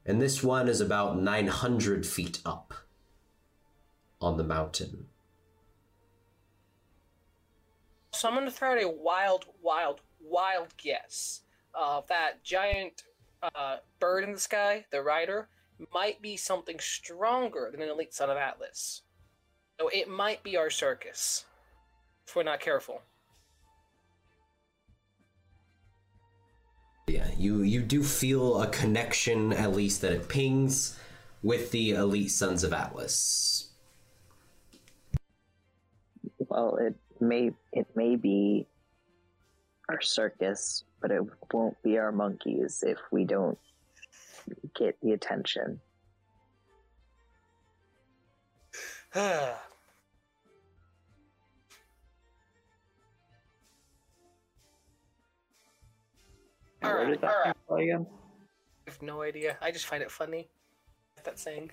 And 0.04 0.20
this 0.20 0.42
one 0.42 0.68
is 0.68 0.80
about 0.80 1.20
900 1.20 2.06
feet 2.06 2.40
up 2.44 2.74
on 4.20 4.36
the 4.36 4.44
mountain. 4.44 5.06
So 8.12 8.28
I'm 8.28 8.34
going 8.34 8.46
to 8.46 8.52
throw 8.52 8.72
out 8.72 8.82
a 8.82 8.88
wild, 8.88 9.46
wild, 9.62 10.00
wild 10.22 10.76
guess 10.76 11.40
of 11.74 12.06
that 12.08 12.42
giant 12.44 13.02
uh, 13.42 13.76
bird 13.98 14.24
in 14.24 14.32
the 14.32 14.40
sky, 14.40 14.84
the 14.90 15.02
rider, 15.02 15.48
might 15.92 16.22
be 16.22 16.36
something 16.36 16.78
stronger 16.78 17.68
than 17.70 17.82
an 17.82 17.88
elite 17.88 18.14
son 18.14 18.30
of 18.30 18.36
Atlas. 18.36 19.02
So 19.80 19.88
it 19.88 20.08
might 20.08 20.42
be 20.42 20.56
our 20.56 20.70
circus, 20.70 21.44
if 22.26 22.36
we're 22.36 22.42
not 22.42 22.60
careful. 22.60 23.02
Yeah, 27.08 27.28
you 27.36 27.62
you 27.62 27.82
do 27.82 28.02
feel 28.02 28.62
a 28.62 28.68
connection, 28.68 29.52
at 29.52 29.72
least 29.72 30.02
that 30.02 30.12
it 30.12 30.28
pings, 30.28 30.98
with 31.42 31.70
the 31.72 31.90
elite 31.90 32.30
sons 32.30 32.62
of 32.62 32.72
Atlas. 32.72 33.68
Well, 36.38 36.76
it 36.76 36.94
may 37.20 37.50
it 37.72 37.88
may 37.96 38.16
be 38.16 38.66
our 39.92 40.00
circus, 40.00 40.84
but 41.00 41.10
it 41.10 41.22
won't 41.52 41.80
be 41.82 41.98
our 41.98 42.12
monkeys 42.12 42.82
if 42.86 42.98
we 43.10 43.24
don't 43.24 43.58
get 44.74 44.96
the 45.02 45.12
attention. 45.12 45.80
I 49.14 49.54
All 56.84 56.94
Where 56.94 57.04
right, 57.04 57.10
did 57.12 57.20
that 57.20 57.30
all 57.30 57.36
right. 57.36 57.44
come 57.44 57.54
from 57.68 57.78
again? 57.80 58.06
have 58.86 59.02
no 59.02 59.22
idea. 59.22 59.56
I 59.62 59.70
just 59.70 59.86
find 59.86 60.02
it 60.02 60.10
funny. 60.10 60.48
That 61.24 61.38
saying. 61.38 61.70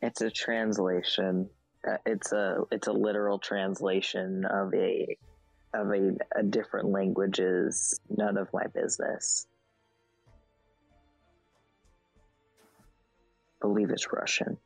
It's 0.00 0.22
a 0.22 0.30
translation. 0.30 1.50
Uh, 1.86 1.96
it's 2.04 2.32
a 2.32 2.62
it's 2.70 2.88
a 2.88 2.92
literal 2.92 3.38
translation 3.38 4.44
of 4.44 4.74
a 4.74 5.16
of 5.72 5.88
a, 5.90 6.16
a 6.36 6.42
different 6.42 6.88
language 6.88 7.38
is 7.38 8.00
none 8.08 8.36
of 8.36 8.48
my 8.52 8.66
business. 8.66 9.46
I 13.62 13.66
believe 13.66 13.90
it's 13.90 14.12
Russian. 14.12 14.58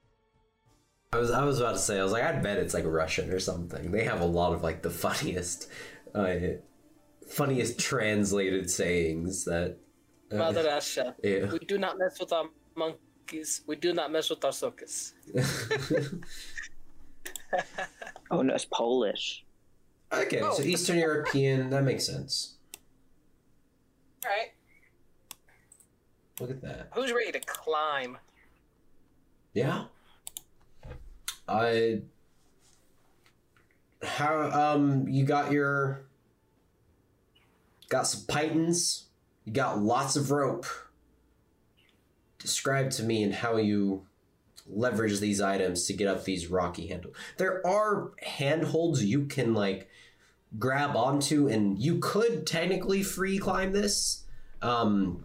I 1.12 1.18
was 1.18 1.30
I 1.30 1.44
was 1.44 1.60
about 1.60 1.72
to 1.72 1.78
say 1.78 2.00
I 2.00 2.02
was 2.02 2.12
like 2.12 2.24
I 2.24 2.32
bet 2.32 2.58
it's 2.58 2.74
like 2.74 2.84
Russian 2.84 3.30
or 3.30 3.38
something. 3.38 3.92
They 3.92 4.04
have 4.04 4.20
a 4.20 4.26
lot 4.26 4.52
of 4.52 4.62
like 4.62 4.82
the 4.82 4.90
funniest, 4.90 5.68
uh, 6.14 6.34
funniest 7.28 7.78
translated 7.78 8.68
sayings 8.70 9.44
that. 9.44 9.78
uh, 10.32 10.36
Mother 10.36 10.64
Russia. 10.64 11.14
yeah. 11.22 11.46
We 11.52 11.60
do 11.60 11.78
not 11.78 11.98
mess 11.98 12.18
with 12.18 12.32
our 12.32 12.46
monkeys. 12.76 13.60
We 13.66 13.76
do 13.76 13.92
not 13.92 14.10
mess 14.10 14.30
with 14.30 14.44
our 14.44 14.52
circus. 14.52 15.14
Oh 18.30 18.42
no, 18.42 18.54
it's 18.54 18.64
Polish. 18.64 19.44
okay, 20.12 20.40
so 20.40 20.56
Oh. 20.58 20.62
Eastern 20.62 20.98
European 20.98 21.70
that 21.70 21.84
makes 21.84 22.04
sense. 22.06 22.54
All 24.24 24.30
right. 24.30 24.52
Look 26.40 26.50
at 26.50 26.62
that. 26.62 26.88
Who's 26.94 27.12
ready 27.12 27.30
to 27.32 27.40
climb? 27.40 28.18
Yeah. 29.52 29.84
I. 31.46 32.00
How 34.02 34.50
um 34.50 35.06
you 35.08 35.24
got 35.24 35.52
your. 35.52 36.06
Got 37.88 38.06
some 38.06 38.22
pitons. 38.26 39.04
You 39.44 39.52
got 39.52 39.80
lots 39.80 40.16
of 40.16 40.30
rope. 40.30 40.66
Describe 42.38 42.90
to 42.92 43.02
me 43.02 43.22
and 43.22 43.32
how 43.34 43.56
you 43.58 44.06
leverage 44.66 45.20
these 45.20 45.40
items 45.40 45.86
to 45.86 45.92
get 45.92 46.08
up 46.08 46.24
these 46.24 46.48
rocky 46.48 46.86
handles. 46.86 47.14
There 47.36 47.66
are 47.66 48.12
handholds 48.22 49.04
you 49.04 49.26
can 49.26 49.54
like 49.54 49.88
grab 50.58 50.96
onto, 50.96 51.48
and 51.48 51.78
you 51.78 51.98
could 51.98 52.46
technically 52.46 53.02
free 53.02 53.38
climb 53.38 53.72
this. 53.72 54.24
Um, 54.62 55.24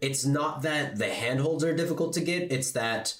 it's 0.00 0.24
not 0.24 0.62
that 0.62 0.96
the 0.96 1.08
handholds 1.08 1.64
are 1.64 1.74
difficult 1.74 2.12
to 2.14 2.20
get, 2.20 2.52
it's 2.52 2.72
that 2.72 3.14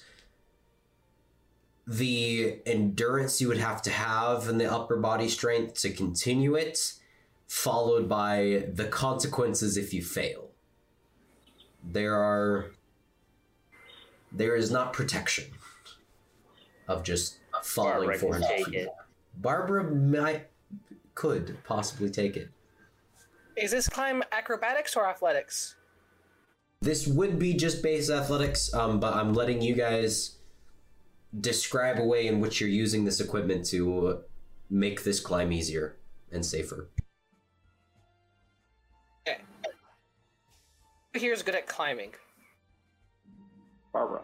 the 1.87 2.59
endurance 2.65 3.39
you 3.39 3.47
would 3.47 3.57
have 3.57 3.81
to 3.83 3.91
have 3.91 4.49
and 4.49 4.59
the 4.59 4.71
upper 4.71 4.97
body 4.97 5.29
strength 5.29 5.75
to 5.81 5.91
continue 5.91 6.55
it, 6.55 6.93
followed 7.47 8.09
by 8.09 8.65
the 8.73 8.85
consequences 8.85 9.77
if 9.77 9.93
you 9.93 10.01
fail. 10.03 10.49
There 11.83 12.15
are. 12.15 12.71
There 14.35 14.57
is 14.57 14.69
not 14.69 14.91
protection 14.91 15.45
of 16.89 17.03
just 17.03 17.37
falling 17.63 18.09
Barbara 18.09 18.19
can 18.19 18.19
400 18.19 18.65
feet. 18.65 18.75
it. 18.75 18.89
Barbara 19.37 19.83
might 19.83 20.47
could 21.15 21.57
possibly 21.63 22.09
take 22.09 22.35
it. 22.35 22.49
Is 23.55 23.71
this 23.71 23.87
climb 23.87 24.21
acrobatics 24.33 24.97
or 24.97 25.07
athletics? 25.07 25.75
This 26.81 27.07
would 27.07 27.39
be 27.39 27.53
just 27.53 27.81
base 27.81 28.09
athletics, 28.09 28.73
um, 28.73 28.99
but 28.99 29.15
I'm 29.15 29.33
letting 29.33 29.61
you 29.61 29.73
guys 29.73 30.35
describe 31.39 31.97
a 31.99 32.05
way 32.05 32.27
in 32.27 32.41
which 32.41 32.59
you're 32.59 32.69
using 32.69 33.05
this 33.05 33.21
equipment 33.21 33.65
to 33.67 34.23
make 34.69 35.03
this 35.05 35.21
climb 35.21 35.53
easier 35.53 35.95
and 36.31 36.45
safer. 36.45 36.89
Who 41.13 41.19
here 41.21 41.31
is 41.31 41.43
good 41.43 41.55
at 41.55 41.65
climbing? 41.65 42.11
Barbara. 43.95 44.23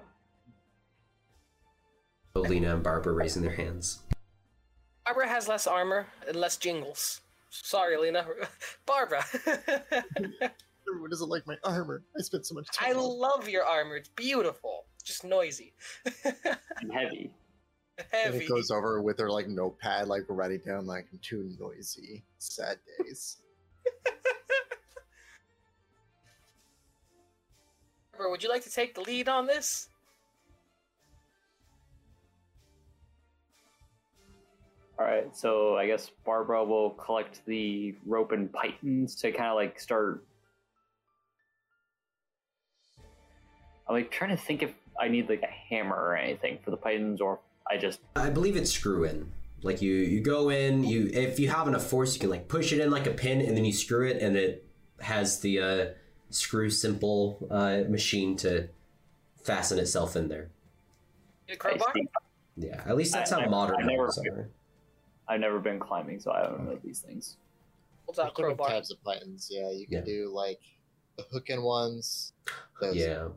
Alina 2.35 2.73
and 2.73 2.83
Barbara 2.83 3.13
raising 3.13 3.41
their 3.41 3.55
hands. 3.55 3.99
Barbara 5.05 5.29
has 5.29 5.47
less 5.47 5.65
armor 5.65 6.07
and 6.27 6.35
less 6.35 6.57
jingles. 6.57 7.21
Sorry, 7.49 7.95
Lena. 7.95 8.25
Barbara. 8.85 9.23
Everyone 9.45 11.09
doesn't 11.09 11.29
like 11.29 11.47
my 11.47 11.55
armor. 11.63 12.03
I 12.19 12.21
spent 12.21 12.45
so 12.45 12.53
much 12.53 12.67
time. 12.73 12.89
I 12.89 12.99
on 12.99 13.17
love 13.17 13.47
your 13.47 13.63
armor. 13.63 13.95
It's 13.95 14.09
beautiful. 14.09 14.87
Just 15.05 15.23
noisy. 15.23 15.71
And 16.25 16.91
heavy. 16.91 17.31
And 18.11 18.35
it 18.35 18.49
goes 18.49 18.71
over 18.71 19.01
with 19.01 19.19
her 19.19 19.29
like 19.29 19.47
notepad, 19.47 20.09
like 20.09 20.23
writing 20.27 20.59
down 20.67 20.85
like 20.85 21.07
I'm 21.13 21.19
too 21.21 21.49
noisy. 21.57 22.25
Sad 22.39 22.77
days. 22.97 23.37
Barbara, 28.21 28.31
would 28.33 28.43
you 28.43 28.49
like 28.49 28.63
to 28.63 28.69
take 28.69 28.93
the 28.93 29.01
lead 29.01 29.27
on 29.27 29.47
this? 29.47 29.89
All 34.99 35.07
right, 35.07 35.35
so 35.35 35.75
I 35.75 35.87
guess 35.87 36.11
Barbara 36.23 36.63
will 36.63 36.91
collect 36.91 37.43
the 37.47 37.95
rope 38.05 38.31
and 38.31 38.53
pitons 38.53 39.15
to 39.21 39.31
kind 39.31 39.49
of 39.49 39.55
like 39.55 39.79
start. 39.79 40.23
I'm 43.89 43.95
like 43.95 44.11
trying 44.11 44.29
to 44.29 44.37
think 44.37 44.61
if 44.61 44.71
I 44.99 45.07
need 45.07 45.27
like 45.27 45.41
a 45.41 45.47
hammer 45.47 45.95
or 45.95 46.15
anything 46.15 46.59
for 46.63 46.69
the 46.69 46.77
pitons, 46.77 47.21
or 47.21 47.39
I 47.67 47.77
just 47.77 48.01
I 48.15 48.29
believe 48.29 48.55
it's 48.55 48.71
screw 48.71 49.05
in. 49.05 49.31
Like 49.63 49.81
you, 49.81 49.95
you 49.95 50.21
go 50.21 50.49
in. 50.49 50.83
You 50.83 51.09
if 51.11 51.39
you 51.39 51.49
have 51.49 51.67
enough 51.67 51.87
force, 51.87 52.13
you 52.13 52.19
can 52.19 52.29
like 52.29 52.47
push 52.47 52.71
it 52.71 52.79
in 52.79 52.91
like 52.91 53.07
a 53.07 53.11
pin, 53.11 53.41
and 53.41 53.57
then 53.57 53.65
you 53.65 53.73
screw 53.73 54.07
it, 54.07 54.21
and 54.21 54.37
it 54.37 54.63
has 54.99 55.39
the 55.39 55.59
uh, 55.59 55.85
screw 56.31 56.69
simple 56.69 57.47
uh, 57.51 57.83
machine 57.89 58.35
to 58.37 58.67
fasten 59.43 59.79
itself 59.79 60.15
in 60.15 60.27
there. 60.27 60.49
Need 61.47 61.59
crowbar? 61.59 61.93
Yeah, 62.57 62.81
at 62.85 62.95
least 62.97 63.13
that's 63.13 63.31
I- 63.31 63.39
how 63.41 63.45
I- 63.45 63.49
modern 63.49 63.81
I, 63.81 63.85
never, 63.85 64.05
are. 64.07 64.49
I've 65.27 65.39
never 65.39 65.59
been 65.59 65.79
climbing, 65.79 66.19
so 66.19 66.31
I 66.31 66.43
don't 66.43 66.65
know 66.65 66.77
these 66.83 66.99
things. 66.99 67.37
Holds 68.05 68.19
out 68.19 68.35
Different 68.35 68.57
crowbar. 68.57 68.69
types 68.75 68.91
of 68.91 68.97
pitons. 69.03 69.47
Yeah, 69.51 69.69
you 69.71 69.85
can 69.87 69.99
Yeah. 69.99 70.03
do 70.03 70.29
like 70.33 70.59
the 71.17 71.23
hooking 71.31 71.61
ones. 71.61 72.33
Those, 72.81 72.95
Yeah, 72.95 73.29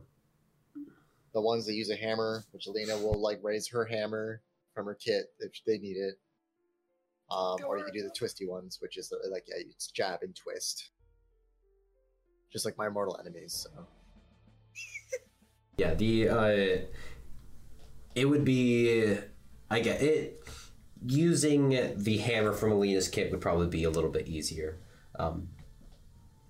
The 1.33 1.41
ones 1.41 1.67
that 1.67 1.75
use 1.75 1.91
a 1.91 1.97
hammer, 1.97 2.45
which 2.53 2.67
Alina 2.69 2.97
will 2.97 3.21
like 3.21 3.41
raise 3.43 3.69
her 3.69 3.85
hammer 3.85 4.41
from 4.73 4.87
her 4.87 4.95
kit 4.95 5.33
if 5.41 5.53
they 5.67 5.79
need 5.79 5.97
it. 5.97 6.19
Um, 7.31 7.57
or 7.67 7.79
you 7.79 7.85
can 7.85 7.93
do 7.95 8.03
the 8.03 8.11
twisty 8.11 8.47
ones, 8.47 8.81
which 8.81 8.97
is 8.97 9.13
like 9.31 9.45
yeah, 9.49 9.57
it's 9.59 9.89
jab 9.89 10.23
and 10.23 10.35
twist. 10.37 10.91
Just 12.55 12.65
like 12.65 12.79
my 12.79 12.89
mortal 12.89 13.19
enemies. 13.21 13.67
So. 13.67 13.87
yeah. 15.77 15.93
The 15.93 16.29
uh, 16.31 16.77
it 18.15 18.27
would 18.27 18.45
be, 18.45 19.17
I 19.71 19.81
get 19.81 20.01
it. 20.01 20.43
Using 21.07 21.93
the 21.97 22.19
hammer 22.19 22.53
from 22.53 22.73
Alina's 22.73 23.09
kit 23.09 23.31
would 23.31 23.41
probably 23.41 23.67
be 23.67 23.85
a 23.85 23.91
little 23.91 24.09
bit 24.09 24.27
easier, 24.27 24.79
um, 25.19 25.49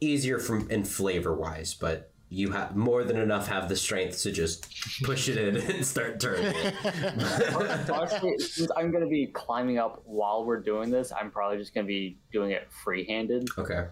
easier 0.00 0.38
from 0.38 0.68
and 0.70 0.86
flavor 0.86 1.34
wise, 1.34 1.74
but 1.74 2.12
you 2.28 2.52
have 2.52 2.76
more 2.76 3.02
than 3.02 3.16
enough 3.16 3.48
have 3.48 3.68
the 3.68 3.74
strength 3.76 4.22
to 4.22 4.30
just 4.30 4.72
push 5.02 5.28
it 5.28 5.38
in 5.38 5.56
and 5.70 5.84
start 5.84 6.20
turning 6.20 6.52
it. 6.54 7.90
Honestly, 7.90 8.38
since 8.38 8.70
I'm 8.76 8.92
going 8.92 9.02
to 9.02 9.10
be 9.10 9.26
climbing 9.26 9.78
up 9.78 10.02
while 10.04 10.44
we're 10.44 10.60
doing 10.60 10.90
this, 10.90 11.12
I'm 11.12 11.30
probably 11.30 11.58
just 11.58 11.74
going 11.74 11.86
to 11.86 11.88
be 11.88 12.18
doing 12.32 12.52
it 12.52 12.68
free-handed 12.84 13.48
okay. 13.58 13.86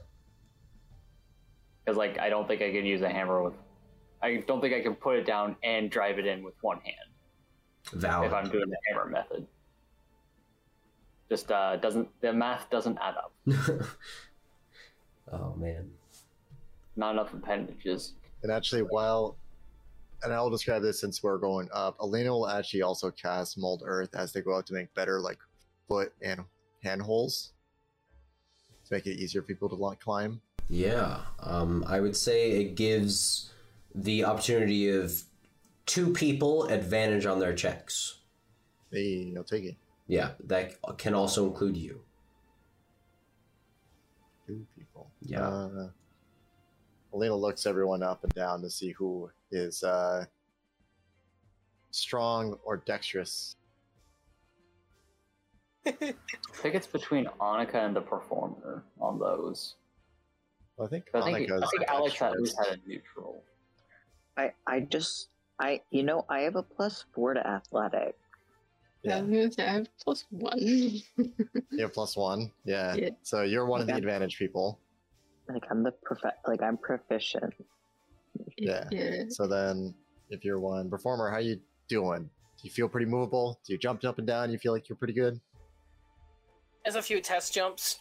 Because, 1.84 1.96
like, 1.96 2.18
I 2.18 2.28
don't 2.28 2.46
think 2.46 2.62
I 2.62 2.70
can 2.70 2.84
use 2.84 3.02
a 3.02 3.08
hammer 3.08 3.42
with. 3.42 3.54
I 4.22 4.36
don't 4.46 4.60
think 4.60 4.72
I 4.74 4.80
can 4.80 4.94
put 4.94 5.16
it 5.16 5.26
down 5.26 5.56
and 5.64 5.90
drive 5.90 6.18
it 6.18 6.26
in 6.26 6.44
with 6.44 6.54
one 6.60 6.78
hand 6.80 6.96
Valid. 7.92 8.28
if 8.28 8.32
I'm 8.32 8.48
doing 8.48 8.68
the 8.68 8.76
hammer 8.88 9.08
method. 9.08 9.46
Just 11.28 11.50
uh, 11.50 11.76
doesn't 11.76 12.08
the 12.20 12.32
math 12.32 12.70
doesn't 12.70 12.98
add 13.00 13.14
up. 13.16 13.32
oh 15.32 15.54
man. 15.56 15.90
Not 16.94 17.14
enough 17.14 17.32
appendages. 17.32 18.14
And 18.42 18.52
actually, 18.52 18.82
while 18.82 19.36
and 20.22 20.32
I'll 20.32 20.50
describe 20.50 20.82
this 20.82 21.00
since 21.00 21.22
we're 21.22 21.38
going 21.38 21.68
up, 21.72 21.96
Alina 21.98 22.30
will 22.30 22.48
actually 22.48 22.82
also 22.82 23.10
cast 23.10 23.58
Mold 23.58 23.82
Earth 23.84 24.14
as 24.14 24.32
they 24.32 24.40
go 24.40 24.56
out 24.56 24.66
to 24.66 24.74
make 24.74 24.92
better 24.94 25.20
like 25.20 25.38
foot 25.88 26.12
and 26.22 26.42
hand 26.82 27.02
holes 27.02 27.52
to 28.86 28.94
make 28.94 29.06
it 29.06 29.18
easier 29.18 29.42
for 29.42 29.48
people 29.48 29.68
to 29.68 29.96
climb. 29.96 30.40
Yeah, 30.68 31.18
um, 31.40 31.84
I 31.86 32.00
would 32.00 32.16
say 32.16 32.52
it 32.52 32.74
gives 32.74 33.50
the 33.94 34.24
opportunity 34.24 34.88
of 34.88 35.22
two 35.86 36.12
people 36.12 36.64
advantage 36.64 37.26
on 37.26 37.40
their 37.40 37.54
checks. 37.54 38.18
Hey, 38.90 39.32
I'll 39.36 39.44
take 39.44 39.64
it. 39.64 39.76
Yeah, 40.06 40.30
that 40.44 40.76
can 40.98 41.14
also 41.14 41.46
include 41.46 41.76
you. 41.76 42.00
Two 44.46 44.66
people. 44.76 45.10
Yeah. 45.20 45.46
Uh, 45.46 45.88
Alina 47.14 47.36
looks 47.36 47.66
everyone 47.66 48.02
up 48.02 48.24
and 48.24 48.32
down 48.32 48.62
to 48.62 48.70
see 48.70 48.92
who 48.92 49.30
is 49.50 49.82
uh, 49.82 50.24
strong 51.90 52.58
or 52.64 52.78
dexterous. 52.78 53.56
I 55.86 55.92
think 56.54 56.74
it's 56.74 56.86
between 56.86 57.26
Annika 57.40 57.74
and 57.74 57.94
the 57.94 58.00
performer 58.00 58.84
on 59.00 59.18
those. 59.18 59.74
Well, 60.82 60.88
I 60.88 60.90
think 60.90 61.04
I 61.14 61.20
think, 61.22 61.48
Annika's 61.48 61.62
I 61.62 61.66
think 61.68 61.88
Alex 61.88 62.22
at 62.22 62.40
least 62.40 62.56
had 62.58 62.78
a 62.78 62.88
neutral. 62.88 63.44
I 64.36 64.52
I 64.66 64.80
just 64.80 65.28
I 65.60 65.80
you 65.90 66.02
know 66.02 66.24
I 66.28 66.40
have 66.40 66.56
a 66.56 66.62
plus 66.64 67.04
four 67.14 67.34
to 67.34 67.46
athletic. 67.46 68.16
Yeah. 69.04 69.18
I'm 69.18 69.26
gonna 69.32 69.52
say 69.52 69.64
I 69.64 69.74
have 69.74 69.86
plus 70.02 70.24
one. 70.30 70.58
You 70.58 71.02
have 71.78 71.92
plus 71.92 72.16
one. 72.16 72.50
Yeah. 72.64 72.94
Yeah. 72.94 73.10
So 73.22 73.42
you're 73.42 73.64
one 73.64 73.80
of 73.80 73.86
the 73.86 73.92
Okay. 73.92 74.00
advantage 74.00 74.38
people. 74.38 74.80
Like 75.48 75.62
I'm 75.70 75.84
the 75.84 75.92
prof 75.92 76.18
like 76.48 76.62
I'm 76.62 76.76
proficient. 76.76 77.54
Yeah. 78.58 78.88
yeah. 78.90 79.24
So 79.28 79.46
then, 79.46 79.94
if 80.30 80.44
you're 80.44 80.58
one 80.58 80.90
performer, 80.90 81.30
how 81.30 81.38
you 81.38 81.60
doing? 81.88 82.22
Do 82.22 82.62
you 82.62 82.70
feel 82.70 82.88
pretty 82.88 83.06
movable? 83.06 83.60
Do 83.64 83.72
you 83.72 83.78
jump 83.78 84.04
up 84.04 84.18
and 84.18 84.26
down? 84.26 84.50
You 84.50 84.58
feel 84.58 84.72
like 84.72 84.88
you're 84.88 84.96
pretty 84.96 85.14
good? 85.14 85.40
There's 86.84 86.96
a 86.96 87.02
few 87.02 87.20
test 87.20 87.54
jumps. 87.54 88.00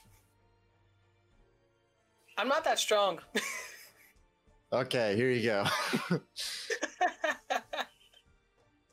I'm 2.42 2.48
not 2.48 2.64
that 2.64 2.80
strong. 2.80 3.20
Okay, 4.74 5.16
here 5.16 5.30
you 5.30 5.44
go. 5.44 5.64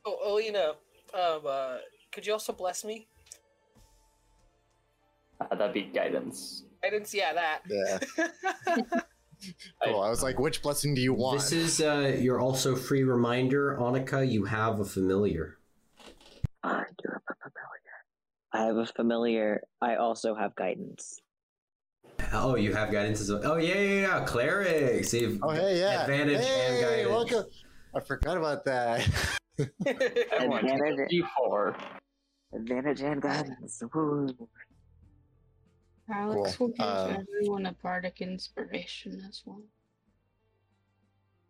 oh, 0.05 0.35
Alina, 0.35 0.73
um, 1.15 1.41
uh, 1.47 1.77
could 2.13 2.27
you 2.27 2.35
also 2.35 2.53
bless 2.53 2.85
me? 2.85 3.09
Uh, 5.41 5.55
that'd 5.55 5.73
be 5.73 5.85
guidance. 5.85 6.65
I 6.85 6.91
didn't 6.91 7.07
see 7.07 7.19
yeah, 7.19 7.33
that. 7.33 7.63
yeah. 7.71 9.01
Cool. 9.85 10.01
I 10.01 10.11
was 10.11 10.21
like, 10.21 10.41
which 10.41 10.63
blessing 10.63 10.97
do 10.97 11.01
you 11.01 11.15
want? 11.15 11.39
This 11.39 11.53
is 11.53 11.81
uh, 11.81 12.17
your 12.19 12.41
also 12.41 12.75
free 12.75 13.05
reminder, 13.05 13.79
Annika. 13.81 14.29
You 14.29 14.45
have 14.47 14.81
a 14.81 14.85
familiar. 14.85 15.59
I 16.65 16.83
do 16.99 17.09
have 17.13 17.23
a 17.31 17.35
familiar. 17.39 17.95
I 18.53 18.65
have 18.67 18.77
a 18.77 18.87
familiar. 18.87 19.63
I 19.81 19.95
also 19.95 20.35
have 20.35 20.57
guidance. 20.57 21.21
Oh, 22.33 22.57
you 22.57 22.73
have 22.75 22.91
guidance 22.91 23.21
as 23.21 23.31
well. 23.31 23.41
Oh 23.45 23.57
yeah, 23.57 23.75
yeah, 23.75 24.01
yeah. 24.19 24.25
Cleric. 24.25 25.05
So 25.05 25.17
you've 25.17 25.39
Oh, 25.43 25.51
hey, 25.51 25.81
yeah. 25.81 26.03
advantage 26.03 26.41
hey, 26.45 26.67
and 26.77 26.85
guidance. 27.11 27.33
welcome. 27.33 27.51
I 27.95 28.01
forgot 28.01 28.37
about 28.37 28.65
that. 28.67 29.09
Everyone, 29.87 30.63
take 30.63 30.71
a 30.71 30.75
Advantage. 30.75 31.11
D4. 31.41 31.81
Advantage 32.55 33.01
and 33.03 33.23
guidance. 33.23 33.83
Woo. 33.95 34.29
Alex 36.11 36.57
Cool. 36.57 36.69
will 36.69 36.75
give 36.75 36.87
Um, 36.87 37.27
everyone 37.41 37.67
a 37.67 37.73
bardic 37.83 38.21
inspiration 38.21 39.23
as 39.29 39.43
well. 39.45 39.63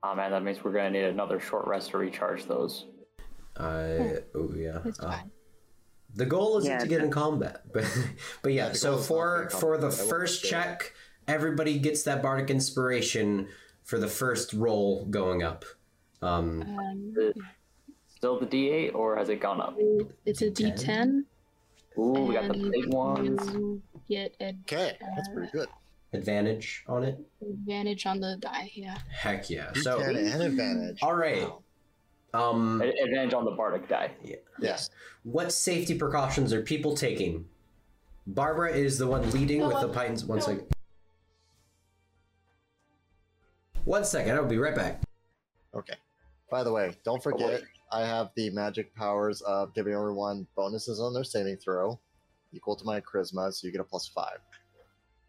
Oh 0.02 0.14
man, 0.14 0.30
that 0.30 0.42
means 0.42 0.62
we're 0.64 0.72
gonna 0.72 0.90
need 0.90 1.04
another 1.04 1.38
short 1.40 1.66
rest 1.66 1.90
to 1.90 1.98
recharge 1.98 2.44
those. 2.46 2.86
Uh, 3.56 4.20
oh 4.34 4.52
yeah. 4.56 4.78
It's 4.84 5.00
Uh, 5.00 5.10
fine. 5.10 5.30
The 6.18 6.26
goal 6.26 6.58
isn't 6.58 6.70
Yeah, 6.70 6.78
to 6.78 6.86
get 6.88 7.02
in 7.02 7.10
combat, 7.10 7.62
but 7.72 7.84
but 8.42 8.52
yeah. 8.52 8.68
Yeah, 8.68 8.72
so 8.74 8.90
goal 8.92 8.98
is 9.00 9.10
not 9.10 9.50
to 9.50 9.50
for 9.50 9.50
for 9.60 9.78
the. 9.78 9.88
I 9.88 9.90
first 9.90 10.44
check, 10.44 10.92
everybody 11.26 11.78
gets 11.78 12.02
that 12.02 12.22
bardic 12.22 12.50
inspiration 12.50 13.48
for 13.84 13.98
the 13.98 14.08
first 14.08 14.52
roll 14.52 15.06
going 15.06 15.42
up. 15.42 15.64
Um, 16.20 16.62
Um, 16.62 17.14
Uh, 17.18 17.32
Still 18.08 18.40
the 18.40 18.46
D8, 18.46 18.94
or 18.96 19.16
has 19.16 19.28
it 19.28 19.40
gone 19.40 19.60
up? 19.60 19.76
it's 20.26 20.42
a 20.42 20.50
Ten? 20.50 21.24
D10. 21.96 22.00
Ooh, 22.02 22.24
we 22.26 22.34
got 22.34 22.48
the 22.48 22.54
and 22.54 22.72
big 22.72 22.92
ones. 22.92 23.40
You 23.54 23.80
get 24.08 24.34
a 24.40 24.56
Okay, 24.66 24.96
that's 25.00 25.28
pretty 25.32 25.52
good. 25.52 25.68
advantage 26.12 26.82
on 26.88 27.04
it? 27.04 27.16
Advantage 27.40 28.06
on 28.06 28.18
the 28.18 28.36
die, 28.40 28.72
yeah. 28.74 28.98
Heck 29.12 29.48
yeah. 29.50 29.70
You 29.72 29.82
So, 29.82 30.00
can 30.00 30.16
an 30.16 30.40
advantage. 30.42 30.98
all 31.02 31.14
right. 31.14 31.48
Um, 32.34 32.82
A- 32.82 33.04
Advantage 33.04 33.34
on 33.34 33.44
the 33.44 33.50
bardic 33.52 33.88
die. 33.88 34.12
Yes. 34.60 34.90
what 35.22 35.52
safety 35.52 35.96
precautions 35.98 36.52
are 36.52 36.60
people 36.62 36.94
taking? 36.94 37.46
Barbara 38.26 38.72
is 38.72 38.98
the 38.98 39.06
one 39.06 39.28
leading 39.30 39.66
with 39.66 39.80
the 39.80 39.88
pitons. 39.88 40.24
One 40.24 40.40
second. 40.40 40.66
One 43.84 44.04
second. 44.04 44.34
I'll 44.36 44.44
be 44.44 44.58
right 44.58 44.74
back. 44.74 45.00
Okay. 45.74 45.94
By 46.50 46.62
the 46.62 46.72
way, 46.72 46.94
don't 47.04 47.18
Oh, 47.18 47.20
forget 47.20 47.62
I 47.90 48.00
have 48.06 48.30
the 48.36 48.50
magic 48.50 48.94
powers 48.94 49.40
of 49.42 49.74
giving 49.74 49.94
everyone 49.94 50.46
bonuses 50.56 51.00
on 51.00 51.14
their 51.14 51.24
saving 51.24 51.56
throw, 51.56 51.98
equal 52.52 52.76
to 52.76 52.84
my 52.84 53.00
charisma, 53.00 53.50
so 53.52 53.66
you 53.66 53.72
get 53.72 53.80
a 53.80 53.84
plus 53.84 54.06
five. 54.08 54.38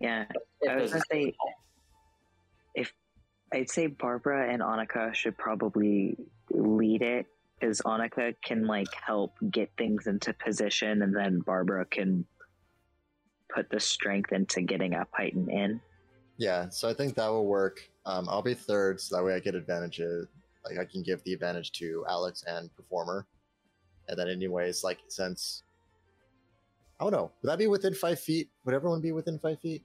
Yeah, 0.02 0.26
I 0.70 0.76
was 0.76 0.92
gonna 0.92 1.04
say, 1.12 1.24
if 1.28 1.36
I'd 3.54 3.70
say 3.70 3.88
Barbara 3.88 4.52
and 4.52 4.62
Annika 4.62 5.14
should 5.14 5.38
probably 5.38 6.18
lead 6.52 7.02
it, 7.02 7.26
because 7.60 7.82
Annika 7.82 8.36
can 8.44 8.68
like 8.68 8.94
help 8.94 9.36
get 9.52 9.72
things 9.78 10.08
into 10.08 10.34
position, 10.34 11.02
and 11.02 11.16
then 11.16 11.40
Barbara 11.40 11.86
can 11.86 12.26
put 13.54 13.70
the 13.70 13.80
strength 13.80 14.32
into 14.32 14.62
getting 14.62 14.94
a 14.94 15.06
piton 15.18 15.50
in. 15.52 15.82
Yeah, 16.38 16.70
so 16.70 16.88
I 16.88 16.94
think 16.94 17.16
that 17.16 17.28
will 17.28 17.48
work. 17.48 17.90
Um, 18.06 18.30
I'll 18.30 18.42
be 18.42 18.54
third, 18.54 19.02
so 19.02 19.16
that 19.16 19.24
way 19.24 19.34
I 19.34 19.40
get 19.40 19.56
advantages. 19.56 20.28
Like 20.66 20.78
I 20.78 20.86
can 20.86 21.04
give 21.04 21.24
the 21.24 21.34
advantage 21.34 21.72
to 21.74 22.06
Alex 22.08 22.44
and 22.48 22.74
Performer, 22.76 23.26
and 24.08 24.18
then 24.18 24.28
anyways, 24.30 24.84
like 24.84 25.00
since 25.08 25.64
I 27.00 27.04
don't 27.04 27.14
know, 27.14 27.32
would 27.42 27.50
that 27.50 27.58
be 27.58 27.68
within 27.68 27.94
five 27.94 28.20
feet? 28.20 28.50
Would 28.66 28.76
everyone 28.76 29.02
be 29.02 29.12
within 29.12 29.40
five 29.40 29.60
feet? 29.60 29.84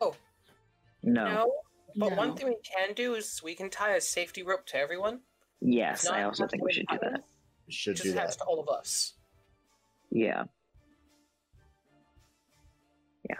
No. 0.00 0.14
No, 1.02 1.52
but 1.98 2.10
No. 2.10 2.16
one 2.16 2.34
thing 2.36 2.46
we 2.46 2.56
can 2.62 2.94
do 2.94 3.14
is 3.14 3.42
we 3.42 3.54
can 3.54 3.68
tie 3.70 3.94
a 3.96 4.00
safety 4.00 4.42
rope 4.42 4.64
to 4.66 4.76
everyone. 4.78 5.20
Yes, 5.60 6.04
Not 6.04 6.14
I 6.14 6.22
also 6.22 6.46
think 6.46 6.62
we 6.64 6.72
should 6.72 6.86
do 6.86 6.98
that. 7.02 7.24
We 7.66 7.72
should 7.72 7.96
Just 7.96 8.04
do 8.04 8.12
attached 8.12 8.38
that. 8.38 8.44
to 8.44 8.48
all 8.48 8.60
of 8.60 8.68
us. 8.68 9.14
Yeah. 10.10 10.44
Yeah. 13.28 13.36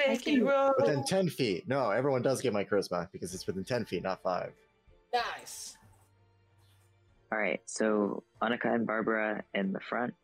Safety 0.00 0.40
rope. 0.42 0.74
Within 0.80 1.04
ten 1.04 1.28
feet. 1.30 1.66
No, 1.68 1.90
everyone 1.90 2.22
does 2.22 2.40
get 2.42 2.52
my 2.52 2.64
charisma 2.64 3.10
because 3.12 3.32
it's 3.34 3.46
within 3.46 3.64
ten 3.64 3.84
feet, 3.84 4.02
not 4.02 4.22
five. 4.22 4.52
Nice. 5.12 5.76
All 7.32 7.38
right, 7.38 7.60
so 7.64 8.22
Annika 8.42 8.72
and 8.74 8.86
Barbara 8.86 9.42
in 9.54 9.72
the 9.72 9.80
front. 9.80 10.14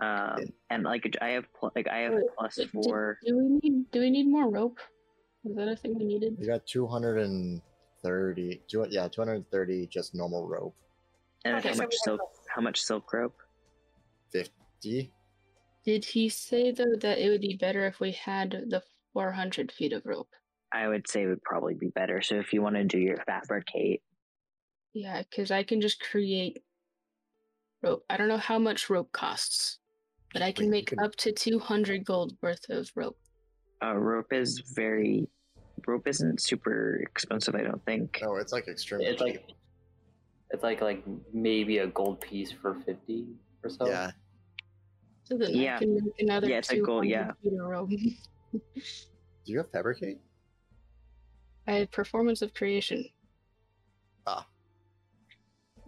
Um, 0.00 0.38
and 0.70 0.82
like 0.84 1.16
I 1.20 1.30
have 1.30 1.44
pl- 1.58 1.72
like 1.76 1.86
I 1.88 1.98
have 1.98 2.14
Wait, 2.14 2.24
plus 2.38 2.56
Do, 2.56 2.66
four. 2.68 3.18
do 3.24 3.36
we 3.38 3.48
need 3.62 3.90
do 3.90 4.00
we 4.00 4.10
need 4.10 4.26
more 4.28 4.48
rope? 4.50 4.78
Was 5.44 5.56
that 5.56 5.68
a 5.68 5.76
thing 5.76 5.98
we 5.98 6.04
needed? 6.04 6.36
You 6.38 6.46
got 6.46 6.66
230. 6.66 8.62
Two, 8.68 8.86
yeah, 8.90 9.08
230 9.08 9.86
just 9.88 10.14
normal 10.14 10.46
rope. 10.46 10.74
And 11.44 11.56
Okay, 11.56 11.68
how 11.70 11.74
so 11.74 11.82
much 11.82 11.94
silk? 12.04 12.20
How 12.54 12.62
much 12.62 12.80
silk 12.82 13.12
rope? 13.12 13.36
50. 14.30 15.12
Did 15.84 16.04
he 16.04 16.28
say 16.28 16.70
though 16.70 16.94
that 17.00 17.18
it 17.18 17.28
would 17.28 17.40
be 17.40 17.56
better 17.56 17.86
if 17.86 17.98
we 17.98 18.12
had 18.12 18.50
the 18.68 18.82
400 19.12 19.72
feet 19.72 19.92
of 19.92 20.06
rope? 20.06 20.28
I 20.72 20.88
would 20.88 21.08
say 21.08 21.22
it 21.22 21.26
would 21.26 21.42
probably 21.42 21.74
be 21.74 21.88
better. 21.88 22.22
So 22.22 22.36
if 22.36 22.52
you 22.52 22.62
want 22.62 22.76
to 22.76 22.84
do 22.84 22.98
your 22.98 23.18
fabricate, 23.26 24.02
Yeah, 24.94 25.22
because 25.22 25.50
I 25.50 25.64
can 25.64 25.80
just 25.80 26.00
create 26.00 26.62
rope. 27.82 28.04
I 28.08 28.16
don't 28.16 28.28
know 28.28 28.38
how 28.38 28.58
much 28.58 28.88
rope 28.88 29.10
costs, 29.12 29.80
but 30.32 30.40
I 30.42 30.52
can 30.52 30.66
Wait, 30.66 30.70
make 30.70 30.86
can- 30.86 31.00
up 31.00 31.16
to 31.16 31.32
200 31.32 32.04
gold 32.04 32.36
worth 32.40 32.64
of 32.70 32.90
rope. 32.94 33.18
Uh, 33.82 33.94
rope 33.94 34.32
is 34.32 34.60
very. 34.74 35.28
Rope 35.86 36.06
isn't 36.06 36.40
super 36.40 36.96
expensive, 37.02 37.54
I 37.56 37.62
don't 37.62 37.84
think. 37.84 38.18
No, 38.22 38.36
it's 38.36 38.52
like 38.52 38.68
extremely 38.68 39.06
It's 39.06 39.20
cheap. 39.22 39.34
like 39.34 39.50
it's 40.50 40.62
like 40.62 40.80
like 40.80 41.02
maybe 41.32 41.78
a 41.78 41.86
gold 41.88 42.20
piece 42.20 42.52
for 42.52 42.74
fifty 42.86 43.26
or 43.64 43.70
so. 43.70 43.86
yeah. 43.88 44.12
So 45.24 45.36
then 45.38 45.50
Yeah. 45.54 45.76
I 45.76 45.78
can 45.80 45.94
make 45.94 46.02
another 46.20 46.48
Yeah, 46.48 46.58
it's 46.58 46.70
a 46.70 46.78
gold, 46.80 47.06
yeah. 47.06 47.32
feet 47.42 47.52
of 47.54 47.66
rope. 47.68 47.88
Do 47.90 48.60
you 49.46 49.58
have 49.58 49.70
fabricate? 49.70 50.18
I 51.66 51.72
have 51.72 51.90
performance 51.90 52.42
of 52.42 52.52
creation. 52.54 53.04
Ah. 54.26 54.46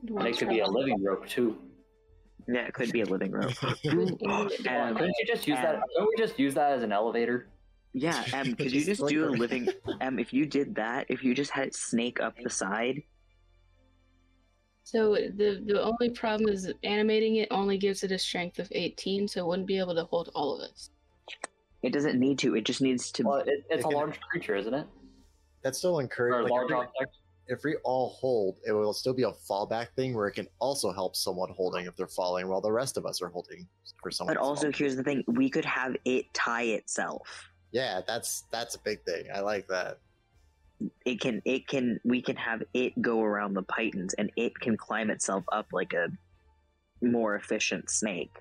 And 0.08 0.26
it 0.26 0.38
could 0.38 0.48
be 0.48 0.60
a 0.60 0.66
living 0.66 1.02
rope 1.04 1.26
too. 1.28 1.56
Yeah, 2.48 2.66
it 2.66 2.74
could 2.74 2.90
be 2.92 3.02
a 3.02 3.06
living 3.06 3.30
rope. 3.32 3.52
living. 3.84 4.18
Couldn't 4.18 5.14
you 5.18 5.26
just 5.26 5.46
use 5.46 5.58
that? 5.58 5.80
Don't 5.96 6.08
we 6.08 6.14
just 6.18 6.38
use 6.38 6.54
that 6.54 6.72
as 6.72 6.82
an 6.82 6.90
elevator? 6.92 7.48
Yeah, 7.94 8.22
um, 8.34 8.54
could 8.54 8.72
you 8.72 8.84
Just 8.84 9.00
just 9.00 9.06
do 9.08 9.24
a 9.24 9.28
a- 9.28 9.30
living? 9.30 9.68
Um, 10.02 10.18
if 10.18 10.32
you 10.32 10.44
did 10.46 10.74
that, 10.74 11.06
if 11.08 11.24
you 11.24 11.34
just 11.34 11.50
had 11.52 11.68
it 11.68 11.74
snake 11.74 12.20
up 12.20 12.34
the 12.42 12.50
side, 12.50 13.02
So 14.82 15.14
the 15.14 15.62
the 15.66 15.82
only 15.82 16.10
problem 16.10 16.50
is 16.50 16.70
animating 16.82 17.36
it 17.36 17.48
only 17.50 17.78
gives 17.78 18.04
it 18.04 18.12
a 18.12 18.18
strength 18.18 18.58
of 18.58 18.68
18, 18.72 19.28
so 19.28 19.40
it 19.40 19.46
wouldn't 19.46 19.66
be 19.68 19.78
able 19.78 19.94
to 19.94 20.04
hold 20.04 20.30
all 20.34 20.56
of 20.56 20.70
us. 20.70 20.90
it 21.82 21.92
doesn't 21.92 22.18
need 22.18 22.38
to. 22.40 22.54
It 22.56 22.64
just 22.64 22.80
needs 22.82 23.10
to. 23.12 23.22
Well, 23.24 23.36
it, 23.38 23.48
it's 23.48 23.66
It 23.70 23.80
a 23.80 23.82
can- 23.82 23.92
large 23.92 24.20
creature, 24.20 24.56
isn't 24.56 24.74
it? 24.74 24.86
That's 25.62 25.78
still 25.78 25.96
Or 25.98 26.02
encouraged. 26.02 26.40
a 26.40 26.42
Like, 26.42 26.50
large 26.52 26.64
if, 26.70 26.70
we, 26.70 26.76
object. 26.84 27.16
if 27.48 27.60
we 27.64 27.76
all 27.84 28.10
hold, 28.20 28.58
it 28.66 28.72
will 28.72 28.92
still 28.92 29.14
be 29.14 29.22
a 29.22 29.32
fallback 29.48 29.88
thing 29.96 30.14
where 30.14 30.26
it 30.26 30.32
can 30.32 30.46
also 30.58 30.92
help 30.92 31.16
someone 31.16 31.50
holding 31.56 31.86
if 31.86 31.96
they're 31.96 32.06
falling 32.06 32.48
while 32.48 32.60
the 32.60 32.70
rest 32.72 32.98
of 32.98 33.06
us 33.06 33.22
are 33.22 33.28
holding 33.28 33.66
for 34.02 34.10
someone. 34.10 34.34
but 34.34 34.40
else 34.40 34.48
also, 34.48 34.60
falling. 34.62 34.74
here's 34.74 34.96
the 34.96 35.02
thing: 35.02 35.24
we 35.26 35.48
could 35.48 35.64
have 35.64 35.96
it 36.04 36.26
tie 36.34 36.64
itself. 36.64 37.26
Yeah, 37.74 38.00
that's 38.06 38.44
that's 38.50 38.74
a 38.76 38.78
big 38.78 39.02
thing. 39.04 39.24
I 39.34 39.40
like 39.40 39.66
that. 39.68 39.98
it 41.04 41.20
can 41.20 41.42
it 41.44 41.66
can 41.68 42.00
we 42.04 42.22
can 42.22 42.36
have 42.36 42.62
it 42.72 43.00
go 43.02 43.20
around 43.22 43.54
the 43.54 43.62
pitons 43.64 44.14
and 44.14 44.30
it 44.36 44.58
can 44.60 44.76
climb 44.76 45.10
itself 45.10 45.44
up 45.52 45.66
like 45.72 45.92
a 45.92 46.08
more 47.02 47.36
efficient 47.36 47.90
snake 47.90 48.36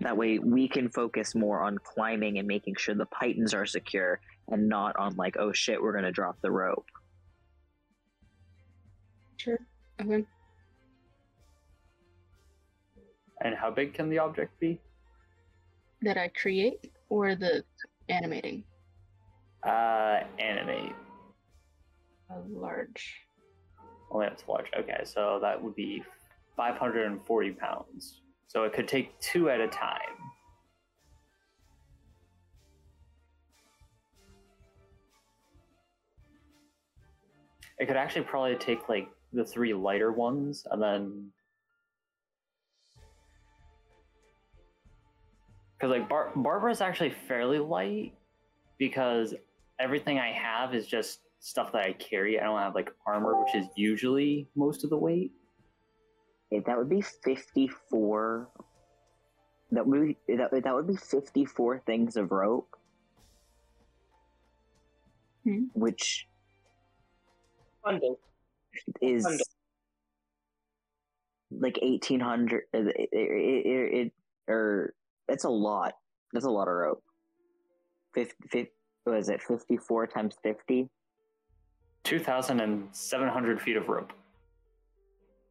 that 0.00 0.16
way 0.16 0.38
we 0.38 0.68
can 0.68 0.88
focus 0.90 1.34
more 1.34 1.62
on 1.62 1.78
climbing 1.78 2.38
and 2.38 2.46
making 2.46 2.74
sure 2.78 2.94
the 2.94 3.06
pitons 3.20 3.54
are 3.54 3.66
secure 3.66 4.20
and 4.48 4.68
not 4.68 4.96
on 4.96 5.14
like 5.16 5.36
oh 5.38 5.52
shit 5.52 5.80
we're 5.82 5.92
gonna 5.94 6.12
drop 6.12 6.36
the 6.42 6.50
rope 6.50 6.86
Sure. 9.38 9.58
Okay. 10.00 10.24
And 13.40 13.54
how 13.54 13.70
big 13.70 13.94
can 13.94 14.08
the 14.10 14.18
object 14.18 14.58
be? 14.60 14.80
That 16.02 16.16
I 16.16 16.28
create 16.28 16.90
or 17.08 17.34
the 17.36 17.64
animating? 18.08 18.64
Uh, 19.62 20.20
animate. 20.38 20.94
A 22.30 22.38
large. 22.48 23.14
Only 24.10 24.26
up 24.26 24.38
to 24.38 24.50
large. 24.50 24.66
Okay, 24.78 25.00
so 25.04 25.38
that 25.42 25.62
would 25.62 25.74
be 25.74 26.02
540 26.56 27.50
pounds. 27.52 28.22
So 28.46 28.64
it 28.64 28.72
could 28.72 28.88
take 28.88 29.18
two 29.20 29.50
at 29.50 29.60
a 29.60 29.68
time. 29.68 29.98
It 37.78 37.86
could 37.86 37.96
actually 37.96 38.22
probably 38.22 38.56
take 38.56 38.88
like 38.88 39.08
the 39.32 39.44
three 39.44 39.72
lighter 39.74 40.12
ones 40.12 40.66
and 40.70 40.82
then. 40.82 41.30
Because 45.78 45.90
like 45.90 46.08
Bar- 46.08 46.68
is 46.70 46.80
actually 46.80 47.10
fairly 47.28 47.58
light 47.58 48.14
because 48.78 49.34
everything 49.78 50.18
I 50.18 50.32
have 50.32 50.74
is 50.74 50.86
just 50.86 51.20
stuff 51.38 51.70
that 51.72 51.84
I 51.86 51.92
carry. 51.92 52.40
I 52.40 52.44
don't 52.44 52.58
have 52.58 52.74
like 52.74 52.90
armor, 53.06 53.40
which 53.40 53.54
is 53.54 53.66
usually 53.76 54.48
most 54.56 54.82
of 54.82 54.90
the 54.90 54.96
weight. 54.96 55.32
Okay, 56.52 56.62
that 56.66 56.76
would 56.76 56.88
be 56.88 57.00
54 57.02 58.48
that 59.70 59.86
would 59.86 60.16
be, 60.26 60.34
that, 60.36 60.50
that 60.64 60.74
would 60.74 60.86
be 60.86 60.96
54 60.96 61.82
things 61.84 62.16
of 62.16 62.32
rope 62.32 62.74
Hmm. 65.44 65.64
which 65.74 66.26
Bundle. 67.84 68.18
is 69.02 69.24
Bundle. 69.24 69.44
like 71.50 71.78
1800 71.82 72.62
it, 72.72 72.86
it, 72.86 73.08
it, 73.12 73.94
it 74.06 74.12
or 74.48 74.94
it's 75.28 75.44
a 75.44 75.48
lot 75.48 75.94
that's 76.32 76.44
a 76.46 76.50
lot 76.50 76.68
of 76.68 76.74
rope 76.74 77.02
50, 78.14 78.34
50 78.50 78.70
what 79.04 79.16
is 79.18 79.28
it 79.28 79.40
54 79.42 80.06
times 80.06 80.36
50 80.42 80.88
2,700 82.04 83.60
feet 83.60 83.76
of 83.76 83.88
rope. 83.88 84.12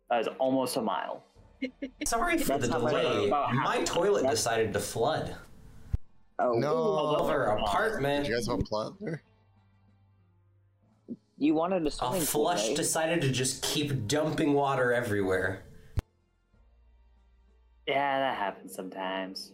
That 0.09 0.21
is 0.21 0.27
almost 0.39 0.75
a 0.77 0.81
mile. 0.81 1.23
Sorry 2.05 2.37
for 2.39 2.57
That's 2.57 2.67
the 2.67 2.79
delay. 2.79 3.29
My 3.29 3.83
toilet 3.83 4.21
that's- 4.23 4.39
decided 4.39 4.73
to 4.73 4.79
flood 4.79 5.35
oh 6.39 6.53
No. 6.53 7.17
over 7.19 7.45
Did 7.55 7.63
apartment. 7.63 8.27
you 8.27 8.33
guys 8.35 8.47
have 8.47 8.59
a 8.59 8.63
plot 8.63 8.93
there? 8.99 9.21
you 11.37 11.53
wanted 11.53 11.83
a 11.83 11.87
A 11.87 11.91
swimming 11.91 12.19
pool 12.21 12.25
flush 12.25 12.67
right? 12.69 12.75
decided 12.75 13.21
to 13.21 13.31
just 13.31 13.61
keep 13.61 14.07
dumping 14.07 14.53
water 14.53 14.91
everywhere. 14.93 15.63
Yeah, 17.87 18.19
that 18.19 18.37
happens 18.37 18.73
sometimes. 18.73 19.51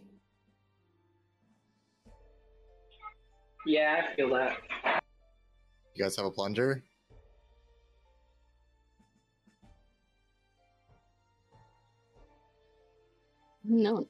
Yeah, 3.66 4.06
I 4.12 4.16
feel 4.16 4.30
that. 4.34 4.58
You 5.94 6.04
guys 6.04 6.16
have 6.16 6.26
a 6.26 6.30
plunger? 6.30 6.82
No. 13.64 14.06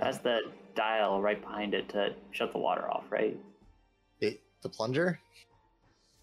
That's 0.00 0.18
the 0.18 0.40
dial 0.74 1.20
right 1.20 1.40
behind 1.40 1.74
it 1.74 1.88
to 1.90 2.14
shut 2.30 2.52
the 2.52 2.58
water 2.58 2.90
off, 2.90 3.04
right? 3.10 3.38
The, 4.20 4.38
the 4.62 4.68
plunger? 4.68 5.18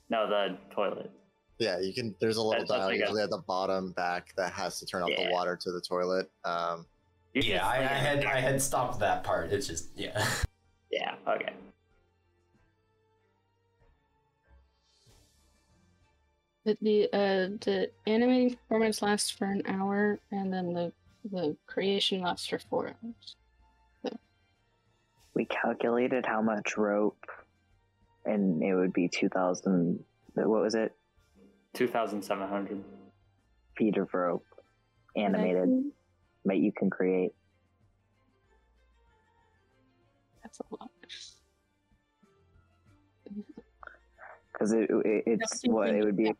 No, 0.10 0.28
the 0.28 0.58
toilet. 0.74 1.12
Yeah, 1.60 1.80
you 1.80 1.94
can. 1.94 2.16
There's 2.22 2.38
a 2.38 2.40
little 2.40 2.52
That's- 2.52 2.70
that's 2.70 2.80
dial 2.80 2.88
like 2.88 2.96
a- 2.98 3.00
usually 3.00 3.22
at 3.22 3.30
the 3.30 3.44
bottom 3.46 3.92
back 3.92 4.34
that 4.38 4.54
has 4.54 4.80
to 4.80 4.86
turn 4.86 5.04
off 5.04 5.10
Yeah. 5.10 5.28
the 5.28 5.34
water 5.34 5.58
to 5.62 5.72
the 5.72 5.82
toilet. 5.82 6.32
Um, 6.46 6.86
Yeah, 7.36 7.66
I, 7.68 7.76
I 7.78 7.82
had 7.84 8.26
I 8.26 8.40
had 8.40 8.60
stopped 8.62 9.00
that 9.02 9.24
part. 9.24 9.52
It's 9.52 9.68
just 9.68 9.90
yeah. 9.96 10.26
Yeah. 10.91 11.16
Okay. 11.28 11.53
But 16.66 16.78
the 16.82 17.06
uh 17.06 17.57
the 17.66 17.90
animating 18.06 18.56
performance 18.56 19.02
lasts 19.02 19.30
for 19.30 19.45
an 19.45 19.64
hour, 19.66 20.20
and 20.32 20.53
then 20.53 20.74
the 20.74 20.91
the 21.32 21.56
creation 21.68 22.22
lasts 22.22 22.48
for 22.48 22.60
four 22.60 22.88
hours. 22.88 23.36
We 25.36 25.45
calculated 25.45 26.26
how 26.26 26.41
much 26.41 26.76
rope, 26.76 27.24
and 28.26 28.61
it 28.61 28.76
would 28.76 28.91
be 28.91 29.07
2,000. 29.07 30.03
What 30.34 30.48
was 30.49 30.76
it? 30.76 30.94
Two 31.74 31.88
thousand 31.88 32.24
seven 32.24 32.49
hundred. 32.49 32.84
Feet 33.78 33.95
of 33.98 34.14
rope, 34.14 34.45
animated, 35.16 35.91
that 36.45 36.57
you 36.57 36.72
can 36.74 36.90
create. 36.90 37.32
That's 40.50 40.60
a 40.62 40.76
lot. 40.80 40.90
Because 44.52 44.72
it, 44.74 44.90
it, 44.90 45.24
it's 45.28 45.62
what 45.66 45.90
it 45.90 46.04
would 46.04 46.18
be. 46.18 46.34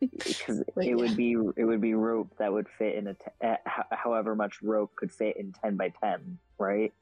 Because 0.00 0.60
it 0.60 0.68
yeah. 0.76 0.94
would 0.94 1.16
be 1.16 1.32
it 1.56 1.64
would 1.64 1.80
be 1.80 1.94
rope 1.94 2.34
that 2.38 2.52
would 2.52 2.68
fit 2.68 2.96
in 2.96 3.06
a 3.08 3.14
t- 3.14 3.20
uh, 3.42 3.56
however 3.90 4.34
much 4.34 4.62
rope 4.62 4.94
could 4.94 5.10
fit 5.10 5.36
in 5.36 5.52
10 5.64 5.76
by 5.76 5.88
10, 5.88 6.38
right? 6.58 6.92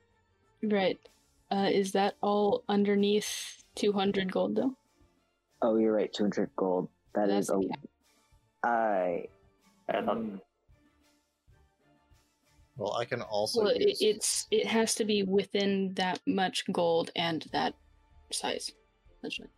Right. 0.62 1.00
Uh, 1.50 1.68
is 1.72 1.92
that 1.92 2.14
all 2.22 2.62
underneath 2.68 3.64
200 3.74 4.32
gold 4.32 4.56
though? 4.56 4.74
Oh, 5.60 5.76
you're 5.76 5.92
right. 5.92 6.12
200 6.12 6.50
gold. 6.56 6.88
That 7.14 7.28
That's 7.28 7.50
is 7.50 7.50
a. 7.50 7.68
cap. 7.68 7.80
I. 8.62 9.26
I 9.88 10.02
thought 10.02 10.22
well, 12.76 12.94
I 12.94 13.04
can 13.04 13.22
also 13.22 13.62
Well, 13.64 13.76
use. 13.76 13.98
it's 14.00 14.46
it 14.50 14.66
has 14.66 14.94
to 14.96 15.04
be 15.04 15.22
within 15.22 15.94
that 15.94 16.20
much 16.26 16.64
gold 16.72 17.10
and 17.16 17.42
that 17.52 17.74
size. 18.32 18.72
Essentially. 19.18 19.48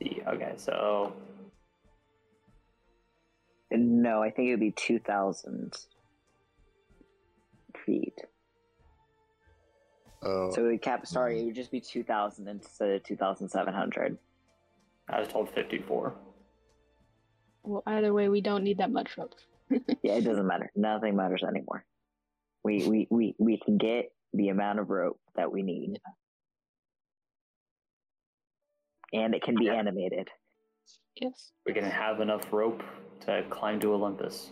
see. 0.00 0.22
Okay, 0.26 0.52
so 0.56 1.12
No, 3.70 4.22
I 4.22 4.30
think 4.30 4.48
it 4.48 4.52
would 4.52 4.60
be 4.60 4.72
2,000 4.72 5.74
feet. 7.84 8.18
oh, 10.22 10.50
So 10.52 10.64
it 10.64 10.68
would 10.72 10.82
cap. 10.82 11.06
Sorry, 11.06 11.40
it 11.40 11.44
would 11.46 11.54
just 11.54 11.70
be 11.70 11.80
2,000 11.80 12.48
instead 12.48 12.90
of 12.90 13.02
2,700. 13.04 14.18
I 15.10 15.20
was 15.20 15.28
told 15.28 15.48
fifty-four. 15.54 16.14
Well, 17.62 17.82
either 17.86 18.12
way, 18.12 18.28
we 18.28 18.40
don't 18.40 18.62
need 18.64 18.78
that 18.78 18.90
much 18.90 19.16
rope. 19.16 19.34
Yeah, 20.02 20.14
it 20.14 20.24
doesn't 20.24 20.46
matter. 20.46 20.70
Nothing 20.76 21.16
matters 21.16 21.42
anymore. 21.42 21.84
We 22.64 22.86
we 22.86 23.06
we 23.10 23.34
we 23.38 23.60
can 23.64 23.78
get 23.78 24.12
the 24.32 24.48
amount 24.48 24.78
of 24.78 24.90
rope 24.90 25.20
that 25.36 25.52
we 25.52 25.62
need, 25.62 25.98
and 29.12 29.34
it 29.34 29.42
can 29.42 29.56
be 29.56 29.68
animated. 29.68 30.28
Yes. 31.20 31.52
We 31.66 31.72
can 31.72 31.84
have 31.84 32.20
enough 32.20 32.52
rope 32.52 32.82
to 33.26 33.44
climb 33.50 33.80
to 33.80 33.92
Olympus. 33.92 34.50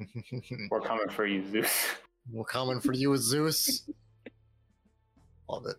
We're 0.70 0.80
coming 0.80 1.08
for 1.10 1.26
you, 1.26 1.44
Zeus. 1.48 1.86
We're 2.30 2.44
coming 2.44 2.80
for 2.80 2.92
you, 2.92 3.16
Zeus. 3.16 3.88
Love 5.48 5.66
it. 5.66 5.76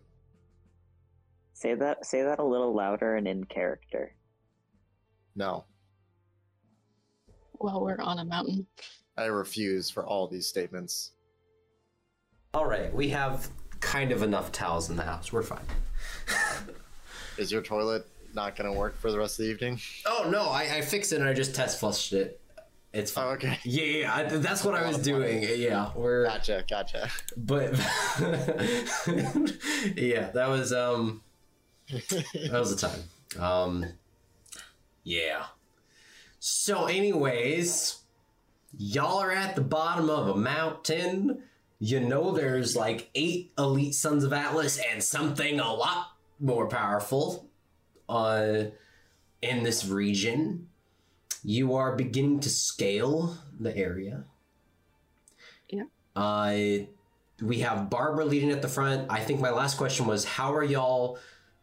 Say 1.52 1.74
that. 1.74 2.04
Say 2.06 2.22
that 2.22 2.38
a 2.38 2.44
little 2.44 2.74
louder 2.74 3.16
and 3.16 3.28
in 3.28 3.44
character. 3.44 4.14
No, 5.36 5.64
While 7.60 7.82
we're 7.82 8.00
on 8.00 8.18
a 8.18 8.24
mountain. 8.24 8.66
I 9.18 9.26
refuse 9.26 9.90
for 9.90 10.06
all 10.06 10.26
these 10.26 10.46
statements. 10.46 11.12
All 12.54 12.64
right, 12.64 12.92
we 12.92 13.10
have 13.10 13.48
kind 13.80 14.12
of 14.12 14.22
enough 14.22 14.50
towels 14.50 14.88
in 14.88 14.96
the 14.96 15.02
house. 15.02 15.30
We're 15.30 15.42
fine. 15.42 15.60
Is 17.36 17.52
your 17.52 17.60
toilet 17.62 18.06
not 18.34 18.56
going 18.56 18.72
to 18.72 18.78
work 18.78 18.96
for 18.98 19.12
the 19.12 19.18
rest 19.18 19.38
of 19.38 19.44
the 19.44 19.50
evening? 19.50 19.78
oh 20.06 20.28
no, 20.30 20.44
I, 20.48 20.76
I 20.76 20.80
fixed 20.80 21.12
it 21.12 21.20
and 21.20 21.28
I 21.28 21.34
just 21.34 21.54
test 21.54 21.78
flushed 21.80 22.14
it. 22.14 22.40
It's 22.94 23.10
fine. 23.10 23.26
Oh, 23.26 23.30
okay. 23.32 23.58
Yeah, 23.62 23.84
yeah, 23.84 24.14
I, 24.14 24.22
that's 24.24 24.64
what 24.64 24.74
I 24.74 24.86
was 24.86 24.96
of 24.96 25.04
doing. 25.04 25.42
Yeah, 25.42 25.90
we're 25.94 26.24
Gotcha, 26.24 26.64
gotcha. 26.68 27.10
but 27.36 27.72
yeah, 29.96 30.30
that 30.30 30.48
was 30.48 30.72
um 30.72 31.22
that 31.90 32.50
was 32.52 32.74
the 32.74 32.88
time. 32.88 33.00
Um 33.38 33.84
yeah. 35.04 35.44
So 36.40 36.86
anyways, 36.86 38.00
y'all 38.76 39.18
are 39.18 39.30
at 39.30 39.54
the 39.54 39.60
bottom 39.60 40.08
of 40.08 40.28
a 40.28 40.34
mountain. 40.34 41.42
You 41.78 42.00
know 42.00 42.32
there's 42.32 42.74
like 42.74 43.10
eight 43.14 43.52
elite 43.58 43.94
sons 43.94 44.24
of 44.24 44.32
Atlas 44.32 44.80
and 44.90 45.04
something 45.04 45.60
a 45.60 45.72
lot 45.72 46.08
more 46.40 46.66
powerful 46.66 47.50
uh 48.08 48.64
in 49.42 49.62
this 49.62 49.86
region. 49.86 50.68
You 51.44 51.74
are 51.74 51.94
beginning 51.94 52.40
to 52.40 52.48
scale 52.48 53.36
the 53.58 53.76
area. 53.76 54.24
Yeah. 55.68 55.84
Uh 56.16 56.86
we 57.42 57.58
have 57.60 57.90
Barbara 57.90 58.24
leading 58.24 58.50
at 58.50 58.62
the 58.62 58.68
front. 58.68 59.10
I 59.10 59.20
think 59.20 59.40
my 59.40 59.50
last 59.50 59.76
question 59.76 60.06
was 60.06 60.24
how 60.24 60.54
are 60.54 60.64
y'all 60.64 61.18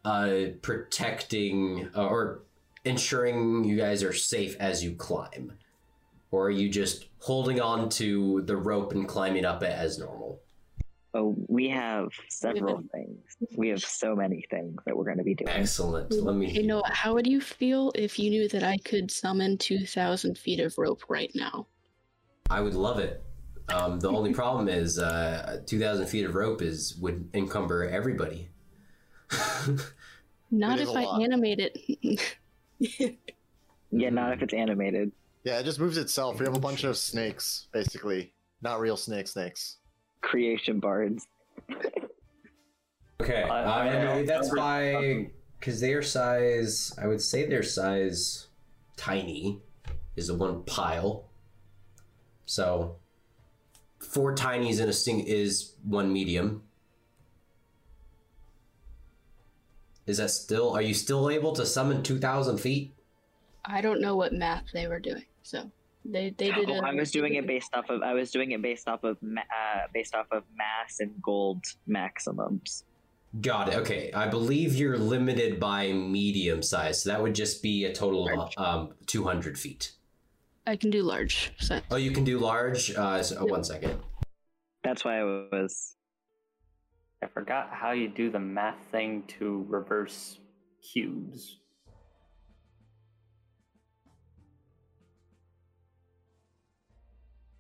uh, 0.06 0.48
protecting 0.62 1.90
uh, 1.96 2.08
or 2.08 2.44
ensuring 2.88 3.64
you 3.64 3.78
guys 3.78 4.04
are 4.04 4.14
safe 4.14 4.56
as 4.60 4.84
you 4.84 4.96
climb? 4.96 5.54
Or 6.32 6.48
are 6.48 6.52
you 6.52 6.70
just 6.70 7.06
holding 7.20 7.62
on 7.62 7.90
to 7.90 8.42
the 8.44 8.58
rope 8.58 8.92
and 8.92 9.08
climbing 9.08 9.46
up 9.46 9.64
it 9.64 9.72
as 9.72 9.98
normal? 9.98 10.42
Oh, 11.14 11.36
we 11.48 11.70
have 11.70 12.10
several 12.28 12.76
Women. 12.76 12.90
things. 12.92 13.38
We 13.56 13.70
have 13.70 13.82
so 13.82 14.16
many 14.16 14.46
things 14.52 14.76
that 14.86 14.96
we're 14.96 15.06
going 15.06 15.18
to 15.18 15.24
be 15.24 15.34
doing. 15.34 15.50
Excellent. 15.50 16.12
Let 16.12 16.36
me. 16.36 16.52
You 16.52 16.64
know, 16.68 16.84
how 16.86 17.14
would 17.14 17.26
you 17.26 17.42
feel 17.42 17.92
if 17.96 18.20
you 18.20 18.30
knew 18.30 18.48
that 18.50 18.64
I 18.64 18.78
could 18.78 19.10
summon 19.10 19.58
2,000 19.58 20.38
feet 20.38 20.60
of 20.60 20.78
rope 20.78 21.04
right 21.08 21.32
now? 21.34 21.66
I 22.50 22.62
would 22.62 22.76
love 22.76 23.00
it. 23.00 23.24
Um, 23.74 24.00
the 24.00 24.10
only 24.10 24.34
problem 24.42 24.68
is 24.68 25.00
uh, 25.00 25.62
2,000 25.66 26.06
feet 26.08 26.26
of 26.26 26.36
rope 26.36 26.62
is 26.62 26.96
would 26.98 27.30
encumber 27.34 27.88
everybody. 27.88 28.50
Not 30.52 30.80
if 30.80 30.90
I 30.90 31.04
lot. 31.04 31.22
animate 31.22 31.60
it. 31.60 32.38
Yeah, 33.90 34.10
not 34.10 34.34
if 34.34 34.42
it's 34.42 34.54
animated. 34.54 35.14
Yeah, 35.46 35.60
it 35.60 35.64
just 35.64 35.80
moves 35.80 35.96
itself. 35.98 36.40
We 36.40 36.46
have 36.46 36.58
a 36.58 36.60
bunch 36.60 36.84
of 36.84 36.98
snakes, 36.98 37.68
basically. 37.72 38.34
Not 38.62 38.82
real 38.82 38.98
snake 38.98 39.30
snakes. 39.30 39.78
Creation 40.22 40.82
bards. 40.82 41.26
Okay, 43.22 43.44
I- 43.44 43.64
uh, 43.64 43.72
I- 43.72 43.88
and 43.88 44.28
that's 44.30 44.52
I- 44.52 44.56
by 44.56 45.30
because 45.58 45.80
their 45.80 46.02
size. 46.02 46.94
I 47.02 47.08
would 47.08 47.22
say 47.22 47.48
their 47.48 47.64
size 47.64 48.48
tiny 48.98 49.62
is 50.18 50.28
the 50.28 50.36
one 50.36 50.64
pile. 50.64 51.30
So 52.46 52.98
four 54.00 54.36
tinies 54.36 54.80
in 54.82 54.90
a 54.90 54.94
sing 54.94 55.22
is 55.22 55.74
one 55.84 56.12
medium. 56.12 56.64
Is 60.08 60.18
that 60.18 60.30
still? 60.32 60.72
Are 60.76 60.82
you 60.82 60.94
still 60.94 61.30
able 61.30 61.54
to 61.54 61.66
summon 61.66 62.02
two 62.02 62.18
thousand 62.18 62.58
feet? 62.60 62.94
I 63.66 63.82
don't 63.82 64.00
know 64.02 64.16
what 64.16 64.34
math 64.34 64.64
they 64.74 64.88
were 64.88 65.00
doing, 65.00 65.26
so 65.44 65.70
they 66.06 66.34
they 66.38 66.52
did. 66.52 66.70
Oh, 66.70 66.76
a- 66.80 66.88
I 66.88 66.94
was 66.94 67.12
doing 67.12 67.36
it 67.36 67.46
based 67.46 67.74
off 67.76 67.90
of 67.90 68.02
I 68.02 68.14
was 68.14 68.32
doing 68.32 68.52
it 68.52 68.62
based 68.62 68.88
off 68.88 69.04
of 69.04 69.18
uh, 69.22 69.88
based 69.94 70.16
off 70.16 70.28
of 70.32 70.44
mass 70.56 71.02
and 71.02 71.12
gold 71.22 71.66
maximums. 71.86 72.86
Got 73.42 73.68
it. 73.70 73.76
Okay, 73.76 74.12
I 74.14 74.28
believe 74.30 74.76
you're 74.76 74.98
limited 74.98 75.60
by 75.60 75.92
medium 75.92 76.64
size, 76.64 77.02
so 77.04 77.10
that 77.10 77.22
would 77.22 77.36
just 77.36 77.62
be 77.62 77.84
a 77.84 77.94
total 77.94 78.30
of 78.30 78.54
um, 78.58 78.94
two 79.06 79.26
hundred 79.26 79.60
feet. 79.60 79.92
I 80.66 80.78
can 80.78 80.90
do 80.90 81.04
large. 81.04 81.52
So 81.60 81.82
Oh, 81.92 81.98
you 81.98 82.12
can 82.12 82.24
do 82.24 82.40
large. 82.40 82.92
Uh, 82.96 83.22
so, 83.24 83.36
oh, 83.40 83.42
Yep. 83.44 83.52
one 83.52 83.64
second. 83.66 84.00
That's 84.84 85.04
why 85.04 85.20
I 85.20 85.24
was. 85.24 85.97
I 87.24 87.28
forgot 87.28 87.70
how 87.72 87.92
you 87.92 88.08
do 88.08 88.30
the 88.30 88.40
math 88.40 88.80
thing 88.92 89.24
to 89.40 89.66
reverse 89.68 90.40
cubes. 90.82 91.60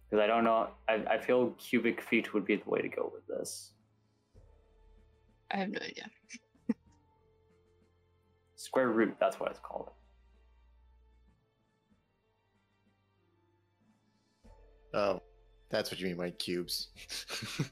Because 0.09 0.23
I 0.23 0.27
don't 0.27 0.43
know. 0.43 0.69
I, 0.87 1.03
I 1.09 1.17
feel 1.17 1.49
cubic 1.57 2.01
feet 2.01 2.33
would 2.33 2.45
be 2.45 2.55
the 2.55 2.69
way 2.69 2.81
to 2.81 2.87
go 2.87 3.11
with 3.13 3.27
this. 3.27 3.73
I 5.51 5.57
have 5.57 5.69
no 5.69 5.79
idea. 5.79 6.09
Square 8.55 8.89
root, 8.89 9.15
that's 9.19 9.39
what 9.39 9.51
it's 9.51 9.59
called. 9.59 9.89
Oh, 14.93 15.21
that's 15.69 15.91
what 15.91 15.99
you 15.99 16.07
mean 16.07 16.17
by 16.17 16.29
cubes. 16.31 16.89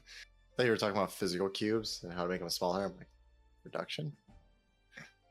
Thought 0.56 0.64
you 0.64 0.70
were 0.70 0.76
talking 0.78 0.96
about 0.96 1.12
physical 1.12 1.50
cubes 1.50 2.00
and 2.02 2.12
how 2.12 2.22
to 2.22 2.28
make 2.28 2.40
them 2.40 2.48
smaller. 2.48 2.86
I'm 2.86 2.96
like, 2.96 3.08
reduction? 3.64 4.10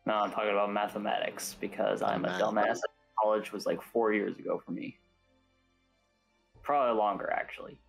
No, 0.06 0.14
I'm 0.14 0.32
talking 0.32 0.52
about 0.52 0.72
mathematics 0.72 1.56
because 1.60 2.04
I'm 2.04 2.26
a 2.26 2.28
Math. 2.28 2.42
dumbass. 2.42 2.80
College 3.24 3.52
was 3.52 3.66
like 3.66 3.82
four 3.82 4.14
years 4.14 4.38
ago 4.38 4.62
for 4.64 4.72
me. 4.72 5.00
Probably 6.62 6.96
longer, 6.96 7.32
actually. 7.32 7.80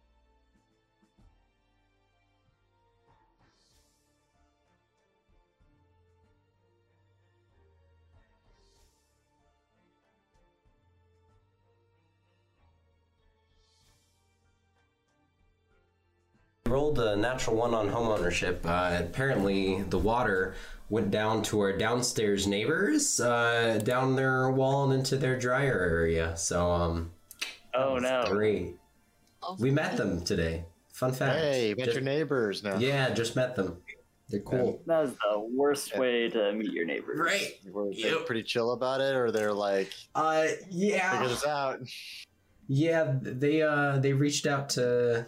Rolled 16.77 16.99
a 16.99 17.17
natural 17.17 17.57
one 17.57 17.73
on 17.73 17.89
homeownership. 17.89 18.59
Uh, 18.67 19.03
apparently, 19.03 19.83
the 19.85 19.97
water 19.99 20.55
went 20.91 21.11
down 21.11 21.43
to 21.43 21.59
our 21.61 21.73
downstairs 21.73 22.47
neighbors, 22.47 23.19
uh, 23.19 23.81
down 23.83 24.15
their 24.15 24.51
wall 24.51 24.85
and 24.85 24.93
into 24.93 25.17
their 25.17 25.39
dryer 25.39 25.81
area. 25.81 26.37
So, 26.37 26.71
um, 26.71 27.13
Oh 27.75 27.97
no! 27.97 28.25
great. 28.29 28.77
We 29.59 29.71
met 29.71 29.97
them 29.97 30.23
today. 30.23 30.65
Fun 30.93 31.13
fact. 31.13 31.39
Hey, 31.39 31.75
met 31.79 31.87
Just- 31.87 31.95
your 31.97 32.05
neighbors 32.05 32.63
now. 32.63 32.77
Yeah, 32.79 33.09
just 33.11 33.37
met 33.37 33.57
them. 33.57 33.79
They're 34.29 34.41
cool. 34.41 34.83
That's 34.87 35.13
the 35.13 35.39
worst 35.39 35.93
Yeah. 35.95 36.01
way 36.01 36.29
to 36.29 36.53
meet 36.53 36.73
your 36.73 36.85
neighbors. 36.85 37.19
Right. 37.19 37.55
Were 37.73 37.87
they 37.91 37.97
Yep. 38.11 38.27
pretty 38.27 38.43
chill 38.43 38.73
about 38.73 39.01
it, 39.01 39.15
or 39.15 39.31
they're 39.31 39.53
like, 39.53 39.89
Uh, 40.15 40.43
figure 40.43 40.67
yeah. 40.71 41.27
this 41.27 41.47
out? 41.47 41.79
Yeah, 42.69 43.15
they 43.23 43.63
uh 43.63 43.97
they 43.99 44.13
reached 44.13 44.47
out 44.47 44.69
to. 44.71 45.27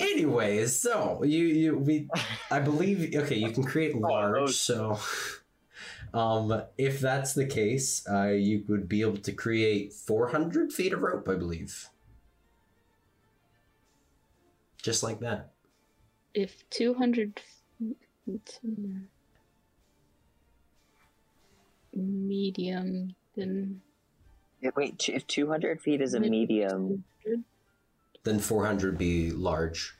Anyways, 0.00 0.80
so 0.80 1.22
you 1.22 1.44
you 1.44 1.78
we 1.78 2.08
I 2.50 2.60
believe 2.60 3.14
okay 3.14 3.36
you 3.36 3.50
can 3.50 3.64
create 3.64 3.96
large 4.00 4.54
so. 4.54 4.98
Um, 6.14 6.62
if 6.78 7.00
that's 7.00 7.34
the 7.34 7.44
case, 7.44 8.06
uh, 8.08 8.28
you 8.28 8.64
would 8.68 8.88
be 8.88 9.02
able 9.02 9.18
to 9.18 9.32
create 9.32 9.92
400 9.92 10.72
feet 10.72 10.94
of 10.94 11.02
rope, 11.02 11.28
I 11.28 11.34
believe. 11.34 11.90
Just 14.82 15.02
like 15.02 15.20
that. 15.20 15.50
If 16.32 16.64
200 16.70 17.40
feet 18.24 18.60
medium, 21.92 23.14
then 23.34 23.80
Yeah, 24.60 24.70
Wait, 24.74 25.08
if 25.08 25.26
200 25.26 25.82
feet 25.82 26.00
is 26.00 26.14
a 26.14 26.20
medium, 26.20 27.04
Then 28.26 28.40
400 28.40 28.98
be 28.98 29.30
large. 29.30 29.94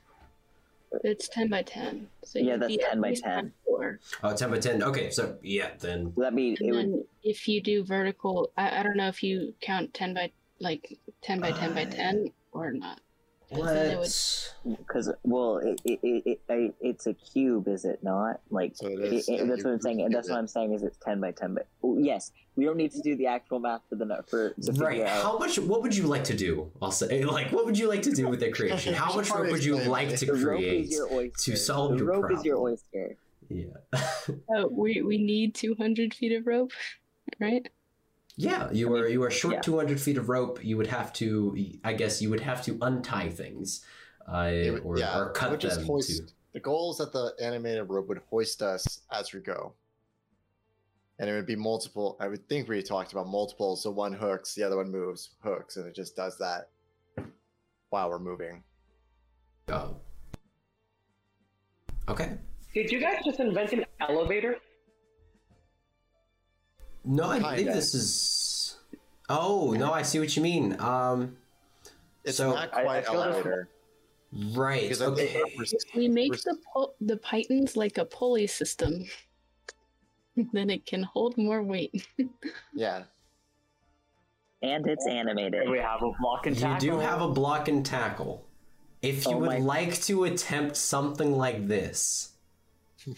it's 1.04 1.28
10 1.28 1.48
by 1.48 1.62
10. 1.62 2.08
So 2.24 2.40
Yeah, 2.40 2.56
that's 2.56 2.76
10 2.76 3.00
by 3.00 3.14
10. 3.14 3.52
Four. 3.64 4.00
Oh, 4.24 4.34
10 4.34 4.50
by 4.50 4.58
10. 4.58 4.82
Okay, 4.82 5.10
so 5.10 5.36
yeah, 5.42 5.70
then. 5.78 6.12
that 6.16 6.34
mean 6.34 6.56
And 6.58 6.68
it 6.68 6.72
would. 6.72 6.80
then 6.86 7.04
if 7.22 7.46
you 7.46 7.62
do 7.62 7.84
vertical, 7.84 8.50
I, 8.56 8.80
I 8.80 8.82
don't 8.82 8.96
know 8.96 9.06
if 9.06 9.22
you 9.22 9.54
count 9.60 9.94
10 9.94 10.12
by 10.14 10.32
like 10.58 10.98
10 11.22 11.38
by 11.40 11.52
10 11.52 11.72
by 11.72 11.82
Uh, 11.84 11.90
10 11.90 12.32
or 12.50 12.72
not. 12.72 12.98
'Cause 13.54 13.70
it 13.70 13.98
would- 14.66 14.78
Because 14.78 15.12
well, 15.22 15.58
it, 15.58 15.80
it, 15.84 16.00
it, 16.02 16.40
it, 16.48 16.74
it's 16.80 17.06
a 17.06 17.14
cube, 17.14 17.68
is 17.68 17.84
it 17.84 18.02
not? 18.02 18.40
Like 18.50 18.76
So 18.76 18.88
it 18.88 18.98
it- 18.98 19.12
is. 19.12 19.28
it- 19.28 19.32
yeah, 19.38 19.44
that's 19.44 19.62
what 19.64 19.72
I'm 19.74 19.80
saying. 19.80 20.00
And 20.02 20.12
that's 20.14 20.26
get 20.28 20.32
what. 20.34 20.38
I'm 20.40 20.48
saying 20.48 20.72
is 20.72 20.82
it's 20.82 20.96
ten 20.98 21.20
by 21.20 21.30
ten. 21.30 21.54
But 21.54 21.66
oh, 21.84 21.96
yes, 21.98 22.32
we 22.56 22.64
don't 22.64 22.76
need 22.76 22.90
to 22.92 23.00
do 23.02 23.14
the 23.14 23.26
actual 23.28 23.60
math 23.60 23.82
for 23.88 23.94
the 23.94 24.04
nu- 24.04 24.22
for 24.28 24.50
to 24.50 24.72
figure 24.72 24.84
Right. 24.84 25.00
out. 25.02 25.22
How 25.22 25.38
much? 25.38 25.58
What 25.58 25.82
would 25.82 25.96
you 25.96 26.06
like 26.08 26.24
to 26.24 26.36
do? 26.36 26.72
I'll 26.82 26.90
say, 26.90 27.20
eh, 27.22 27.26
like, 27.26 27.52
what 27.52 27.64
would 27.66 27.78
you 27.78 27.88
like 27.88 28.02
to 28.02 28.12
do 28.12 28.28
with 28.28 28.40
the 28.40 28.50
creation? 28.50 28.94
How 28.94 29.14
much 29.14 29.30
rope 29.30 29.50
would 29.50 29.64
you 29.64 29.76
like 29.76 30.08
it. 30.10 30.16
to 30.18 30.26
the 30.26 30.32
rope 30.34 30.58
create 30.58 30.86
is 30.86 30.90
your 30.90 31.12
oyster. 31.12 31.52
to 31.52 31.56
solve 31.56 31.92
the 31.92 31.98
your 31.98 32.06
rope 32.06 32.20
problem? 32.22 32.40
is 32.40 32.44
your 32.44 32.58
oyster. 32.58 33.16
Yeah. 33.48 33.66
Oh, 34.56 34.66
we, 34.66 35.02
we 35.02 35.18
need 35.18 35.54
200 35.54 36.12
feet 36.12 36.32
of 36.32 36.46
rope, 36.48 36.72
right? 37.38 37.68
Yeah. 38.36 38.70
You 38.70 38.94
are 38.94 39.08
you 39.08 39.22
are 39.22 39.30
short 39.30 39.54
yeah. 39.54 39.60
200 39.60 40.00
feet 40.00 40.16
of 40.18 40.28
rope. 40.28 40.62
You 40.64 40.76
would 40.76 40.86
have 40.88 41.12
to. 41.14 41.56
I 41.84 41.92
guess 41.94 42.20
you 42.22 42.30
would 42.30 42.40
have 42.40 42.62
to 42.64 42.78
untie 42.82 43.28
things, 43.30 43.84
uh, 44.28 44.50
would- 44.52 44.82
or, 44.84 44.98
yeah, 44.98 45.18
or 45.18 45.30
cut 45.32 45.58
just 45.60 45.78
them. 45.78 45.86
hoist- 45.86 46.28
To, 46.28 46.34
The 46.52 46.60
goal 46.60 46.92
is 46.92 46.98
that 46.98 47.12
the 47.12 47.32
animated 47.40 47.88
rope 47.88 48.08
would 48.08 48.20
hoist 48.30 48.62
us 48.62 49.00
as 49.12 49.32
we 49.32 49.40
go. 49.40 49.74
And 51.18 51.30
it 51.30 51.32
would 51.34 51.46
be 51.46 51.56
multiple. 51.56 52.16
I 52.20 52.28
would 52.28 52.46
think 52.46 52.68
we 52.68 52.82
talked 52.82 53.12
about 53.12 53.26
multiple. 53.26 53.74
So 53.76 53.90
one 53.90 54.12
hooks, 54.12 54.54
the 54.54 54.62
other 54.64 54.76
one 54.76 54.90
moves, 54.90 55.30
hooks, 55.42 55.76
and 55.78 55.86
it 55.86 55.94
just 55.94 56.14
does 56.14 56.36
that 56.38 56.68
while 57.88 58.10
we're 58.10 58.18
moving. 58.18 58.62
oh. 59.68 59.96
Okay. 62.08 62.36
Did 62.74 62.90
you 62.92 63.00
guys 63.00 63.16
just 63.24 63.40
invent 63.40 63.72
an 63.72 63.84
elevator? 64.00 64.56
No, 67.06 67.30
I 67.30 67.38
Kinda. 67.38 67.50
believe 67.50 67.72
this 67.74 67.94
is. 67.94 68.76
Oh 69.28 69.72
no, 69.78 69.92
I 69.92 70.02
see 70.02 70.18
what 70.18 70.36
you 70.36 70.42
mean. 70.42 70.78
Um. 70.80 71.36
It's 72.24 72.36
So, 72.38 72.50
not 72.52 72.74
I- 72.74 72.80
I 72.80 72.82
quite 72.84 73.06
feel 73.06 73.22
elevator. 73.22 73.68
Right. 74.32 74.82
Because 74.82 75.00
I 75.00 75.14
think 75.14 75.30
Okay. 75.30 75.42
we're- 75.56 75.68
We 75.94 76.08
make 76.08 76.32
the 76.42 76.58
po- 76.74 76.94
the 77.00 77.16
pitons 77.16 77.76
like 77.76 77.96
a 77.98 78.04
pulley 78.04 78.46
system. 78.48 79.04
then 80.52 80.68
it 80.68 80.84
can 80.84 81.04
hold 81.04 81.38
more 81.38 81.62
weight. 81.62 82.06
yeah. 82.74 83.04
And 84.62 84.86
it's 84.88 85.06
animated. 85.06 85.68
We 85.70 85.78
have 85.78 86.02
a 86.02 86.10
block 86.20 86.46
and 86.46 86.58
tackle. 86.58 86.84
You 86.84 86.92
do 86.94 86.98
have 86.98 87.22
a 87.22 87.28
block 87.28 87.68
and 87.68 87.86
tackle. 87.86 88.44
If 89.02 89.24
you 89.26 89.32
Oh 89.34 89.38
would 89.38 89.46
my- 89.50 89.58
like 89.58 89.94
to 90.02 90.24
attempt 90.24 90.76
something 90.76 91.36
like 91.36 91.68
this, 91.68 92.32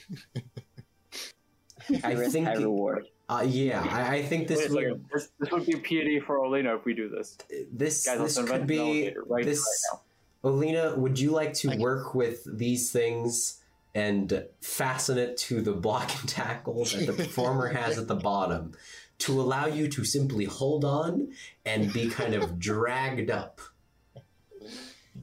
I 2.05 2.15
think 2.29 2.47
high 2.47 2.55
reward. 2.55 3.07
Uh, 3.29 3.45
yeah, 3.47 3.87
I, 3.91 4.17
I 4.17 4.23
think 4.23 4.49
this 4.49 4.71
a 4.71 4.75
would. 4.75 5.05
This, 5.13 5.29
this 5.39 5.51
would 5.51 5.67
be 5.67 5.75
PD 5.75 6.25
for 6.25 6.37
Alina 6.37 6.75
if 6.77 6.85
we 6.87 6.95
do 6.95 7.11
this. 7.11 7.37
this 7.71 8.07
Guys, 8.07 8.19
this 8.19 8.49
could 8.49 8.67
be 8.67 9.15
right, 9.27 9.45
this. 9.45 9.63
right 9.93 10.01
Alina, 10.45 10.95
would 10.97 11.19
you 11.19 11.31
like 11.33 11.53
to 11.55 11.69
I 11.69 11.73
can- 11.73 11.81
work 11.83 12.15
with 12.15 12.43
these 12.47 12.91
things 12.91 13.61
and 13.95 14.47
fasten 14.61 15.19
it 15.19 15.37
to 15.37 15.61
the 15.61 15.73
block 15.73 16.11
and 16.21 16.29
tackle 16.29 16.85
that 16.85 17.07
the 17.07 17.13
performer 17.13 17.67
has 17.75 17.99
at 17.99 18.07
the 18.09 18.15
bottom 18.15 18.73
to 19.19 19.41
allow 19.41 19.67
you 19.67 19.89
to 19.89 20.05
simply 20.05 20.45
hold 20.45 20.85
on 20.85 21.33
and 21.67 21.93
be 21.93 22.09
kind 22.09 22.35
of 22.35 22.59
dragged 22.61 23.31
up? 23.31 23.61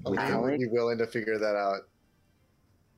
Okay, 0.06 0.22
Alex? 0.22 0.52
would 0.52 0.60
be 0.60 0.68
willing 0.68 0.98
to 1.00 1.08
figure 1.08 1.40
that 1.40 1.56
out. 1.56 1.88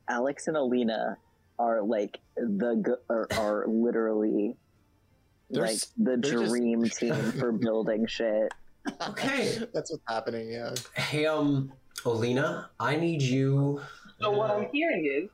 Alex 0.09 0.47
and 0.47 0.57
Alina 0.57 1.17
are 1.59 1.81
like 1.81 2.19
the 2.35 2.97
are, 3.09 3.27
are 3.37 3.65
literally 3.67 4.55
They're 5.49 5.63
like 5.63 5.77
the 5.79 5.87
they're 5.97 6.17
just- 6.17 6.45
dream 6.51 6.83
team 6.89 7.15
for 7.33 7.51
building 7.51 8.05
shit. 8.07 8.51
Okay. 9.09 9.57
That's 9.73 9.91
what's 9.91 10.03
happening, 10.07 10.49
yeah. 10.51 10.73
Hey, 10.95 11.25
um, 11.25 11.71
Alina, 12.05 12.69
I 12.79 12.95
need 12.95 13.21
you. 13.21 13.81
So 14.21 14.31
what 14.31 14.49
I'm 14.49 14.67
hearing 14.71 15.05
is, 15.23 15.29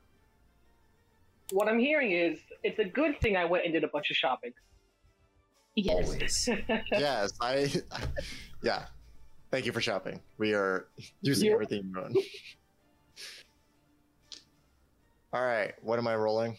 what 1.52 1.68
I'm 1.68 1.78
hearing 1.78 2.10
is, 2.12 2.38
it's 2.64 2.78
a 2.80 2.84
good 2.84 3.20
thing 3.20 3.36
I 3.36 3.44
went 3.44 3.64
and 3.64 3.72
did 3.72 3.84
a 3.84 3.88
bunch 3.88 4.10
of 4.10 4.16
shopping. 4.16 4.52
Yes. 5.76 6.48
yes, 6.92 7.32
I. 7.40 7.70
Yeah. 8.62 8.86
Thank 9.50 9.66
you 9.66 9.72
for 9.72 9.80
shopping. 9.80 10.20
We 10.38 10.52
are 10.54 10.86
using 11.22 11.46
Yeah. 11.48 11.54
everything 11.54 11.92
you 11.94 12.00
own. 12.02 12.14
All 15.32 15.42
right, 15.42 15.72
what 15.82 15.98
am 15.98 16.06
I 16.08 16.14
rolling? 16.16 16.56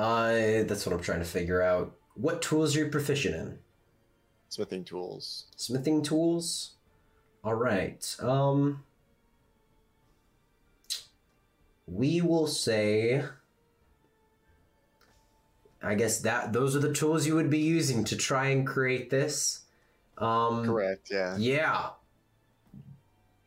Uh, 0.00 0.62
that's 0.62 0.86
what 0.86 0.94
I'm 0.94 1.02
trying 1.02 1.18
to 1.18 1.26
figure 1.26 1.60
out. 1.60 1.94
What 2.14 2.40
tools 2.40 2.74
are 2.74 2.78
you 2.78 2.88
proficient 2.88 3.34
in? 3.34 3.58
Smithing 4.48 4.84
tools. 4.84 5.44
Smithing 5.56 6.02
tools. 6.02 6.76
All 7.44 7.54
right. 7.54 8.16
Um, 8.18 8.82
we 11.86 12.22
will 12.22 12.46
say. 12.46 13.24
I 15.82 15.94
guess 15.96 16.20
that 16.20 16.54
those 16.54 16.74
are 16.74 16.80
the 16.80 16.94
tools 16.94 17.26
you 17.26 17.34
would 17.34 17.50
be 17.50 17.58
using 17.58 18.04
to 18.04 18.16
try 18.16 18.46
and 18.46 18.66
create 18.66 19.10
this. 19.10 19.64
Um, 20.16 20.64
Correct. 20.64 21.08
Yeah. 21.10 21.36
Yeah. 21.36 21.90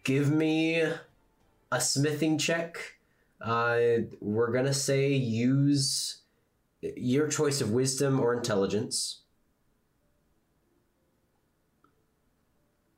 Give 0.04 0.32
me 0.32 0.84
a 1.72 1.82
smithing 1.82 2.38
check. 2.38 2.78
Uh, 3.42 4.06
we're 4.22 4.52
gonna 4.52 4.74
say 4.74 5.14
use 5.14 6.23
your 6.98 7.28
choice 7.28 7.62
of 7.62 7.72
wisdom 7.72 8.20
or 8.20 8.34
intelligence. 8.34 9.20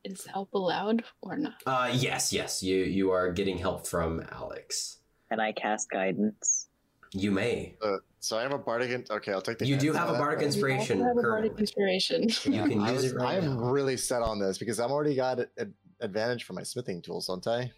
is 0.03 0.25
help 0.27 0.53
allowed 0.53 1.03
or 1.21 1.35
not? 1.35 1.55
Uh, 1.65 1.91
yes, 1.91 2.31
yes. 2.31 2.61
You 2.61 2.77
you 2.77 3.09
are 3.11 3.31
getting 3.31 3.57
help 3.57 3.87
from 3.87 4.21
Alex. 4.31 4.99
And 5.31 5.41
I 5.41 5.51
cast 5.51 5.89
guidance. 5.89 6.67
You 7.11 7.31
may. 7.31 7.75
Uh, 7.81 7.97
so 8.19 8.37
I 8.37 8.43
have 8.43 8.51
a 8.53 8.57
bardic. 8.59 8.91
in- 8.91 9.05
Okay, 9.09 9.31
I'll 9.31 9.41
take 9.41 9.57
the. 9.57 9.65
You 9.65 9.77
do 9.77 9.93
have 9.93 10.03
on 10.03 10.09
a 10.09 10.11
that. 10.13 10.19
bardic 10.19 10.43
inspiration 10.45 10.99
You 10.99 11.05
have 11.05 11.17
a 11.17 11.21
bardic 11.21 11.51
currently. 11.53 11.61
inspiration. 11.61 12.21
You 12.53 12.63
can 12.69 12.79
I 12.81 12.91
use 12.91 13.03
was- 13.03 13.11
it 13.13 13.15
right 13.15 13.27
I 13.29 13.37
am 13.37 13.55
now. 13.57 13.71
really 13.71 13.97
set 13.97 14.21
on 14.21 14.39
this 14.39 14.59
because 14.59 14.79
I'm 14.79 14.91
already 14.91 15.15
got 15.15 15.39
an 15.57 15.73
advantage 16.01 16.43
for 16.43 16.53
my 16.53 16.61
smithing 16.63 17.01
tools, 17.01 17.25
don't 17.25 17.45
I? 17.47 17.71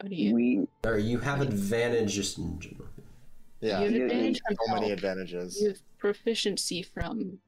What 0.00 0.10
do 0.10 0.14
you? 0.14 0.34
We 0.34 0.66
Or 0.84 0.98
you 0.98 1.20
have 1.20 1.40
advantage 1.40 2.12
just 2.12 2.36
in 2.36 2.60
general. 2.60 2.88
Yeah, 3.66 3.80
You 3.80 3.84
have 3.86 3.94
You- 3.94 4.04
advantage 4.04 4.40
from 4.46 4.56
so 4.66 4.74
many 4.74 4.86
help. 4.88 4.98
advantages. 4.98 5.60
You 5.60 5.68
have 5.68 5.80
proficiency 5.98 6.82
from 6.82 7.40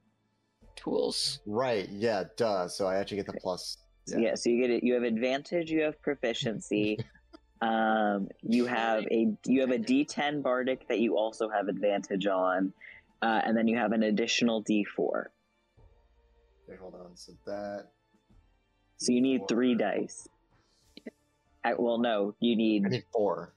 tools. 0.75 1.39
Right? 1.45 1.87
Yeah, 1.89 2.25
duh. 2.35 2.67
So 2.67 2.87
I 2.87 2.97
actually 2.97 3.17
get 3.17 3.27
the 3.27 3.33
plus. 3.33 3.77
yeah. 4.07 4.35
so 4.35 4.49
you 4.49 4.61
get 4.61 4.69
it. 4.71 4.83
You 4.83 4.93
have 4.95 5.03
advantage. 5.03 5.69
You 5.71 5.81
have 5.81 6.01
proficiency. 6.01 6.97
um, 7.61 8.27
you 8.41 8.65
have 8.65 9.05
a 9.11 9.27
you 9.45 9.61
have 9.61 9.71
a 9.71 9.77
D10 9.77 10.41
bardic 10.41 10.87
that 10.87 10.99
you 10.99 11.17
also 11.17 11.49
have 11.49 11.67
advantage 11.67 12.25
on, 12.27 12.73
uh, 13.21 13.41
and 13.43 13.55
then 13.55 13.67
you 13.67 13.77
have 13.77 13.91
an 13.91 14.03
additional 14.03 14.63
D4. 14.63 15.25
Okay, 16.67 16.77
hold 16.79 16.95
on. 16.95 17.15
So 17.15 17.33
that. 17.45 17.87
So 18.97 19.11
you 19.13 19.21
need 19.21 19.47
three 19.47 19.75
dice. 19.75 20.27
Uh, 21.63 21.71
well, 21.77 21.97
no, 21.99 22.35
you 22.39 22.55
need 22.55 22.85
I 22.85 22.89
need 22.89 23.03
four. 23.13 23.53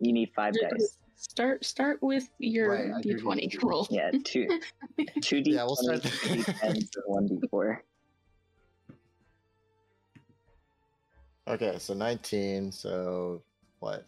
you 0.00 0.12
need 0.12 0.30
five 0.34 0.54
dice. 0.54 0.98
Start 1.16 1.64
start 1.64 2.02
with 2.02 2.28
your 2.38 2.92
Right, 2.92 3.04
d20 3.04 3.62
roll. 3.62 3.86
Yeah, 3.90 4.10
two 4.24 4.48
two 5.22 5.42
D 5.42 5.52
Yeah, 5.52 5.64
we'll 5.64 5.76
start 5.76 6.02
two. 6.02 6.08
D10s 6.08 6.62
and 6.62 6.88
one 7.06 7.28
D4. 7.28 7.78
Okay, 11.46 11.76
so 11.78 11.94
19. 11.94 12.72
So 12.72 13.42
what? 13.80 14.06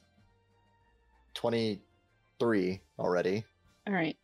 23 1.35 2.81
already. 2.99 3.45
All 3.87 3.93
right. 3.93 4.17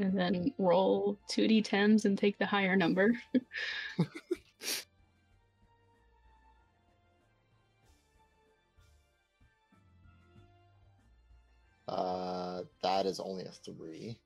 And 0.00 0.16
then 0.16 0.52
roll 0.58 1.18
two 1.28 1.48
d10s 1.48 2.04
and 2.04 2.16
take 2.16 2.38
the 2.38 2.46
higher 2.46 2.76
number. 2.76 3.12
Uh, 11.88 12.62
that 12.82 13.06
is 13.06 13.18
only 13.18 13.44
a 13.44 13.50
three. 13.50 14.18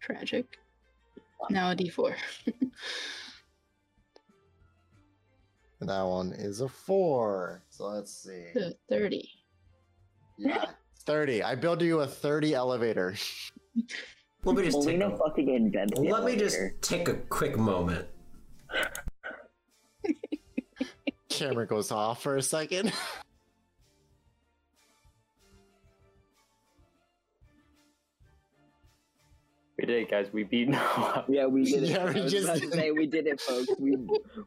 Tragic. 0.00 0.58
Now 1.50 1.70
a 1.70 1.76
d4. 1.76 2.14
And 5.80 5.88
that 5.88 6.02
one 6.02 6.32
is 6.32 6.60
a 6.60 6.68
four. 6.68 7.62
So 7.70 7.86
let's 7.86 8.12
see. 8.12 8.46
So 8.52 8.72
30. 8.88 9.28
Yeah, 10.38 10.64
30. 11.00 11.42
I 11.44 11.54
build 11.54 11.80
you 11.82 12.00
a 12.00 12.06
30 12.06 12.54
elevator. 12.54 13.14
Let 14.44 14.56
me 14.56 14.64
just 14.64 14.82
take 14.82 15.00
a, 15.00 15.16
fucking 15.16 15.48
invented. 15.48 15.96
the 15.96 16.10
let 16.10 16.22
me 16.22 16.36
just 16.36 16.58
take 16.82 17.08
a 17.08 17.14
quick 17.14 17.56
moment. 17.56 18.06
Camera 21.30 21.66
goes 21.66 21.90
off 21.90 22.22
for 22.22 22.36
a 22.36 22.42
second. 22.42 22.92
We 29.86 29.92
did 29.92 30.02
it, 30.04 30.10
guys. 30.10 30.32
We 30.32 30.44
beat 30.44 30.68
Noah. 30.70 31.26
Yeah, 31.28 31.44
we 31.44 31.64
did 31.64 31.82
it. 31.82 31.90
Yeah, 31.90 32.10
we 32.10 32.20
I 32.20 32.22
was 32.22 32.32
just 32.32 32.44
about 32.44 32.54
to 32.56 32.60
did 32.62 32.72
say 32.72 32.90
we 32.90 33.06
did 33.06 33.26
it, 33.26 33.38
folks. 33.38 33.68
We 33.78 33.96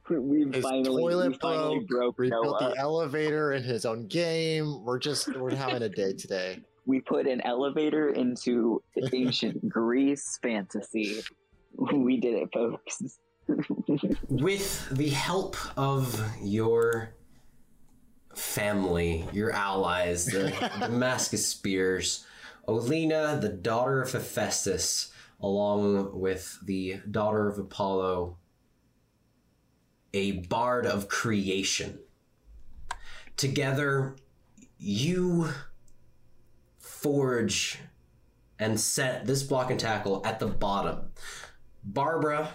we, 0.09 0.17
we 0.17 0.51
His 0.51 0.63
finally 0.63 1.03
toilet 1.03 1.29
we 1.29 1.37
finally 1.37 1.85
broke 1.87 2.17
We 2.17 2.29
built 2.31 2.59
Noah. 2.59 2.71
the 2.73 2.79
elevator 2.79 3.53
in 3.53 3.61
his 3.61 3.85
own 3.85 4.07
game. 4.07 4.83
We're 4.83 4.97
just 4.97 5.27
we're 5.37 5.53
having 5.53 5.83
a 5.83 5.89
day 5.89 6.13
today. 6.13 6.59
We 6.87 7.01
put 7.01 7.27
an 7.27 7.41
elevator 7.41 8.11
into 8.11 8.81
ancient 9.11 9.67
Greece 9.69 10.39
fantasy. 10.41 11.21
We 11.75 12.15
did 12.15 12.35
it, 12.35 12.49
folks. 12.53 13.19
With 14.29 14.87
the 14.91 15.09
help 15.09 15.57
of 15.77 16.25
your 16.41 17.13
family, 18.33 19.25
your 19.33 19.51
allies, 19.51 20.27
the 20.27 20.53
Damascus 20.79 21.45
Spears, 21.45 22.25
Alina, 22.69 23.37
the 23.41 23.49
daughter 23.49 24.01
of 24.01 24.13
Hephaestus, 24.13 25.11
along 25.41 26.19
with 26.19 26.59
the 26.63 26.99
daughter 27.09 27.47
of 27.47 27.59
Apollo, 27.59 28.37
a 30.13 30.31
bard 30.31 30.85
of 30.85 31.07
creation. 31.07 31.99
Together, 33.35 34.15
you 34.79 35.49
forge 36.79 37.79
and 38.59 38.79
set 38.79 39.25
this 39.25 39.43
block 39.43 39.69
and 39.69 39.79
tackle 39.79 40.25
at 40.25 40.39
the 40.39 40.47
bottom. 40.47 41.11
Barbara 41.83 42.49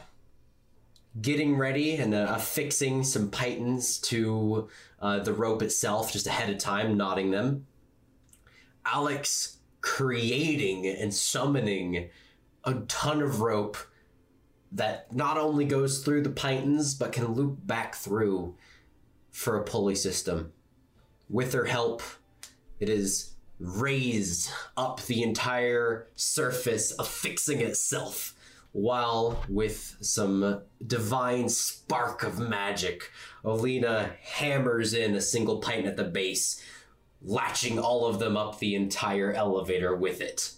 getting 1.21 1.57
ready 1.57 1.97
and 1.97 2.15
uh, 2.15 2.27
affixing 2.31 3.05
some 3.05 3.31
pitons 3.31 3.99
to 3.99 4.69
uh, 5.01 5.21
the 5.21 5.33
rope 5.33 5.63
itself 5.63 6.13
just 6.13 6.27
ahead 6.27 6.51
of 6.51 6.59
time, 6.59 6.97
knotting 6.97 7.31
them. 7.31 7.67
Alex 8.85 9.59
creating 9.81 10.87
and 10.87 11.13
summoning 11.13 12.09
a 12.65 12.75
ton 12.89 13.23
of 13.23 13.41
rope 13.41 13.77
that 14.71 15.13
not 15.15 15.37
only 15.37 15.65
goes 15.65 16.03
through 16.03 16.23
the 16.23 16.31
pitons 16.31 16.95
but 16.95 17.13
can 17.13 17.35
loop 17.35 17.59
back 17.67 17.95
through 17.95 18.55
for 19.31 19.57
a 19.57 19.65
pulley 19.65 19.95
system. 19.95 20.53
With 21.29 21.53
her 21.53 21.65
help, 21.65 22.03
it 22.79 22.89
is 22.89 23.33
raised 23.59 24.51
up 24.77 25.01
the 25.03 25.23
entire 25.23 26.09
surface, 26.17 26.93
affixing 26.99 27.61
itself 27.61 28.35
while 28.73 29.45
with 29.49 29.97
some 30.01 30.63
divine 30.87 31.49
spark 31.49 32.23
of 32.23 32.39
magic, 32.39 33.11
Alina 33.45 34.13
hammers 34.21 34.95
in 34.95 35.15
a 35.15 35.21
single 35.21 35.61
piton 35.61 35.87
at 35.87 35.97
the 35.97 36.05
base, 36.05 36.63
latching 37.21 37.79
all 37.79 38.07
of 38.07 38.19
them 38.19 38.37
up 38.37 38.59
the 38.59 38.75
entire 38.75 39.33
elevator 39.33 39.95
with 39.95 40.21
it. 40.21 40.53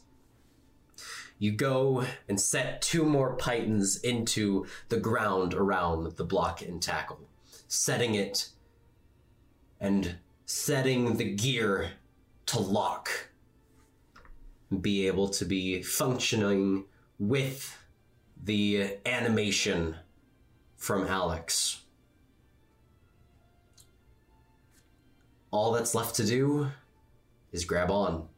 You 1.38 1.52
go 1.52 2.04
and 2.28 2.40
set 2.40 2.80
two 2.80 3.04
more 3.04 3.36
pitons 3.36 3.96
into 3.96 4.66
the 4.88 4.98
ground 4.98 5.52
around 5.52 6.16
the 6.16 6.24
block 6.24 6.62
and 6.62 6.80
tackle, 6.80 7.28
setting 7.66 8.14
it 8.14 8.48
and 9.80 10.16
setting 10.46 11.16
the 11.16 11.34
gear 11.34 11.90
to 12.46 12.60
lock. 12.60 13.30
Be 14.80 15.06
able 15.06 15.28
to 15.28 15.44
be 15.44 15.82
functioning 15.82 16.84
with 17.18 17.76
the 18.42 18.98
animation 19.06 19.96
from 20.76 21.06
Alex. 21.06 21.82
All 25.50 25.72
that's 25.72 25.94
left 25.94 26.16
to 26.16 26.26
do 26.26 26.70
is 27.52 27.64
grab 27.64 27.90
on. 27.90 28.28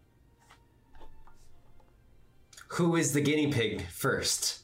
Who 2.69 2.97
is 2.97 3.13
the 3.13 3.21
guinea 3.21 3.53
pig 3.53 3.87
first? 3.89 4.61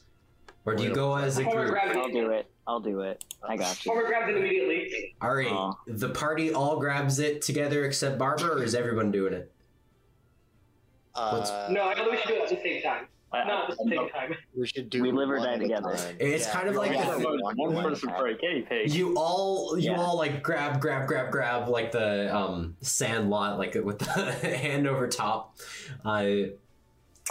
Or 0.65 0.75
do 0.75 0.83
you 0.83 0.93
go 0.93 1.15
as 1.15 1.37
a 1.37 1.43
group? 1.43 1.75
I'll 1.95 2.09
do 2.09 2.29
it. 2.31 2.47
I'll 2.65 2.79
do 2.79 3.01
it. 3.01 3.23
I 3.47 3.57
got 3.57 3.83
you. 3.85 3.91
Homer 3.91 4.07
grabbed 4.07 4.29
it 4.29 4.37
immediately. 4.37 5.13
All 5.21 5.35
right, 5.35 5.51
Aw. 5.51 5.73
the 5.87 6.09
party 6.09 6.53
all 6.53 6.79
grabs 6.79 7.19
it 7.19 7.41
together 7.41 7.83
except 7.85 8.17
Barbara, 8.17 8.55
or 8.55 8.63
is 8.63 8.73
everyone 8.73 9.11
doing 9.11 9.33
it? 9.33 9.51
Uh, 11.15 11.67
No, 11.69 11.85
I 11.87 11.93
think 11.95 12.09
we 12.09 12.17
should 12.17 12.27
do 12.29 12.33
it 12.35 12.43
at 12.43 12.49
the 12.49 12.55
same 12.63 12.81
time. 12.81 13.07
I- 13.33 13.43
Not 13.45 13.71
at 13.71 13.77
the 13.77 13.83
same 13.89 14.09
time. 14.09 14.35
we 14.55 14.65
should 14.67 14.89
do 14.89 15.01
We 15.01 15.11
live 15.11 15.29
or 15.29 15.37
one 15.39 15.47
die 15.47 15.53
at 15.55 15.59
a 15.59 15.63
together. 15.63 15.95
time. 15.95 16.15
It's 16.19 16.47
kind 16.47 16.69
of 16.69 16.75
like 16.75 16.95
all 16.95 17.17
the- 17.17 17.23
do 17.23 17.39
One, 17.41 17.55
one 17.57 17.73
one 17.73 17.83
person 17.83 18.09
for 18.09 18.27
a 18.27 18.35
guinea 18.37 18.61
pig. 18.61 18.91
You 18.93 19.15
all, 19.17 19.77
you 19.77 19.91
Yeah. 19.91 19.99
all 19.99 20.17
like 20.17 20.41
grab, 20.43 20.79
grab, 20.79 21.07
grab, 21.07 21.31
grab, 21.31 21.67
like 21.67 21.91
the 21.91 22.33
um 22.33 22.77
Sandlot, 22.81 23.57
like 23.57 23.73
with 23.75 23.99
the 23.99 24.05
hand 24.57 24.87
over 24.87 25.07
top. 25.07 25.57
Uh, 26.05 26.33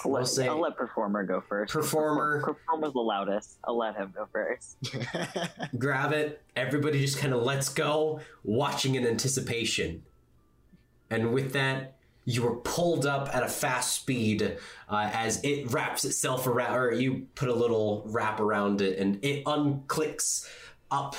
I'll 0.05 0.13
let, 0.13 0.27
say- 0.27 0.49
I'll 0.49 0.61
let 0.61 0.77
performer 0.77 1.23
go 1.25 1.41
first. 1.41 1.73
Performer. 1.73 2.43
Performer's 2.45 2.93
the 2.93 3.01
loudest. 3.01 3.59
I'll 3.65 3.77
let 3.77 3.97
him 3.97 4.13
go 4.15 4.27
first. 4.33 4.77
grab 5.79 6.13
it. 6.13 6.43
Everybody 6.57 7.01
just 7.01 7.19
kind 7.19 7.35
of 7.35 7.43
lets 7.43 7.69
go, 7.69 8.21
watching 8.43 8.95
in 8.95 9.07
anticipation. 9.07 10.03
And 11.11 11.33
with 11.33 11.53
that, 11.53 11.97
you 12.25 12.47
are 12.47 12.57
pulled 12.57 13.05
up 13.05 13.35
at 13.35 13.43
a 13.43 13.49
fast 13.49 13.95
speed 13.95 14.57
uh, 14.89 15.11
as 15.13 15.43
it 15.45 15.71
wraps 15.73 16.05
itself 16.05 16.47
around, 16.47 16.77
or 16.77 16.93
you 16.93 17.27
put 17.35 17.49
a 17.49 17.55
little 17.55 18.03
wrap 18.07 18.41
around 18.41 18.81
it, 18.81 18.99
and 18.99 19.23
it 19.25 19.45
unclicks 19.45 20.49
up 20.91 21.17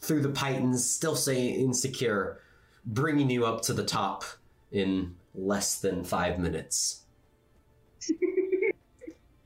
through 0.00 0.20
the 0.20 0.28
pitons, 0.28 0.88
still 0.88 1.16
staying 1.16 1.54
insecure, 1.60 2.40
bringing 2.84 3.30
you 3.30 3.46
up 3.46 3.62
to 3.62 3.72
the 3.72 3.84
top 3.84 4.22
in 4.70 5.16
less 5.34 5.80
than 5.80 6.04
five 6.04 6.38
minutes. 6.38 7.03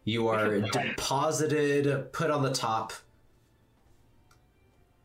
You 0.04 0.28
are 0.28 0.60
deposited, 0.60 2.12
put 2.12 2.30
on 2.30 2.42
the 2.42 2.52
top. 2.52 2.92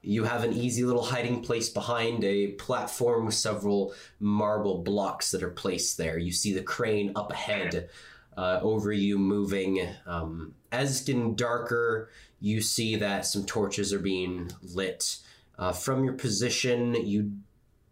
you 0.03 0.25
have 0.25 0.43
an 0.43 0.51
easy 0.53 0.83
little 0.83 1.03
hiding 1.03 1.41
place 1.41 1.69
behind 1.69 2.23
a 2.25 2.47
platform 2.53 3.25
with 3.25 3.33
several 3.33 3.93
marble 4.19 4.83
blocks 4.83 5.31
that 5.31 5.41
are 5.41 5.49
placed 5.49 5.97
there. 5.97 6.17
You 6.17 6.31
see 6.31 6.53
the 6.53 6.61
crane 6.61 7.13
up 7.15 7.31
ahead 7.31 7.89
uh, 8.35 8.59
over 8.61 8.91
you 8.91 9.17
moving. 9.17 9.87
Um, 10.05 10.55
as 10.71 10.91
it's 10.91 11.01
getting 11.01 11.35
darker, 11.35 12.09
you 12.41 12.61
see 12.61 12.97
that 12.97 13.25
some 13.25 13.45
torches 13.45 13.93
are 13.93 13.99
being 13.99 14.51
lit. 14.61 15.17
Uh, 15.57 15.71
from 15.71 16.03
your 16.03 16.13
position, 16.13 16.95
you 16.95 17.31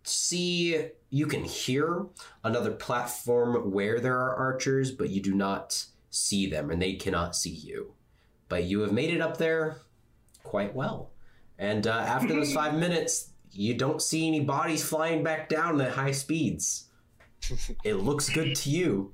see, 0.03 0.87
you 1.11 1.27
can 1.27 1.43
hear 1.43 2.05
another 2.43 2.71
platform 2.71 3.71
where 3.71 3.99
there 3.99 4.17
are 4.17 4.35
archers, 4.35 4.91
but 4.91 5.09
you 5.09 5.21
do 5.21 5.35
not 5.35 5.85
see 6.09 6.47
them 6.49 6.71
and 6.71 6.81
they 6.81 6.93
cannot 6.93 7.35
see 7.35 7.49
you. 7.49 7.93
But 8.47 8.63
you 8.63 8.79
have 8.79 8.93
made 8.93 9.13
it 9.13 9.21
up 9.21 9.37
there 9.37 9.77
quite 10.43 10.73
well. 10.73 11.11
And 11.59 11.85
uh, 11.85 11.91
after 11.91 12.33
those 12.33 12.53
five 12.53 12.73
minutes, 12.79 13.33
you 13.51 13.73
don't 13.73 14.01
see 14.01 14.25
any 14.27 14.39
bodies 14.39 14.83
flying 14.83 15.21
back 15.21 15.49
down 15.49 15.79
at 15.81 15.91
high 15.91 16.11
speeds. 16.11 16.89
it 17.83 17.95
looks 17.95 18.29
good 18.29 18.55
to 18.55 18.69
you. 18.69 19.13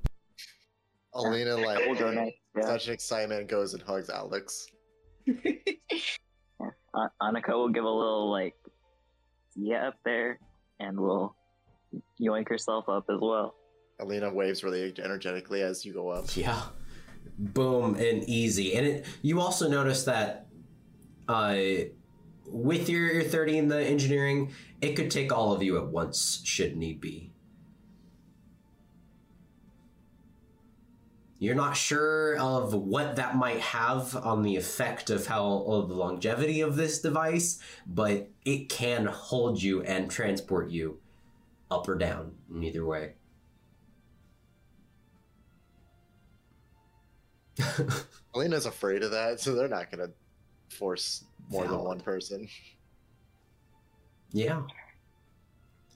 Alina, 1.14 1.56
like, 1.56 1.80
We'll. 1.86 2.14
Yeah. 2.56 2.62
such 2.62 2.88
excitement, 2.88 3.48
goes 3.48 3.74
and 3.74 3.82
hugs 3.82 4.08
Alex. 4.08 4.66
An- 5.26 7.10
Annika 7.20 7.50
will 7.50 7.68
give 7.70 7.84
a 7.84 7.90
little 7.90 8.30
like 8.30 8.54
yeah 9.54 9.88
up 9.88 9.98
there, 10.04 10.38
and 10.80 10.98
will 10.98 11.36
yoink 12.20 12.48
yourself 12.50 12.88
up 12.88 13.06
as 13.08 13.18
well. 13.20 13.54
Alina 14.00 14.32
waves 14.32 14.62
really 14.62 14.94
energetically 15.02 15.62
as 15.62 15.84
you 15.84 15.92
go 15.92 16.08
up. 16.10 16.36
Yeah. 16.36 16.62
Boom 17.38 17.96
and 17.96 18.24
easy. 18.24 18.74
And 18.74 18.86
it, 18.86 19.06
you 19.22 19.40
also 19.40 19.68
notice 19.68 20.04
that 20.04 20.46
uh, 21.28 21.56
with 22.46 22.88
your, 22.88 23.12
your 23.12 23.22
30 23.24 23.58
in 23.58 23.68
the 23.68 23.80
engineering, 23.80 24.52
it 24.80 24.94
could 24.94 25.10
take 25.10 25.32
all 25.32 25.52
of 25.52 25.62
you 25.62 25.76
at 25.78 25.88
once, 25.88 26.40
should 26.44 26.76
need 26.76 27.00
be. 27.00 27.32
You're 31.40 31.54
not 31.54 31.76
sure 31.76 32.36
of 32.36 32.74
what 32.74 33.14
that 33.16 33.36
might 33.36 33.60
have 33.60 34.16
on 34.16 34.42
the 34.42 34.56
effect 34.56 35.08
of 35.08 35.28
how 35.28 35.62
of 35.68 35.88
the 35.88 35.94
longevity 35.94 36.62
of 36.62 36.74
this 36.74 37.00
device, 37.00 37.60
but 37.86 38.30
it 38.44 38.68
can 38.68 39.06
hold 39.06 39.62
you 39.62 39.82
and 39.82 40.10
transport 40.10 40.70
you 40.70 40.98
up 41.70 41.88
or 41.88 41.94
down 41.96 42.32
in 42.52 42.62
either 42.62 42.84
way. 42.84 43.12
Elena's 48.34 48.66
afraid 48.66 49.02
of 49.02 49.10
that, 49.10 49.40
so 49.40 49.54
they're 49.54 49.68
not 49.68 49.90
gonna 49.90 50.10
force 50.70 51.24
more 51.50 51.66
than 51.66 51.78
one 51.78 52.00
person. 52.00 52.48
Yeah. 54.30 54.62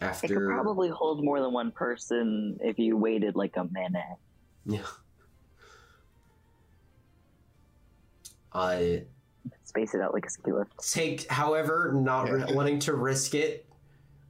After... 0.00 0.26
It 0.26 0.28
could 0.36 0.48
probably 0.48 0.88
hold 0.88 1.24
more 1.24 1.40
than 1.40 1.52
one 1.52 1.70
person 1.70 2.58
if 2.60 2.78
you 2.78 2.96
waited 2.96 3.36
like 3.36 3.56
a 3.56 3.64
minute. 3.64 4.18
yeah. 4.66 4.80
I 8.54 9.04
Space 9.64 9.94
it 9.94 10.02
out 10.02 10.12
like 10.12 10.26
a 10.26 10.30
ski 10.30 10.52
lift. 10.52 10.92
take, 10.92 11.26
however, 11.30 11.92
not 11.94 12.28
ri- 12.28 12.44
Yeah. 12.46 12.54
wanting 12.54 12.78
to 12.80 12.94
risk 12.94 13.34
it. 13.34 13.66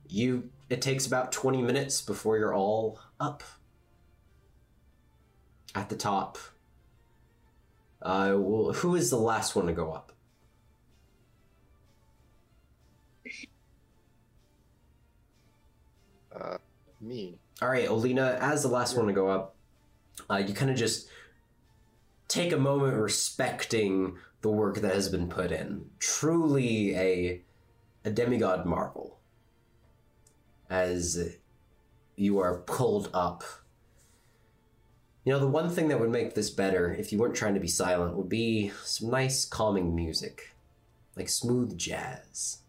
You 0.09 0.49
it 0.69 0.83
takes 0.83 1.07
about 1.07 1.33
twenty 1.33 1.63
minutes 1.63 2.01
before 2.01 2.39
you're 2.39 2.55
all 2.55 2.99
up 3.21 3.43
at 5.75 5.89
the 5.89 5.97
top. 5.97 6.39
Uh, 8.01 8.35
well, 8.37 8.73
who 8.73 8.97
is 8.97 9.11
the 9.11 9.17
last 9.17 9.55
one 9.55 9.67
to 9.67 9.73
go 9.73 9.93
up? 9.93 10.13
Uh, 16.35 16.59
me. 17.01 17.39
All 17.61 17.69
right, 17.69 17.89
Alina, 17.89 18.39
as 18.41 18.63
the 18.63 18.69
last 18.69 18.97
one 18.97 19.07
to 19.07 19.13
go 19.13 19.29
up, 19.29 19.55
uh, 20.29 20.37
you 20.37 20.53
kind 20.53 20.71
of 20.71 20.77
just 20.77 21.09
take 22.27 22.53
a 22.53 22.57
moment 22.57 22.97
respecting 22.97 24.17
the 24.41 24.49
work 24.49 24.79
that 24.79 24.95
has 24.95 25.09
been 25.09 25.29
put 25.29 25.53
in. 25.53 25.91
Truly 26.01 26.97
a 26.97 27.43
a 28.05 28.11
demigod 28.11 28.67
marvel. 28.67 29.19
As 30.73 31.37
you 32.17 32.39
are 32.39 32.61
pulled 32.61 33.11
up. 33.13 33.45
You 35.25 35.35
know, 35.35 35.39
the 35.39 35.47
one 35.47 35.69
thing 35.69 35.89
that 35.89 36.01
would 36.01 36.11
make 36.11 36.35
this 36.35 36.49
better, 36.49 36.91
if 36.91 37.13
you 37.13 37.19
weren't 37.19 37.35
trying 37.35 37.53
to 37.53 37.61
be 37.61 37.69
silent, 37.69 38.17
would 38.17 38.31
be 38.31 38.73
some 38.83 39.11
nice 39.11 39.45
calming 39.45 39.95
music. 39.95 40.55
Like 41.15 41.29
smooth 41.29 41.77
jazz. 41.77 42.63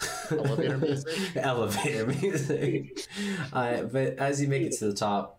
Elevator 0.30 0.78
music? 0.78 1.36
Elevator 1.36 2.06
music. 2.06 3.06
uh, 3.52 3.82
but 3.82 4.16
as 4.16 4.40
you 4.40 4.48
make 4.48 4.62
it 4.62 4.72
to 4.78 4.86
the 4.86 4.94
top, 4.94 5.38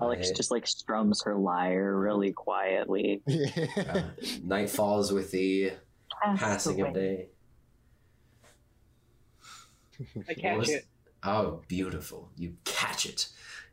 Alex 0.00 0.30
uh, 0.30 0.34
just 0.34 0.52
like 0.52 0.68
strums 0.68 1.22
her 1.24 1.34
lyre 1.34 1.98
really 1.98 2.32
quietly. 2.32 3.20
uh, 3.76 4.02
night 4.44 4.70
falls 4.70 5.12
with 5.12 5.32
the 5.32 5.72
passing 6.36 6.80
of 6.82 6.94
day. 6.94 7.26
I 10.28 10.34
catch 10.34 10.58
was- 10.58 10.68
it. 10.70 10.86
Oh, 11.24 11.62
beautiful. 11.68 12.30
You 12.36 12.54
catch 12.64 13.04
it. 13.04 13.28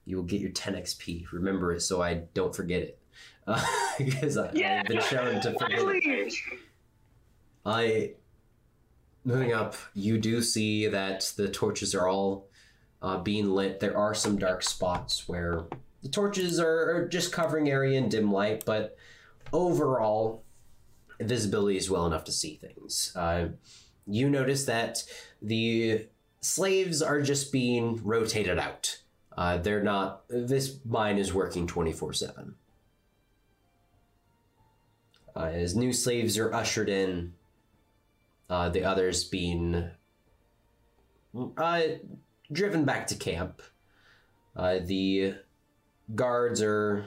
You 0.05 0.17
will 0.17 0.23
get 0.23 0.41
your 0.41 0.51
10 0.51 0.73
XP. 0.75 1.25
Remember 1.31 1.71
it 1.73 1.81
so 1.81 2.01
I 2.01 2.23
don't 2.33 2.55
forget 2.55 2.81
it. 2.81 2.99
Uh, 3.47 3.63
because 3.99 4.37
I, 4.37 4.49
Yeah, 4.53 4.79
I've 4.81 4.87
been 4.87 5.01
shown 5.01 5.39
to 5.41 5.51
forget 5.53 5.77
it. 5.79 6.33
I 7.63 8.13
moving 9.23 9.53
up, 9.53 9.75
you 9.93 10.17
do 10.17 10.41
see 10.41 10.87
that 10.87 11.31
the 11.37 11.47
torches 11.49 11.93
are 11.93 12.07
all 12.07 12.47
uh, 13.03 13.19
being 13.19 13.51
lit. 13.51 13.79
There 13.79 13.95
are 13.95 14.15
some 14.15 14.39
dark 14.39 14.63
spots 14.63 15.27
where 15.27 15.65
the 16.01 16.09
torches 16.09 16.59
are, 16.59 16.95
are 16.95 17.07
just 17.07 17.31
covering 17.31 17.69
area 17.69 17.99
in 17.99 18.09
dim 18.09 18.31
light, 18.31 18.63
but 18.65 18.97
overall, 19.53 20.43
visibility 21.19 21.77
is 21.77 21.87
well 21.89 22.07
enough 22.07 22.23
to 22.25 22.31
see 22.31 22.55
things. 22.55 23.11
Uh, 23.15 23.49
you 24.07 24.27
notice 24.27 24.65
that 24.65 25.03
the 25.41 26.07
slaves 26.45 27.01
are 27.01 27.21
just 27.21 27.51
being 27.51 27.99
rotated 28.03 28.59
out. 28.59 28.99
Uh, 29.35 29.57
they're 29.57 29.83
not. 29.83 30.23
This 30.29 30.77
mine 30.85 31.17
is 31.17 31.33
working 31.33 31.65
twenty 31.67 31.91
four 31.91 32.13
seven. 32.13 32.55
Uh, 35.35 35.45
As 35.45 35.75
new 35.75 35.91
slaves 35.91 36.37
are 36.37 36.53
ushered 36.53 36.87
in, 36.87 37.33
uh, 38.49 38.69
the 38.69 38.85
others 38.85 39.23
being 39.25 39.89
uh, 41.57 41.81
driven 42.51 42.85
back 42.85 43.07
to 43.07 43.15
camp. 43.15 43.61
Uh, 44.55 44.77
the 44.81 45.35
guards 46.13 46.61
are 46.61 47.05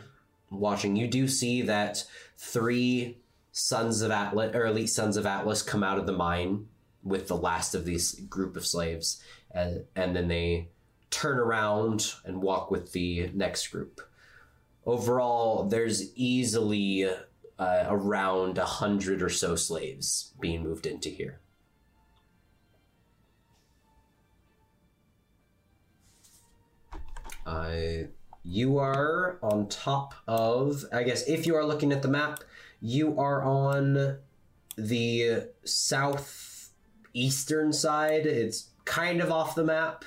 watching. 0.51 0.97
You 0.97 1.06
do 1.06 1.28
see 1.28 1.62
that 1.62 2.05
three 2.36 3.19
sons 3.52 4.02
of 4.02 4.10
Atlas 4.10 4.55
or 4.55 4.66
elite 4.66 4.90
sons 4.90 5.16
of 5.16 5.24
Atlas 5.24 5.62
come 5.62 5.82
out 5.82 5.98
of 5.98 6.06
the 6.06 6.12
mine 6.12 6.66
with 7.02 7.28
the 7.28 7.36
last 7.36 7.74
of 7.74 7.84
these 7.84 8.14
group 8.28 8.56
of 8.56 8.66
slaves, 8.66 9.22
and, 9.50 9.84
and 9.96 10.14
then 10.14 10.28
they 10.28 10.68
turn 11.10 11.38
around 11.38 12.14
and 12.24 12.42
walk 12.42 12.70
with 12.70 12.92
the 12.92 13.30
next 13.34 13.68
group. 13.68 14.00
Overall, 14.84 15.64
there's 15.64 16.14
easily 16.16 17.08
uh, 17.58 17.84
around 17.88 18.58
a 18.58 18.64
hundred 18.64 19.22
or 19.22 19.28
so 19.28 19.56
slaves 19.56 20.34
being 20.40 20.62
moved 20.62 20.86
into 20.86 21.08
here. 21.08 21.40
Uh, 27.46 28.08
you 28.44 28.78
are 28.78 29.38
on 29.42 29.68
top 29.68 30.14
of, 30.26 30.84
I 30.92 31.02
guess, 31.02 31.26
if 31.28 31.46
you 31.46 31.56
are 31.56 31.64
looking 31.64 31.92
at 31.92 32.02
the 32.02 32.08
map, 32.08 32.40
you 32.80 33.18
are 33.18 33.42
on 33.42 34.18
the 34.76 35.48
southeastern 37.18 37.72
side. 37.72 38.26
It's 38.26 38.70
kind 38.84 39.20
of 39.20 39.30
off 39.30 39.54
the 39.54 39.64
map 39.64 40.04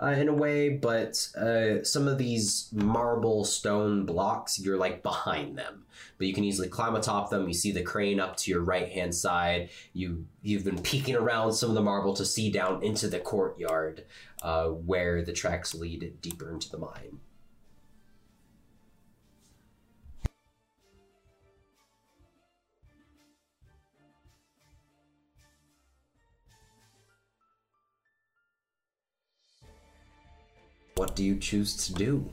uh, 0.00 0.08
in 0.08 0.28
a 0.28 0.32
way, 0.32 0.70
but 0.70 1.28
uh, 1.36 1.82
some 1.84 2.08
of 2.08 2.18
these 2.18 2.68
marble 2.72 3.44
stone 3.44 4.04
blocks, 4.04 4.58
you're 4.58 4.78
like 4.78 5.02
behind 5.02 5.58
them. 5.58 5.84
But 6.18 6.26
you 6.26 6.34
can 6.34 6.44
easily 6.44 6.68
climb 6.68 6.94
atop 6.94 7.30
them. 7.30 7.46
You 7.46 7.54
see 7.54 7.72
the 7.72 7.82
crane 7.82 8.20
up 8.20 8.36
to 8.38 8.50
your 8.50 8.62
right 8.62 8.90
hand 8.90 9.14
side. 9.14 9.70
You 9.92 10.26
you've 10.42 10.64
been 10.64 10.80
peeking 10.80 11.14
around 11.14 11.52
some 11.52 11.68
of 11.68 11.74
the 11.74 11.82
marble 11.82 12.14
to 12.14 12.24
see 12.24 12.50
down 12.50 12.82
into 12.82 13.08
the 13.08 13.20
courtyard 13.20 14.04
uh, 14.42 14.68
where 14.68 15.22
the 15.22 15.32
tracks 15.32 15.74
lead 15.74 16.20
deeper 16.22 16.50
into 16.50 16.70
the 16.70 16.78
mine. 16.78 17.20
What 30.96 31.14
do 31.14 31.22
you 31.22 31.36
choose 31.36 31.76
to 31.86 31.92
do? 31.92 32.30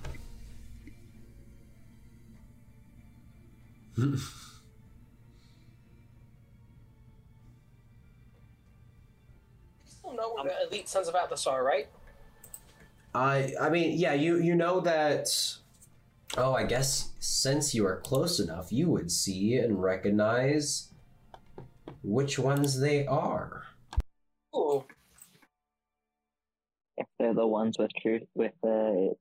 Oh 10.06 10.12
no, 10.14 10.34
we're 10.36 10.44
the 10.44 10.68
elite 10.68 10.88
sons 10.88 11.10
of 11.10 11.16
Atlas 11.16 11.46
are, 11.46 11.64
right? 11.64 11.88
I 13.14 13.54
I 13.60 13.70
mean, 13.70 13.98
yeah, 13.98 14.14
you 14.14 14.38
you 14.38 14.56
know 14.56 14.80
that. 14.80 15.28
Oh, 16.38 16.54
I 16.54 16.64
guess 16.64 17.10
since 17.20 17.76
you 17.76 17.86
are 17.86 18.00
close 18.00 18.40
enough, 18.40 18.72
you 18.72 18.90
would 18.90 19.12
see 19.12 19.56
and 19.58 19.82
recognize 19.84 20.90
which 22.02 22.40
ones 22.40 22.80
they 22.80 23.06
are. 23.06 23.64
They're 27.24 27.34
the 27.34 27.48
ones 27.48 27.78
with 27.80 27.92
truth 28.02 28.24
with 28.36 28.52
the 28.62 29.14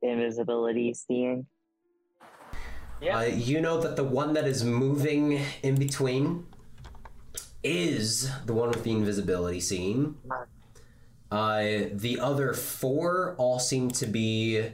invisibility 0.00 0.94
seeing. 0.94 1.46
Yeah. 3.02 3.18
Uh, 3.18 3.22
you 3.22 3.60
know 3.60 3.80
that 3.80 3.96
the 3.96 4.04
one 4.04 4.32
that 4.34 4.46
is 4.46 4.64
moving 4.64 5.40
in 5.62 5.74
between 5.74 6.46
is 7.64 8.30
the 8.46 8.52
one 8.52 8.70
with 8.70 8.84
the 8.84 8.92
invisibility 8.92 9.60
seeing. 9.60 10.16
Uh, 11.30 11.62
the 11.92 12.18
other 12.20 12.54
four 12.54 13.34
all 13.38 13.58
seem 13.58 13.90
to 13.90 14.06
be 14.06 14.70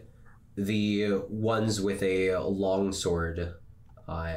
the 0.56 1.22
ones 1.28 1.80
with 1.80 2.02
a 2.02 2.36
long 2.36 2.92
sword, 2.92 3.54
uh, 4.06 4.36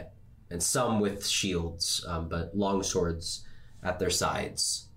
and 0.49 0.63
some 0.63 0.99
with 0.99 1.27
shields, 1.27 2.03
um, 2.07 2.27
but 2.29 2.55
long 2.57 2.81
swords 2.81 3.45
at 3.83 3.99
their 3.99 4.09
sides. 4.09 4.87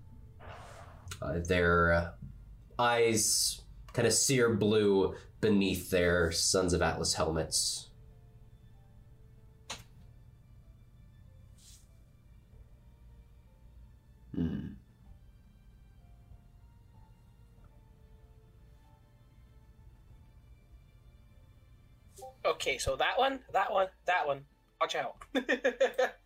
Uh, 1.21 1.39
their 1.45 1.93
uh, 1.93 2.09
eyes 2.81 3.61
kind 3.93 4.07
of 4.07 4.13
sear 4.13 4.53
blue 4.55 5.13
beneath 5.39 5.89
their 5.89 6.31
Sons 6.31 6.73
of 6.73 6.81
Atlas 6.81 7.13
helmets. 7.13 7.89
Hmm. 14.35 14.69
Okay, 22.45 22.77
so 22.77 22.95
that 22.95 23.19
one, 23.19 23.41
that 23.53 23.71
one, 23.71 23.87
that 24.05 24.25
one. 24.25 24.45
Watch 24.79 24.95
out. 24.95 25.15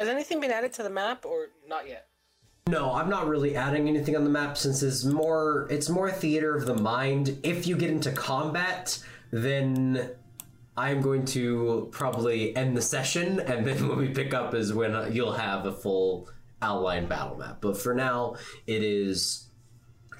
Has 0.00 0.08
anything 0.08 0.40
been 0.40 0.50
added 0.50 0.72
to 0.72 0.82
the 0.82 0.88
map 0.88 1.26
or 1.26 1.48
not 1.68 1.86
yet? 1.86 2.06
No, 2.66 2.90
I'm 2.94 3.10
not 3.10 3.28
really 3.28 3.54
adding 3.54 3.86
anything 3.86 4.16
on 4.16 4.24
the 4.24 4.30
map 4.30 4.56
since 4.56 4.82
it's 4.82 5.04
more 5.04 5.66
it's 5.70 5.90
more 5.90 6.10
theater 6.10 6.56
of 6.56 6.64
the 6.64 6.74
mind. 6.74 7.38
If 7.42 7.66
you 7.66 7.76
get 7.76 7.90
into 7.90 8.10
combat, 8.10 8.98
then 9.30 10.12
I'm 10.74 11.02
going 11.02 11.26
to 11.26 11.88
probably 11.92 12.56
end 12.56 12.78
the 12.78 12.80
session, 12.80 13.40
and 13.40 13.66
then 13.66 13.86
when 13.88 13.98
we 13.98 14.08
pick 14.08 14.32
up 14.32 14.54
is 14.54 14.72
when 14.72 15.12
you'll 15.12 15.34
have 15.34 15.66
a 15.66 15.72
full 15.72 16.30
outline 16.62 17.06
battle 17.06 17.36
map. 17.36 17.58
But 17.60 17.76
for 17.76 17.92
now, 17.92 18.36
it 18.66 18.82
is 18.82 19.49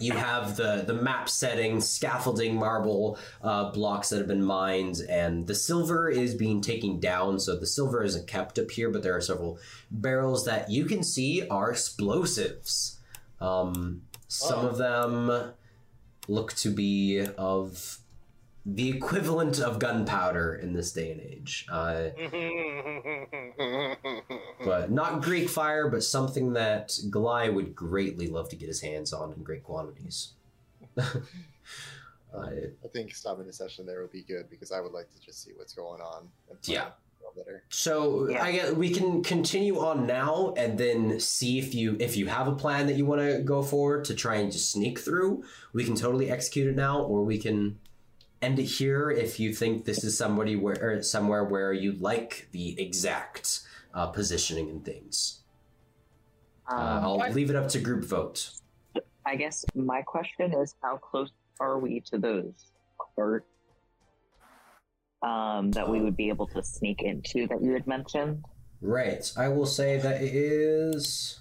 you 0.00 0.12
have 0.12 0.56
the 0.56 0.82
the 0.86 0.94
map 0.94 1.28
setting, 1.28 1.80
scaffolding, 1.80 2.54
marble 2.56 3.18
uh, 3.42 3.70
blocks 3.70 4.08
that 4.10 4.18
have 4.18 4.28
been 4.28 4.42
mined, 4.44 5.00
and 5.08 5.46
the 5.46 5.54
silver 5.54 6.08
is 6.08 6.34
being 6.34 6.60
taken 6.60 6.98
down. 7.00 7.38
So 7.38 7.56
the 7.56 7.66
silver 7.66 8.02
isn't 8.02 8.26
kept 8.26 8.58
up 8.58 8.70
here, 8.70 8.90
but 8.90 9.02
there 9.02 9.16
are 9.16 9.20
several 9.20 9.58
barrels 9.90 10.44
that 10.46 10.70
you 10.70 10.84
can 10.86 11.02
see 11.02 11.46
are 11.48 11.70
explosives. 11.70 12.98
Um, 13.40 14.02
some 14.28 14.60
Oh. 14.60 14.68
of 14.68 14.78
them 14.78 15.52
look 16.28 16.52
to 16.54 16.70
be 16.70 17.20
of 17.38 17.98
the 18.66 18.90
equivalent 18.90 19.58
of 19.58 19.78
gunpowder 19.78 20.54
in 20.54 20.74
this 20.74 20.92
day 20.92 21.12
and 21.12 21.20
age. 21.20 21.66
Uh, 21.70 22.10
but 24.64 24.90
not 24.90 25.22
Greek 25.22 25.48
fire, 25.48 25.88
but 25.88 26.04
something 26.04 26.52
that 26.52 26.88
Glai 27.08 27.52
would 27.52 27.74
greatly 27.74 28.28
love 28.28 28.48
to 28.50 28.56
get 28.56 28.68
his 28.68 28.82
hands 28.82 29.12
on 29.12 29.32
in 29.32 29.42
great 29.42 29.64
quantities. 29.64 30.32
Uh, 32.32 32.46
I 32.84 32.88
think 32.92 33.12
stopping 33.12 33.44
the 33.44 33.52
session 33.52 33.84
there 33.84 34.02
would 34.02 34.12
be 34.12 34.22
good 34.22 34.48
because 34.48 34.70
I 34.70 34.78
would 34.80 34.92
like 34.92 35.10
to 35.10 35.20
just 35.20 35.42
see 35.42 35.50
what's 35.56 35.74
going 35.74 36.00
on. 36.00 36.28
And 36.48 36.58
Yeah. 36.62 36.90
better. 37.36 37.64
so 37.70 38.28
Yeah. 38.28 38.42
I 38.42 38.52
guess 38.52 38.72
we 38.72 38.90
can 38.90 39.22
continue 39.24 39.80
on 39.80 40.06
now 40.06 40.54
and 40.56 40.78
then 40.78 41.18
see 41.18 41.58
if 41.58 41.74
you 41.74 41.96
if 41.98 42.16
you 42.16 42.26
have 42.26 42.46
a 42.46 42.54
plan 42.54 42.86
that 42.86 42.94
you 42.94 43.04
want 43.04 43.20
to 43.20 43.42
go 43.42 43.62
for 43.62 44.00
to 44.02 44.14
try 44.14 44.36
and 44.36 44.52
just 44.52 44.70
sneak 44.70 45.00
through. 45.00 45.42
We 45.72 45.84
can 45.84 45.96
totally 45.96 46.30
execute 46.30 46.68
it 46.68 46.76
now, 46.76 47.02
or 47.02 47.24
we 47.24 47.38
can 47.38 47.80
end 48.42 48.58
it 48.58 48.64
here 48.64 49.10
if 49.10 49.38
you 49.38 49.52
think 49.52 49.84
this 49.84 50.04
is 50.04 50.16
somebody 50.16 50.56
where 50.56 51.02
somewhere 51.02 51.44
where 51.44 51.72
you 51.72 51.92
like 51.92 52.48
the 52.52 52.80
exact 52.80 53.60
uh, 53.94 54.06
positioning 54.06 54.70
and 54.70 54.84
things. 54.84 55.42
Uh, 56.70 56.74
Um, 56.74 57.04
I'll 57.04 57.18
What? 57.18 57.34
leave 57.34 57.50
it 57.50 57.56
up 57.56 57.68
to 57.70 57.80
group 57.80 58.04
vote. 58.04 58.52
I 59.26 59.36
guess 59.36 59.64
my 59.74 60.02
question 60.02 60.54
is 60.54 60.74
how 60.82 60.96
close 60.96 61.30
are 61.60 61.78
we 61.78 62.00
to 62.06 62.18
those 62.18 62.72
cart 63.14 63.44
um, 65.22 65.70
that 65.72 65.88
we 65.88 66.00
would 66.00 66.16
be 66.16 66.30
able 66.30 66.46
to 66.48 66.62
sneak 66.62 67.02
into 67.02 67.46
that 67.48 67.62
you 67.62 67.72
had 67.72 67.86
mentioned? 67.86 68.44
Right. 68.80 69.30
I 69.36 69.48
will 69.48 69.66
say 69.66 69.98
that 69.98 70.22
it 70.22 70.34
is. 70.34 71.39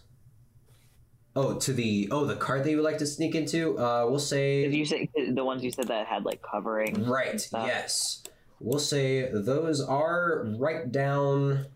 Oh, 1.42 1.54
to 1.54 1.72
the 1.72 2.10
oh 2.12 2.26
the 2.26 2.36
cart 2.36 2.66
that 2.66 2.70
you 2.70 2.76
would 2.76 2.84
like 2.84 2.98
to 2.98 3.06
sneak 3.06 3.34
into. 3.34 3.80
Uh, 3.80 4.06
we'll 4.10 4.20
say 4.20 4.68
you 4.68 4.84
say 4.84 5.10
the 5.32 5.46
ones 5.46 5.64
you 5.64 5.72
said 5.72 5.88
that 5.88 6.06
had 6.06 6.26
like 6.26 6.42
covering? 6.42 7.08
right. 7.08 7.48
Yes. 7.54 8.24
We'll 8.60 8.78
say 8.78 9.30
those 9.32 9.80
are 9.80 10.44
right 10.58 10.92
down. 10.92 11.68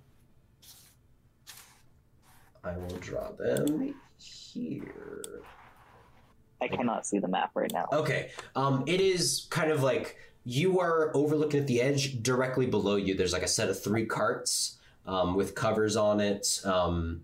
I 2.61 2.75
will 2.75 2.97
draw 2.97 3.31
them 3.31 3.95
here. 4.17 5.41
I 6.61 6.67
cannot 6.67 7.05
see 7.05 7.19
the 7.19 7.29
map 7.29 7.51
right 7.53 7.71
now. 7.71 7.87
Okay. 7.93 8.31
Um, 8.57 8.83
it 8.85 8.99
is 8.99 9.47
kind 9.49 9.71
of 9.71 9.81
like 9.81 10.17
you 10.43 10.81
are 10.81 11.15
overlooking 11.15 11.61
at 11.61 11.67
the 11.67 11.81
edge 11.81 12.21
directly 12.21 12.65
below 12.65 12.97
you. 12.97 13.15
There's 13.15 13.31
like 13.31 13.43
a 13.43 13.47
set 13.47 13.69
of 13.69 13.81
three 13.81 14.05
carts 14.05 14.77
um, 15.05 15.35
with 15.35 15.55
covers 15.55 15.95
on 15.95 16.19
it. 16.19 16.59
Um, 16.65 17.21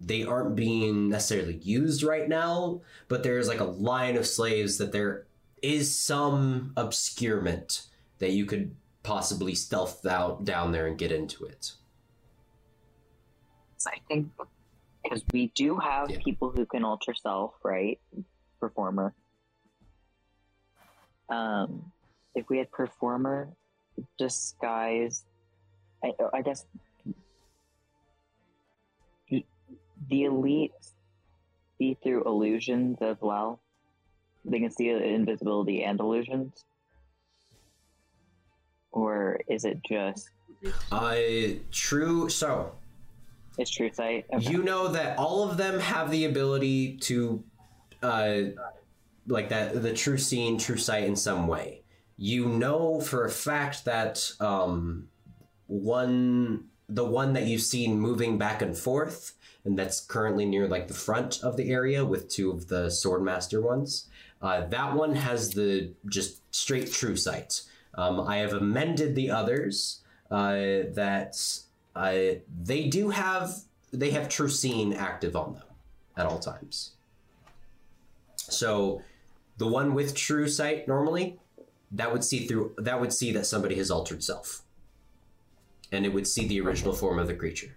they 0.00 0.24
aren't 0.24 0.56
being 0.56 1.08
necessarily 1.08 1.56
used 1.58 2.02
right 2.02 2.28
now, 2.28 2.80
but 3.08 3.22
there's 3.22 3.48
like 3.48 3.60
a 3.60 3.64
line 3.64 4.16
of 4.16 4.26
slaves 4.26 4.78
that 4.78 4.92
there 4.92 5.26
is 5.62 5.94
some 5.94 6.72
obscurement 6.76 7.86
that 8.18 8.30
you 8.30 8.46
could 8.46 8.74
possibly 9.02 9.54
stealth 9.54 10.04
out 10.06 10.44
down 10.44 10.72
there 10.72 10.86
and 10.86 10.96
get 10.98 11.12
into 11.12 11.44
it. 11.44 11.72
I 13.86 13.98
think 14.08 14.30
because 15.02 15.24
we 15.32 15.48
do 15.54 15.78
have 15.78 16.10
Yeah. 16.10 16.18
people 16.22 16.50
who 16.50 16.66
can 16.66 16.84
alter 16.84 17.14
self, 17.14 17.54
right? 17.64 17.98
Performer. 18.58 19.14
Um, 21.30 21.92
if 22.34 22.48
we 22.50 22.58
had 22.58 22.70
performer, 22.70 23.54
disguise, 24.18 25.24
I, 26.04 26.12
I 26.34 26.42
guess 26.42 26.66
the 30.10 30.24
elite 30.24 30.72
see 31.78 31.96
through 32.02 32.24
illusions 32.24 32.98
as 33.00 33.16
well. 33.20 33.60
They 34.44 34.58
can 34.58 34.70
see 34.70 34.88
invisibility 34.90 35.82
and 35.84 35.98
illusions, 36.00 36.64
or 38.92 39.40
is 39.48 39.64
it 39.64 39.80
just 39.88 40.30
Uh, 40.90 41.16
true. 41.70 42.28
So 42.28 42.72
it's 43.58 43.70
true 43.70 43.90
sight? 43.92 44.26
Okay. 44.32 44.50
you 44.50 44.62
know 44.62 44.88
that 44.88 45.18
all 45.18 45.48
of 45.48 45.56
them 45.56 45.80
have 45.80 46.10
the 46.10 46.24
ability 46.24 46.96
to 46.98 47.42
uh 48.02 48.40
like 49.26 49.50
that 49.50 49.82
the 49.82 49.92
true 49.92 50.16
seeing 50.18 50.58
true 50.58 50.78
sight 50.78 51.04
in 51.04 51.14
some 51.14 51.46
way 51.46 51.82
you 52.16 52.46
know 52.46 53.00
for 53.00 53.26
a 53.26 53.30
fact 53.30 53.84
that 53.84 54.32
um 54.40 55.08
one 55.66 56.64
the 56.88 57.04
one 57.04 57.34
that 57.34 57.44
you've 57.44 57.62
seen 57.62 58.00
moving 58.00 58.38
back 58.38 58.62
and 58.62 58.76
forth 58.76 59.34
and 59.64 59.78
that's 59.78 60.00
currently 60.00 60.46
near 60.46 60.66
like 60.66 60.88
the 60.88 60.94
front 60.94 61.42
of 61.42 61.56
the 61.56 61.70
area 61.70 62.04
with 62.04 62.28
two 62.28 62.50
of 62.50 62.68
the 62.68 62.86
swordmaster 62.86 63.62
ones. 63.62 64.08
Uh, 64.40 64.66
that 64.66 64.94
one 64.94 65.14
has 65.14 65.50
the 65.50 65.92
just 66.08 66.42
straight 66.54 66.90
true 66.92 67.16
sight. 67.16 67.62
Um, 67.94 68.20
i 68.20 68.36
have 68.36 68.52
amended 68.52 69.14
the 69.16 69.30
others 69.30 70.00
uh, 70.30 70.52
that 70.94 71.36
uh, 71.96 72.38
they 72.62 72.86
do 72.86 73.10
have 73.10 73.50
they 73.92 74.10
have 74.10 74.28
true 74.28 74.48
seeing 74.48 74.94
active 74.94 75.34
on 75.34 75.54
them 75.54 75.64
at 76.16 76.26
all 76.26 76.38
times. 76.38 76.92
So 78.36 79.02
the 79.58 79.66
one 79.66 79.94
with 79.94 80.14
true 80.14 80.48
sight 80.48 80.86
normally 80.86 81.38
that 81.92 82.12
would 82.12 82.24
see 82.24 82.46
through 82.46 82.74
that 82.78 83.00
would 83.00 83.12
see 83.12 83.32
that 83.32 83.46
somebody 83.46 83.74
has 83.76 83.90
altered 83.90 84.22
self. 84.22 84.62
And 85.92 86.06
it 86.06 86.14
would 86.14 86.26
see 86.26 86.46
the 86.46 86.60
original 86.60 86.92
form 86.92 87.18
of 87.18 87.26
the 87.26 87.34
creature. 87.34 87.76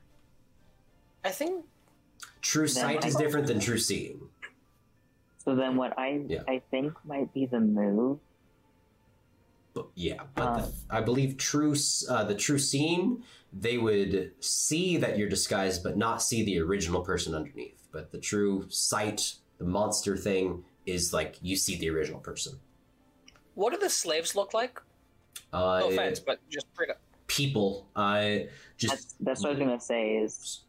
I 1.23 1.31
think 1.31 1.65
true 2.43 2.67
Then 2.67 2.75
sight 2.83 3.03
I- 3.03 3.07
is 3.07 3.15
different 3.15 3.47
than 3.47 3.59
true 3.59 3.79
seeing 3.79 4.29
So 5.43 5.55
then, 5.55 5.75
what 5.75 5.97
I 5.97 6.23
Yeah. 6.29 6.43
I 6.47 6.59
think 6.71 6.93
might 7.03 7.33
be 7.33 7.45
the 7.47 7.59
move. 7.59 8.19
But 9.73 9.87
yeah, 9.95 10.23
but 10.35 10.47
Um, 10.47 10.61
the, 10.61 10.73
I 10.97 11.01
believe 11.01 11.35
true 11.37 11.73
uh, 12.07 12.23
the 12.25 12.35
true 12.35 12.59
seeing 12.59 13.23
they 13.51 13.77
would 13.77 14.33
see 14.39 14.97
that 14.97 15.17
you're 15.17 15.29
disguised, 15.29 15.83
but 15.83 15.97
not 15.97 16.21
see 16.21 16.43
the 16.43 16.59
original 16.59 17.01
person 17.01 17.33
underneath. 17.35 17.87
But 17.91 18.11
the 18.11 18.19
true 18.19 18.67
sight, 18.69 19.35
the 19.57 19.65
monster 19.65 20.15
thing, 20.15 20.63
is 20.85 21.11
like 21.13 21.37
you 21.41 21.55
see 21.55 21.75
the 21.77 21.89
original 21.89 22.19
person. 22.19 22.59
What 23.55 23.73
do 23.73 23.79
the 23.79 23.89
slaves 23.89 24.35
look 24.35 24.53
like? 24.53 24.79
Uh, 25.51 25.79
No 25.79 25.89
offense, 25.89 26.19
but 26.19 26.39
just 26.49 26.67
straight 26.73 26.89
up. 26.91 26.99
people, 27.27 27.87
uh, 27.95 28.39
just 28.77 28.93
That's 28.93 29.15
that's 29.19 29.41
what 29.41 29.49
I 29.49 29.53
was 29.53 29.59
gonna 29.59 29.79
say 29.81 30.17
is 30.17 30.61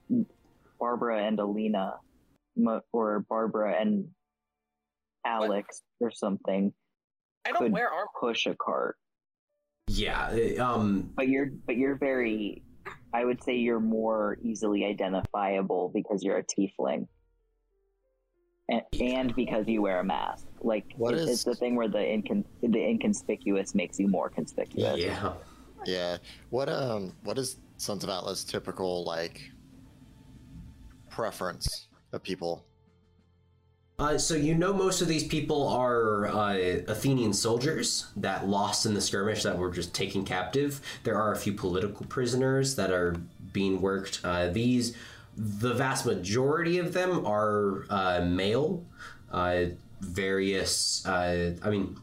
Barbara 0.85 1.25
and 1.27 1.41
Alina, 1.41 1.95
or 2.93 3.25
Barbara 3.31 3.81
and 3.81 4.07
Alex 5.25 5.81
or 6.01 6.11
something 6.11 6.73
I 7.47 7.53
don't 7.53 7.73
wear 7.73 7.89
armor. 7.91 8.09
push 8.21 8.45
a 8.45 8.55
cart. 8.55 8.97
yeah, 9.89 10.29
um, 10.61 11.11
But 11.17 11.29
you're 11.29 11.49
but 11.67 11.77
you're 11.77 11.97
very 11.97 12.63
I 13.15 13.25
would 13.25 13.43
say 13.43 13.55
you're 13.57 13.81
more 13.81 14.37
easily 14.43 14.85
identifiable 14.85 15.91
because 15.95 16.23
you're 16.23 16.37
a 16.37 16.45
tiefling. 16.45 17.07
And, 18.69 18.83
and 19.01 19.35
because 19.37 19.67
you 19.69 19.81
wear 19.83 20.01
a 20.01 20.05
mask. 20.05 20.47
Like 20.61 20.87
What 20.97 21.15
it's, 21.15 21.23
is- 21.23 21.29
it's 21.31 21.45
the 21.45 21.55
thing 21.55 21.77
where 21.77 21.89
the 21.89 21.99
incon- 21.99 22.45
the 22.63 22.83
inconspicuous 22.93 23.75
makes 23.75 23.99
you 23.99 24.09
more 24.09 24.29
conspicuous. 24.29 24.99
yeah. 24.99 25.33
Yeah. 25.87 26.19
What 26.51 26.69
um 26.69 27.13
what 27.23 27.39
is 27.39 27.57
Sons 27.79 28.05
of 28.05 28.11
Atlas 28.11 28.45
typical 28.45 29.05
like 29.05 29.51
preference 31.15 31.87
of 32.13 32.23
people? 32.23 32.65
Uh, 33.97 34.19
so 34.19 34.35
you 34.35 34.57
know 34.57 34.73
most 34.73 35.01
of 35.01 35.07
these 35.07 35.23
people 35.23 35.69
are 35.69 36.27
uh, 36.27 36.55
Athenian 36.89 37.33
soldiers 37.33 38.07
that 38.17 38.49
lost 38.49 38.87
in 38.87 38.95
the 38.95 39.01
skirmish 39.01 39.45
that 39.45 39.57
were 39.57 39.71
just 39.71 39.95
taken 39.95 40.25
captive. 40.25 40.81
There 41.05 41.17
are 41.17 41.33
a 41.33 41.37
few 41.37 41.53
political 41.53 42.05
prisoners 42.07 42.75
that 42.75 42.91
are 42.91 43.15
being 43.53 43.81
worked. 43.81 44.21
Uh, 44.25 44.49
these, 44.49 44.97
the 45.37 45.73
vast 45.73 46.05
majority 46.05 46.79
of 46.79 46.93
them 46.93 47.25
are 47.25 47.87
uh, 47.89 48.25
male. 48.25 48.85
Uh, 49.31 49.67
various, 50.01 51.07
uh, 51.07 51.55
I 51.63 51.71
mean, 51.71 51.97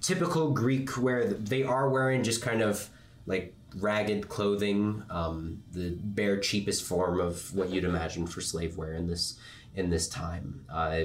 typical 0.00 0.52
Greek 0.52 0.90
where 0.90 1.26
they 1.26 1.64
are 1.64 1.88
wearing 1.88 2.22
just 2.22 2.40
kind 2.40 2.62
of 2.62 2.88
like 3.26 3.52
ragged 3.76 4.28
clothing, 4.28 5.02
um, 5.10 5.62
the 5.72 5.96
bare 6.02 6.38
cheapest 6.38 6.84
form 6.84 7.20
of 7.20 7.54
what 7.54 7.70
you'd 7.70 7.84
imagine 7.84 8.26
for 8.26 8.40
slave 8.40 8.76
wear 8.76 8.94
in 8.94 9.06
this 9.06 9.38
in 9.74 9.90
this 9.90 10.08
time. 10.08 10.64
Uh, 10.70 11.04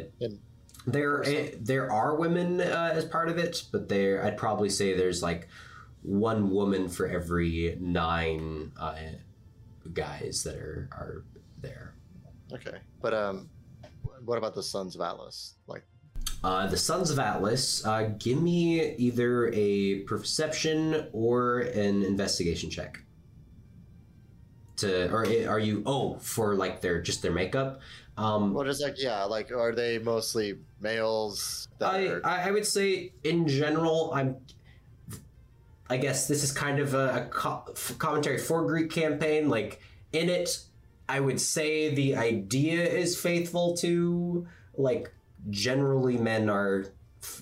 there, 0.85 1.23
eh, 1.23 1.51
there 1.59 1.91
are 1.91 2.15
women 2.15 2.61
uh, 2.61 2.91
as 2.93 3.05
part 3.05 3.29
of 3.29 3.37
it, 3.37 3.63
but 3.71 3.89
there, 3.89 4.23
I'd 4.25 4.37
probably 4.37 4.69
say 4.69 4.93
there's 4.93 5.21
like 5.21 5.47
one 6.01 6.49
woman 6.49 6.87
for 6.89 7.07
every 7.07 7.77
nine 7.79 8.71
uh, 8.79 8.95
guys 9.93 10.43
that 10.43 10.55
are 10.55 10.89
are 10.91 11.23
there. 11.61 11.95
okay. 12.53 12.77
But 13.01 13.13
um 13.13 13.49
what 14.25 14.37
about 14.37 14.55
the 14.55 14.63
Sons 14.63 14.95
of 14.95 15.01
Atlas? 15.01 15.55
Like 15.67 15.85
Uh, 16.47 16.65
the 16.65 16.77
Sons 16.77 17.11
of 17.11 17.19
Atlas, 17.19 17.85
uh, 17.85 18.09
give 18.19 18.41
me 18.41 18.95
either 18.95 19.51
a 19.53 19.99
perception 20.03 21.09
or 21.11 21.59
an 21.59 22.03
investigation 22.03 22.69
check. 22.69 23.03
To 24.77 25.11
or 25.11 25.25
are 25.49 25.59
you 25.59 25.83
oh 25.85 26.15
for 26.19 26.55
like 26.55 26.79
their 26.79 27.01
just 27.01 27.21
their 27.21 27.33
makeup? 27.33 27.81
Um, 28.15 28.53
what 28.53 28.65
is 28.69 28.79
like 28.79 28.95
yeah, 28.97 29.25
like 29.25 29.51
are 29.51 29.75
they 29.75 29.99
mostly 29.99 30.59
males 30.79 31.67
that 31.79 31.95
I, 31.95 32.07
are 32.07 32.25
I 32.25 32.47
I 32.47 32.51
would 32.51 32.65
say 32.65 33.11
in 33.25 33.45
general 33.49 34.13
I'm 34.13 34.37
I 35.89 35.97
guess 35.97 36.29
this 36.29 36.45
is 36.45 36.53
kind 36.53 36.79
of 36.79 36.93
a, 36.93 37.23
a 37.23 37.29
co- 37.29 37.73
commentary 37.99 38.37
for 38.37 38.65
Greek 38.65 38.89
campaign 38.89 39.49
like 39.49 39.81
in 40.13 40.29
it 40.29 40.63
I 41.09 41.19
would 41.19 41.41
say 41.41 41.93
the 41.93 42.15
idea 42.15 42.85
is 42.85 43.19
faithful 43.19 43.75
to 43.79 44.47
like 44.77 45.11
generally 45.49 46.17
men 46.17 46.49
are 46.49 46.85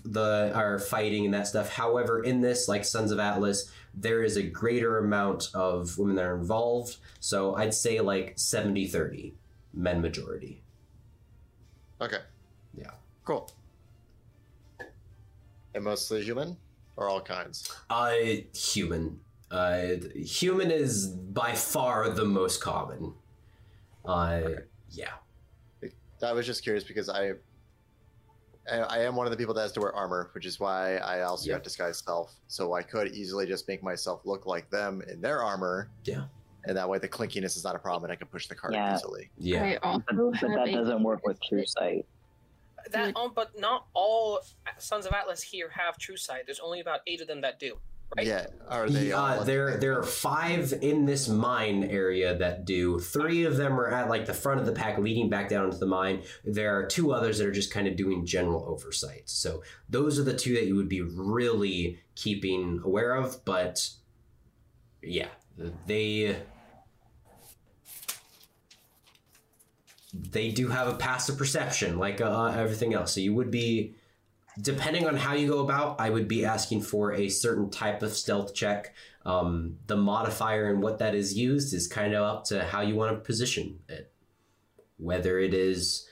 the 0.03 0.51
are 0.55 0.79
fighting 0.79 1.25
and 1.25 1.33
that 1.33 1.47
stuff 1.47 1.69
however 1.69 2.23
in 2.23 2.41
this 2.41 2.67
like 2.67 2.85
Sons 2.85 3.11
of 3.11 3.19
Atlas 3.19 3.69
there 3.93 4.23
is 4.23 4.37
a 4.37 4.43
greater 4.43 4.97
amount 4.97 5.49
of 5.53 5.97
women 5.97 6.15
that 6.15 6.25
are 6.25 6.37
involved 6.37 6.97
so 7.19 7.55
I'd 7.55 7.73
say 7.73 7.99
like 7.99 8.33
70 8.37 8.87
30 8.87 9.35
men 9.73 10.01
majority 10.01 10.63
Okay. 12.01 12.19
Yeah. 12.73 12.91
Cool. 13.23 13.49
And 15.73 15.83
mostly 15.83 16.23
human? 16.23 16.57
Or 16.97 17.09
all 17.09 17.21
kinds? 17.21 17.71
Uh, 17.89 18.13
human. 18.53 19.19
Uh, 19.51 19.87
human 20.15 20.71
is 20.71 21.07
by 21.07 21.53
far 21.53 22.09
the 22.09 22.25
most 22.25 22.61
common. 22.61 23.13
Uh, 24.03 24.41
yeah. 24.89 25.11
I 26.23 26.31
was 26.31 26.45
just 26.45 26.63
curious 26.63 26.83
because 26.83 27.09
I 27.09 27.33
I 28.71 28.77
I 28.77 28.97
am 28.99 29.15
one 29.15 29.25
of 29.27 29.31
the 29.31 29.37
people 29.37 29.53
that 29.55 29.61
has 29.61 29.71
to 29.73 29.79
wear 29.81 29.93
armor, 29.93 30.29
which 30.33 30.45
is 30.45 30.59
why 30.59 30.97
I 30.97 31.21
also 31.21 31.47
Yeah. 31.49 31.55
got 31.55 31.63
disguise 31.63 31.99
self. 32.05 32.33
So 32.47 32.73
I 32.73 32.81
could 32.81 33.13
easily 33.13 33.45
just 33.45 33.67
make 33.67 33.83
myself 33.83 34.21
look 34.25 34.45
like 34.45 34.69
them 34.69 35.01
in 35.07 35.21
their 35.21 35.41
armor. 35.43 35.89
Yeah. 36.03 36.25
And 36.67 36.75
that 36.77 36.89
way 36.89 36.97
the 36.97 37.07
clinkiness 37.07 37.55
is 37.57 37.63
not 37.63 37.75
a 37.75 37.79
problem 37.79 38.05
and 38.05 38.11
I 38.13 38.15
can 38.15 38.27
push 38.27 38.47
the 38.47 38.55
cart 38.55 38.73
Yeah. 38.73 38.95
easily. 38.95 39.29
Yeah. 39.37 39.77
But, 39.83 40.01
but 40.07 40.41
that 40.41 40.71
doesn't 40.71 41.03
work 41.03 41.25
with 41.25 41.39
true 41.43 41.65
sight. 41.65 42.05
That, 42.91 43.07
Would- 43.07 43.17
um, 43.17 43.33
but 43.35 43.59
not 43.59 43.87
all 43.93 44.39
Sons 44.77 45.05
of 45.05 45.13
Atlas 45.13 45.41
here 45.41 45.69
have 45.69 45.97
True 45.97 46.17
Sight. 46.17 46.45
There's 46.45 46.59
only 46.59 46.79
about 46.81 46.99
eight 47.07 47.19
of 47.19 47.27
them 47.27 47.41
that 47.41 47.59
do. 47.59 47.79
Right? 48.15 48.27
Yeah. 48.27 48.47
Are 48.67 48.89
they 48.89 49.11
all 49.11 49.25
Uh, 49.25 49.43
there, 49.43 49.77
there 49.77 49.99
are 49.99 50.03
five 50.03 50.73
in 50.81 51.05
this 51.05 51.27
mine 51.27 51.83
area 51.83 52.35
that 52.37 52.65
do. 52.65 52.99
Three 52.99 53.43
of 53.43 53.57
them 53.57 53.79
are 53.79 53.87
at 53.87 54.09
like 54.09 54.25
the 54.25 54.33
front 54.33 54.59
of 54.59 54.65
the 54.65 54.71
pack, 54.71 54.97
leading 54.97 55.29
back 55.29 55.49
down 55.49 55.65
into 55.65 55.77
the 55.77 55.85
mine. 55.85 56.23
There 56.43 56.77
are 56.77 56.85
two 56.85 57.11
others 57.11 57.37
that 57.37 57.47
are 57.47 57.51
just 57.51 57.71
kind 57.71 57.87
of 57.87 57.95
doing 57.95 58.25
general 58.25 58.65
oversight. 58.67 59.29
So 59.29 59.63
those 59.89 60.17
are 60.17 60.23
the 60.23 60.33
two 60.35 60.53
that 60.55 60.65
you 60.65 60.75
would 60.75 60.89
be 60.89 61.01
really 61.01 61.99
keeping 62.15 62.81
aware 62.83 63.15
of. 63.15 63.43
But 63.45 63.89
yeah, 65.03 65.29
they 65.85 66.37
they 70.13 70.49
do 70.49 70.69
have 70.69 70.87
a 70.87 70.95
passive 70.95 71.37
perception, 71.37 71.99
like 71.99 72.21
uh, 72.21 72.53
everything 72.55 72.93
else. 72.93 73.13
So 73.13 73.19
you 73.19 73.33
would 73.35 73.51
be 73.51 73.95
depending 74.61 75.07
on 75.07 75.15
how 75.15 75.33
you 75.33 75.47
go 75.47 75.59
about, 75.59 75.99
I 75.99 76.09
would 76.09 76.27
be 76.27 76.45
asking 76.45 76.81
for 76.81 77.13
a 77.13 77.29
certain 77.29 77.69
type 77.69 78.01
of 78.01 78.13
stealth 78.13 78.53
check. 78.53 78.93
Um, 79.25 79.77
the 79.87 79.97
modifier 79.97 80.69
and 80.69 80.81
what 80.81 80.99
that 80.99 81.15
is 81.15 81.37
used 81.37 81.73
is 81.73 81.87
kind 81.87 82.13
of 82.13 82.23
up 82.23 82.43
to 82.45 82.63
how 82.63 82.81
you 82.81 82.95
want 82.95 83.15
to 83.15 83.19
position 83.19 83.79
it. 83.89 84.11
Whether 84.97 85.39
it 85.39 85.53
is 85.53 86.07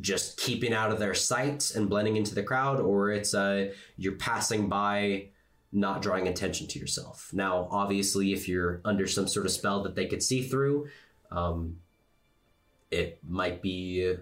just 0.00 0.38
keeping 0.38 0.72
out 0.72 0.92
of 0.92 0.98
their 0.98 1.14
sight 1.14 1.72
and 1.74 1.88
blending 1.88 2.16
into 2.16 2.34
the 2.34 2.42
crowd, 2.42 2.78
or 2.78 3.10
it's 3.10 3.34
uh, 3.34 3.72
you're 3.96 4.12
passing 4.12 4.68
by, 4.68 5.28
not 5.72 6.02
drawing 6.02 6.28
attention 6.28 6.66
to 6.68 6.78
yourself. 6.78 7.30
Now, 7.32 7.68
obviously, 7.70 8.32
if 8.32 8.48
you're 8.48 8.80
under 8.84 9.06
some 9.06 9.26
sort 9.26 9.44
of 9.44 9.52
spell 9.52 9.82
that 9.82 9.96
they 9.96 10.06
could 10.06 10.22
see 10.22 10.42
through, 10.42 10.88
um, 11.30 11.78
it 12.90 13.18
might 13.28 13.60
be 13.60 14.16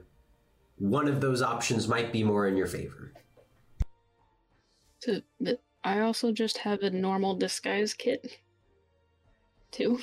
one 0.78 1.08
of 1.08 1.20
those 1.20 1.42
options 1.42 1.88
might 1.88 2.12
be 2.12 2.24
more 2.24 2.46
in 2.48 2.56
your 2.56 2.66
favor. 2.66 3.12
So, 5.86 5.92
but 5.92 5.98
I 5.98 6.00
also 6.00 6.32
just 6.32 6.58
have 6.58 6.82
a 6.82 6.90
normal 6.90 7.34
disguise 7.36 7.94
kit, 7.94 8.38
too, 9.70 10.00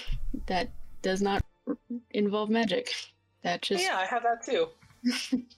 that 0.47 0.69
does 1.01 1.21
not 1.21 1.43
r- 1.67 1.77
involve 2.11 2.49
magic. 2.49 2.93
That 3.43 3.61
just 3.61 3.83
Yeah, 3.83 3.97
I 3.97 4.05
have 4.05 4.23
that 4.23 4.45
too. 4.45 4.67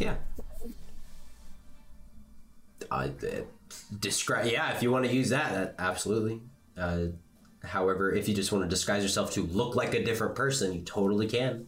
Yeah. 0.00 0.14
Uh, 2.90 3.08
describe. 3.98 4.46
Yeah, 4.46 4.72
if 4.74 4.82
you 4.82 4.92
want 4.92 5.06
to 5.06 5.12
use 5.12 5.30
that, 5.30 5.52
that 5.52 5.74
absolutely. 5.78 6.40
Uh, 6.76 7.06
however, 7.64 8.12
if 8.12 8.28
you 8.28 8.34
just 8.34 8.52
want 8.52 8.64
to 8.64 8.68
disguise 8.68 9.02
yourself 9.02 9.32
to 9.32 9.42
look 9.42 9.74
like 9.74 9.94
a 9.94 10.04
different 10.04 10.36
person, 10.36 10.72
you 10.72 10.82
totally 10.82 11.26
can. 11.26 11.66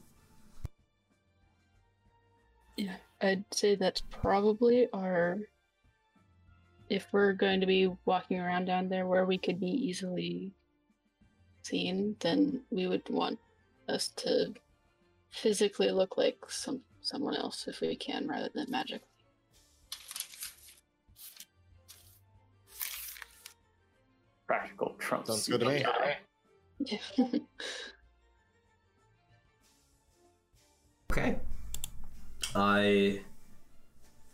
yeah, 2.77 2.97
I'd 3.20 3.44
say 3.52 3.74
that's 3.74 4.01
probably 4.01 4.88
our. 4.92 5.38
If 6.88 7.06
we're 7.12 7.34
going 7.34 7.60
to 7.60 7.66
be 7.66 7.88
walking 8.05 8.40
around 8.40 8.64
down 8.64 8.88
there 8.88 9.06
where 9.06 9.24
we 9.24 9.38
could 9.38 9.60
be 9.60 9.70
easily 9.70 10.52
seen, 11.62 12.16
then 12.18 12.62
we 12.70 12.88
would 12.88 13.09
want 13.09 13.38
us 13.88 14.09
to 14.09 14.55
physically 15.30 15.90
look 15.90 16.16
like 16.16 16.38
some 16.48 16.80
someone 17.02 17.36
else 17.36 17.68
if 17.68 17.80
we 17.80 17.94
can, 17.94 18.26
rather 18.26 18.51
than 18.55 18.70
magic. 18.70 19.02
Practical 24.47 24.97
trumps. 24.98 25.28
Sounds 25.28 25.48
good 25.48 25.60
to 25.60 25.66
me. 25.66 25.84
Okay. 31.12 31.40
I 32.55 33.22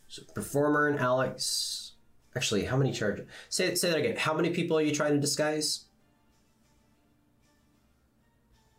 so 0.08 0.22
performer 0.34 0.88
and 0.88 0.98
Alex. 0.98 1.92
Actually, 2.34 2.64
how 2.64 2.76
many 2.76 2.92
charge? 2.92 3.22
Say 3.48 3.74
say 3.74 3.88
that 3.90 3.98
again. 3.98 4.16
How 4.16 4.34
many 4.34 4.50
people 4.50 4.76
are 4.78 4.82
you 4.82 4.94
trying 4.94 5.12
to 5.14 5.20
disguise 5.20 5.86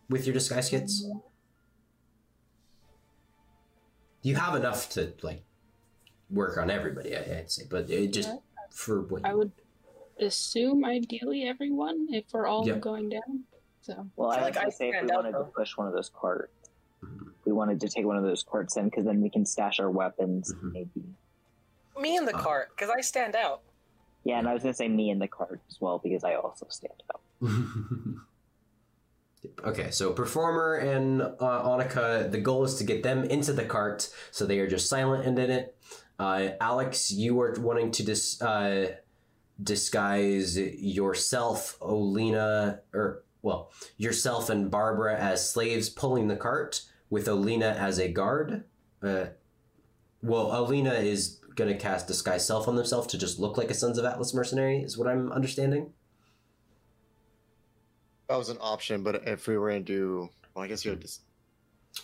with 0.09 0.25
your 0.25 0.33
disguise 0.33 0.69
kits? 0.69 1.05
You 4.21 4.35
have 4.35 4.55
enough 4.55 4.89
to 4.91 5.13
like 5.21 5.43
work 6.29 6.57
on 6.57 6.69
everybody, 6.69 7.15
I- 7.15 7.39
I'd 7.39 7.51
say, 7.51 7.63
but 7.69 7.89
it 7.89 8.13
just 8.13 8.29
for 8.71 9.01
what 9.01 9.25
I 9.25 9.33
would 9.33 9.51
assume 10.19 10.83
ideally 10.83 11.43
everyone 11.47 12.07
if 12.11 12.25
we're 12.33 12.47
all 12.47 12.67
Yeah. 12.67 12.77
going 12.79 13.09
down. 13.09 13.43
So 13.81 14.07
Well, 14.15 14.29
I 14.29 14.35
I 14.35 14.37
feel 14.37 14.45
was 14.47 14.55
like 14.55 14.57
I 14.57 14.61
gonna 14.61 14.71
say 14.71 14.89
if 14.89 15.03
we 15.03 15.11
out, 15.11 15.23
wanted 15.23 15.31
to 15.37 15.43
push 15.45 15.77
one 15.77 15.87
of 15.87 15.93
those 15.93 16.09
carts, 16.09 16.69
Mhm. 17.03 17.31
We 17.47 17.53
wanted 17.53 17.79
to 17.79 17.87
take 17.87 18.05
one 18.05 18.17
of 18.17 18.23
those 18.23 18.43
carts 18.43 18.75
in 18.75 18.89
because 18.89 19.05
then 19.05 19.21
we 19.21 19.29
can 19.29 19.45
stash 19.45 19.79
our 19.79 19.89
weapons. 19.89 20.53
Mhm. 20.53 20.73
Maybe. 20.73 21.03
Me 21.97 22.17
in 22.17 22.25
the 22.25 22.35
Uh. 22.35 22.41
cart, 22.41 22.71
because 22.75 22.89
I 22.89 22.99
stand 22.99 23.37
out. 23.37 23.61
Yeah, 24.25 24.39
and 24.39 24.49
I 24.49 24.53
was 24.53 24.63
gonna 24.63 24.73
say 24.73 24.89
me 24.89 25.09
in 25.09 25.19
the 25.19 25.29
cart 25.29 25.61
as 25.69 25.79
well 25.79 25.97
because 25.97 26.25
I 26.25 26.35
also 26.35 26.65
stand 26.69 27.01
out. 27.13 27.21
okay, 29.63 29.91
so 29.91 30.11
performer 30.11 30.73
and 30.75 31.21
uh, 31.21 31.35
Annika, 31.39 32.29
the 32.29 32.41
goal 32.41 32.65
is 32.65 32.75
to 32.75 32.83
get 32.83 33.03
them 33.03 33.23
into 33.23 33.53
the 33.53 33.63
cart, 33.63 34.09
so 34.31 34.45
they 34.45 34.59
are 34.59 34.67
just 34.67 34.89
silent 34.89 35.25
and 35.25 35.39
in 35.39 35.49
it. 35.49 35.77
Uh, 36.19 36.49
Alex, 36.59 37.11
you 37.11 37.39
are 37.39 37.55
wanting 37.59 37.91
to 37.91 38.03
dis- 38.03 38.41
uh, 38.41 38.93
disguise 39.63 40.57
yourself, 40.59 41.77
Alina, 41.81 42.81
or 42.93 43.23
well, 43.41 43.71
yourself 43.97 44.49
and 44.49 44.69
Barbara 44.69 45.17
as 45.17 45.49
slaves 45.49 45.87
pulling 45.89 46.27
the 46.27 46.35
cart, 46.35 46.81
with 47.09 47.27
Alina 47.27 47.75
as 47.79 47.99
a 47.99 48.07
guard. 48.07 48.63
Uh, 49.01 49.25
well, 50.21 50.51
Alina 50.51 50.93
is 50.93 51.39
gonna 51.55 51.75
cast 51.75 52.07
disguise 52.07 52.45
self 52.45 52.67
on 52.67 52.75
themselves 52.75 53.07
to 53.07 53.17
just 53.17 53.39
look 53.39 53.57
like 53.57 53.69
a 53.69 53.73
Sons 53.73 53.97
of 53.97 54.05
Atlas 54.05 54.33
mercenary, 54.33 54.79
is 54.81 54.97
what 54.97 55.07
I'm 55.07 55.31
understanding. 55.31 55.93
That 58.29 58.37
was 58.37 58.49
an 58.49 58.57
option, 58.59 59.03
but 59.03 59.27
if 59.27 59.47
we 59.47 59.57
were 59.57 59.69
going 59.69 59.85
to 59.85 59.93
do, 59.93 60.29
well, 60.53 60.65
I 60.65 60.67
guess 60.67 60.83
you 60.83 60.91
would 60.91 61.01
just. 61.01 61.21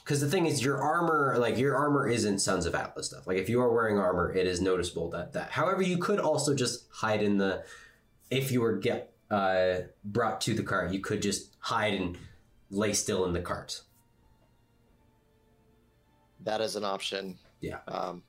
Because 0.03 0.21
the 0.21 0.29
thing 0.29 0.45
is, 0.45 0.63
your 0.63 0.81
armor, 0.81 1.35
like 1.37 1.57
your 1.57 1.75
armor, 1.75 2.07
isn't 2.07 2.39
Sons 2.39 2.65
of 2.65 2.73
Atlas 2.73 3.07
stuff. 3.07 3.27
Like 3.27 3.37
if 3.37 3.49
you 3.49 3.61
are 3.61 3.71
wearing 3.71 3.99
armor, 3.99 4.33
it 4.33 4.47
is 4.47 4.61
noticeable 4.61 5.09
that 5.11 5.33
that. 5.33 5.51
However, 5.51 5.81
you 5.81 5.97
could 5.97 6.19
also 6.19 6.55
just 6.55 6.87
hide 6.91 7.21
in 7.21 7.37
the. 7.37 7.63
If 8.31 8.51
you 8.51 8.61
were 8.61 8.77
get 8.77 9.13
uh, 9.29 9.81
brought 10.03 10.41
to 10.41 10.53
the 10.53 10.63
cart, 10.63 10.91
you 10.91 10.99
could 10.99 11.21
just 11.21 11.55
hide 11.59 11.93
and 11.93 12.17
lay 12.71 12.93
still 12.93 13.25
in 13.25 13.33
the 13.33 13.41
cart. 13.41 13.81
That 16.43 16.59
is 16.59 16.75
an 16.75 16.83
option. 16.83 17.37
Yeah. 17.61 17.79
Um, 17.87 18.21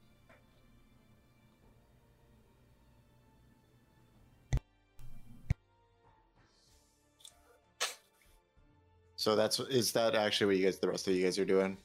so 9.17 9.35
that's 9.35 9.59
is 9.59 9.91
that 9.93 10.15
actually 10.15 10.47
what 10.47 10.57
you 10.57 10.65
guys, 10.65 10.79
the 10.79 10.89
rest 10.89 11.09
of 11.09 11.15
you 11.15 11.25
guys 11.25 11.39
are 11.39 11.45
doing? 11.45 11.77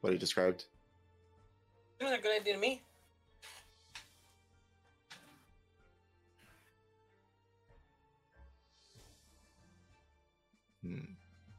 What 0.00 0.12
he 0.12 0.18
described. 0.18 0.66
Seems 1.98 2.12
like 2.12 2.20
a 2.20 2.22
good 2.22 2.40
idea 2.40 2.54
to 2.54 2.60
me. 2.60 2.85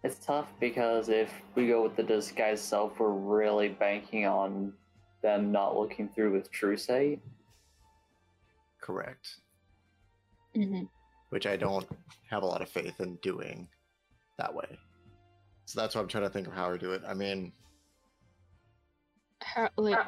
It's 0.07 0.25
tough 0.25 0.47
because 0.61 1.09
if 1.09 1.33
we 1.55 1.67
go 1.67 1.83
with 1.83 1.97
the 1.97 2.03
disguise 2.03 2.61
self, 2.61 2.97
we're 2.97 3.09
really 3.11 3.67
banking 3.67 4.25
on 4.25 4.71
them 5.21 5.51
not 5.51 5.75
looking 5.77 6.07
through 6.07 6.31
with 6.31 6.49
true 6.49 6.77
sight. 6.77 7.19
Correct. 8.79 9.27
mhm. 10.55 10.87
Which 11.27 11.45
I 11.45 11.57
don't 11.57 11.85
have 12.29 12.41
a 12.43 12.45
lot 12.45 12.61
of 12.61 12.69
faith 12.69 13.01
in 13.01 13.17
doing 13.17 13.67
that 14.37 14.55
way. 14.55 14.79
So 15.65 15.81
that's 15.81 15.93
why 15.93 15.99
I'm 15.99 16.07
trying 16.07 16.23
to 16.23 16.29
think 16.29 16.47
of 16.47 16.53
how 16.53 16.71
we 16.71 16.77
do 16.77 16.93
it. 16.93 17.01
I 17.05 17.13
mean, 17.13 17.51
how 19.41 19.67
like 19.75 19.99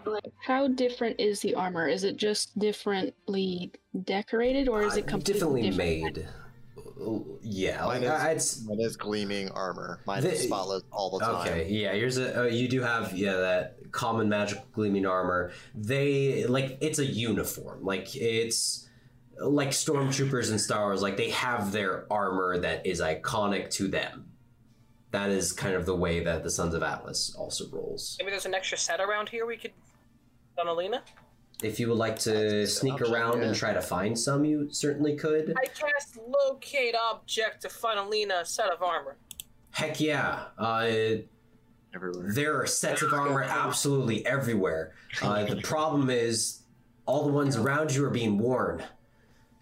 how 0.41 0.69
different 0.69 1.19
is 1.19 1.41
the 1.41 1.55
armor? 1.55 1.89
Is 1.89 2.05
it 2.05 2.15
just 2.15 2.57
differently 2.57 3.73
decorated, 4.05 4.69
or 4.69 4.81
is 4.81 4.93
Uh, 4.93 4.99
it 4.99 5.07
completely 5.07 5.33
differently 5.33 5.61
different? 5.71 6.15
made? 6.15 6.29
Yeah, 7.41 7.85
Mine 7.85 8.03
like 8.03 8.35
is- 8.35 8.61
I'd. 8.63 8.67
Mine 8.67 8.79
is 8.81 8.97
gleaming 8.97 9.49
armor. 9.51 10.01
Mine 10.05 10.23
The- 10.23 10.33
is 10.33 10.43
spotless 10.43 10.83
all 10.91 11.17
the 11.17 11.25
time. 11.25 11.47
Okay, 11.47 11.69
yeah, 11.69 11.93
here's 11.93 12.17
a. 12.17 12.41
Uh, 12.41 12.43
you 12.45 12.67
do 12.67 12.81
have 12.81 13.13
yeah 13.17 13.33
that 13.37 13.77
common 13.91 14.29
magical 14.29 14.65
gleaming 14.73 15.05
armor. 15.05 15.51
They 15.75 16.45
like 16.45 16.77
it's 16.81 16.99
a 16.99 17.05
uniform. 17.05 17.83
Like 17.83 18.15
it's 18.15 18.87
like 19.39 19.69
stormtroopers 19.69 20.51
in 20.51 20.59
Star 20.59 20.85
Wars. 20.85 21.01
Like 21.01 21.17
they 21.17 21.29
have 21.29 21.71
their 21.71 22.11
armor 22.11 22.57
that 22.59 22.85
is 22.85 22.99
iconic 23.01 23.69
to 23.71 23.87
them. 23.87 24.25
That 25.11 25.29
is 25.31 25.51
kind 25.53 25.73
of 25.75 25.85
the 25.87 25.95
way 25.95 26.23
that 26.23 26.43
the 26.43 26.51
Sons 26.51 26.73
of 26.75 26.83
Atlas 26.83 27.33
also 27.35 27.67
rolls. 27.71 28.15
Maybe 28.19 28.29
there's 28.31 28.45
an 28.45 28.53
extra 28.53 28.77
set 28.77 28.99
around 28.99 29.29
here 29.29 29.45
we 29.45 29.57
could. 29.57 29.71
Donalina? 30.57 31.01
If 31.61 31.79
you 31.79 31.89
would 31.89 31.97
like 31.97 32.17
to 32.19 32.65
sneak 32.65 32.93
option, 32.93 33.13
around 33.13 33.39
yeah. 33.39 33.47
and 33.47 33.55
try 33.55 33.73
to 33.73 33.81
find 33.81 34.17
some, 34.17 34.45
you 34.45 34.69
certainly 34.71 35.15
could. 35.15 35.53
I 35.57 35.65
cast 35.65 36.17
locate 36.27 36.95
object 36.95 37.61
to 37.63 37.69
find 37.69 37.99
Alina 37.99 38.39
a 38.41 38.45
set 38.45 38.71
of 38.71 38.81
armor. 38.81 39.17
Heck 39.71 39.99
yeah. 39.99 40.45
Uh, 40.57 40.89
Everywhere. 41.93 42.31
There 42.31 42.61
are 42.61 42.67
sets 42.67 43.01
of 43.01 43.13
armor 43.13 43.41
absolutely 43.49 44.25
everywhere. 44.25 44.93
Uh, 45.21 45.45
the 45.45 45.61
problem 45.61 46.09
is, 46.09 46.61
all 47.05 47.25
the 47.25 47.33
ones 47.33 47.57
around 47.57 47.93
you 47.93 48.05
are 48.05 48.11
being 48.11 48.37
worn. 48.37 48.83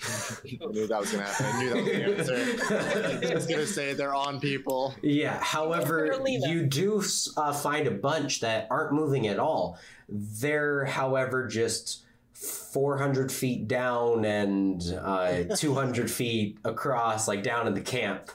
I 0.03 0.65
knew 0.67 0.87
that 0.87 0.99
was 0.99 1.11
gonna 1.11 1.23
happen. 1.23 1.45
I 1.45 1.63
knew 1.63 1.69
that 1.69 2.17
was 2.17 2.27
the 2.27 2.35
answer. 2.35 3.27
I 3.31 3.33
was 3.33 3.47
gonna 3.47 3.65
say 3.65 3.93
they're 3.93 4.13
on 4.13 4.39
people. 4.39 4.93
Yeah, 5.01 5.39
however, 5.41 6.21
you 6.27 6.65
do 6.65 7.03
uh, 7.35 7.53
find 7.53 7.87
a 7.87 7.91
bunch 7.91 8.41
that 8.41 8.67
aren't 8.69 8.93
moving 8.93 9.27
at 9.27 9.39
all. 9.39 9.79
They're, 10.07 10.85
however, 10.85 11.47
just 11.47 12.05
400 12.33 13.31
feet 13.31 13.67
down 13.67 14.23
and 14.23 14.83
uh, 15.01 15.43
200 15.55 16.11
feet 16.11 16.59
across, 16.63 17.27
like 17.27 17.41
down 17.41 17.67
in 17.67 17.73
the 17.73 17.81
camp. 17.81 18.29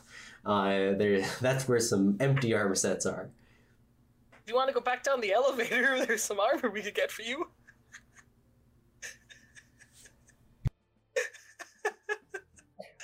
Uh, 0.45 0.93
there, 0.95 1.25
that's 1.41 1.69
where 1.69 1.79
some 1.79 2.17
empty 2.19 2.53
armor 2.53 2.75
sets 2.75 3.07
are. 3.07 3.31
If 4.33 4.49
you 4.49 4.57
want 4.57 4.69
to 4.69 4.75
go 4.75 4.81
back 4.81 5.05
down 5.05 5.21
the 5.21 5.33
elevator, 5.33 6.05
there's 6.07 6.25
some 6.25 6.41
armor 6.41 6.69
we 6.69 6.83
could 6.83 6.95
get 6.95 7.13
for 7.13 7.23
you. 7.23 7.49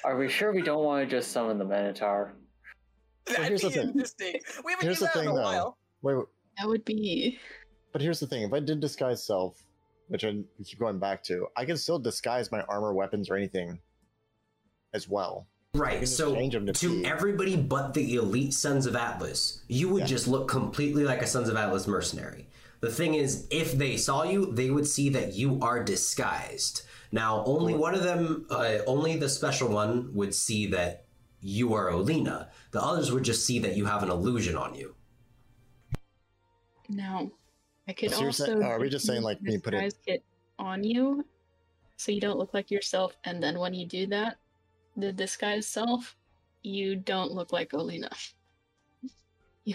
Are 0.09 0.17
we 0.17 0.27
sure 0.27 0.53
we 0.55 0.62
don't 0.62 0.83
want 0.85 1.05
to 1.07 1.17
just 1.17 1.33
summon 1.33 1.59
the 1.59 1.67
Minotaur? 1.67 2.33
That'd 3.27 3.45
here's 3.45 3.61
the 3.61 3.69
be 3.69 3.75
thing. 3.75 3.89
interesting. 3.89 4.41
We 4.65 4.73
haven't 4.73 4.87
Here's 4.87 5.01
done 5.01 5.11
the 5.12 5.20
that 5.20 5.25
in 5.27 5.31
a 5.33 5.35
though. 5.35 5.43
while. 5.43 5.78
Wait, 6.01 6.15
wait, 6.17 6.27
That 6.57 6.67
would 6.67 6.83
be 6.87 7.39
but 7.93 8.01
here's 8.01 8.19
the 8.19 8.27
thing: 8.27 8.43
if 8.43 8.55
I 8.55 8.61
did 8.61 8.81
disguise 8.81 9.23
self, 9.23 9.62
which 10.07 10.25
I 10.25 10.39
keep 10.65 10.78
going 10.78 10.99
back 10.99 11.23
to, 11.25 11.47
I 11.59 11.67
can 11.67 11.77
still 11.77 11.99
disguise 11.99 12.51
my 12.51 12.62
armor, 12.62 12.95
weapons, 12.95 13.28
or 13.28 13.37
anything 13.37 13.81
as 14.95 15.11
well. 15.11 15.47
Right, 15.75 16.09
so 16.09 16.35
to 16.35 16.73
to 16.73 17.05
everybody 17.05 17.55
but 17.55 17.93
the 17.93 18.15
elite 18.15 18.55
Sons 18.55 18.87
of 18.87 18.97
Atlas, 18.97 19.62
you 19.69 19.91
would 19.91 20.05
Yeah. 20.05 20.07
just 20.07 20.27
look 20.27 20.49
completely 20.49 21.05
like 21.05 21.20
a 21.20 21.27
Sons 21.27 21.51
of 21.51 21.57
Atlas 21.57 21.87
mercenary. 21.87 22.49
The 22.81 22.91
thing 22.91 23.12
is, 23.12 23.47
if 23.51 23.73
they 23.73 23.99
saw 23.99 24.23
you, 24.23 24.47
they 24.53 24.70
would 24.70 24.87
see 24.87 25.11
that 25.11 25.35
you 25.35 25.59
are 25.61 25.85
disguised. 25.85 26.81
Now, 27.11 27.43
only 27.47 27.75
one 27.75 27.95
of 27.95 28.03
them, 28.03 28.47
uh, 28.51 28.78
only 28.87 29.17
the 29.17 29.28
special 29.28 29.69
one, 29.69 30.12
would 30.15 30.35
see 30.35 30.67
that 30.67 31.07
you 31.41 31.73
are 31.75 31.89
Alina. 31.89 32.51
The 32.73 32.83
others 32.83 33.11
would 33.12 33.23
just 33.25 33.47
see 33.47 33.59
that 33.61 33.77
you 33.77 33.87
have 33.87 34.03
an 34.03 34.11
illusion 34.11 34.57
on 34.57 34.75
you. 34.75 34.95
no. 36.89 37.33
I 37.87 37.93
could 37.95 38.11
So 38.11 38.19
you're 38.19 38.27
also. 38.28 38.45
saying- 38.47 38.62
are 38.62 38.78
we 38.78 38.91
just 38.91 39.07
saying, 39.07 39.23
like, 39.23 39.41
me 39.41 39.57
put 39.59 39.73
it- 39.73 39.95
kit 40.05 40.23
on 40.59 40.85
you, 40.85 41.25
so 41.97 42.12
you 42.12 42.20
don't 42.20 42.39
look 42.39 42.53
like 42.53 42.70
yourself, 42.70 43.17
and 43.25 43.43
then 43.43 43.59
when 43.59 43.73
you 43.73 43.87
do 43.87 44.07
that, 44.09 44.39
the 44.97 45.11
disguise 45.12 45.67
self, 45.67 46.17
you 46.62 46.97
don't 46.97 47.33
look 47.33 47.51
like 47.53 47.73
Alina. 47.73 48.11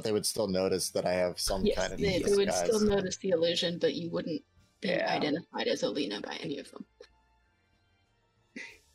But 0.00 0.04
they 0.06 0.12
would 0.12 0.24
still 0.24 0.48
notice 0.48 0.88
that 0.92 1.04
I 1.04 1.12
have 1.12 1.38
some 1.38 1.62
yes, 1.62 1.76
kind 1.76 1.92
of 1.92 2.00
they, 2.00 2.20
they 2.20 2.34
would 2.34 2.50
still 2.54 2.80
notice 2.80 3.18
the 3.18 3.28
illusion, 3.28 3.76
but 3.78 3.92
you 3.92 4.08
wouldn't 4.08 4.40
be 4.80 4.88
Yeah. 4.88 5.14
identified 5.14 5.68
as 5.68 5.82
Alina 5.82 6.22
by 6.22 6.36
any 6.40 6.58
of 6.58 6.70
them. 6.70 6.86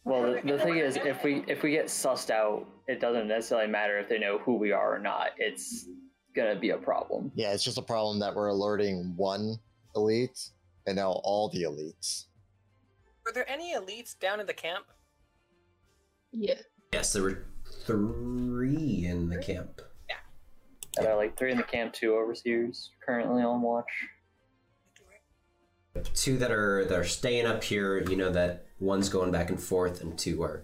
Well, 0.03 0.33
the, 0.33 0.41
the 0.53 0.57
thing 0.57 0.77
is, 0.77 0.95
if 0.95 1.23
we 1.23 1.43
if 1.47 1.61
we 1.61 1.69
get 1.69 1.85
sussed 1.85 2.31
out, 2.31 2.65
it 2.87 2.99
doesn't 2.99 3.27
necessarily 3.27 3.67
matter 3.67 3.99
if 3.99 4.09
they 4.09 4.17
know 4.17 4.39
who 4.39 4.55
we 4.55 4.71
are 4.71 4.95
or 4.95 4.97
not. 4.97 5.29
It's 5.37 5.87
gonna 6.35 6.55
be 6.55 6.71
a 6.71 6.77
problem. 6.77 7.31
Yeah, 7.35 7.53
it's 7.53 7.63
just 7.63 7.77
a 7.77 7.83
problem 7.83 8.17
that 8.21 8.33
we're 8.33 8.47
alerting 8.47 9.13
one 9.15 9.59
elite 9.95 10.49
and 10.87 10.95
now 10.95 11.21
all 11.23 11.49
the 11.49 11.61
elites. 11.61 12.25
Were 13.23 13.31
there 13.31 13.47
any 13.47 13.75
elites 13.75 14.17
down 14.17 14.39
in 14.39 14.47
the 14.47 14.55
camp? 14.55 14.85
Yeah. 16.31 16.55
Yes, 16.93 17.13
there 17.13 17.21
were 17.21 17.45
three 17.85 19.05
in 19.05 19.29
the 19.29 19.37
camp. 19.37 19.83
There 20.97 21.11
are 21.11 21.17
like 21.17 21.37
three 21.37 21.51
in 21.51 21.57
the 21.57 21.63
camp, 21.63 21.93
two 21.93 22.15
overseers 22.15 22.91
currently 23.05 23.43
on 23.43 23.61
watch. 23.61 23.89
two 26.13 26.37
that 26.37 26.51
are 26.51 26.85
that 26.85 26.97
are 26.97 27.03
staying 27.03 27.45
up 27.45 27.63
here. 27.63 28.01
You 28.09 28.15
know 28.15 28.31
that 28.31 28.65
one's 28.79 29.09
going 29.09 29.31
back 29.31 29.49
and 29.49 29.59
forth, 29.59 30.01
and 30.01 30.17
two 30.17 30.41
are 30.43 30.63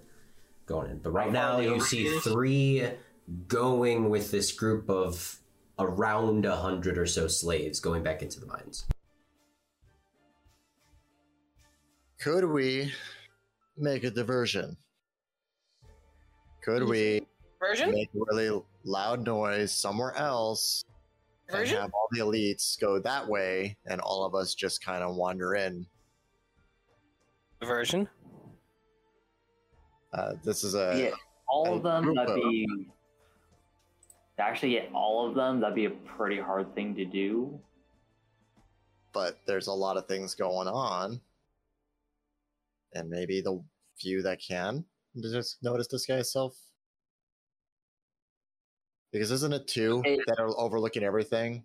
going 0.65 0.89
in. 0.89 0.99
But 0.99 1.11
right 1.11 1.31
now, 1.31 1.53
far 1.53 1.61
are 1.61 1.63
the 1.63 1.69
you 1.69 1.81
see 1.81 2.19
three 2.19 2.87
going 3.47 4.09
with 4.09 4.31
this 4.31 4.51
group 4.51 4.89
of 4.89 5.39
around 5.79 6.45
a 6.45 6.55
hundred 6.55 6.97
or 6.97 7.05
so 7.05 7.27
slaves 7.27 7.79
going 7.79 8.03
back 8.03 8.21
into 8.21 8.39
the 8.39 8.45
mines. 8.45 8.85
Could 12.19 12.45
we 12.45 12.93
make 13.77 14.03
a 14.03 14.11
diversion? 14.11 14.77
Could 16.63 16.83
we 16.83 17.23
Version? 17.61 17.91
make 17.91 18.09
a 18.15 18.19
really 18.33 18.61
loud 18.83 19.23
noise 19.25 19.71
somewhere 19.71 20.15
else 20.15 20.83
and 21.49 21.67
have 21.67 21.91
all 21.93 22.07
the 22.11 22.19
elites 22.19 22.79
go 22.79 22.97
that 22.99 23.27
way 23.27 23.77
and 23.85 24.01
all 24.01 24.25
of 24.25 24.33
us 24.33 24.55
just 24.55 24.83
kind 24.83 25.03
of 25.03 25.15
wander 25.15 25.53
in? 25.53 25.85
Version? 27.63 28.09
Uh, 30.13 30.33
this 30.43 30.63
is 30.63 30.73
a 30.75 30.97
Yeah, 30.99 31.15
all 31.47 31.75
of 31.75 31.83
them 31.83 32.15
that'd 32.15 32.29
of- 32.31 32.35
be 32.35 32.65
to 34.37 34.43
actually 34.43 34.71
get 34.71 34.89
all 34.93 35.27
of 35.29 35.35
them. 35.35 35.59
That'd 35.59 35.75
be 35.75 35.85
a 35.85 35.91
pretty 35.91 36.39
hard 36.39 36.73
thing 36.75 36.95
to 36.95 37.05
do. 37.05 37.59
but 39.13 39.37
there's 39.45 39.67
a 39.67 39.73
lot 39.73 39.97
of 39.97 40.07
things 40.07 40.35
going 40.35 40.69
on. 40.69 41.19
And 42.93 43.09
maybe 43.09 43.41
the 43.41 43.61
few 43.99 44.21
that 44.21 44.39
can 44.41 44.85
just 45.21 45.61
notice 45.61 45.87
disguise 45.87 46.31
self. 46.31 46.55
Because 49.11 49.31
isn't 49.31 49.53
it 49.53 49.67
two 49.67 50.01
It- 50.05 50.21
that 50.27 50.39
are 50.39 50.49
overlooking 50.57 51.03
everything? 51.03 51.63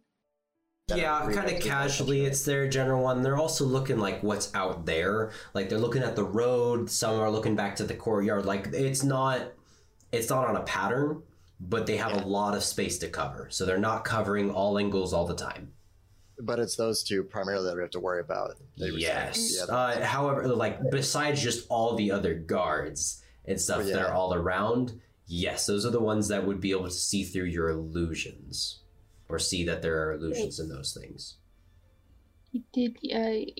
Yeah, 0.95 1.29
kind 1.33 1.51
of 1.51 1.61
casually. 1.61 2.27
It's 2.27 2.45
their 2.45 2.69
general 2.69 3.03
one. 3.03 3.23
They're 3.23 3.37
also 3.37 3.65
looking 3.65 3.99
like 3.99 4.23
what's 4.23 4.55
out 4.55 4.87
there. 4.87 5.33
Like 5.53 5.69
they're 5.69 5.81
looking 5.81 6.03
at 6.05 6.15
the 6.15 6.23
road. 6.25 6.89
Some 6.89 7.19
are 7.19 7.31
looking 7.31 7.57
back 7.57 7.75
to 7.77 7.85
the 7.85 7.95
courtyard. 7.95 8.47
Like 8.47 8.69
it's 8.73 9.03
not, 9.03 9.53
it's 10.13 10.31
not 10.31 10.47
on 10.47 10.55
a 10.57 10.63
pattern, 10.63 11.23
but 11.59 11.87
they 11.87 11.97
have 11.97 12.13
a 12.13 12.25
lot 12.29 12.55
of 12.55 12.63
space 12.63 12.99
to 12.99 13.09
cover. 13.09 13.49
So 13.51 13.67
they're 13.67 13.79
not 13.79 14.05
covering 14.05 14.51
all 14.53 14.79
angles 14.79 15.13
all 15.13 15.27
the 15.27 15.35
time. 15.35 15.73
But 16.39 16.61
it's 16.61 16.77
those 16.77 17.03
two 17.03 17.25
primarily 17.25 17.65
that 17.67 17.75
we 17.75 17.83
have 17.83 17.91
to 17.93 18.01
worry 18.01 18.21
about. 18.21 18.53
They 18.79 18.93
were 18.93 19.01
saying. 19.01 19.03
Yes. 19.03 19.57
Yeah, 19.69 19.75
Uh, 19.75 20.05
however, 20.05 20.47
like 20.47 20.79
besides 20.93 21.43
just 21.43 21.67
all 21.69 21.97
the 21.97 22.13
other 22.13 22.35
guards 22.35 23.25
and 23.45 23.61
stuff 23.61 23.79
Oh, 23.83 23.87
yeah. 23.87 23.97
that 23.97 24.03
are 24.07 24.13
all 24.15 24.35
around, 24.35 25.01
yes, 25.27 25.67
those 25.67 25.85
are 25.85 25.91
the 25.91 26.01
ones 26.01 26.29
that 26.29 26.47
would 26.47 26.61
be 26.61 26.71
able 26.71 26.85
to 26.85 26.91
see 26.91 27.25
through 27.25 27.45
your 27.45 27.69
illusions 27.69 28.81
or 29.29 29.39
see 29.39 29.65
that 29.65 29.83
there 29.83 30.03
are 30.03 30.13
illusions 30.13 30.61
in 30.61 30.69
those 30.69 30.97
things. 30.99 31.37
Did 32.73 32.97
uh, 33.15 33.51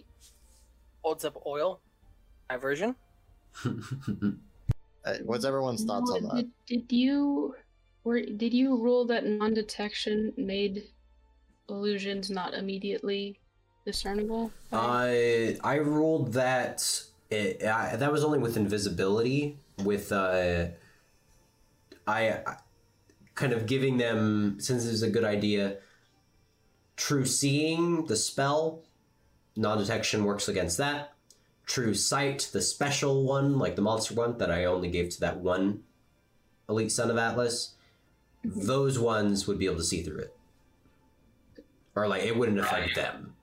Holds 1.03 1.25
up 1.25 1.43
oil. 1.47 1.81
My 2.49 2.57
version? 2.57 2.95
Uh, 5.07 5.19
what's 5.23 5.45
everyone's 5.45 5.85
thoughts 5.85 6.11
on 6.11 6.25
no, 6.25 6.35
that? 6.35 6.49
Did, 6.67 6.89
did 6.89 6.97
you 6.97 7.55
were 8.03 8.23
did 8.23 8.53
you 8.53 8.77
rule 8.77 9.05
that 9.07 9.25
non-detection 9.25 10.33
made 10.37 10.89
illusions 11.69 12.29
not 12.29 12.55
immediately 12.55 13.39
discernible? 13.85 14.51
I 14.73 15.59
I 15.63 15.77
ruled 15.77 16.33
that 16.33 17.03
it, 17.31 17.63
I, 17.65 17.95
that 17.95 18.11
was 18.11 18.25
only 18.25 18.41
with 18.41 18.57
invisibility. 18.57 19.61
With 19.85 20.11
uh, 20.11 20.67
I, 22.07 22.31
I 22.31 22.57
kind 23.35 23.53
of 23.53 23.67
giving 23.67 23.99
them 23.99 24.57
since 24.59 24.87
it's 24.87 25.03
a 25.03 25.11
good 25.11 25.25
idea. 25.25 25.79
True 26.97 27.27
seeing 27.27 28.07
the 28.07 28.17
spell, 28.17 28.83
non-detection 29.57 30.25
works 30.25 30.49
against 30.49 30.79
that. 30.79 31.13
True 31.67 31.95
sight, 31.95 32.49
the 32.53 32.63
special 32.63 33.25
one, 33.25 33.59
like 33.59 33.77
the 33.77 33.83
monster 33.83 34.15
one 34.15 34.39
that 34.39 34.51
I 34.51 34.65
only 34.65 34.89
gave 34.89 35.11
to 35.11 35.21
that 35.21 35.39
one 35.39 35.83
elite 36.69 36.93
son 36.93 37.11
of 37.11 37.19
Atlas. 37.19 37.75
Mm-hmm. 38.45 38.67
Those 38.67 38.99
ones 38.99 39.47
would 39.47 39.59
be 39.59 39.67
able 39.67 39.77
to 39.77 39.85
see 39.85 40.03
through 40.03 40.19
it, 40.19 40.37
or 41.95 42.07
like 42.07 42.23
it 42.23 42.37
wouldn't 42.37 42.61
affect 42.61 42.95
them. 42.95 43.35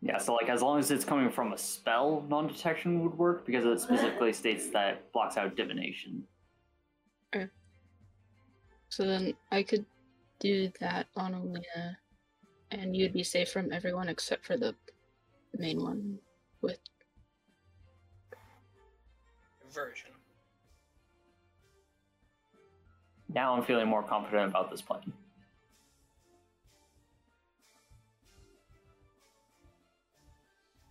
Yeah, 0.00 0.18
so 0.18 0.34
like 0.34 0.48
as 0.48 0.62
long 0.62 0.80
as 0.80 0.90
it's 0.90 1.04
coming 1.04 1.30
from 1.30 1.52
a 1.52 1.58
spell, 1.58 2.24
non-detection 2.28 3.00
would 3.02 3.16
work 3.16 3.46
because 3.46 3.64
it 3.64 3.80
specifically 3.80 4.32
states 4.32 4.70
that 4.70 5.12
blocks 5.12 5.36
out 5.36 5.54
divination. 5.54 6.24
So 8.92 9.06
then 9.06 9.32
I 9.50 9.62
could 9.62 9.86
do 10.38 10.70
that 10.78 11.06
on 11.16 11.32
Alina, 11.32 11.96
and 12.70 12.94
you'd 12.94 13.14
be 13.14 13.24
safe 13.24 13.50
from 13.50 13.72
everyone 13.72 14.06
except 14.06 14.44
for 14.44 14.58
the 14.58 14.74
main 15.56 15.82
one 15.82 16.18
with 16.60 16.78
Version. 19.72 20.10
Now 23.32 23.54
I'm 23.54 23.62
feeling 23.62 23.88
more 23.88 24.02
confident 24.02 24.50
about 24.50 24.70
this 24.70 24.82
plan. 24.82 25.10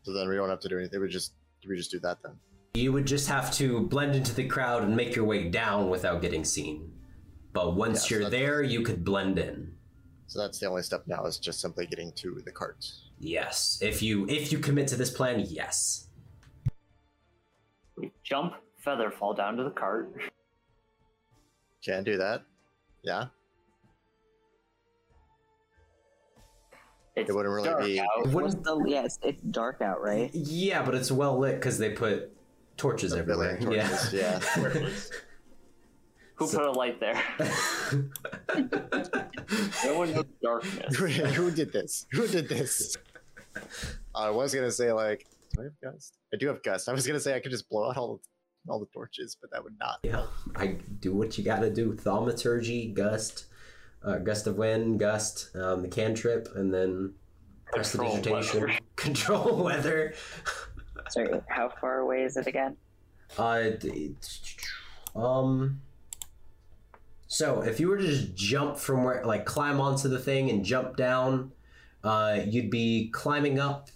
So 0.01 0.11
then 0.11 0.27
we 0.27 0.35
don't 0.35 0.49
have 0.49 0.59
to 0.61 0.69
do 0.69 0.79
anything. 0.79 0.99
We 0.99 1.07
just 1.07 1.33
we 1.69 1.77
just 1.77 1.91
do 1.91 1.99
that 1.99 2.17
then. 2.23 2.31
You 2.73 2.93
would 2.93 3.05
just 3.05 3.29
have 3.29 3.53
to 3.57 3.81
blend 3.81 4.15
into 4.15 4.33
the 4.33 4.47
crowd 4.47 4.81
and 4.81 4.95
make 4.95 5.15
your 5.15 5.25
way 5.25 5.49
down 5.49 5.91
without 5.91 6.23
getting 6.23 6.43
seen. 6.43 6.91
But 7.53 7.75
once 7.75 8.09
Yeah, 8.09 8.17
you're 8.17 8.29
that's- 8.29 8.41
there, 8.41 8.63
you 8.63 8.81
could 8.83 9.03
blend 9.03 9.37
in. 9.39 9.75
So 10.27 10.39
that's 10.39 10.59
the 10.59 10.67
only 10.67 10.81
step 10.83 11.03
now 11.07 11.25
is 11.25 11.37
just 11.37 11.59
simply 11.59 11.85
getting 11.85 12.13
to 12.13 12.41
the 12.45 12.51
cart. 12.51 12.89
Yes, 13.19 13.77
if 13.81 14.01
you 14.01 14.25
if 14.29 14.51
you 14.51 14.59
commit 14.59 14.87
to 14.87 14.95
this 14.95 15.09
plan, 15.11 15.41
yes. 15.47 16.07
We 17.97 18.11
jump, 18.23 18.53
feather 18.77 19.11
fall 19.11 19.33
down 19.33 19.57
to 19.57 19.63
the 19.63 19.69
cart. 19.71 20.15
Can 21.83 22.03
do 22.05 22.17
that. 22.17 22.43
Yeah. 23.03 23.25
It's 27.15 27.29
It 27.29 27.33
wouldn't 27.35 27.53
really 27.53 27.67
dark 27.69 27.83
be- 27.83 27.99
out. 27.99 28.07
What's 28.29 28.33
Wouldn't- 28.55 28.63
the 28.63 28.83
yes? 28.87 29.19
It's 29.21 29.41
dark 29.41 29.81
out, 29.81 30.01
right? 30.01 30.31
Yeah, 30.33 30.81
but 30.83 30.95
it's 30.95 31.11
well 31.11 31.37
lit 31.37 31.55
because 31.55 31.77
they 31.77 31.91
put 31.91 32.31
torches 32.77 33.11
The 33.11 33.19
everywhere. 33.19 33.57
billion 33.59 33.85
yeah. 34.13 34.39
yeah. 34.57 34.89
Who 36.41 36.57
put 36.57 36.65
a 36.67 36.71
light 36.71 36.99
there? 36.99 37.21
No 39.85 39.97
one 39.97 40.13
knows 40.13 40.25
darkness. 40.41 40.95
who, 40.95 41.07
who 41.07 41.51
did 41.51 41.73
this? 41.73 42.05
Who 42.13 42.27
did 42.27 42.47
this? 42.47 42.95
I 44.15 44.29
was 44.29 44.53
gonna 44.55 44.71
say 44.71 44.91
like, 44.93 45.25
do 45.53 45.61
I 45.61 45.63
have 45.65 45.93
gust? 45.93 46.17
I 46.33 46.37
do 46.37 46.47
have 46.47 46.63
gust. 46.63 46.87
I 46.87 46.93
was 46.93 47.05
gonna 47.05 47.19
say 47.19 47.35
I 47.35 47.39
could 47.41 47.51
just 47.51 47.69
blow 47.69 47.89
out 47.89 47.97
all 47.97 48.21
all 48.69 48.79
the 48.79 48.85
torches, 48.93 49.35
but 49.41 49.51
that 49.51 49.63
would 49.63 49.75
not. 49.79 49.97
yeah, 50.03 50.25
I 50.55 50.77
do 50.99 51.13
what 51.15 51.37
you 51.37 51.43
gotta 51.43 51.69
do. 51.69 51.93
Thaumaturgy, 51.95 52.93
gust, 52.93 53.47
uh, 54.03 54.19
gust 54.19 54.47
of 54.47 54.55
wind, 54.57 54.99
gust, 54.99 55.49
um, 55.55 55.81
the 55.81 55.87
cantrip, 55.89 56.47
and 56.55 56.73
then 56.73 57.13
Control 57.73 58.11
prestidigitation, 58.11 58.61
weather. 58.61 58.79
control 58.95 59.63
weather. 59.63 60.13
Sorry, 61.09 61.41
how 61.49 61.69
far 61.81 61.99
away 61.99 62.23
is 62.23 62.37
it 62.37 62.47
again? 62.47 62.77
Uh, 63.37 63.71
um. 65.15 65.81
So 67.31 67.61
if 67.61 67.79
you 67.79 67.87
were 67.87 67.95
to 67.95 68.05
just 68.05 68.35
jump 68.35 68.75
from 68.75 69.05
where, 69.05 69.23
like, 69.25 69.45
climb 69.45 69.79
onto 69.79 70.09
the 70.09 70.19
thing 70.19 70.49
and 70.49 70.65
jump 70.65 70.97
down, 70.97 71.53
uh, 72.03 72.41
you'd 72.45 72.69
be 72.69 73.09
climbing 73.13 73.57
up 73.57 73.89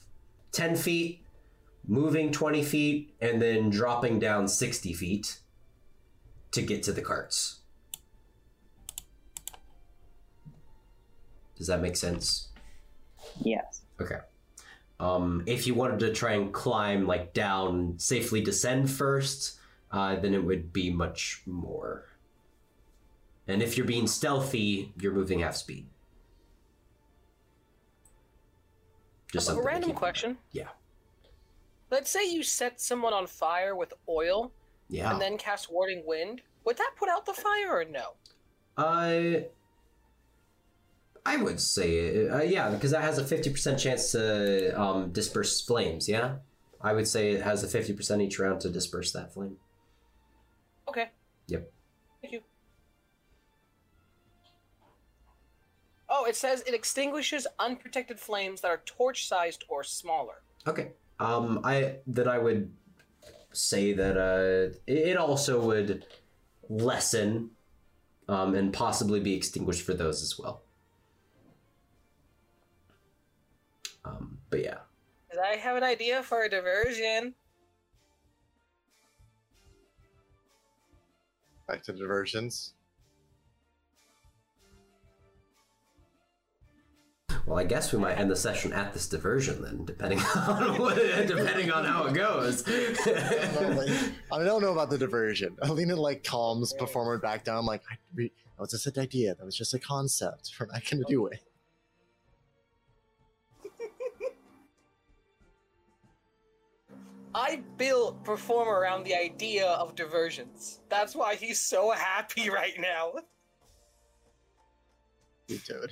ten 0.53 0.77
feet, 0.77 1.21
moving 1.85 2.31
twenty 2.31 2.63
feet, 2.63 3.13
and 3.19 3.41
then 3.41 3.69
dropping 3.69 4.19
down 4.19 4.47
sixty 4.47 4.93
feet 4.93 5.41
to 6.51 6.61
get 6.61 6.81
to 6.83 6.93
the 6.93 7.01
carts. 7.01 7.59
Does 11.57 11.67
that 11.67 11.81
make 11.81 11.97
sense? 11.97 12.47
Yes. 13.41 13.81
Okay. 13.99 14.19
Um, 14.97 15.43
if 15.45 15.67
you 15.67 15.73
wanted 15.73 15.99
to 15.99 16.13
try 16.13 16.35
and 16.35 16.53
climb 16.53 17.05
like 17.05 17.33
down, 17.33 17.95
safely 17.97 18.39
descend 18.39 18.89
first, 18.89 19.59
uh, 19.91 20.15
then 20.15 20.33
it 20.33 20.45
would 20.45 20.71
be 20.71 20.89
much 20.89 21.41
more. 21.45 22.05
And 23.47 23.61
if 23.61 23.77
you're 23.77 23.85
being 23.85 24.07
stealthy, 24.07 24.93
you're 24.99 25.13
moving 25.13 25.39
half 25.39 25.55
speed. 25.55 25.87
Just 29.31 29.49
A 29.49 29.61
random 29.61 29.91
question. 29.93 30.37
Yeah. 30.51 30.69
Let's 31.91 32.09
say 32.09 32.27
you 32.29 32.41
set 32.41 32.79
someone 32.81 33.13
on 33.13 33.27
fire 33.27 33.75
with 33.75 33.93
oil. 34.09 34.51
Yeah. 34.87 35.11
and 35.11 35.19
then 35.21 35.37
cast 35.37 35.71
warding 35.71 36.03
wind. 36.05 36.41
Would 36.63 36.77
that 36.77 36.91
put 36.97 37.09
out 37.09 37.25
the 37.25 37.33
fire 37.33 37.71
or 37.79 37.85
no? 37.85 38.13
I 38.77 39.47
I 41.25 41.37
would 41.37 41.59
say 41.59 42.27
uh, 42.29 42.43
yeah, 42.43 42.69
because 42.69 42.91
that 42.91 43.01
has 43.01 43.17
a 43.17 43.25
fifty 43.25 43.49
percent 43.49 43.79
chance 43.79 44.11
to 44.11 44.79
um, 44.79 45.11
disperse 45.11 45.61
flames. 45.61 46.07
Yeah, 46.07 46.35
I 46.81 46.93
would 46.93 47.07
say 47.07 47.31
it 47.31 47.41
has 47.41 47.63
a 47.63 47.67
fifty 47.67 47.93
percent 47.93 48.21
each 48.21 48.37
round 48.37 48.61
to 48.61 48.69
disperse 48.69 49.11
that 49.13 49.33
flame. 49.33 49.57
Okay. 50.87 51.09
Yep. 51.47 51.71
It 56.25 56.35
says 56.35 56.63
it 56.67 56.73
extinguishes 56.73 57.47
unprotected 57.59 58.19
flames 58.19 58.61
that 58.61 58.69
are 58.69 58.81
torch-sized 58.85 59.63
or 59.67 59.83
smaller. 59.83 60.41
Okay. 60.67 60.91
Um, 61.19 61.61
I 61.63 61.97
that 62.07 62.27
I 62.27 62.37
would 62.37 62.71
say 63.53 63.93
that 63.93 64.17
uh, 64.17 64.75
it 64.87 65.09
it 65.09 65.17
also 65.17 65.61
would 65.61 66.05
lessen, 66.69 67.51
um, 68.27 68.53
and 68.55 68.73
possibly 68.73 69.19
be 69.19 69.33
extinguished 69.35 69.83
for 69.83 69.93
those 69.93 70.21
as 70.21 70.37
well. 70.37 70.61
Um, 74.03 74.37
but 74.49 74.61
yeah, 74.61 74.77
Did 75.31 75.39
I 75.39 75.55
have 75.55 75.77
an 75.77 75.83
idea 75.83 76.21
for 76.21 76.43
a 76.43 76.49
diversion? 76.49 77.33
Back 81.67 81.81
to 81.83 81.93
diversions. 81.93 82.74
Well, 87.45 87.59
I 87.59 87.63
guess 87.63 87.93
we 87.93 87.99
might 87.99 88.17
end 88.17 88.31
the 88.31 88.35
session 88.35 88.73
at 88.73 88.93
this 88.93 89.07
diversion 89.07 89.61
then, 89.61 89.85
depending 89.85 90.19
on 90.35 90.79
what, 90.79 90.95
depending 90.95 91.71
on 91.71 91.85
how 91.85 92.05
it 92.05 92.13
goes. 92.13 92.67
I 92.67 94.43
don't 94.43 94.61
know 94.61 94.71
about 94.71 94.89
the 94.89 94.97
diversion. 94.97 95.55
Alina 95.61 95.95
like 95.95 96.23
calms 96.23 96.73
performer 96.73 97.19
back 97.19 97.43
down, 97.43 97.65
like 97.65 97.83
I, 97.89 97.97
we, 98.15 98.31
that 98.57 98.61
was 98.61 98.71
just 98.71 98.87
an 98.87 98.97
idea. 98.99 99.35
That 99.35 99.45
was 99.45 99.55
just 99.55 99.75
a 99.75 99.79
concept. 99.79 100.51
We're 100.59 100.65
not 100.67 100.81
gonna 100.89 101.03
do 101.07 101.27
it. 101.27 101.39
I 107.35 107.61
built 107.77 108.23
Performer 108.23 108.79
around 108.79 109.03
the 109.03 109.13
idea 109.13 109.67
of 109.67 109.93
diversions. 109.93 110.79
That's 110.89 111.13
why 111.15 111.35
he's 111.35 111.59
so 111.59 111.91
happy 111.91 112.49
right 112.53 112.79
now. 112.79 113.13
You 115.47 115.59
dude. 115.59 115.91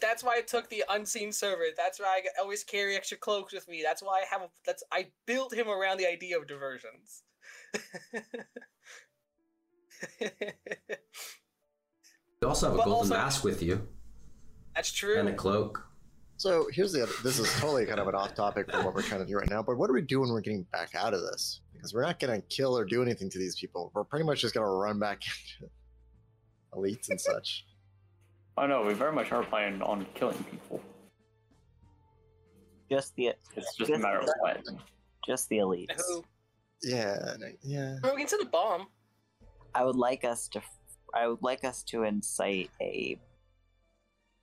That's 0.00 0.22
why 0.24 0.36
I 0.38 0.40
took 0.42 0.68
the 0.70 0.84
unseen 0.88 1.32
server. 1.32 1.64
That's 1.76 1.98
why 2.00 2.22
I 2.24 2.40
always 2.40 2.64
carry 2.64 2.96
extra 2.96 3.16
cloaks 3.18 3.52
with 3.52 3.68
me. 3.68 3.82
That's 3.84 4.02
why 4.02 4.22
I 4.22 4.24
have 4.30 4.42
a. 4.42 4.48
That's 4.66 4.82
I 4.92 5.08
built 5.26 5.52
him 5.54 5.68
around 5.68 5.98
the 5.98 6.06
idea 6.08 6.38
of 6.38 6.46
diversions. 6.46 7.22
you 12.40 12.48
also 12.48 12.66
have 12.66 12.74
a 12.74 12.78
But 12.78 12.84
golden 12.86 13.12
also- 13.12 13.14
mask 13.14 13.44
with 13.44 13.62
you 13.62 13.86
That's 14.74 14.90
true. 14.92 15.18
and 15.18 15.28
a 15.28 15.34
cloak. 15.34 15.86
So 16.36 16.68
here's 16.72 16.92
the 16.92 17.02
other. 17.02 17.12
This 17.22 17.38
is 17.38 17.52
totally 17.60 17.84
kind 17.84 18.00
of 18.00 18.08
an 18.08 18.14
off 18.14 18.34
topic 18.34 18.70
from 18.70 18.84
what 18.86 18.94
we're 18.94 19.02
trying 19.02 19.20
to 19.20 19.26
do 19.26 19.36
right 19.36 19.50
now. 19.50 19.62
But 19.62 19.76
what 19.76 19.88
do 19.88 19.92
we 19.92 20.00
do 20.00 20.20
when 20.20 20.30
we're 20.30 20.40
getting 20.40 20.62
back 20.72 20.94
out 20.94 21.12
of 21.12 21.20
this? 21.20 21.60
Because 21.74 21.92
we're 21.92 22.00
not 22.02 22.18
gonna 22.18 22.40
kill 22.48 22.76
or 22.78 22.86
do 22.86 23.02
anything 23.02 23.28
to 23.30 23.38
these 23.38 23.56
people. 23.60 23.90
We're 23.94 24.04
pretty 24.04 24.24
much 24.24 24.40
just 24.40 24.54
gonna 24.54 24.66
run 24.70 24.98
back 24.98 25.20
into 25.60 25.70
elites 26.72 27.10
and 27.10 27.20
such. 27.20 27.66
Oh 28.60 28.66
no, 28.66 28.82
we 28.82 28.92
very 28.92 29.12
much 29.12 29.32
are 29.32 29.42
planning 29.42 29.80
on 29.80 30.06
killing 30.14 30.36
people. 30.44 30.82
Just 32.90 33.16
the 33.16 33.32
It's 33.56 33.74
just 33.76 33.90
a 33.90 33.98
matter 33.98 34.18
of 34.18 34.28
what. 34.40 34.62
just 35.26 35.48
the 35.48 35.58
elites. 35.58 35.98
Who? 36.08 36.22
Yeah, 36.82 37.36
yeah. 37.62 37.96
We're 38.02 38.10
going 38.10 38.26
to 38.26 38.36
the 38.36 38.44
bomb. 38.44 38.88
I 39.74 39.84
would 39.84 39.96
like 39.96 40.24
us 40.24 40.46
to 40.48 40.60
I 41.14 41.26
would 41.26 41.42
like 41.42 41.64
us 41.64 41.82
to 41.84 42.02
incite 42.02 42.70
a 42.82 43.18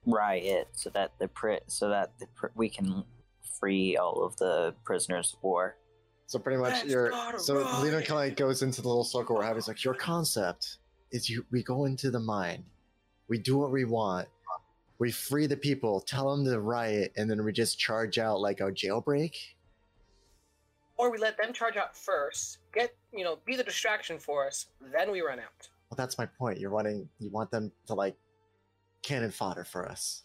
riot 0.07 0.69
so 0.73 0.89
that 0.91 1.11
the 1.19 1.27
pri- 1.27 1.59
so 1.67 1.89
that 1.89 2.17
the 2.19 2.25
pr- 2.35 2.47
we 2.55 2.69
can 2.69 3.03
free 3.59 3.97
all 3.97 4.23
of 4.25 4.35
the 4.37 4.73
prisoners 4.83 5.35
of 5.37 5.43
war. 5.43 5.77
So 6.25 6.39
pretty 6.39 6.59
much, 6.59 6.73
Let's 6.73 6.89
your 6.89 7.11
so 7.37 7.61
riot. 7.61 7.83
Lena 7.83 8.01
kind 8.01 8.31
of 8.31 8.35
goes 8.35 8.63
into 8.63 8.81
the 8.81 8.87
little 8.87 9.03
circle 9.03 9.35
we're 9.35 9.43
having. 9.43 9.59
It's 9.59 9.67
like 9.67 9.83
your 9.83 9.93
concept 9.93 10.79
is 11.11 11.29
you. 11.29 11.45
We 11.51 11.61
go 11.61 11.85
into 11.85 12.09
the 12.09 12.19
mine, 12.19 12.65
we 13.27 13.37
do 13.37 13.57
what 13.57 13.71
we 13.71 13.85
want, 13.85 14.27
we 14.99 15.11
free 15.11 15.47
the 15.47 15.57
people, 15.57 15.99
tell 15.99 16.35
them 16.35 16.45
to 16.45 16.59
riot, 16.59 17.13
and 17.17 17.29
then 17.29 17.43
we 17.43 17.51
just 17.51 17.77
charge 17.77 18.17
out 18.17 18.39
like 18.39 18.59
a 18.59 18.71
jailbreak. 18.71 19.35
Or 20.97 21.11
we 21.11 21.19
let 21.19 21.37
them 21.37 21.53
charge 21.53 21.77
out 21.77 21.95
first, 21.95 22.57
get, 22.73 22.95
you 23.13 23.23
know, 23.23 23.37
be 23.45 23.55
the 23.55 23.63
distraction 23.63 24.17
for 24.17 24.47
us, 24.47 24.67
then 24.93 25.11
we 25.11 25.21
run 25.21 25.39
out. 25.39 25.69
Well, 25.89 25.95
that's 25.95 26.17
my 26.17 26.25
point. 26.25 26.59
You're 26.59 26.71
wanting 26.71 27.07
you 27.19 27.29
want 27.29 27.51
them 27.51 27.71
to 27.85 27.93
like 27.93 28.15
cannon 29.03 29.31
fodder 29.31 29.63
for 29.63 29.87
us. 29.87 30.23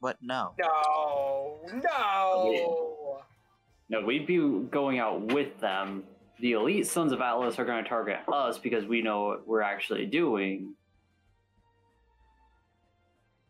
What? 0.00 0.18
No. 0.20 0.52
No, 0.58 1.60
no. 1.72 3.22
No, 3.88 4.04
we'd 4.04 4.26
be 4.26 4.38
going 4.70 4.98
out 4.98 5.32
with 5.32 5.58
them. 5.60 6.04
The 6.40 6.52
elite 6.52 6.86
Sons 6.86 7.12
of 7.12 7.20
Atlas 7.20 7.58
are 7.58 7.64
going 7.64 7.82
to 7.82 7.88
target 7.88 8.18
us 8.32 8.58
because 8.58 8.84
we 8.84 9.02
know 9.02 9.24
what 9.24 9.48
we're 9.48 9.62
actually 9.62 10.06
doing. 10.06 10.74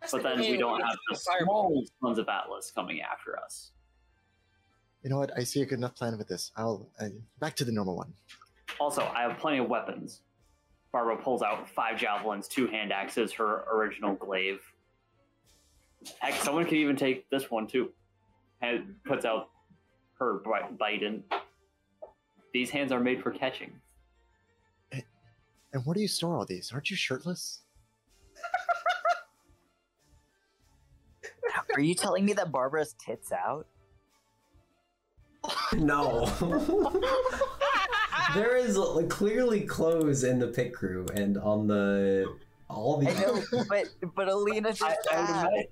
That's 0.04 0.12
But 0.12 0.22
then 0.22 0.40
we 0.40 0.58
don't 0.58 0.82
have 0.82 0.98
the 1.08 1.16
small 1.16 1.82
Sons 2.02 2.18
of 2.18 2.28
Atlas 2.28 2.70
coming 2.70 3.00
after 3.00 3.38
us. 3.40 3.70
You 5.02 5.08
know 5.08 5.18
what? 5.18 5.30
I 5.34 5.44
see 5.44 5.62
a 5.62 5.66
good 5.66 5.78
enough 5.78 5.94
plan 5.94 6.18
with 6.18 6.28
this. 6.28 6.52
I'll 6.56 6.90
uh, 7.00 7.08
back 7.40 7.56
to 7.56 7.64
the 7.64 7.72
normal 7.72 7.96
one. 7.96 8.12
Also, 8.78 9.10
I 9.14 9.22
have 9.22 9.38
plenty 9.38 9.58
of 9.58 9.68
weapons. 9.68 10.20
Barbara 10.92 11.16
pulls 11.16 11.40
out 11.40 11.66
five 11.70 11.98
javelins, 11.98 12.48
two 12.48 12.66
hand 12.66 12.92
axes, 12.92 13.32
her 13.32 13.64
original 13.72 14.14
glaive. 14.14 14.60
Heck, 16.18 16.34
someone 16.34 16.64
could 16.64 16.74
even 16.74 16.96
take 16.96 17.30
this 17.30 17.50
one 17.50 17.66
too. 17.66 17.90
And 18.60 18.96
puts 19.06 19.24
out 19.24 19.48
her 20.18 20.42
bi- 20.44 20.68
bident. 20.78 21.22
These 22.52 22.68
hands 22.68 22.92
are 22.92 23.00
made 23.00 23.22
for 23.22 23.30
catching. 23.30 23.72
And 24.92 25.84
where 25.86 25.94
do 25.94 26.00
you 26.00 26.08
store 26.08 26.36
all 26.36 26.44
these? 26.44 26.72
Aren't 26.72 26.90
you 26.90 26.96
shirtless? 26.96 27.63
Are 31.74 31.80
you 31.80 31.94
telling 31.94 32.24
me 32.24 32.32
that 32.34 32.50
Barbara's 32.52 32.94
tits 33.04 33.32
out? 33.32 33.66
No. 35.74 36.24
there 38.34 38.56
is 38.56 38.76
like, 38.78 39.08
clearly 39.10 39.62
clothes 39.62 40.24
in 40.24 40.38
the 40.38 40.46
pit 40.48 40.72
crew 40.72 41.04
and 41.14 41.36
on 41.36 41.66
the 41.66 42.24
all 42.70 42.98
the 42.98 43.10
I 43.10 43.12
know, 43.20 43.42
but 43.68 43.88
but 44.14 44.28
Alina 44.28 44.72
just 44.72 44.82
I, 44.82 45.16
I 45.16 45.44
would 45.44 45.66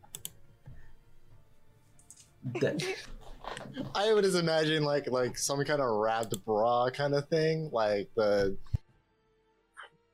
asked. 2.55 2.82
that- 2.84 2.97
I 3.94 4.12
would 4.12 4.24
just 4.24 4.36
imagine 4.36 4.84
like 4.84 5.10
like 5.10 5.39
some 5.39 5.64
kind 5.64 5.81
of 5.81 5.89
wrapped 5.97 6.34
bra 6.44 6.90
kind 6.90 7.14
of 7.14 7.28
thing, 7.28 7.70
like 7.72 8.08
the. 8.14 8.56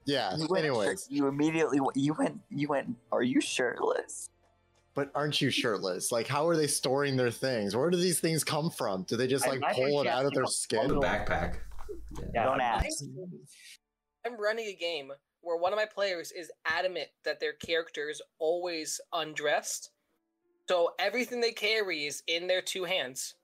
Yeah. 0.06 0.36
You 0.36 0.46
went, 0.48 0.64
Anyways, 0.64 1.06
you 1.10 1.26
immediately 1.26 1.80
you 1.94 2.14
went 2.14 2.40
you 2.50 2.68
went. 2.68 2.96
Are 3.12 3.22
you 3.22 3.40
shirtless? 3.40 4.30
But 4.98 5.12
aren't 5.14 5.40
you 5.40 5.48
shirtless? 5.48 6.10
Like, 6.10 6.26
how 6.26 6.48
are 6.48 6.56
they 6.56 6.66
storing 6.66 7.14
their 7.14 7.30
things? 7.30 7.76
Where 7.76 7.88
do 7.88 7.96
these 7.96 8.18
things 8.18 8.42
come 8.42 8.68
from? 8.68 9.04
Do 9.04 9.16
they 9.16 9.28
just 9.28 9.46
like 9.46 9.60
pull 9.72 10.00
it 10.00 10.08
out 10.08 10.26
of 10.26 10.32
their 10.32 10.46
skin? 10.46 10.88
the 10.88 10.94
backpack. 10.96 11.58
Yeah. 12.18 12.24
Yeah. 12.34 12.44
Don't 12.46 12.60
ask. 12.60 13.04
I'm 14.26 14.36
running 14.40 14.66
a 14.66 14.74
game 14.74 15.12
where 15.40 15.56
one 15.56 15.72
of 15.72 15.76
my 15.76 15.86
players 15.86 16.32
is 16.32 16.50
adamant 16.66 17.06
that 17.24 17.38
their 17.38 17.52
character 17.52 18.10
is 18.10 18.20
always 18.40 19.00
undressed. 19.12 19.90
So 20.68 20.94
everything 20.98 21.40
they 21.40 21.52
carry 21.52 22.06
is 22.06 22.24
in 22.26 22.48
their 22.48 22.60
two 22.60 22.82
hands. 22.82 23.36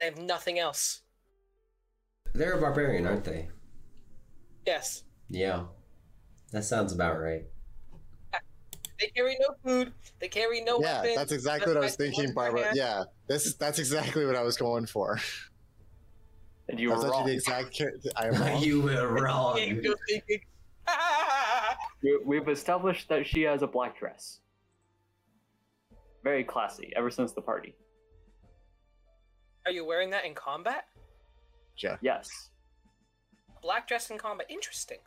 They 0.00 0.06
have 0.06 0.18
nothing 0.18 0.58
else. 0.58 1.02
They're 2.34 2.58
a 2.58 2.60
barbarian, 2.60 3.06
aren't 3.06 3.22
they? 3.22 3.48
Yes. 4.66 5.04
Yeah. 5.30 5.66
That 6.50 6.64
sounds 6.64 6.92
about 6.92 7.20
right. 7.20 7.44
They 9.00 9.06
carry 9.08 9.36
no 9.40 9.54
food. 9.64 9.92
They 10.20 10.28
carry 10.28 10.60
no 10.62 10.78
Yeah, 10.80 10.98
weapons. 11.00 11.16
that's 11.16 11.32
exactly 11.32 11.72
what 11.72 11.82
I 11.82 11.86
was 11.86 11.96
thinking, 11.96 12.32
Barbara. 12.32 12.64
hand. 12.64 12.76
Yeah, 12.76 13.04
this 13.26 13.46
is 13.46 13.56
that's 13.56 13.78
exactly 13.78 14.24
what 14.24 14.36
I 14.36 14.42
was 14.42 14.56
going 14.56 14.86
for. 14.86 15.18
and 16.68 16.78
you 16.78 16.88
were 16.90 16.94
That's 16.94 17.06
actually 17.06 17.18
wrong. 17.18 17.26
the 17.26 17.32
exact. 17.34 17.82
I 18.16 18.26
am 18.28 18.34
wrong. 18.40 18.62
you 18.62 18.80
were 18.82 19.08
wrong. 19.22 19.56
We- 22.02 22.18
We've 22.24 22.48
established 22.48 23.08
that 23.08 23.26
she 23.26 23.42
has 23.42 23.62
a 23.62 23.66
black 23.66 23.98
dress. 23.98 24.40
Very 26.22 26.44
classy, 26.44 26.92
ever 26.96 27.10
since 27.10 27.32
the 27.32 27.40
party. 27.40 27.74
Are 29.66 29.72
you 29.72 29.84
wearing 29.86 30.10
that 30.10 30.24
in 30.26 30.34
combat? 30.34 30.84
Yeah. 31.78 31.96
Yes. 32.02 32.28
Black 33.62 33.88
dress 33.88 34.10
in 34.10 34.18
combat. 34.18 34.46
Interesting. 34.50 34.98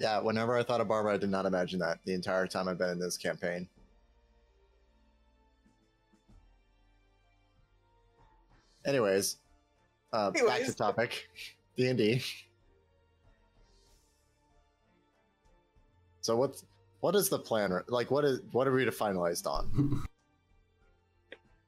Yeah, 0.00 0.18
whenever 0.20 0.56
I 0.56 0.62
thought 0.62 0.80
of 0.80 0.88
Barbara, 0.88 1.14
I 1.14 1.18
did 1.18 1.30
not 1.30 1.46
imagine 1.46 1.78
that 1.80 1.98
the 2.04 2.14
entire 2.14 2.46
time 2.46 2.68
I've 2.68 2.78
been 2.78 2.90
in 2.90 2.98
this 2.98 3.16
campaign. 3.16 3.68
Anyways, 8.86 9.36
uh, 10.12 10.30
back 10.30 10.40
to 10.42 10.48
Anyways. 10.50 10.74
topic. 10.74 11.28
D 11.76 11.88
and 11.88 11.98
D. 11.98 12.22
So 16.20 16.36
what's 16.36 16.64
what 17.00 17.14
is 17.14 17.28
the 17.28 17.38
plan? 17.38 17.72
Like, 17.88 18.10
what 18.10 18.24
is 18.24 18.40
what 18.52 18.66
are 18.68 18.72
we 18.72 18.84
to 18.84 18.90
finalized 18.90 19.46
on? 19.46 20.04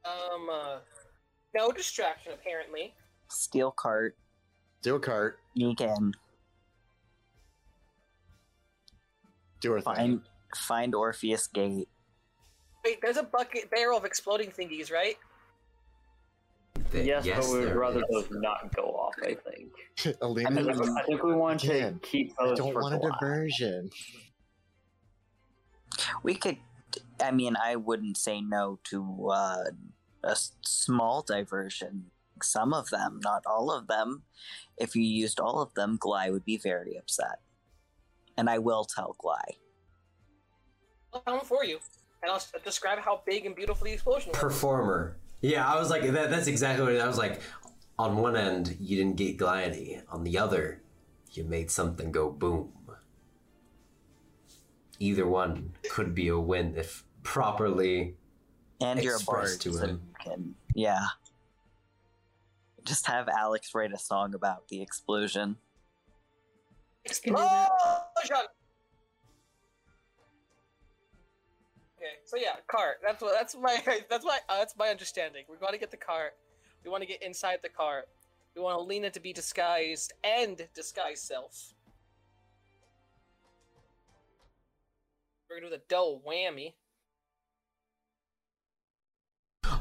Um, 0.07 0.49
uh, 0.49 0.79
no 1.53 1.73
distraction 1.73 2.31
apparently. 2.33 2.95
Steel 3.29 3.73
cart, 3.73 4.17
Do 4.81 4.95
a 4.95 5.01
cart. 5.01 5.41
sneak 5.57 5.81
in. 5.81 6.15
Do 9.67 9.73
her 9.73 9.81
thing. 9.81 9.95
Find 9.95 10.21
find 10.55 10.95
Orpheus 10.95 11.49
Gate. 11.49 11.89
Wait, 12.85 12.99
there's 13.03 13.17
a 13.17 13.25
bucket 13.25 13.69
barrel 13.71 13.99
of 13.99 14.05
exploding 14.05 14.51
thingies, 14.53 14.93
right? 14.93 15.17
Th- 16.93 17.05
yes, 17.05 17.27
but 17.27 17.53
we 17.53 17.65
would 17.67 17.75
rather 17.75 17.99
is. 17.99 18.05
those 18.13 18.29
not 18.31 18.75
go 18.77 18.85
off. 18.85 19.15
I 19.23 19.35
think. 19.35 20.17
Alina, 20.23 20.49
I 20.49 20.53
mean, 20.53 20.71
I 20.71 20.73
think, 20.75 20.99
I 20.99 21.03
think 21.03 21.23
we 21.25 21.35
want 21.35 21.59
to 21.61 21.73
Again, 21.73 21.99
keep 22.03 22.33
I 22.39 22.47
those 22.47 22.59
don't 22.59 22.73
for 22.73 22.81
want 22.83 22.95
a 22.95 22.99
Goliath. 22.99 23.19
diversion. 23.21 23.91
We 26.23 26.35
could. 26.37 26.59
I 27.21 27.33
mean, 27.33 27.57
I 27.61 27.75
wouldn't 27.77 28.17
say 28.17 28.41
no 28.41 28.79
to 28.85 29.31
uh, 29.33 29.65
a 30.23 30.31
s- 30.31 30.53
small 30.63 31.23
diversion. 31.23 32.11
Some 32.43 32.73
of 32.73 32.91
them, 32.91 33.19
not 33.25 33.43
all 33.47 33.73
of 33.73 33.89
them. 33.89 34.23
If 34.77 34.95
you 34.95 35.03
used 35.03 35.41
all 35.41 35.61
of 35.61 35.75
them, 35.75 35.97
Gly 35.99 36.31
would 36.31 36.45
be 36.45 36.57
very 36.57 36.97
upset. 36.97 37.41
And 38.37 38.51
I 38.51 38.59
will 38.59 38.85
tell 38.85 39.17
Gly. 39.19 39.57
I'll 41.13 41.21
come 41.21 41.41
for 41.41 41.65
you, 41.65 41.79
and 42.23 42.31
I'll 42.31 42.43
describe 42.65 42.99
how 42.99 43.23
big 43.25 43.47
and 43.47 43.57
beautiful 43.57 43.87
the 43.87 43.93
explosion 43.93 44.31
was. 44.31 44.39
performer. 44.39 45.17
Yeah, 45.41 45.67
I 45.67 45.79
was 45.79 45.91
like 45.91 46.03
that. 46.03 46.31
That's 46.31 46.47
exactly 46.47 46.85
what 46.85 47.01
I 47.01 47.07
was 47.07 47.19
like. 47.19 47.41
On 47.99 48.17
one 48.17 48.37
end, 48.37 48.77
you 48.79 48.97
didn't 48.97 49.17
get 49.17 49.39
Gliony. 49.39 50.03
On 50.11 50.23
the 50.25 50.37
other, 50.39 50.83
you 51.33 51.45
made 51.45 51.71
something 51.71 52.13
go 52.13 52.31
boom. 52.31 52.73
Either 54.99 55.27
one 55.27 55.73
could 55.91 56.15
be 56.15 56.29
a 56.29 56.39
win 56.39 56.75
if 56.77 57.05
properly. 57.23 58.17
And 58.81 59.03
you're 59.03 59.17
a 59.17 59.21
bard, 59.21 59.61
to 59.61 59.73
so 59.73 59.87
him. 59.87 60.01
you 60.07 60.31
can. 60.31 60.55
Yeah. 60.75 61.07
Just 62.85 63.07
have 63.07 63.29
Alex 63.29 63.75
write 63.75 63.93
a 63.93 63.99
song 63.99 64.35
about 64.35 64.69
the 64.69 64.81
explosion. 64.81 65.57
can 67.23 67.35
do 67.35 67.43
Okay, 71.99 72.13
so 72.25 72.37
yeah, 72.37 72.57
cart. 72.67 72.97
That's 73.03 73.23
what. 73.23 73.33
That's 73.33 73.57
my. 73.57 73.79
That's 74.11 74.25
my. 74.25 74.39
Uh, 74.49 74.59
that's 74.59 74.77
my 74.77 74.89
understanding. 74.89 75.45
We're 75.49 75.57
going 75.57 75.73
to 75.73 75.79
get 75.79 75.91
the 75.91 75.97
cart. 75.97 76.35
We 76.85 76.91
want 76.91 77.03
to 77.03 77.07
get 77.07 77.23
inside 77.23 77.59
the 77.63 77.69
cart. 77.69 78.09
We 78.55 78.63
want 78.63 78.79
Alina 78.81 79.11
to 79.11 79.21
be 79.21 79.33
disguised 79.33 80.13
and 80.25 80.67
disguise 80.75 81.21
self. 81.21 81.75
We're 85.49 85.61
gonna 85.61 85.71
do 85.71 85.77
the 85.77 85.83
double 85.89 86.23
whammy. 86.27 86.73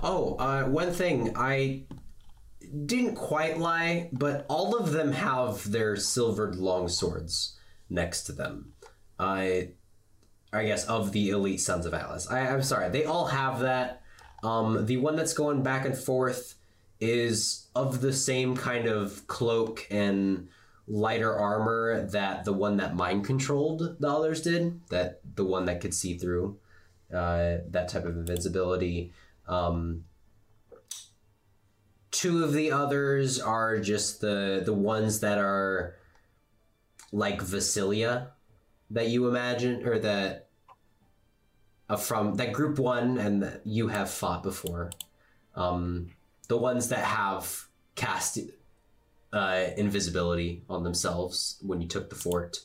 Oh, 0.04 0.36
uh, 0.36 0.64
one 0.66 0.92
thing 0.92 1.32
I 1.36 1.86
didn't 2.86 3.16
quite 3.16 3.60
lie, 3.60 4.10
but 4.12 4.46
all 4.50 4.76
of 4.76 4.92
them 4.92 5.12
have 5.12 5.72
their 5.72 5.96
silvered 5.96 6.56
longswords 6.56 7.54
next 7.90 8.24
to 8.24 8.32
them. 8.32 8.74
I, 9.20 9.70
I 10.52 10.66
guess 10.66 10.86
of 10.86 11.12
the 11.12 11.30
elite 11.30 11.62
sons 11.62 11.86
of 11.86 11.94
Atlas. 11.94 12.30
I, 12.30 12.48
I'm 12.48 12.64
sorry, 12.64 12.90
they 12.90 13.06
all 13.06 13.28
have 13.28 13.60
that. 13.60 14.02
Um, 14.44 14.86
the 14.86 14.98
one 14.98 15.16
that's 15.16 15.34
going 15.34 15.64
back 15.64 15.86
and 15.86 15.98
forth 15.98 16.56
is 17.00 17.68
of 17.76 18.02
the 18.02 18.14
same 18.14 18.56
kind 18.56 18.88
of 18.88 19.28
cloak 19.28 19.88
and 19.90 20.48
lighter 20.88 21.34
armor 21.34 22.06
that 22.08 22.46
the 22.46 22.54
one 22.54 22.78
that 22.78 22.96
mind 22.96 23.26
controlled 23.26 23.98
the 24.00 24.08
others 24.08 24.42
did. 24.42 24.82
That 24.90 25.22
the 25.36 25.46
one 25.46 25.66
that 25.66 25.82
could 25.82 25.94
see 25.94 26.18
through 26.18 26.58
uh, 27.14 27.58
that 27.70 27.90
type 27.90 28.06
of 28.06 28.16
invincibility. 28.16 29.14
Um, 29.48 30.06
two 32.12 32.44
of 32.44 32.54
the 32.54 32.72
others 32.72 33.40
are 33.40 33.80
just 33.80 34.22
the 34.22 34.62
the 34.64 34.74
ones 34.74 35.20
that 35.20 35.38
are 35.38 35.96
like 37.16 37.40
Vasilia 37.40 38.28
that 38.92 39.08
you 39.08 39.28
imagine 39.28 39.88
or 39.88 39.98
that 40.00 40.50
uh, 41.88 41.96
from 41.96 42.36
that 42.36 42.52
group 42.52 42.78
one 42.78 43.18
and 43.18 43.42
that 43.42 43.62
you 43.64 43.88
have 43.88 44.10
fought 44.10 44.44
before. 44.44 44.92
Um, 45.56 46.10
the 46.50 46.58
ones 46.58 46.90
that 46.90 47.06
have 47.06 47.68
cast 47.96 48.38
uh, 49.32 49.68
invisibility 49.78 50.64
on 50.70 50.84
themselves 50.84 51.58
when 51.62 51.82
you 51.82 51.88
took 51.88 52.10
the 52.10 52.16
fort, 52.16 52.60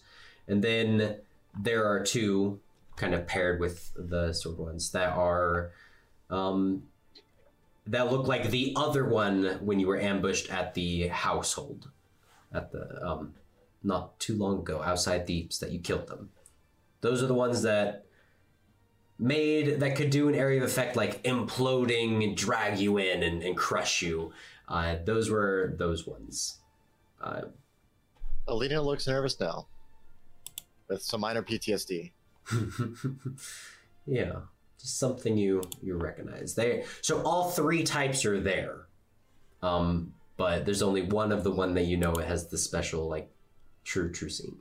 and 0.49 0.63
then 0.63 1.17
there 1.59 1.87
are 1.87 2.03
two 2.03 2.61
kind 2.97 3.15
of 3.15 3.27
paired 3.27 3.61
with 3.61 3.93
the 3.97 4.33
sword 4.33 4.59
ones 4.59 4.91
that 4.91 5.11
are 5.11 5.71
um, 6.29 6.83
that 7.87 8.11
look 8.11 8.27
like 8.27 8.51
the 8.51 8.73
other 8.77 9.09
one 9.09 9.59
when 9.61 9.79
you 9.79 9.87
were 9.87 10.01
ambushed 10.01 10.51
at 10.51 10.75
the 10.75 11.07
household 11.09 11.89
at 12.53 12.73
the 12.73 13.07
um, 13.07 13.33
not 13.83 14.19
too 14.19 14.37
long 14.37 14.61
ago 14.61 14.83
outside 14.83 15.27
Thebes 15.27 15.59
that 15.59 15.73
you 15.73 15.79
killed 15.79 16.07
them. 16.07 16.31
Those 17.01 17.23
are 17.23 17.27
the 17.27 17.35
ones 17.35 17.63
that 17.63 18.05
made 19.19 19.81
that 19.81 19.97
could 19.97 20.11
do 20.11 20.29
an 20.29 20.35
area 20.35 20.63
of 20.63 20.69
effect 20.69 20.97
like 20.97 21.23
imploding 21.25 22.25
and 22.25 22.37
drag 22.37 22.79
you 22.79 22.97
in 22.99 23.23
and, 23.23 23.43
and 23.43 23.57
crush 23.57 24.03
you. 24.03 24.33
Uh, 24.69 24.97
those 25.05 25.31
were 25.31 25.75
those 25.79 26.07
ones. 26.07 26.59
Uh, 27.23 27.43
Alina 28.49 28.81
looks 28.81 29.07
nervous 29.07 29.39
now, 29.39 29.67
with 30.89 31.03
some 31.03 31.21
minor 31.21 31.43
PTSD. 31.43 32.13
yeah, 34.07 34.33
just 34.81 34.99
something 34.99 35.37
you 35.37 35.63
you 35.83 35.97
recognize. 35.97 36.55
They 36.55 36.85
so 37.03 37.23
all 37.23 37.51
three 37.51 37.83
types 37.83 38.25
are 38.25 38.41
there, 38.41 38.87
um, 39.63 40.15
but 40.37 40.65
there's 40.65 40.83
only 40.83 41.03
one 41.03 41.33
of 41.33 41.45
the 41.45 41.51
one 41.51 41.75
that 41.75 41.85
you 41.85 41.97
know 41.97 42.13
it 42.15 42.27
has 42.27 42.49
the 42.49 42.59
special 42.59 43.09
like 43.09 43.31
true 43.91 44.13
true 44.13 44.29
seeing. 44.29 44.57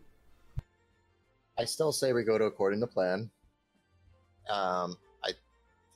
I 1.55 1.65
still 1.65 1.91
say 1.91 2.13
we 2.13 2.23
go 2.23 2.39
to 2.39 2.45
according 2.45 2.79
to 2.79 2.87
plan. 2.87 3.29
Um, 4.49 4.97
I 5.23 5.33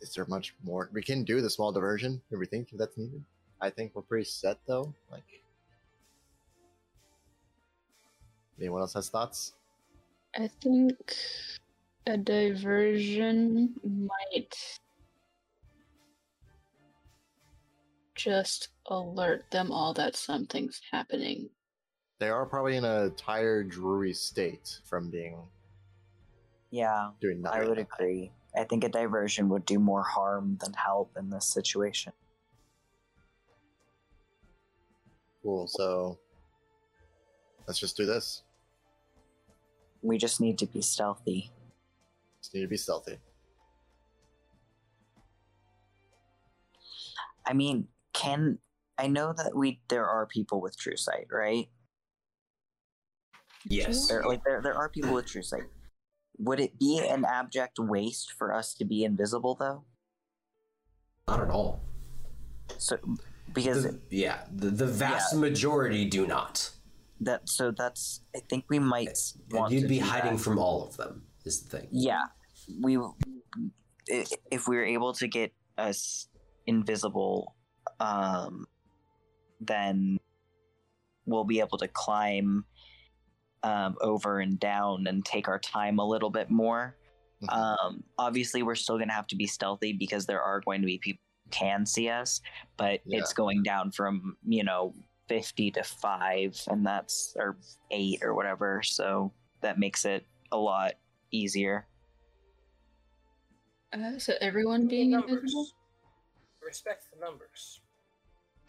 is 0.02 0.14
there 0.14 0.26
much 0.26 0.54
more 0.64 0.90
we 0.94 1.02
can 1.02 1.24
do 1.24 1.42
the 1.42 1.50
small 1.50 1.72
diversion 1.72 2.22
if 2.30 2.38
we 2.38 2.46
think 2.46 2.70
that's 2.74 2.96
needed. 2.96 3.24
I 3.60 3.72
think 3.72 3.94
we're 3.96 4.04
pretty 4.04 4.26
set 4.26 4.60
though. 4.68 4.94
Like, 5.12 5.42
anyone 8.60 8.82
else 8.82 8.94
has 8.94 9.10
thoughts? 9.10 9.54
I 10.38 10.48
think 10.62 11.16
a 12.06 12.18
diversion 12.18 13.74
might 13.84 14.56
just 18.14 18.70
alert 18.86 19.50
them 19.50 19.72
all 19.72 19.92
that 19.96 20.16
something's 20.16 20.80
happening. 20.92 21.50
They 22.18 22.30
are 22.30 22.48
probably 22.48 22.76
in 22.76 22.86
a 22.86 23.12
tired, 23.12 23.70
dreary 23.70 24.14
state 24.14 24.80
from 24.84 25.12
being 25.12 25.50
Yeah, 26.72 27.12
doing 27.22 27.42
nothing. 27.42 27.62
I 27.62 27.64
would 27.64 27.78
agree. 27.78 28.34
I 28.56 28.66
think 28.66 28.84
a 28.84 28.90
diversion 28.90 29.48
would 29.50 29.66
do 29.66 29.80
more 29.80 30.04
harm 30.04 30.58
than 30.58 30.74
help 30.74 31.16
in 31.18 31.30
this 31.30 31.46
situation. 31.48 32.14
Cool. 35.42 35.68
So 35.68 36.20
let's 37.68 37.80
just 37.80 37.98
do 37.98 38.06
this. 38.06 38.44
We 40.04 40.20
just 40.20 40.40
need 40.40 40.60
to 40.60 40.68
be 40.68 40.84
stealthy. 40.84 41.52
Just 42.42 42.54
need 42.54 42.62
to 42.62 42.68
be 42.68 42.78
stealthy. 42.78 43.18
I 47.46 47.54
mean, 47.54 47.88
can 48.14 48.60
I 48.98 49.08
know 49.08 49.34
that 49.34 49.56
we 49.56 49.82
there 49.90 50.08
are 50.08 50.26
people 50.26 50.62
with 50.62 50.78
true 50.78 50.98
sight, 50.98 51.28
right? 51.32 51.70
Yes. 53.70 54.08
There, 54.08 54.24
like 54.24 54.44
there, 54.44 54.62
there 54.62 54.74
are 54.76 54.90
people 54.90 55.14
with 55.14 55.26
true 55.28 55.42
sight. 55.44 55.64
Would 56.40 56.60
it 56.60 56.80
be 56.80 56.98
an 57.00 57.26
abject 57.26 57.78
waste 57.80 58.34
for 58.38 58.54
us 58.54 58.74
to 58.76 58.86
be 58.86 59.04
invisible, 59.04 59.56
though? 59.60 59.86
Not 61.28 61.42
at 61.42 61.50
all. 61.50 61.82
So, 62.78 62.98
because 63.54 63.84
The- 63.84 64.00
yeah, 64.10 64.44
the, 64.54 64.70
the 64.70 64.88
vast 64.88 65.36
majority 65.36 66.06
do 66.06 66.26
not. 66.28 66.70
that, 67.22 67.48
so 67.48 67.72
that's. 67.72 68.22
I 68.36 68.40
think 68.50 68.66
we 68.70 68.80
might 68.80 69.18
want. 69.52 69.72
You'd 69.72 69.82
to 69.84 69.88
be 69.88 70.00
do 70.00 70.06
hiding 70.06 70.34
that. 70.38 70.42
from 70.44 70.58
all 70.60 70.88
of 70.88 70.98
them. 70.98 71.24
Is 71.46 71.62
the 71.62 71.78
thing. 71.78 71.88
Yeah, 71.92 72.24
we. 72.82 72.98
If 74.08 74.68
we 74.68 74.76
were 74.76 74.86
able 74.86 75.14
to 75.14 75.28
get 75.28 75.54
us 75.78 76.28
invisible, 76.68 77.56
um, 78.00 78.66
then 79.62 80.20
we'll 81.26 81.46
be 81.46 81.60
able 81.62 81.78
to 81.78 81.88
climb 81.88 82.66
um, 83.64 83.96
over 84.02 84.40
and 84.40 84.60
down 84.60 85.08
and 85.08 85.26
take 85.26 85.48
our 85.48 85.60
time 85.60 86.00
a 86.00 86.06
little 86.06 86.30
bit 86.30 86.50
more. 86.50 86.96
Mhm. 87.42 87.54
Um, 87.54 88.04
obviously, 88.18 88.64
we're 88.64 88.76
still 88.76 88.98
going 88.98 89.10
to 89.10 89.14
have 89.14 89.28
to 89.28 89.36
be 89.36 89.48
stealthy 89.48 89.94
because 89.94 90.26
there 90.26 90.42
are 90.42 90.62
going 90.62 90.82
to 90.82 90.86
be 90.86 90.98
people 90.98 91.22
who 91.46 91.50
can 91.52 91.86
see 91.86 92.10
us, 92.10 92.42
but 92.78 93.02
Yeah. 93.06 93.20
it's 93.20 93.34
going 93.34 93.64
down 93.64 93.92
from 93.92 94.38
you 94.44 94.64
know 94.64 94.94
fifty 95.28 95.72
to 95.72 95.84
five, 95.84 96.62
and 96.68 96.86
that's 96.86 97.36
or 97.38 97.58
eight 97.92 98.20
or 98.22 98.34
whatever. 98.34 98.82
So 98.84 99.34
that 99.62 99.80
makes 99.80 100.06
it 100.06 100.26
a 100.52 100.58
lot 100.58 100.94
easier. 101.32 101.88
Uh, 103.92 104.18
so 104.18 104.34
everyone 104.42 104.88
being 104.88 105.14
invisible? 105.14 105.68
Respect 106.62 107.06
the 107.14 107.20
numbers. 107.20 107.82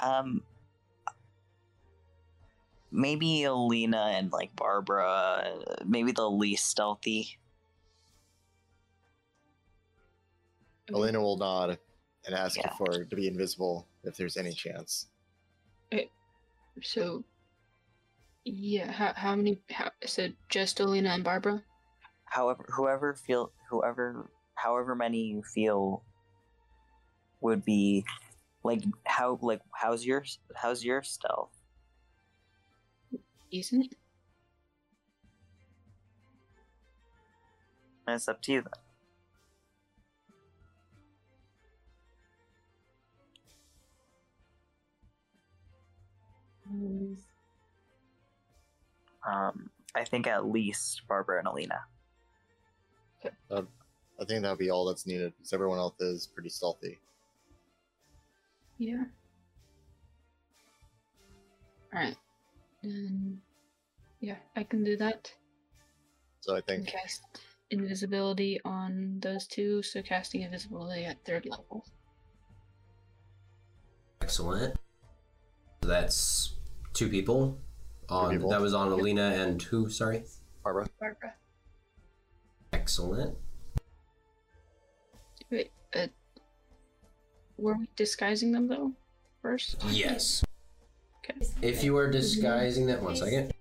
Um, 0.01 0.43
maybe 2.95 3.43
Alina 3.45 4.13
and 4.15 4.33
like 4.33 4.55
Barbara, 4.55 5.53
maybe 5.85 6.13
the 6.13 6.31
least 6.31 6.67
stealthy. 6.67 7.39
Elena 10.89 11.19
Alina 11.19 11.21
will 11.21 11.37
nod 11.37 11.79
and 12.25 12.35
ask 12.35 12.57
yeah. 12.57 12.73
for 12.77 13.05
to 13.05 13.17
be 13.17 13.27
invisible 13.27 13.89
if 14.05 14.17
there's 14.17 14.37
any 14.37 14.53
chance. 14.53 15.07
Uh, 15.93 15.99
so, 16.83 17.25
yeah, 18.45 18.91
how, 18.91 19.13
how 19.17 19.35
many? 19.35 19.61
How, 19.71 19.91
so 20.07 20.29
just 20.49 20.79
Alina 20.81 21.11
and 21.11 21.25
Barbara. 21.25 21.63
However, 22.27 22.65
whoever 22.69 23.15
feel 23.15 23.53
whoever 23.71 24.31
however 24.55 24.95
many 24.95 25.19
you 25.19 25.43
feel 25.43 26.03
would 27.41 27.65
be 27.65 28.05
like 28.63 28.83
how 29.05 29.39
like 29.43 29.61
how's 29.73 30.05
your 30.05 30.25
how's 30.55 30.85
your 30.85 31.03
stealth? 31.03 31.51
Decent. 33.51 33.93
it? 33.93 33.97
it's 38.09 38.29
up 38.29 38.43
to 38.43 38.53
you 38.53 38.63
then. 38.63 38.73
Um, 49.27 49.71
I 49.95 50.05
think 50.05 50.27
at 50.27 50.47
least 50.47 51.03
Barbara 51.09 51.39
and 51.39 51.49
Alina. 51.49 51.81
I 54.21 54.25
think 54.25 54.43
that'll 54.43 54.57
be 54.57 54.71
all 54.71 54.85
that's 54.85 55.07
needed 55.07 55.33
because 55.37 55.53
everyone 55.53 55.79
else 55.79 56.01
is 56.01 56.27
pretty 56.27 56.51
stealthy. 56.51 56.99
Yeah. 58.79 59.05
Alright. 61.95 62.17
Then, 62.85 63.41
yeah, 64.21 64.37
I 64.55 64.63
can 64.63 64.85
do 64.85 64.95
that. 64.99 65.33
So 66.41 66.55
I 66.55 66.61
think 66.61 66.87
cast 66.87 67.23
invisibility 67.71 68.61
on 68.63 69.21
those 69.23 69.47
two, 69.47 69.83
so 69.83 70.03
casting 70.03 70.43
invisibility 70.43 71.07
at 71.07 71.25
third 71.25 71.47
level. 71.47 71.87
Excellent. 74.21 74.77
So 75.83 75.89
that's 75.89 76.57
two 76.93 77.09
people. 77.09 77.59
On 78.11 78.31
people. 78.33 78.51
that 78.51 78.61
was 78.61 78.75
on 78.75 78.93
Alina 78.93 79.33
and 79.35 79.63
who? 79.63 79.89
Sorry. 79.89 80.25
Barbara. 80.63 80.87
Barbara. 81.01 81.35
Excellent. 82.75 83.35
Wait, 85.51 85.71
uh, 85.97 86.09
were 87.57 87.79
we 87.79 87.89
disguising 87.97 88.53
them 88.53 88.69
though? 88.69 88.93
First? 89.41 89.83
Yes. 89.89 90.45
Okay. 91.31 91.47
If 91.63 91.83
you 91.83 91.97
are 91.97 92.11
disguising 92.11 92.87
that, 92.87 93.03
one 93.03 93.17
second. 93.17 93.53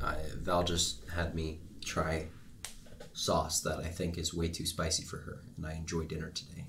Uh, 0.00 0.14
Val 0.36 0.64
just 0.64 1.08
had 1.10 1.34
me 1.34 1.60
try 1.84 2.26
sauce 3.12 3.60
that 3.60 3.78
I 3.78 3.88
think 3.88 4.18
is 4.18 4.34
way 4.34 4.48
too 4.48 4.66
spicy 4.66 5.04
for 5.04 5.18
her, 5.18 5.38
and 5.56 5.66
I 5.66 5.74
enjoy 5.74 6.04
dinner 6.04 6.30
today. 6.30 6.66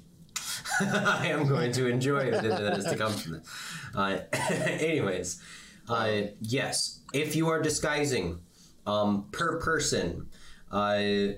I 0.79 1.27
am 1.27 1.47
going 1.47 1.71
to 1.73 1.87
enjoy 1.87 2.31
the 2.31 2.41
dinner 2.41 2.63
that 2.63 2.77
is 2.77 2.85
to 2.85 2.95
come 2.95 3.11
from 3.13 3.33
this. 3.33 3.47
Uh, 3.93 4.19
anyways, 4.33 5.41
uh, 5.89 6.21
yes, 6.39 6.99
if 7.13 7.35
you 7.35 7.49
are 7.49 7.61
disguising 7.61 8.39
um, 8.85 9.27
per 9.31 9.59
person, 9.59 10.27
uh, 10.75 11.33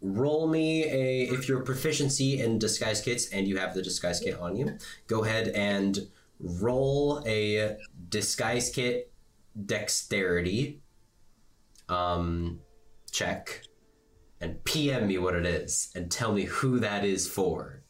roll 0.00 0.46
me 0.46 0.84
a 0.84 1.24
if 1.34 1.48
you're 1.48 1.62
proficiency 1.62 2.40
in 2.40 2.58
disguise 2.58 3.00
kits 3.00 3.28
and 3.30 3.48
you 3.48 3.56
have 3.58 3.74
the 3.74 3.82
disguise 3.82 4.20
kit 4.20 4.38
on 4.38 4.56
you 4.56 4.78
go 5.08 5.24
ahead 5.24 5.48
and 5.48 6.08
roll 6.38 7.22
a 7.26 7.76
disguise 8.08 8.70
kit 8.70 9.12
dexterity 9.66 10.80
um 11.88 12.60
check 13.10 13.62
and 14.40 14.62
pm 14.64 15.08
me 15.08 15.18
what 15.18 15.34
it 15.34 15.44
is 15.44 15.90
and 15.96 16.10
tell 16.10 16.32
me 16.32 16.44
who 16.44 16.78
that 16.78 17.04
is 17.04 17.26
for 17.28 17.82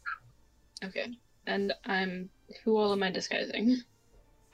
Okay. 0.85 1.09
And 1.47 1.73
I'm. 1.87 2.31
Who 2.65 2.77
all 2.77 2.93
am 2.93 3.03
I 3.03 3.11
disguising? 3.11 3.79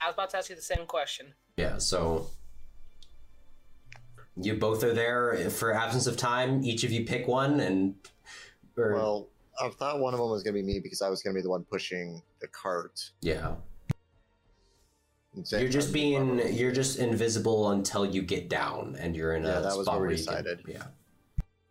I 0.01 0.07
was 0.07 0.15
about 0.15 0.31
to 0.31 0.37
ask 0.37 0.49
you 0.49 0.55
the 0.55 0.61
same 0.61 0.85
question. 0.87 1.33
yeah 1.57 1.77
so 1.77 2.27
you 4.37 4.53
both 4.55 4.83
are 4.83 4.93
there 4.93 5.49
for 5.49 5.73
absence 5.73 6.07
of 6.07 6.17
time 6.17 6.63
each 6.63 6.83
of 6.83 6.91
you 6.91 7.05
pick 7.05 7.27
one 7.27 7.59
and 7.61 7.95
or 8.77 8.93
Well, 8.93 9.27
I 9.61 9.69
thought 9.69 9.99
one 9.99 10.13
of 10.13 10.19
them 10.19 10.29
was 10.29 10.43
gonna 10.43 10.53
be 10.55 10.63
me 10.63 10.79
because 10.79 11.01
I 11.01 11.09
was 11.09 11.21
gonna 11.23 11.33
be 11.35 11.41
the 11.41 11.49
one 11.49 11.63
pushing 11.63 12.21
the 12.41 12.47
cart. 12.47 13.11
yeah 13.21 13.55
You're 15.51 15.69
just 15.69 15.93
being 15.93 16.37
Barbara. 16.37 16.51
you're 16.51 16.71
just 16.73 16.99
invisible 16.99 17.69
until 17.71 18.05
you 18.05 18.21
get 18.21 18.49
down 18.49 18.95
and 18.99 19.15
you're 19.15 19.35
in 19.35 19.45
a 19.45 19.47
Yeah, 19.49 19.59
that 19.61 19.77
was 19.77 19.85
spot 19.85 19.95
what 19.95 20.01
we 20.01 20.07
where 20.07 20.11
you 20.17 20.25
can- 20.25 20.33
decided. 20.43 20.59
yeah. 20.67 20.83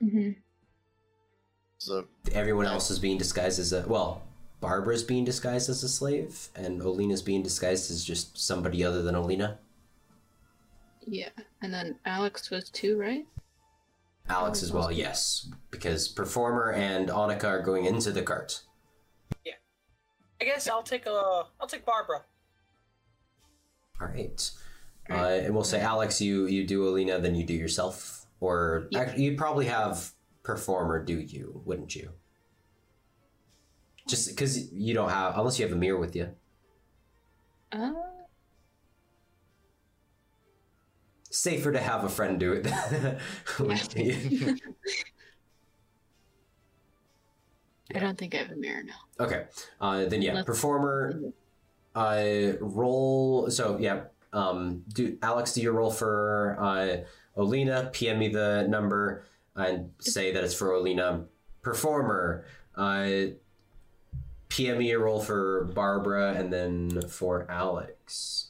Mm-hmm. 0.02 0.30
So 1.78 2.06
Everyone 2.32 2.64
else 2.66 2.90
is 2.90 2.98
being 2.98 3.18
disguised 3.18 3.58
as 3.58 3.72
a 3.74 3.84
well, 3.86 4.22
Barbara's 4.60 5.02
being 5.02 5.24
disguised 5.26 5.68
as 5.68 5.82
a 5.82 5.88
slave 5.88 6.48
and 6.54 6.80
Alina's 6.80 7.20
being 7.20 7.42
disguised 7.42 7.90
as 7.90 8.02
just 8.02 8.38
somebody 8.38 8.82
other 8.82 9.02
than 9.02 9.14
Alina. 9.14 9.58
Yeah. 11.06 11.28
And 11.62 11.72
then 11.72 11.98
Alex 12.04 12.50
was 12.50 12.70
two, 12.70 12.98
right? 12.98 13.26
Alex 14.28 14.62
as 14.62 14.72
well, 14.72 14.90
yes. 14.90 15.50
Because 15.70 16.08
Performer 16.08 16.72
and 16.72 17.08
Annika 17.08 17.44
are 17.44 17.62
going 17.62 17.84
into 17.84 18.10
the 18.10 18.22
cart. 18.22 18.62
Yeah, 19.44 19.52
I 20.40 20.44
guess 20.44 20.66
I'll 20.68 20.82
take 20.82 21.06
a. 21.06 21.44
I'll 21.60 21.66
take 21.66 21.84
Barbara. 21.84 22.22
Alright. 24.00 24.50
Uh, 25.10 25.14
and 25.14 25.54
we'll 25.54 25.64
say 25.64 25.80
Alex 25.80 26.20
you 26.20 26.46
you 26.46 26.66
do 26.66 26.88
Alina, 26.88 27.18
then 27.20 27.34
you 27.34 27.44
do 27.44 27.52
yourself. 27.52 28.26
Or 28.40 28.86
Yeah. 28.90 29.00
actually 29.00 29.24
you'd 29.24 29.38
probably 29.38 29.66
have 29.66 30.12
Performer 30.42 31.02
do 31.04 31.18
you, 31.18 31.62
wouldn't 31.64 31.94
you? 31.94 32.10
Just 34.08 34.28
because 34.28 34.72
you 34.72 34.94
don't 34.94 35.10
have 35.10 35.36
unless 35.38 35.58
you 35.58 35.66
have 35.66 35.74
a 35.74 35.78
mirror 35.78 35.98
with 35.98 36.16
you. 36.16 36.34
Uh, 37.72 37.92
safer 41.34 41.72
to 41.72 41.80
have 41.80 42.04
a 42.04 42.08
friend 42.08 42.38
do 42.38 42.52
it. 42.52 42.66
I 47.94 47.98
don't 47.98 48.16
think 48.16 48.34
I 48.34 48.38
have 48.38 48.50
a 48.50 48.56
mirror 48.56 48.82
now. 48.82 49.24
okay, 49.24 49.44
uh, 49.80 50.06
then 50.06 50.22
yeah, 50.22 50.34
Let's- 50.34 50.46
performer. 50.46 51.20
Uh, 51.94 52.54
roll. 52.60 53.48
So 53.50 53.78
yeah, 53.78 54.04
um, 54.32 54.82
do 54.92 55.16
Alex 55.22 55.52
do 55.54 55.62
your 55.62 55.74
roll 55.74 55.92
for 55.92 56.56
uh, 56.58 56.96
Alina? 57.36 57.90
PM 57.92 58.18
me 58.18 58.28
the 58.28 58.66
number 58.68 59.26
and 59.54 59.90
say 60.00 60.32
that 60.32 60.42
it's 60.42 60.54
for 60.54 60.72
Alina. 60.72 61.24
Performer. 61.62 62.46
Uh, 62.74 63.26
PM 64.48 64.78
me 64.78 64.88
your 64.88 65.00
roll 65.04 65.20
for 65.20 65.64
Barbara 65.74 66.32
and 66.32 66.52
then 66.52 67.02
for 67.08 67.46
Alex. 67.48 68.48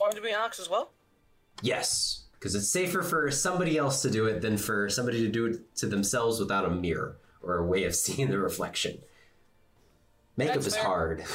Want 0.00 0.14
to 0.14 0.22
be 0.22 0.30
Alex 0.30 0.58
as 0.58 0.68
well? 0.70 0.92
Yes, 1.62 2.24
because 2.32 2.54
it's 2.54 2.68
safer 2.68 3.02
for 3.02 3.30
somebody 3.30 3.76
else 3.76 4.00
to 4.02 4.10
do 4.10 4.24
it 4.26 4.40
than 4.40 4.56
for 4.56 4.88
somebody 4.88 5.20
to 5.20 5.28
do 5.28 5.46
it 5.46 5.76
to 5.76 5.86
themselves 5.86 6.40
without 6.40 6.64
a 6.64 6.70
mirror 6.70 7.18
or 7.42 7.58
a 7.58 7.66
way 7.66 7.84
of 7.84 7.94
seeing 7.96 8.30
the 8.30 8.38
reflection. 8.38 8.98
Makeup 10.36 10.54
That's 10.54 10.68
is 10.68 10.76
fair. 10.76 10.84
hard. 10.84 11.24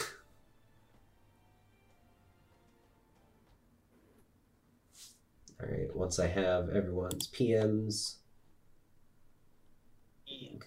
All 5.62 5.70
right, 5.70 5.96
once 5.96 6.20
I 6.20 6.28
have 6.28 6.70
everyone's 6.70 7.28
PMs, 7.28 8.16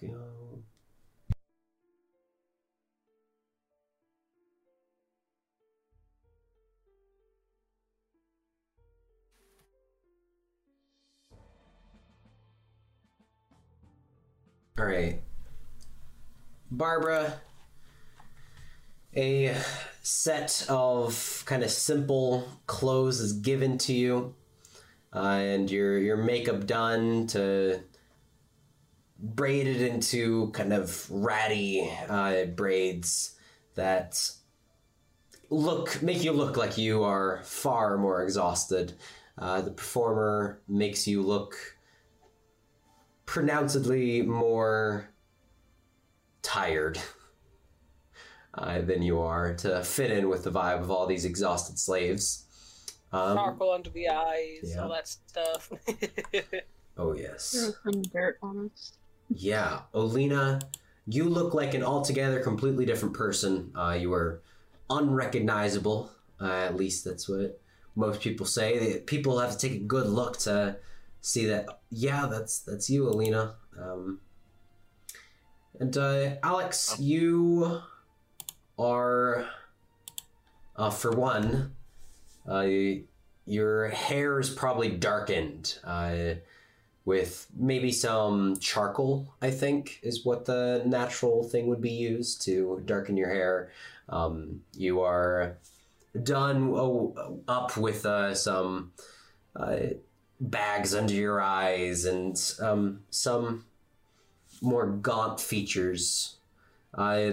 go. 0.01 0.63
All 14.79 14.85
right. 14.85 15.21
Barbara, 16.71 17.33
a 19.13 19.53
set 20.03 20.65
of 20.69 21.43
kind 21.45 21.63
of 21.63 21.69
simple 21.69 22.47
clothes 22.65 23.19
is 23.19 23.33
given 23.33 23.77
to 23.79 23.93
you, 23.93 24.35
uh, 25.13 25.19
and 25.19 25.69
your 25.69 25.97
your 25.97 26.15
makeup 26.15 26.65
done 26.65 27.27
to 27.27 27.81
braided 29.19 29.81
into 29.81 30.49
kind 30.51 30.71
of 30.71 31.11
ratty 31.11 31.91
uh, 32.07 32.45
braids 32.45 33.35
that 33.75 34.31
look 35.49 36.01
make 36.01 36.23
you 36.23 36.31
look 36.31 36.55
like 36.55 36.77
you 36.77 37.03
are 37.03 37.41
far 37.43 37.97
more 37.97 38.23
exhausted. 38.23 38.93
Uh, 39.37 39.59
the 39.59 39.71
performer 39.71 40.61
makes 40.69 41.05
you 41.05 41.21
look 41.21 41.78
pronouncedly 43.29 44.23
more 44.23 45.09
tired. 46.41 46.99
uh, 48.53 48.81
than 48.81 49.01
you 49.01 49.19
are 49.19 49.53
to 49.55 49.83
fit 49.83 50.11
in 50.11 50.29
with 50.29 50.43
the 50.43 50.51
vibe 50.51 50.81
of 50.81 50.91
all 50.91 51.05
these 51.05 51.25
exhausted 51.25 51.77
slaves. 51.77 52.45
Um, 53.11 53.33
Sparkle 53.33 53.71
under 53.71 53.89
the 53.89 54.09
eyes, 54.09 54.59
yeah. 54.63 54.83
all 54.83 54.89
that 54.89 55.07
stuff. 55.07 55.71
oh 56.97 57.13
yes. 57.13 57.73
Some 57.83 58.01
dirt 58.03 58.37
on 58.41 58.69
us. 58.73 58.93
Yeah, 59.29 59.81
Alina, 59.93 60.59
you 61.07 61.25
look 61.25 61.53
like 61.53 61.73
an 61.73 61.83
altogether 61.83 62.41
completely 62.41 62.85
different 62.85 63.13
person. 63.13 63.71
Uh, 63.75 63.97
you 63.99 64.13
are 64.13 64.41
unrecognizable. 64.89 66.11
Uh, 66.41 66.51
at 66.51 66.75
least 66.75 67.05
that's 67.05 67.27
what 67.29 67.59
most 67.95 68.21
people 68.21 68.45
say. 68.45 68.79
They- 68.79 68.99
People 68.99 69.39
have 69.39 69.51
to 69.51 69.57
take 69.57 69.79
a 69.79 69.83
good 69.83 70.07
look 70.07 70.37
to 70.39 70.77
see 71.21 71.45
that. 71.45 71.67
Yeah, 71.89 72.27
that's 72.27 72.59
that's 72.59 72.89
you, 72.89 73.07
Alina. 73.07 73.55
Um, 73.79 74.19
and 75.79 75.95
uh, 75.97 76.35
Alex, 76.43 76.97
you 76.99 77.81
are, 78.77 79.47
uh, 80.75 80.89
for 80.89 81.11
one, 81.11 81.73
uh, 82.49 82.67
your 83.45 83.89
hair 83.89 84.39
is 84.39 84.49
probably 84.49 84.89
darkened. 84.89 85.79
Uh, 85.83 86.35
with 87.05 87.47
maybe 87.57 87.91
some 87.91 88.55
charcoal, 88.57 89.33
I 89.41 89.49
think, 89.49 89.99
is 90.03 90.23
what 90.23 90.45
the 90.45 90.83
natural 90.85 91.43
thing 91.43 91.65
would 91.65 91.81
be 91.81 91.89
used 91.89 92.43
to 92.43 92.83
darken 92.85 93.17
your 93.17 93.29
hair. 93.29 93.71
Um, 94.09 94.61
you 94.75 95.01
are 95.01 95.57
done 96.21 96.71
oh, 96.75 97.41
up 97.47 97.75
with 97.77 98.05
uh, 98.05 98.35
some 98.35 98.91
uh, 99.55 99.77
bags 100.39 100.95
under 100.95 101.13
your 101.13 101.41
eyes 101.41 102.05
and 102.05 102.39
um, 102.61 103.01
some 103.09 103.65
more 104.61 104.87
gaunt 104.87 105.39
features. 105.39 106.37
Uh, 106.93 107.31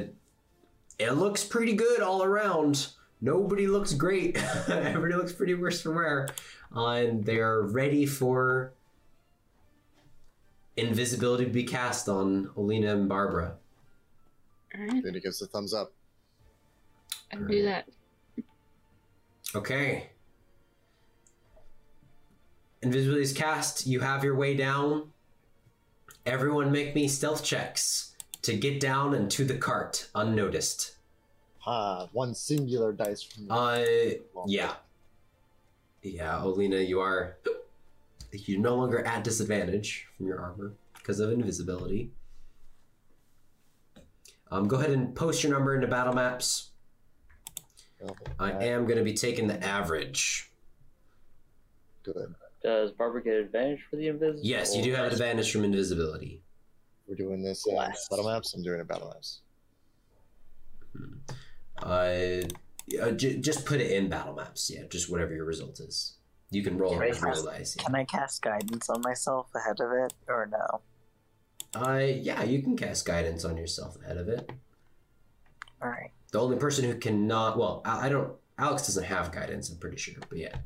it 0.99 1.13
looks 1.13 1.45
pretty 1.45 1.75
good 1.75 2.01
all 2.01 2.23
around. 2.23 2.89
Nobody 3.21 3.67
looks 3.67 3.93
great. 3.95 4.37
Everybody 4.69 5.15
looks 5.15 5.33
pretty 5.33 5.55
worse 5.55 5.81
for 5.81 5.93
wear. 5.93 6.29
Uh, 6.75 6.91
and 6.91 7.25
they're 7.25 7.63
ready 7.63 8.07
for 8.07 8.73
invisibility 10.77 11.45
to 11.45 11.51
be 11.51 11.65
cast 11.65 12.09
on 12.09 12.51
Alina 12.57 12.93
and 12.93 13.09
Barbara. 13.09 13.55
Alright, 14.75 15.03
Then 15.03 15.15
he 15.15 15.21
gives 15.21 15.41
a 15.41 15.47
thumbs 15.47 15.73
up. 15.73 15.93
I 17.33 17.37
do 17.37 17.63
that. 17.63 17.89
Okay. 19.55 20.11
Invisibility 22.83 23.23
is 23.23 23.33
cast. 23.33 23.87
You 23.87 24.01
have 24.01 24.23
your 24.23 24.37
way 24.37 24.55
down. 24.55 25.11
Everyone 26.25 26.73
make 26.73 26.95
me 26.95 27.09
stealth 27.09 27.45
checks 27.45 28.15
to 28.43 28.57
get 28.57 28.81
down 28.81 29.15
and 29.15 29.31
to 29.33 29.45
the 29.45 29.57
cart 29.57 30.09
unnoticed. 30.15 30.97
Ha! 31.59 32.09
One 32.13 32.35
singular 32.35 32.93
dice 32.93 33.23
from 33.23 33.47
Uh, 33.51 33.85
yeah. 34.47 34.75
Yeah, 36.03 36.43
Alina, 36.43 36.77
you 36.77 37.01
are. 37.01 37.39
You're 38.33 38.61
no 38.61 38.77
longer 38.77 39.05
at 39.05 39.25
disadvantage 39.25 40.07
from 40.17 40.27
your 40.27 40.41
armor 40.41 40.75
because 40.95 41.21
of 41.21 41.33
invisibility. 41.33 42.11
Um, 44.51 44.69
go 44.69 44.77
ahead 44.77 44.91
and 44.91 45.15
post 45.15 45.43
your 45.43 45.53
number 45.53 45.75
into 45.75 45.87
battle 45.87 46.13
maps. 46.13 46.71
I 48.39 48.53
am 48.53 48.85
going 48.85 48.99
to 48.99 49.05
be 49.05 49.15
taking 49.15 49.47
the 49.49 49.63
average. 49.65 50.53
Good. 52.03 52.35
Does 52.67 52.91
Barbara 52.91 53.23
get 53.23 53.35
advantage 53.35 53.79
for 53.89 53.95
the 53.95 54.09
invisibility? 54.09 54.49
Yes, 54.49 54.75
you 54.75 54.83
do 54.83 54.93
have 54.93 55.07
an 55.07 55.13
advantage 55.13 55.53
from 55.53 55.63
invisibility. 55.63 56.43
We're 57.07 57.15
doing 57.15 57.41
this 57.41 57.65
in 57.65 57.75
Blast. 57.75 58.11
battle 58.11 58.25
maps. 58.29 58.55
I'm 58.55 58.65
doing 58.65 58.81
a 58.81 58.85
battle 58.85 59.07
maps. 59.15 59.43
Uh, 61.81 62.41
yeah, 62.89 63.11
j- 63.13 63.39
just 63.39 63.65
put 63.67 63.81
it 63.81 63.93
in 63.93 64.09
battle 64.09 64.35
maps. 64.35 64.69
Yeah, 64.69 64.83
just 64.91 65.09
whatever 65.09 65.33
your 65.33 65.45
result 65.45 65.79
is. 65.79 66.17
You 66.51 66.65
can 66.65 66.77
roll 66.77 66.97
Right. 66.99 67.15
it 67.15 67.23
real 67.23 67.45
dice. 67.45 67.77
Can 67.77 67.95
I 67.95 68.05
cast 68.05 68.43
guidance 68.43 68.91
on 68.91 69.01
myself 69.03 69.47
ahead 69.55 69.79
of 69.81 69.93
it, 69.93 70.13
or 70.27 70.47
no? 70.51 70.81
Uh, 71.81 71.99
yeah, 71.99 72.43
you 72.43 72.63
can 72.63 72.77
cast 72.77 73.07
guidance 73.07 73.45
on 73.45 73.57
yourself 73.57 73.97
ahead 74.03 74.17
of 74.17 74.29
it. 74.29 74.51
All 75.81 75.89
right. 75.91 76.11
The 76.33 76.41
only 76.41 76.57
person 76.57 76.85
who 76.85 76.99
cannot, 76.99 77.59
well, 77.59 77.81
I, 77.85 78.07
I 78.07 78.09
don't. 78.09 78.33
Alex 78.59 78.89
doesn't 78.89 79.05
have 79.05 79.31
guidance. 79.31 79.71
I'm 79.71 79.79
pretty 79.79 79.99
sure, 79.99 80.15
but 80.29 80.39
yeah, 80.39 80.57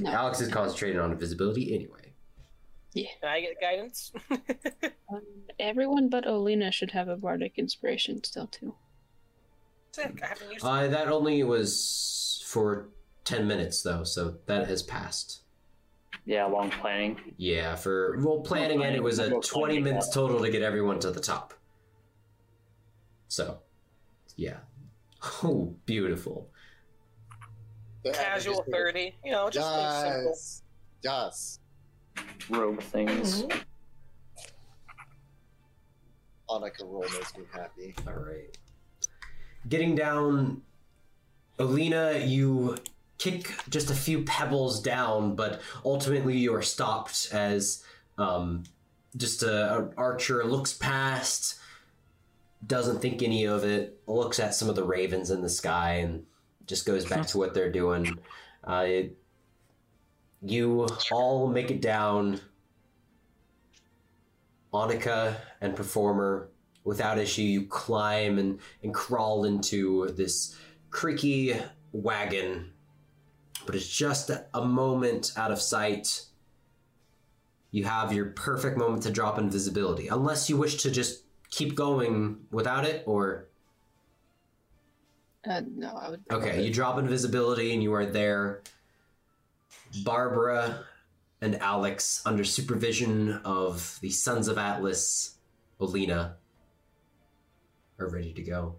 No. 0.00 0.10
Alex 0.10 0.40
is 0.40 0.48
concentrated 0.48 0.98
on 0.98 1.12
invisibility 1.12 1.74
anyway. 1.74 2.12
Can 2.94 3.28
I 3.28 3.40
get 3.40 3.60
guidance? 3.60 4.12
Um, 5.12 5.22
everyone 5.58 6.08
but 6.08 6.24
Alina 6.24 6.70
should 6.70 6.92
have 6.92 7.08
a 7.08 7.16
bardic 7.16 7.54
inspiration 7.56 8.22
still 8.22 8.46
too. 8.46 8.76
Sick. 9.90 10.20
I 10.22 10.26
haven't 10.28 10.52
used 10.52 10.64
Uh, 10.64 10.86
that 10.86 11.08
only 11.08 11.42
was 11.42 12.44
for 12.46 12.90
ten 13.24 13.48
minutes 13.48 13.82
though, 13.82 14.04
so 14.04 14.36
that 14.46 14.68
has 14.68 14.84
passed. 14.84 15.40
Yeah, 16.24 16.44
long 16.44 16.70
planning. 16.70 17.18
Yeah, 17.38 17.74
for 17.74 18.16
role 18.18 18.42
planning, 18.42 18.84
and 18.84 18.94
it 18.94 19.02
was 19.02 19.18
a 19.18 19.30
Role 19.30 19.40
20 19.40 19.80
minutes 19.80 20.06
yeah. 20.08 20.14
total 20.14 20.40
to 20.42 20.50
get 20.50 20.62
everyone 20.62 21.00
to 21.00 21.10
the 21.10 21.20
top. 21.20 21.54
So, 23.28 23.58
yeah. 24.36 24.58
Oh, 25.42 25.74
beautiful. 25.84 26.50
Casual 28.04 28.64
30. 28.70 29.14
You 29.24 29.32
know, 29.32 29.50
just 29.50 29.70
like 29.70 30.04
simple. 30.04 30.30
Yes. 30.30 30.62
Yes. 31.02 31.58
Rogue 32.48 32.82
things. 32.82 33.42
Mm-hmm. 33.42 33.58
Annika 36.50 36.82
roll 36.82 37.02
makes 37.02 37.36
me 37.36 37.44
happy. 37.52 37.94
All 38.06 38.14
right. 38.14 38.56
Getting 39.68 39.94
down, 39.94 40.62
Alina, 41.58 42.18
you 42.18 42.76
kick 43.18 43.52
just 43.68 43.90
a 43.90 43.94
few 43.94 44.22
pebbles 44.24 44.80
down, 44.82 45.36
but 45.36 45.60
ultimately 45.84 46.36
you 46.36 46.54
are 46.54 46.62
stopped 46.62 47.28
as 47.32 47.84
um, 48.18 48.64
just 49.16 49.42
a, 49.42 49.76
a 49.76 49.90
archer 49.96 50.44
looks 50.44 50.72
past, 50.72 51.58
doesn't 52.66 53.00
think 53.00 53.22
any 53.22 53.44
of 53.44 53.62
it, 53.62 54.00
looks 54.06 54.40
at 54.40 54.54
some 54.54 54.68
of 54.68 54.74
the 54.74 54.84
ravens 54.84 55.30
in 55.30 55.42
the 55.42 55.48
sky, 55.48 55.94
and 55.94 56.24
just 56.70 56.86
goes 56.86 57.04
back 57.04 57.26
to 57.26 57.36
what 57.36 57.52
they're 57.52 57.72
doing. 57.72 58.16
Uh, 58.64 58.84
it, 58.86 59.18
you 60.40 60.86
all 61.10 61.48
make 61.48 61.70
it 61.70 61.82
down. 61.82 62.40
Annika 64.72 65.36
and 65.60 65.74
Performer, 65.74 66.48
without 66.84 67.18
issue, 67.18 67.42
you 67.42 67.66
climb 67.66 68.38
and, 68.38 68.60
and 68.84 68.94
crawl 68.94 69.44
into 69.44 70.06
this 70.16 70.56
creaky 70.90 71.56
wagon. 71.92 72.70
But 73.66 73.74
it's 73.74 73.88
just 73.88 74.30
a 74.30 74.64
moment 74.64 75.32
out 75.36 75.50
of 75.50 75.60
sight. 75.60 76.22
You 77.72 77.84
have 77.84 78.12
your 78.12 78.26
perfect 78.26 78.78
moment 78.78 79.02
to 79.02 79.10
drop 79.10 79.38
invisibility. 79.38 80.06
Unless 80.06 80.48
you 80.48 80.56
wish 80.56 80.82
to 80.84 80.90
just 80.90 81.24
keep 81.50 81.74
going 81.74 82.38
without 82.52 82.84
it, 82.84 83.02
or. 83.06 83.49
Uh, 85.46 85.62
no, 85.74 85.96
I 85.96 86.10
would. 86.10 86.22
Okay, 86.30 86.62
you 86.62 86.72
drop 86.72 86.98
invisibility 86.98 87.72
and 87.72 87.82
you 87.82 87.94
are 87.94 88.06
there. 88.06 88.62
Barbara 90.04 90.84
and 91.40 91.56
Alex, 91.56 92.22
under 92.26 92.44
supervision 92.44 93.40
of 93.44 93.98
the 94.02 94.10
Sons 94.10 94.48
of 94.48 94.58
Atlas, 94.58 95.38
Alina, 95.80 96.36
are 97.98 98.08
ready 98.08 98.32
to 98.34 98.42
go. 98.42 98.76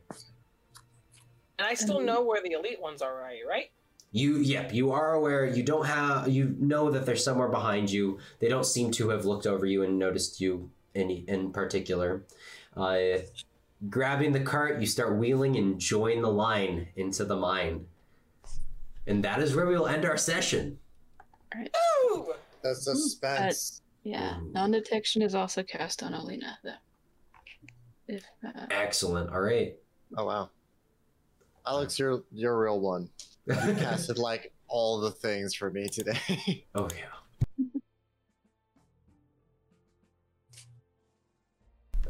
And 1.57 1.67
I 1.67 1.73
still 1.73 1.99
know 1.99 2.23
where 2.23 2.41
the 2.41 2.51
elite 2.51 2.81
ones 2.81 3.01
are, 3.01 3.15
right? 3.15 3.39
Right? 3.47 3.71
You, 4.11 4.37
yep, 4.37 4.73
you 4.73 4.91
are 4.91 5.13
aware. 5.13 5.45
You 5.45 5.63
don't 5.63 5.85
have. 5.85 6.27
You 6.27 6.55
know 6.59 6.91
that 6.91 7.05
they're 7.05 7.15
somewhere 7.15 7.47
behind 7.47 7.89
you. 7.89 8.19
They 8.39 8.49
don't 8.49 8.65
seem 8.65 8.91
to 8.91 9.09
have 9.09 9.25
looked 9.25 9.47
over 9.47 9.65
you 9.65 9.83
and 9.83 9.97
noticed 9.97 10.41
you 10.41 10.69
any 10.93 11.23
in 11.27 11.51
particular. 11.51 12.23
Uh, 12.75 13.19
grabbing 13.89 14.31
the 14.31 14.39
cart, 14.39 14.79
you 14.79 14.87
start 14.87 15.17
wheeling 15.17 15.55
and 15.57 15.79
join 15.79 16.21
the 16.21 16.31
line 16.31 16.87
into 16.95 17.25
the 17.25 17.35
mine. 17.35 17.85
And 19.07 19.23
that 19.23 19.41
is 19.41 19.55
where 19.55 19.65
we 19.65 19.75
will 19.75 19.87
end 19.87 20.05
our 20.05 20.17
session. 20.17 20.77
Alright. 21.53 21.75
Ooh! 22.05 22.33
The 22.63 22.75
suspense. 22.75 23.81
Yeah, 24.03 24.37
Ooh. 24.37 24.51
non-detection 24.53 25.21
is 25.21 25.35
also 25.35 25.63
cast 25.63 26.03
on 26.03 26.13
Alina. 26.13 26.59
Though. 26.63 26.71
If 28.07 28.23
uh, 28.45 28.67
Excellent. 28.69 29.31
All 29.31 29.41
right. 29.41 29.75
Oh 30.17 30.25
wow. 30.25 30.49
Alex, 31.65 31.97
you're 31.99 32.23
you're 32.31 32.53
a 32.53 32.57
real 32.57 32.79
one. 32.79 33.09
You 33.47 33.53
casted 33.55 34.17
like 34.17 34.51
all 34.67 34.99
the 34.99 35.11
things 35.11 35.53
for 35.53 35.71
me 35.71 35.87
today. 35.87 36.65
Oh 36.75 36.87
yeah. 36.95 37.20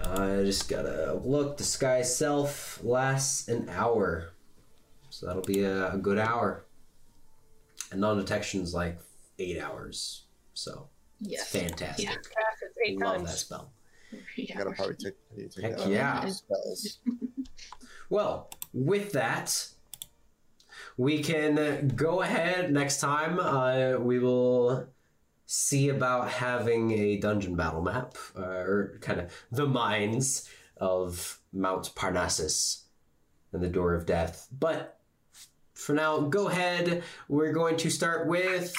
I 0.05 0.43
just 0.43 0.67
gotta 0.69 1.19
look. 1.23 1.57
Disguise 1.57 2.15
self 2.15 2.83
lasts 2.83 3.47
an 3.47 3.69
hour, 3.69 4.31
so 5.09 5.25
that'll 5.25 5.41
be 5.41 5.63
a, 5.63 5.93
a 5.93 5.97
good 5.97 6.17
hour. 6.17 6.65
And 7.91 8.01
non-detection's 8.01 8.73
like 8.73 8.99
eight 9.39 9.59
hours, 9.59 10.23
so 10.53 10.87
yes, 11.19 11.41
it's 11.41 11.51
fantastic. 11.51 12.05
Yeah. 12.05 12.13
Cast 12.15 12.63
eight 12.85 12.99
Love 12.99 13.17
times. 13.17 13.29
that 13.31 13.37
spell. 13.37 13.71
I 14.13 14.53
gotta 14.57 14.71
probably 14.71 14.95
take, 14.95 15.13
I 15.33 15.37
need 15.37 15.51
to 15.51 15.61
take 15.61 15.71
Heck 15.71 15.79
that 15.79 15.89
yeah. 15.89 16.25
Spells. 16.27 16.99
Well, 18.09 18.49
with 18.73 19.13
that, 19.13 19.69
we 20.97 21.23
can 21.23 21.87
go 21.95 22.21
ahead 22.21 22.69
next 22.73 22.99
time. 22.99 23.39
Uh, 23.39 23.99
we 23.99 24.19
will 24.19 24.87
see 25.53 25.89
about 25.89 26.29
having 26.29 26.91
a 26.91 27.17
dungeon 27.17 27.57
battle 27.57 27.81
map, 27.81 28.15
or 28.37 28.97
kind 29.01 29.19
of 29.19 29.33
the 29.51 29.67
mines 29.67 30.47
of 30.77 31.41
Mount 31.51 31.93
Parnassus 31.93 32.83
and 33.51 33.61
the 33.61 33.67
Door 33.67 33.95
of 33.95 34.05
Death. 34.05 34.47
But 34.57 34.97
for 35.73 35.91
now, 35.91 36.21
go 36.21 36.47
ahead. 36.47 37.03
We're 37.27 37.51
going 37.51 37.75
to 37.77 37.89
start 37.89 38.27
with 38.27 38.73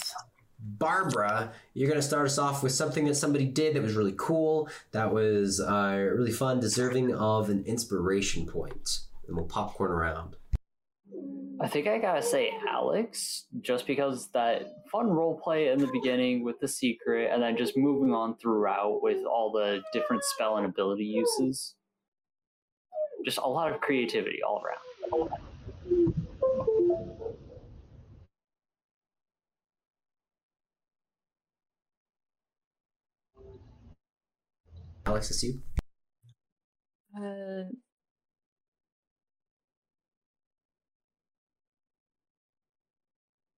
Barbara. 0.58 1.52
You're 1.74 1.90
going 1.90 2.00
to 2.00 2.06
start 2.06 2.24
us 2.24 2.38
off 2.38 2.62
with 2.62 2.72
something 2.72 3.04
that 3.04 3.16
somebody 3.16 3.44
did 3.44 3.76
that 3.76 3.82
was 3.82 3.92
really 3.92 4.14
cool, 4.16 4.70
that 4.92 5.12
was 5.12 5.60
uh, 5.60 6.08
really 6.16 6.32
fun, 6.32 6.58
deserving 6.58 7.14
of 7.14 7.50
an 7.50 7.64
inspiration 7.66 8.46
point. 8.46 9.00
And 9.28 9.36
we'll 9.36 9.44
popcorn 9.44 9.90
around. 9.90 10.36
I 11.62 11.68
think 11.68 11.86
I 11.86 11.98
gotta 11.98 12.22
say 12.22 12.52
Alex, 12.68 13.46
just 13.60 13.86
because 13.86 14.28
that 14.32 14.84
fun 14.90 15.06
role 15.06 15.40
play 15.40 15.68
in 15.68 15.78
the 15.78 15.86
beginning 15.92 16.42
with 16.42 16.58
the 16.58 16.66
secret, 16.66 17.30
and 17.32 17.40
then 17.40 17.56
just 17.56 17.76
moving 17.76 18.12
on 18.12 18.36
throughout 18.38 19.00
with 19.00 19.24
all 19.24 19.52
the 19.52 19.80
different 19.92 20.24
spell 20.24 20.56
and 20.56 20.66
ability 20.66 21.04
uses. 21.04 21.76
Just 23.24 23.38
a 23.38 23.46
lot 23.46 23.72
of 23.72 23.80
creativity 23.80 24.40
all 24.42 24.60
around. 24.64 25.30
Alex, 35.06 35.30
it's 35.30 35.42
you. 35.44 35.60
Uh, 37.16 37.70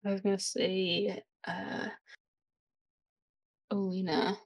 I 0.05 0.12
was 0.12 0.20
gonna 0.20 0.39
say, 0.39 1.22
uh, 1.47 1.89
Alina, 3.70 4.36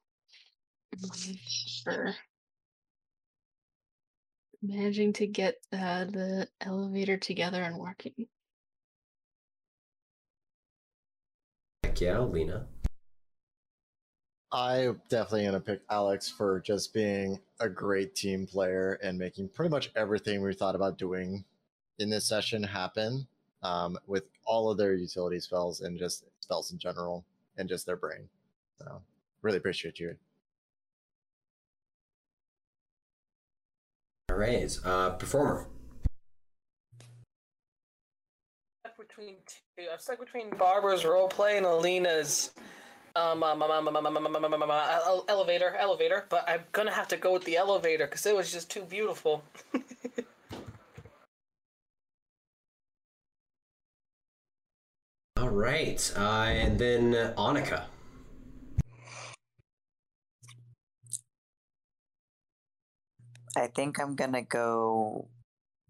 mm, 0.94 1.83
for 1.83 2.15
managing 4.62 5.12
to 5.15 5.26
get 5.26 5.57
uh, 5.73 6.05
the 6.05 6.49
elevator 6.60 7.17
together 7.17 7.62
and 7.62 7.78
working. 7.78 8.26
Heck 11.85 12.01
yeah, 12.01 12.18
Lena. 12.20 12.67
I'm 14.52 15.01
definitely 15.09 15.43
going 15.43 15.55
to 15.55 15.60
pick 15.60 15.83
Alex 15.91 16.31
for 16.31 16.60
just 16.60 16.94
being 16.94 17.41
a 17.60 17.68
great 17.68 18.15
team 18.15 18.47
player 18.47 18.99
and 19.02 19.18
making 19.18 19.49
pretty 19.49 19.70
much 19.70 19.91
everything 19.97 20.41
we 20.41 20.55
thought 20.55 20.76
about 20.76 20.99
doing 20.99 21.44
in 21.99 22.10
this 22.10 22.26
session 22.26 22.62
happen 22.62 23.26
um, 23.62 23.99
with 24.07 24.25
all 24.44 24.70
of 24.70 24.78
their 24.78 24.94
utility 24.94 25.41
spells 25.41 25.81
and 25.81 25.99
just 25.99 26.25
spells 26.41 26.73
in 26.73 26.78
general 26.78 27.25
and 27.57 27.68
just 27.68 27.86
their 27.86 27.97
brain. 27.97 28.28
So 28.78 29.01
really 29.43 29.59
appreciate 29.59 29.99
you. 29.99 30.17
All 34.31 34.36
right, 34.36 34.78
uh, 34.85 35.10
performer. 35.10 35.67
Between 38.99 39.36
two, 39.47 39.85
I'm 39.91 39.99
stuck 39.99 40.20
between 40.20 40.51
Barbara's 40.51 41.02
roleplay 41.02 41.57
and 41.57 41.65
Alina's 41.65 42.51
um, 43.15 43.43
um, 43.43 43.62
um, 43.62 43.70
um, 43.89 43.97
um, 43.97 44.07
um, 44.07 44.62
um, 44.62 45.23
elevator, 45.28 45.75
elevator. 45.76 46.26
But 46.28 46.44
I'm 46.47 46.60
gonna 46.73 46.93
have 46.93 47.09
to 47.09 47.17
go 47.17 47.33
with 47.33 47.44
the 47.44 47.57
elevator 47.57 48.07
because 48.07 48.26
it 48.26 48.36
was 48.36 48.52
just 48.52 48.70
too 48.70 48.83
beautiful. 48.83 49.43
Right, 55.57 56.12
uh, 56.17 56.47
and 56.49 56.78
then 56.78 57.12
Annika. 57.36 57.85
I 63.57 63.68
think 63.68 63.99
I'm 63.99 64.15
gonna 64.15 64.43
go 64.43 65.28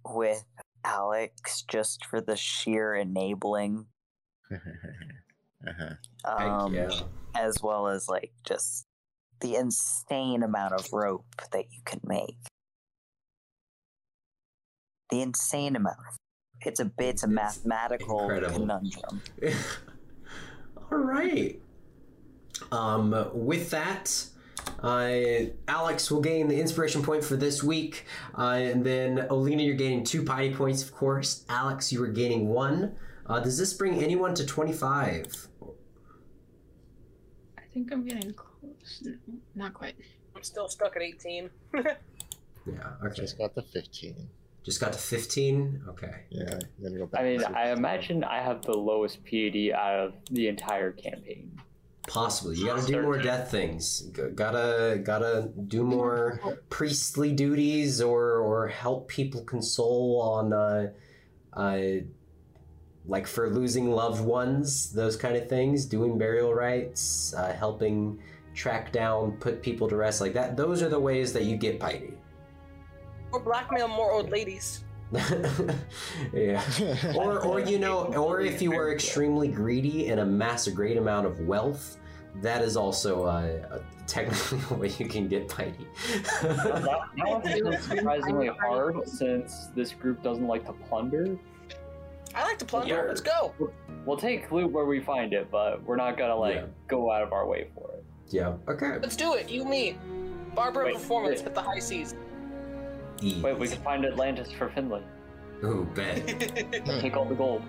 with 0.04 0.44
Alex 0.84 1.62
just 1.68 2.04
for 2.06 2.20
the 2.20 2.36
sheer 2.36 2.94
enabling, 2.94 3.86
uh-huh. 4.52 5.94
Um, 6.24 6.74
yeah. 6.74 6.90
as 7.34 7.60
well 7.62 7.88
as 7.88 8.08
like 8.08 8.32
just 8.46 8.86
the 9.40 9.56
insane 9.56 10.42
amount 10.44 10.74
of 10.74 10.92
rope 10.92 11.26
that 11.52 11.64
you 11.72 11.80
can 11.84 12.00
make. 12.04 12.38
The 15.10 15.22
insane 15.22 15.76
amount. 15.76 15.98
Of, 16.08 16.16
it's 16.66 16.80
a 16.80 16.90
it's 16.98 17.22
a 17.22 17.28
mathematical 17.28 18.20
incredible. 18.22 18.54
conundrum. 18.58 19.22
All 20.92 20.98
right. 20.98 21.60
Um, 22.72 23.28
with 23.32 23.70
that, 23.70 24.26
uh, 24.82 25.50
Alex 25.68 26.10
will 26.10 26.20
gain 26.20 26.48
the 26.48 26.58
inspiration 26.60 27.02
point 27.02 27.22
for 27.24 27.36
this 27.36 27.62
week, 27.62 28.04
uh, 28.36 28.42
and 28.58 28.84
then 28.84 29.26
Alina, 29.30 29.62
you're 29.62 29.74
gaining 29.74 30.04
two 30.04 30.22
piety 30.24 30.54
points, 30.54 30.82
of 30.82 30.92
course. 30.92 31.44
Alex, 31.48 31.92
you 31.92 32.02
are 32.02 32.08
gaining 32.08 32.48
one. 32.48 32.94
Uh, 33.26 33.40
does 33.40 33.58
this 33.58 33.72
bring 33.74 34.02
anyone 34.02 34.34
to 34.34 34.44
twenty-five? 34.46 35.26
I 37.58 37.62
think 37.74 37.92
I'm 37.92 38.04
getting 38.06 38.32
close. 38.32 39.02
N- 39.04 39.20
Not 39.54 39.74
quite. 39.74 39.96
I'm 40.34 40.42
still 40.42 40.68
stuck 40.68 40.96
at 40.96 41.02
18. 41.02 41.50
Yeah. 42.68 42.94
Okay. 43.04 43.14
Just 43.22 43.38
got 43.38 43.54
the 43.54 43.62
15. 43.62 44.28
Just 44.66 44.80
got 44.80 44.92
to 44.92 44.98
fifteen. 44.98 45.80
Okay. 45.88 46.12
Yeah, 46.28 46.58
I'm 46.84 46.98
go 46.98 47.06
back. 47.06 47.20
I 47.20 47.24
mean, 47.24 47.44
I 47.44 47.70
imagine 47.70 48.24
I 48.24 48.42
have 48.42 48.62
the 48.62 48.76
lowest 48.76 49.24
PD 49.24 49.72
out 49.72 50.00
of 50.00 50.14
the 50.28 50.48
entire 50.48 50.90
campaign. 50.90 51.56
Possibly. 52.08 52.56
You 52.56 52.66
gotta 52.66 52.84
do 52.84 53.00
more 53.00 53.16
death 53.16 53.48
things. 53.48 54.00
G- 54.00 54.30
gotta 54.34 55.00
gotta 55.04 55.50
do 55.68 55.84
more 55.84 56.58
priestly 56.68 57.32
duties 57.32 58.02
or 58.02 58.38
or 58.38 58.66
help 58.66 59.06
people 59.06 59.42
console 59.42 60.20
on 60.20 60.52
uh, 60.52 60.90
uh, 61.52 61.78
like 63.06 63.28
for 63.28 63.48
losing 63.48 63.92
loved 63.92 64.20
ones, 64.20 64.92
those 64.92 65.16
kind 65.16 65.36
of 65.36 65.48
things. 65.48 65.86
Doing 65.86 66.18
burial 66.18 66.52
rites, 66.52 67.32
uh, 67.34 67.52
helping 67.52 68.18
track 68.52 68.90
down, 68.90 69.36
put 69.38 69.62
people 69.62 69.86
to 69.88 69.94
rest, 69.94 70.20
like 70.20 70.32
that. 70.34 70.56
Those 70.56 70.82
are 70.82 70.88
the 70.88 70.98
ways 70.98 71.32
that 71.34 71.44
you 71.44 71.56
get 71.56 71.78
piety. 71.78 72.14
Or 73.36 73.40
blackmail 73.40 73.86
more 73.88 74.12
old 74.12 74.30
ladies. 74.30 74.82
yeah. 76.32 76.62
or 77.14 77.38
or 77.44 77.60
you 77.60 77.78
know 77.78 78.06
or 78.14 78.40
if 78.40 78.62
you 78.62 78.70
were 78.70 78.92
extremely 78.92 79.46
greedy 79.46 80.08
and 80.08 80.20
amass 80.20 80.68
a 80.68 80.70
great 80.70 80.96
amount 80.96 81.26
of 81.26 81.38
wealth 81.40 81.98
that 82.36 82.62
is 82.62 82.76
also 82.78 83.24
uh, 83.24 83.78
technically 84.06 84.58
a 84.70 84.74
way 84.74 84.90
you 84.98 85.06
can 85.06 85.28
get 85.28 85.48
piety 85.48 85.86
that, 86.42 87.08
that 87.16 87.28
one 87.28 87.44
seems 87.44 87.78
surprisingly 87.84 88.48
hard 88.48 89.06
since 89.06 89.68
this 89.76 89.92
group 89.92 90.22
doesn't 90.22 90.46
like 90.46 90.64
to 90.64 90.72
plunder. 90.72 91.38
I 92.34 92.42
like 92.42 92.58
to 92.58 92.64
plunder. 92.64 92.94
Yeah. 92.94 93.02
Let's 93.02 93.20
go. 93.20 93.52
We'll 94.06 94.16
take 94.16 94.50
loot 94.50 94.70
where 94.72 94.86
we 94.86 95.00
find 95.00 95.32
it, 95.34 95.50
but 95.50 95.82
we're 95.84 95.96
not 95.96 96.16
gonna 96.16 96.36
like 96.36 96.56
Yeah. 96.56 96.64
go 96.88 97.12
out 97.12 97.22
of 97.22 97.32
our 97.34 97.46
way 97.46 97.68
for 97.74 97.90
it. 97.92 98.02
yeah 98.30 98.54
okay 98.66 98.98
Let's 98.98 99.14
do 99.16 99.34
it. 99.34 99.50
You, 99.50 99.64
me. 99.66 99.98
Barbara 100.54 100.86
Wait, 100.86 100.94
performance 100.94 101.40
wait. 101.40 101.48
at 101.48 101.54
the 101.54 101.60
high 101.60 101.78
seas. 101.78 102.14
Wait, 103.22 103.58
we 103.58 103.68
can 103.68 103.82
find 103.82 104.04
Atlantis 104.04 104.52
for 104.52 104.68
Finley. 104.70 105.02
Oh, 105.62 105.84
bet 105.94 106.26
Take 107.00 107.16
all 107.16 107.24
the 107.24 107.34
gold. 107.34 107.62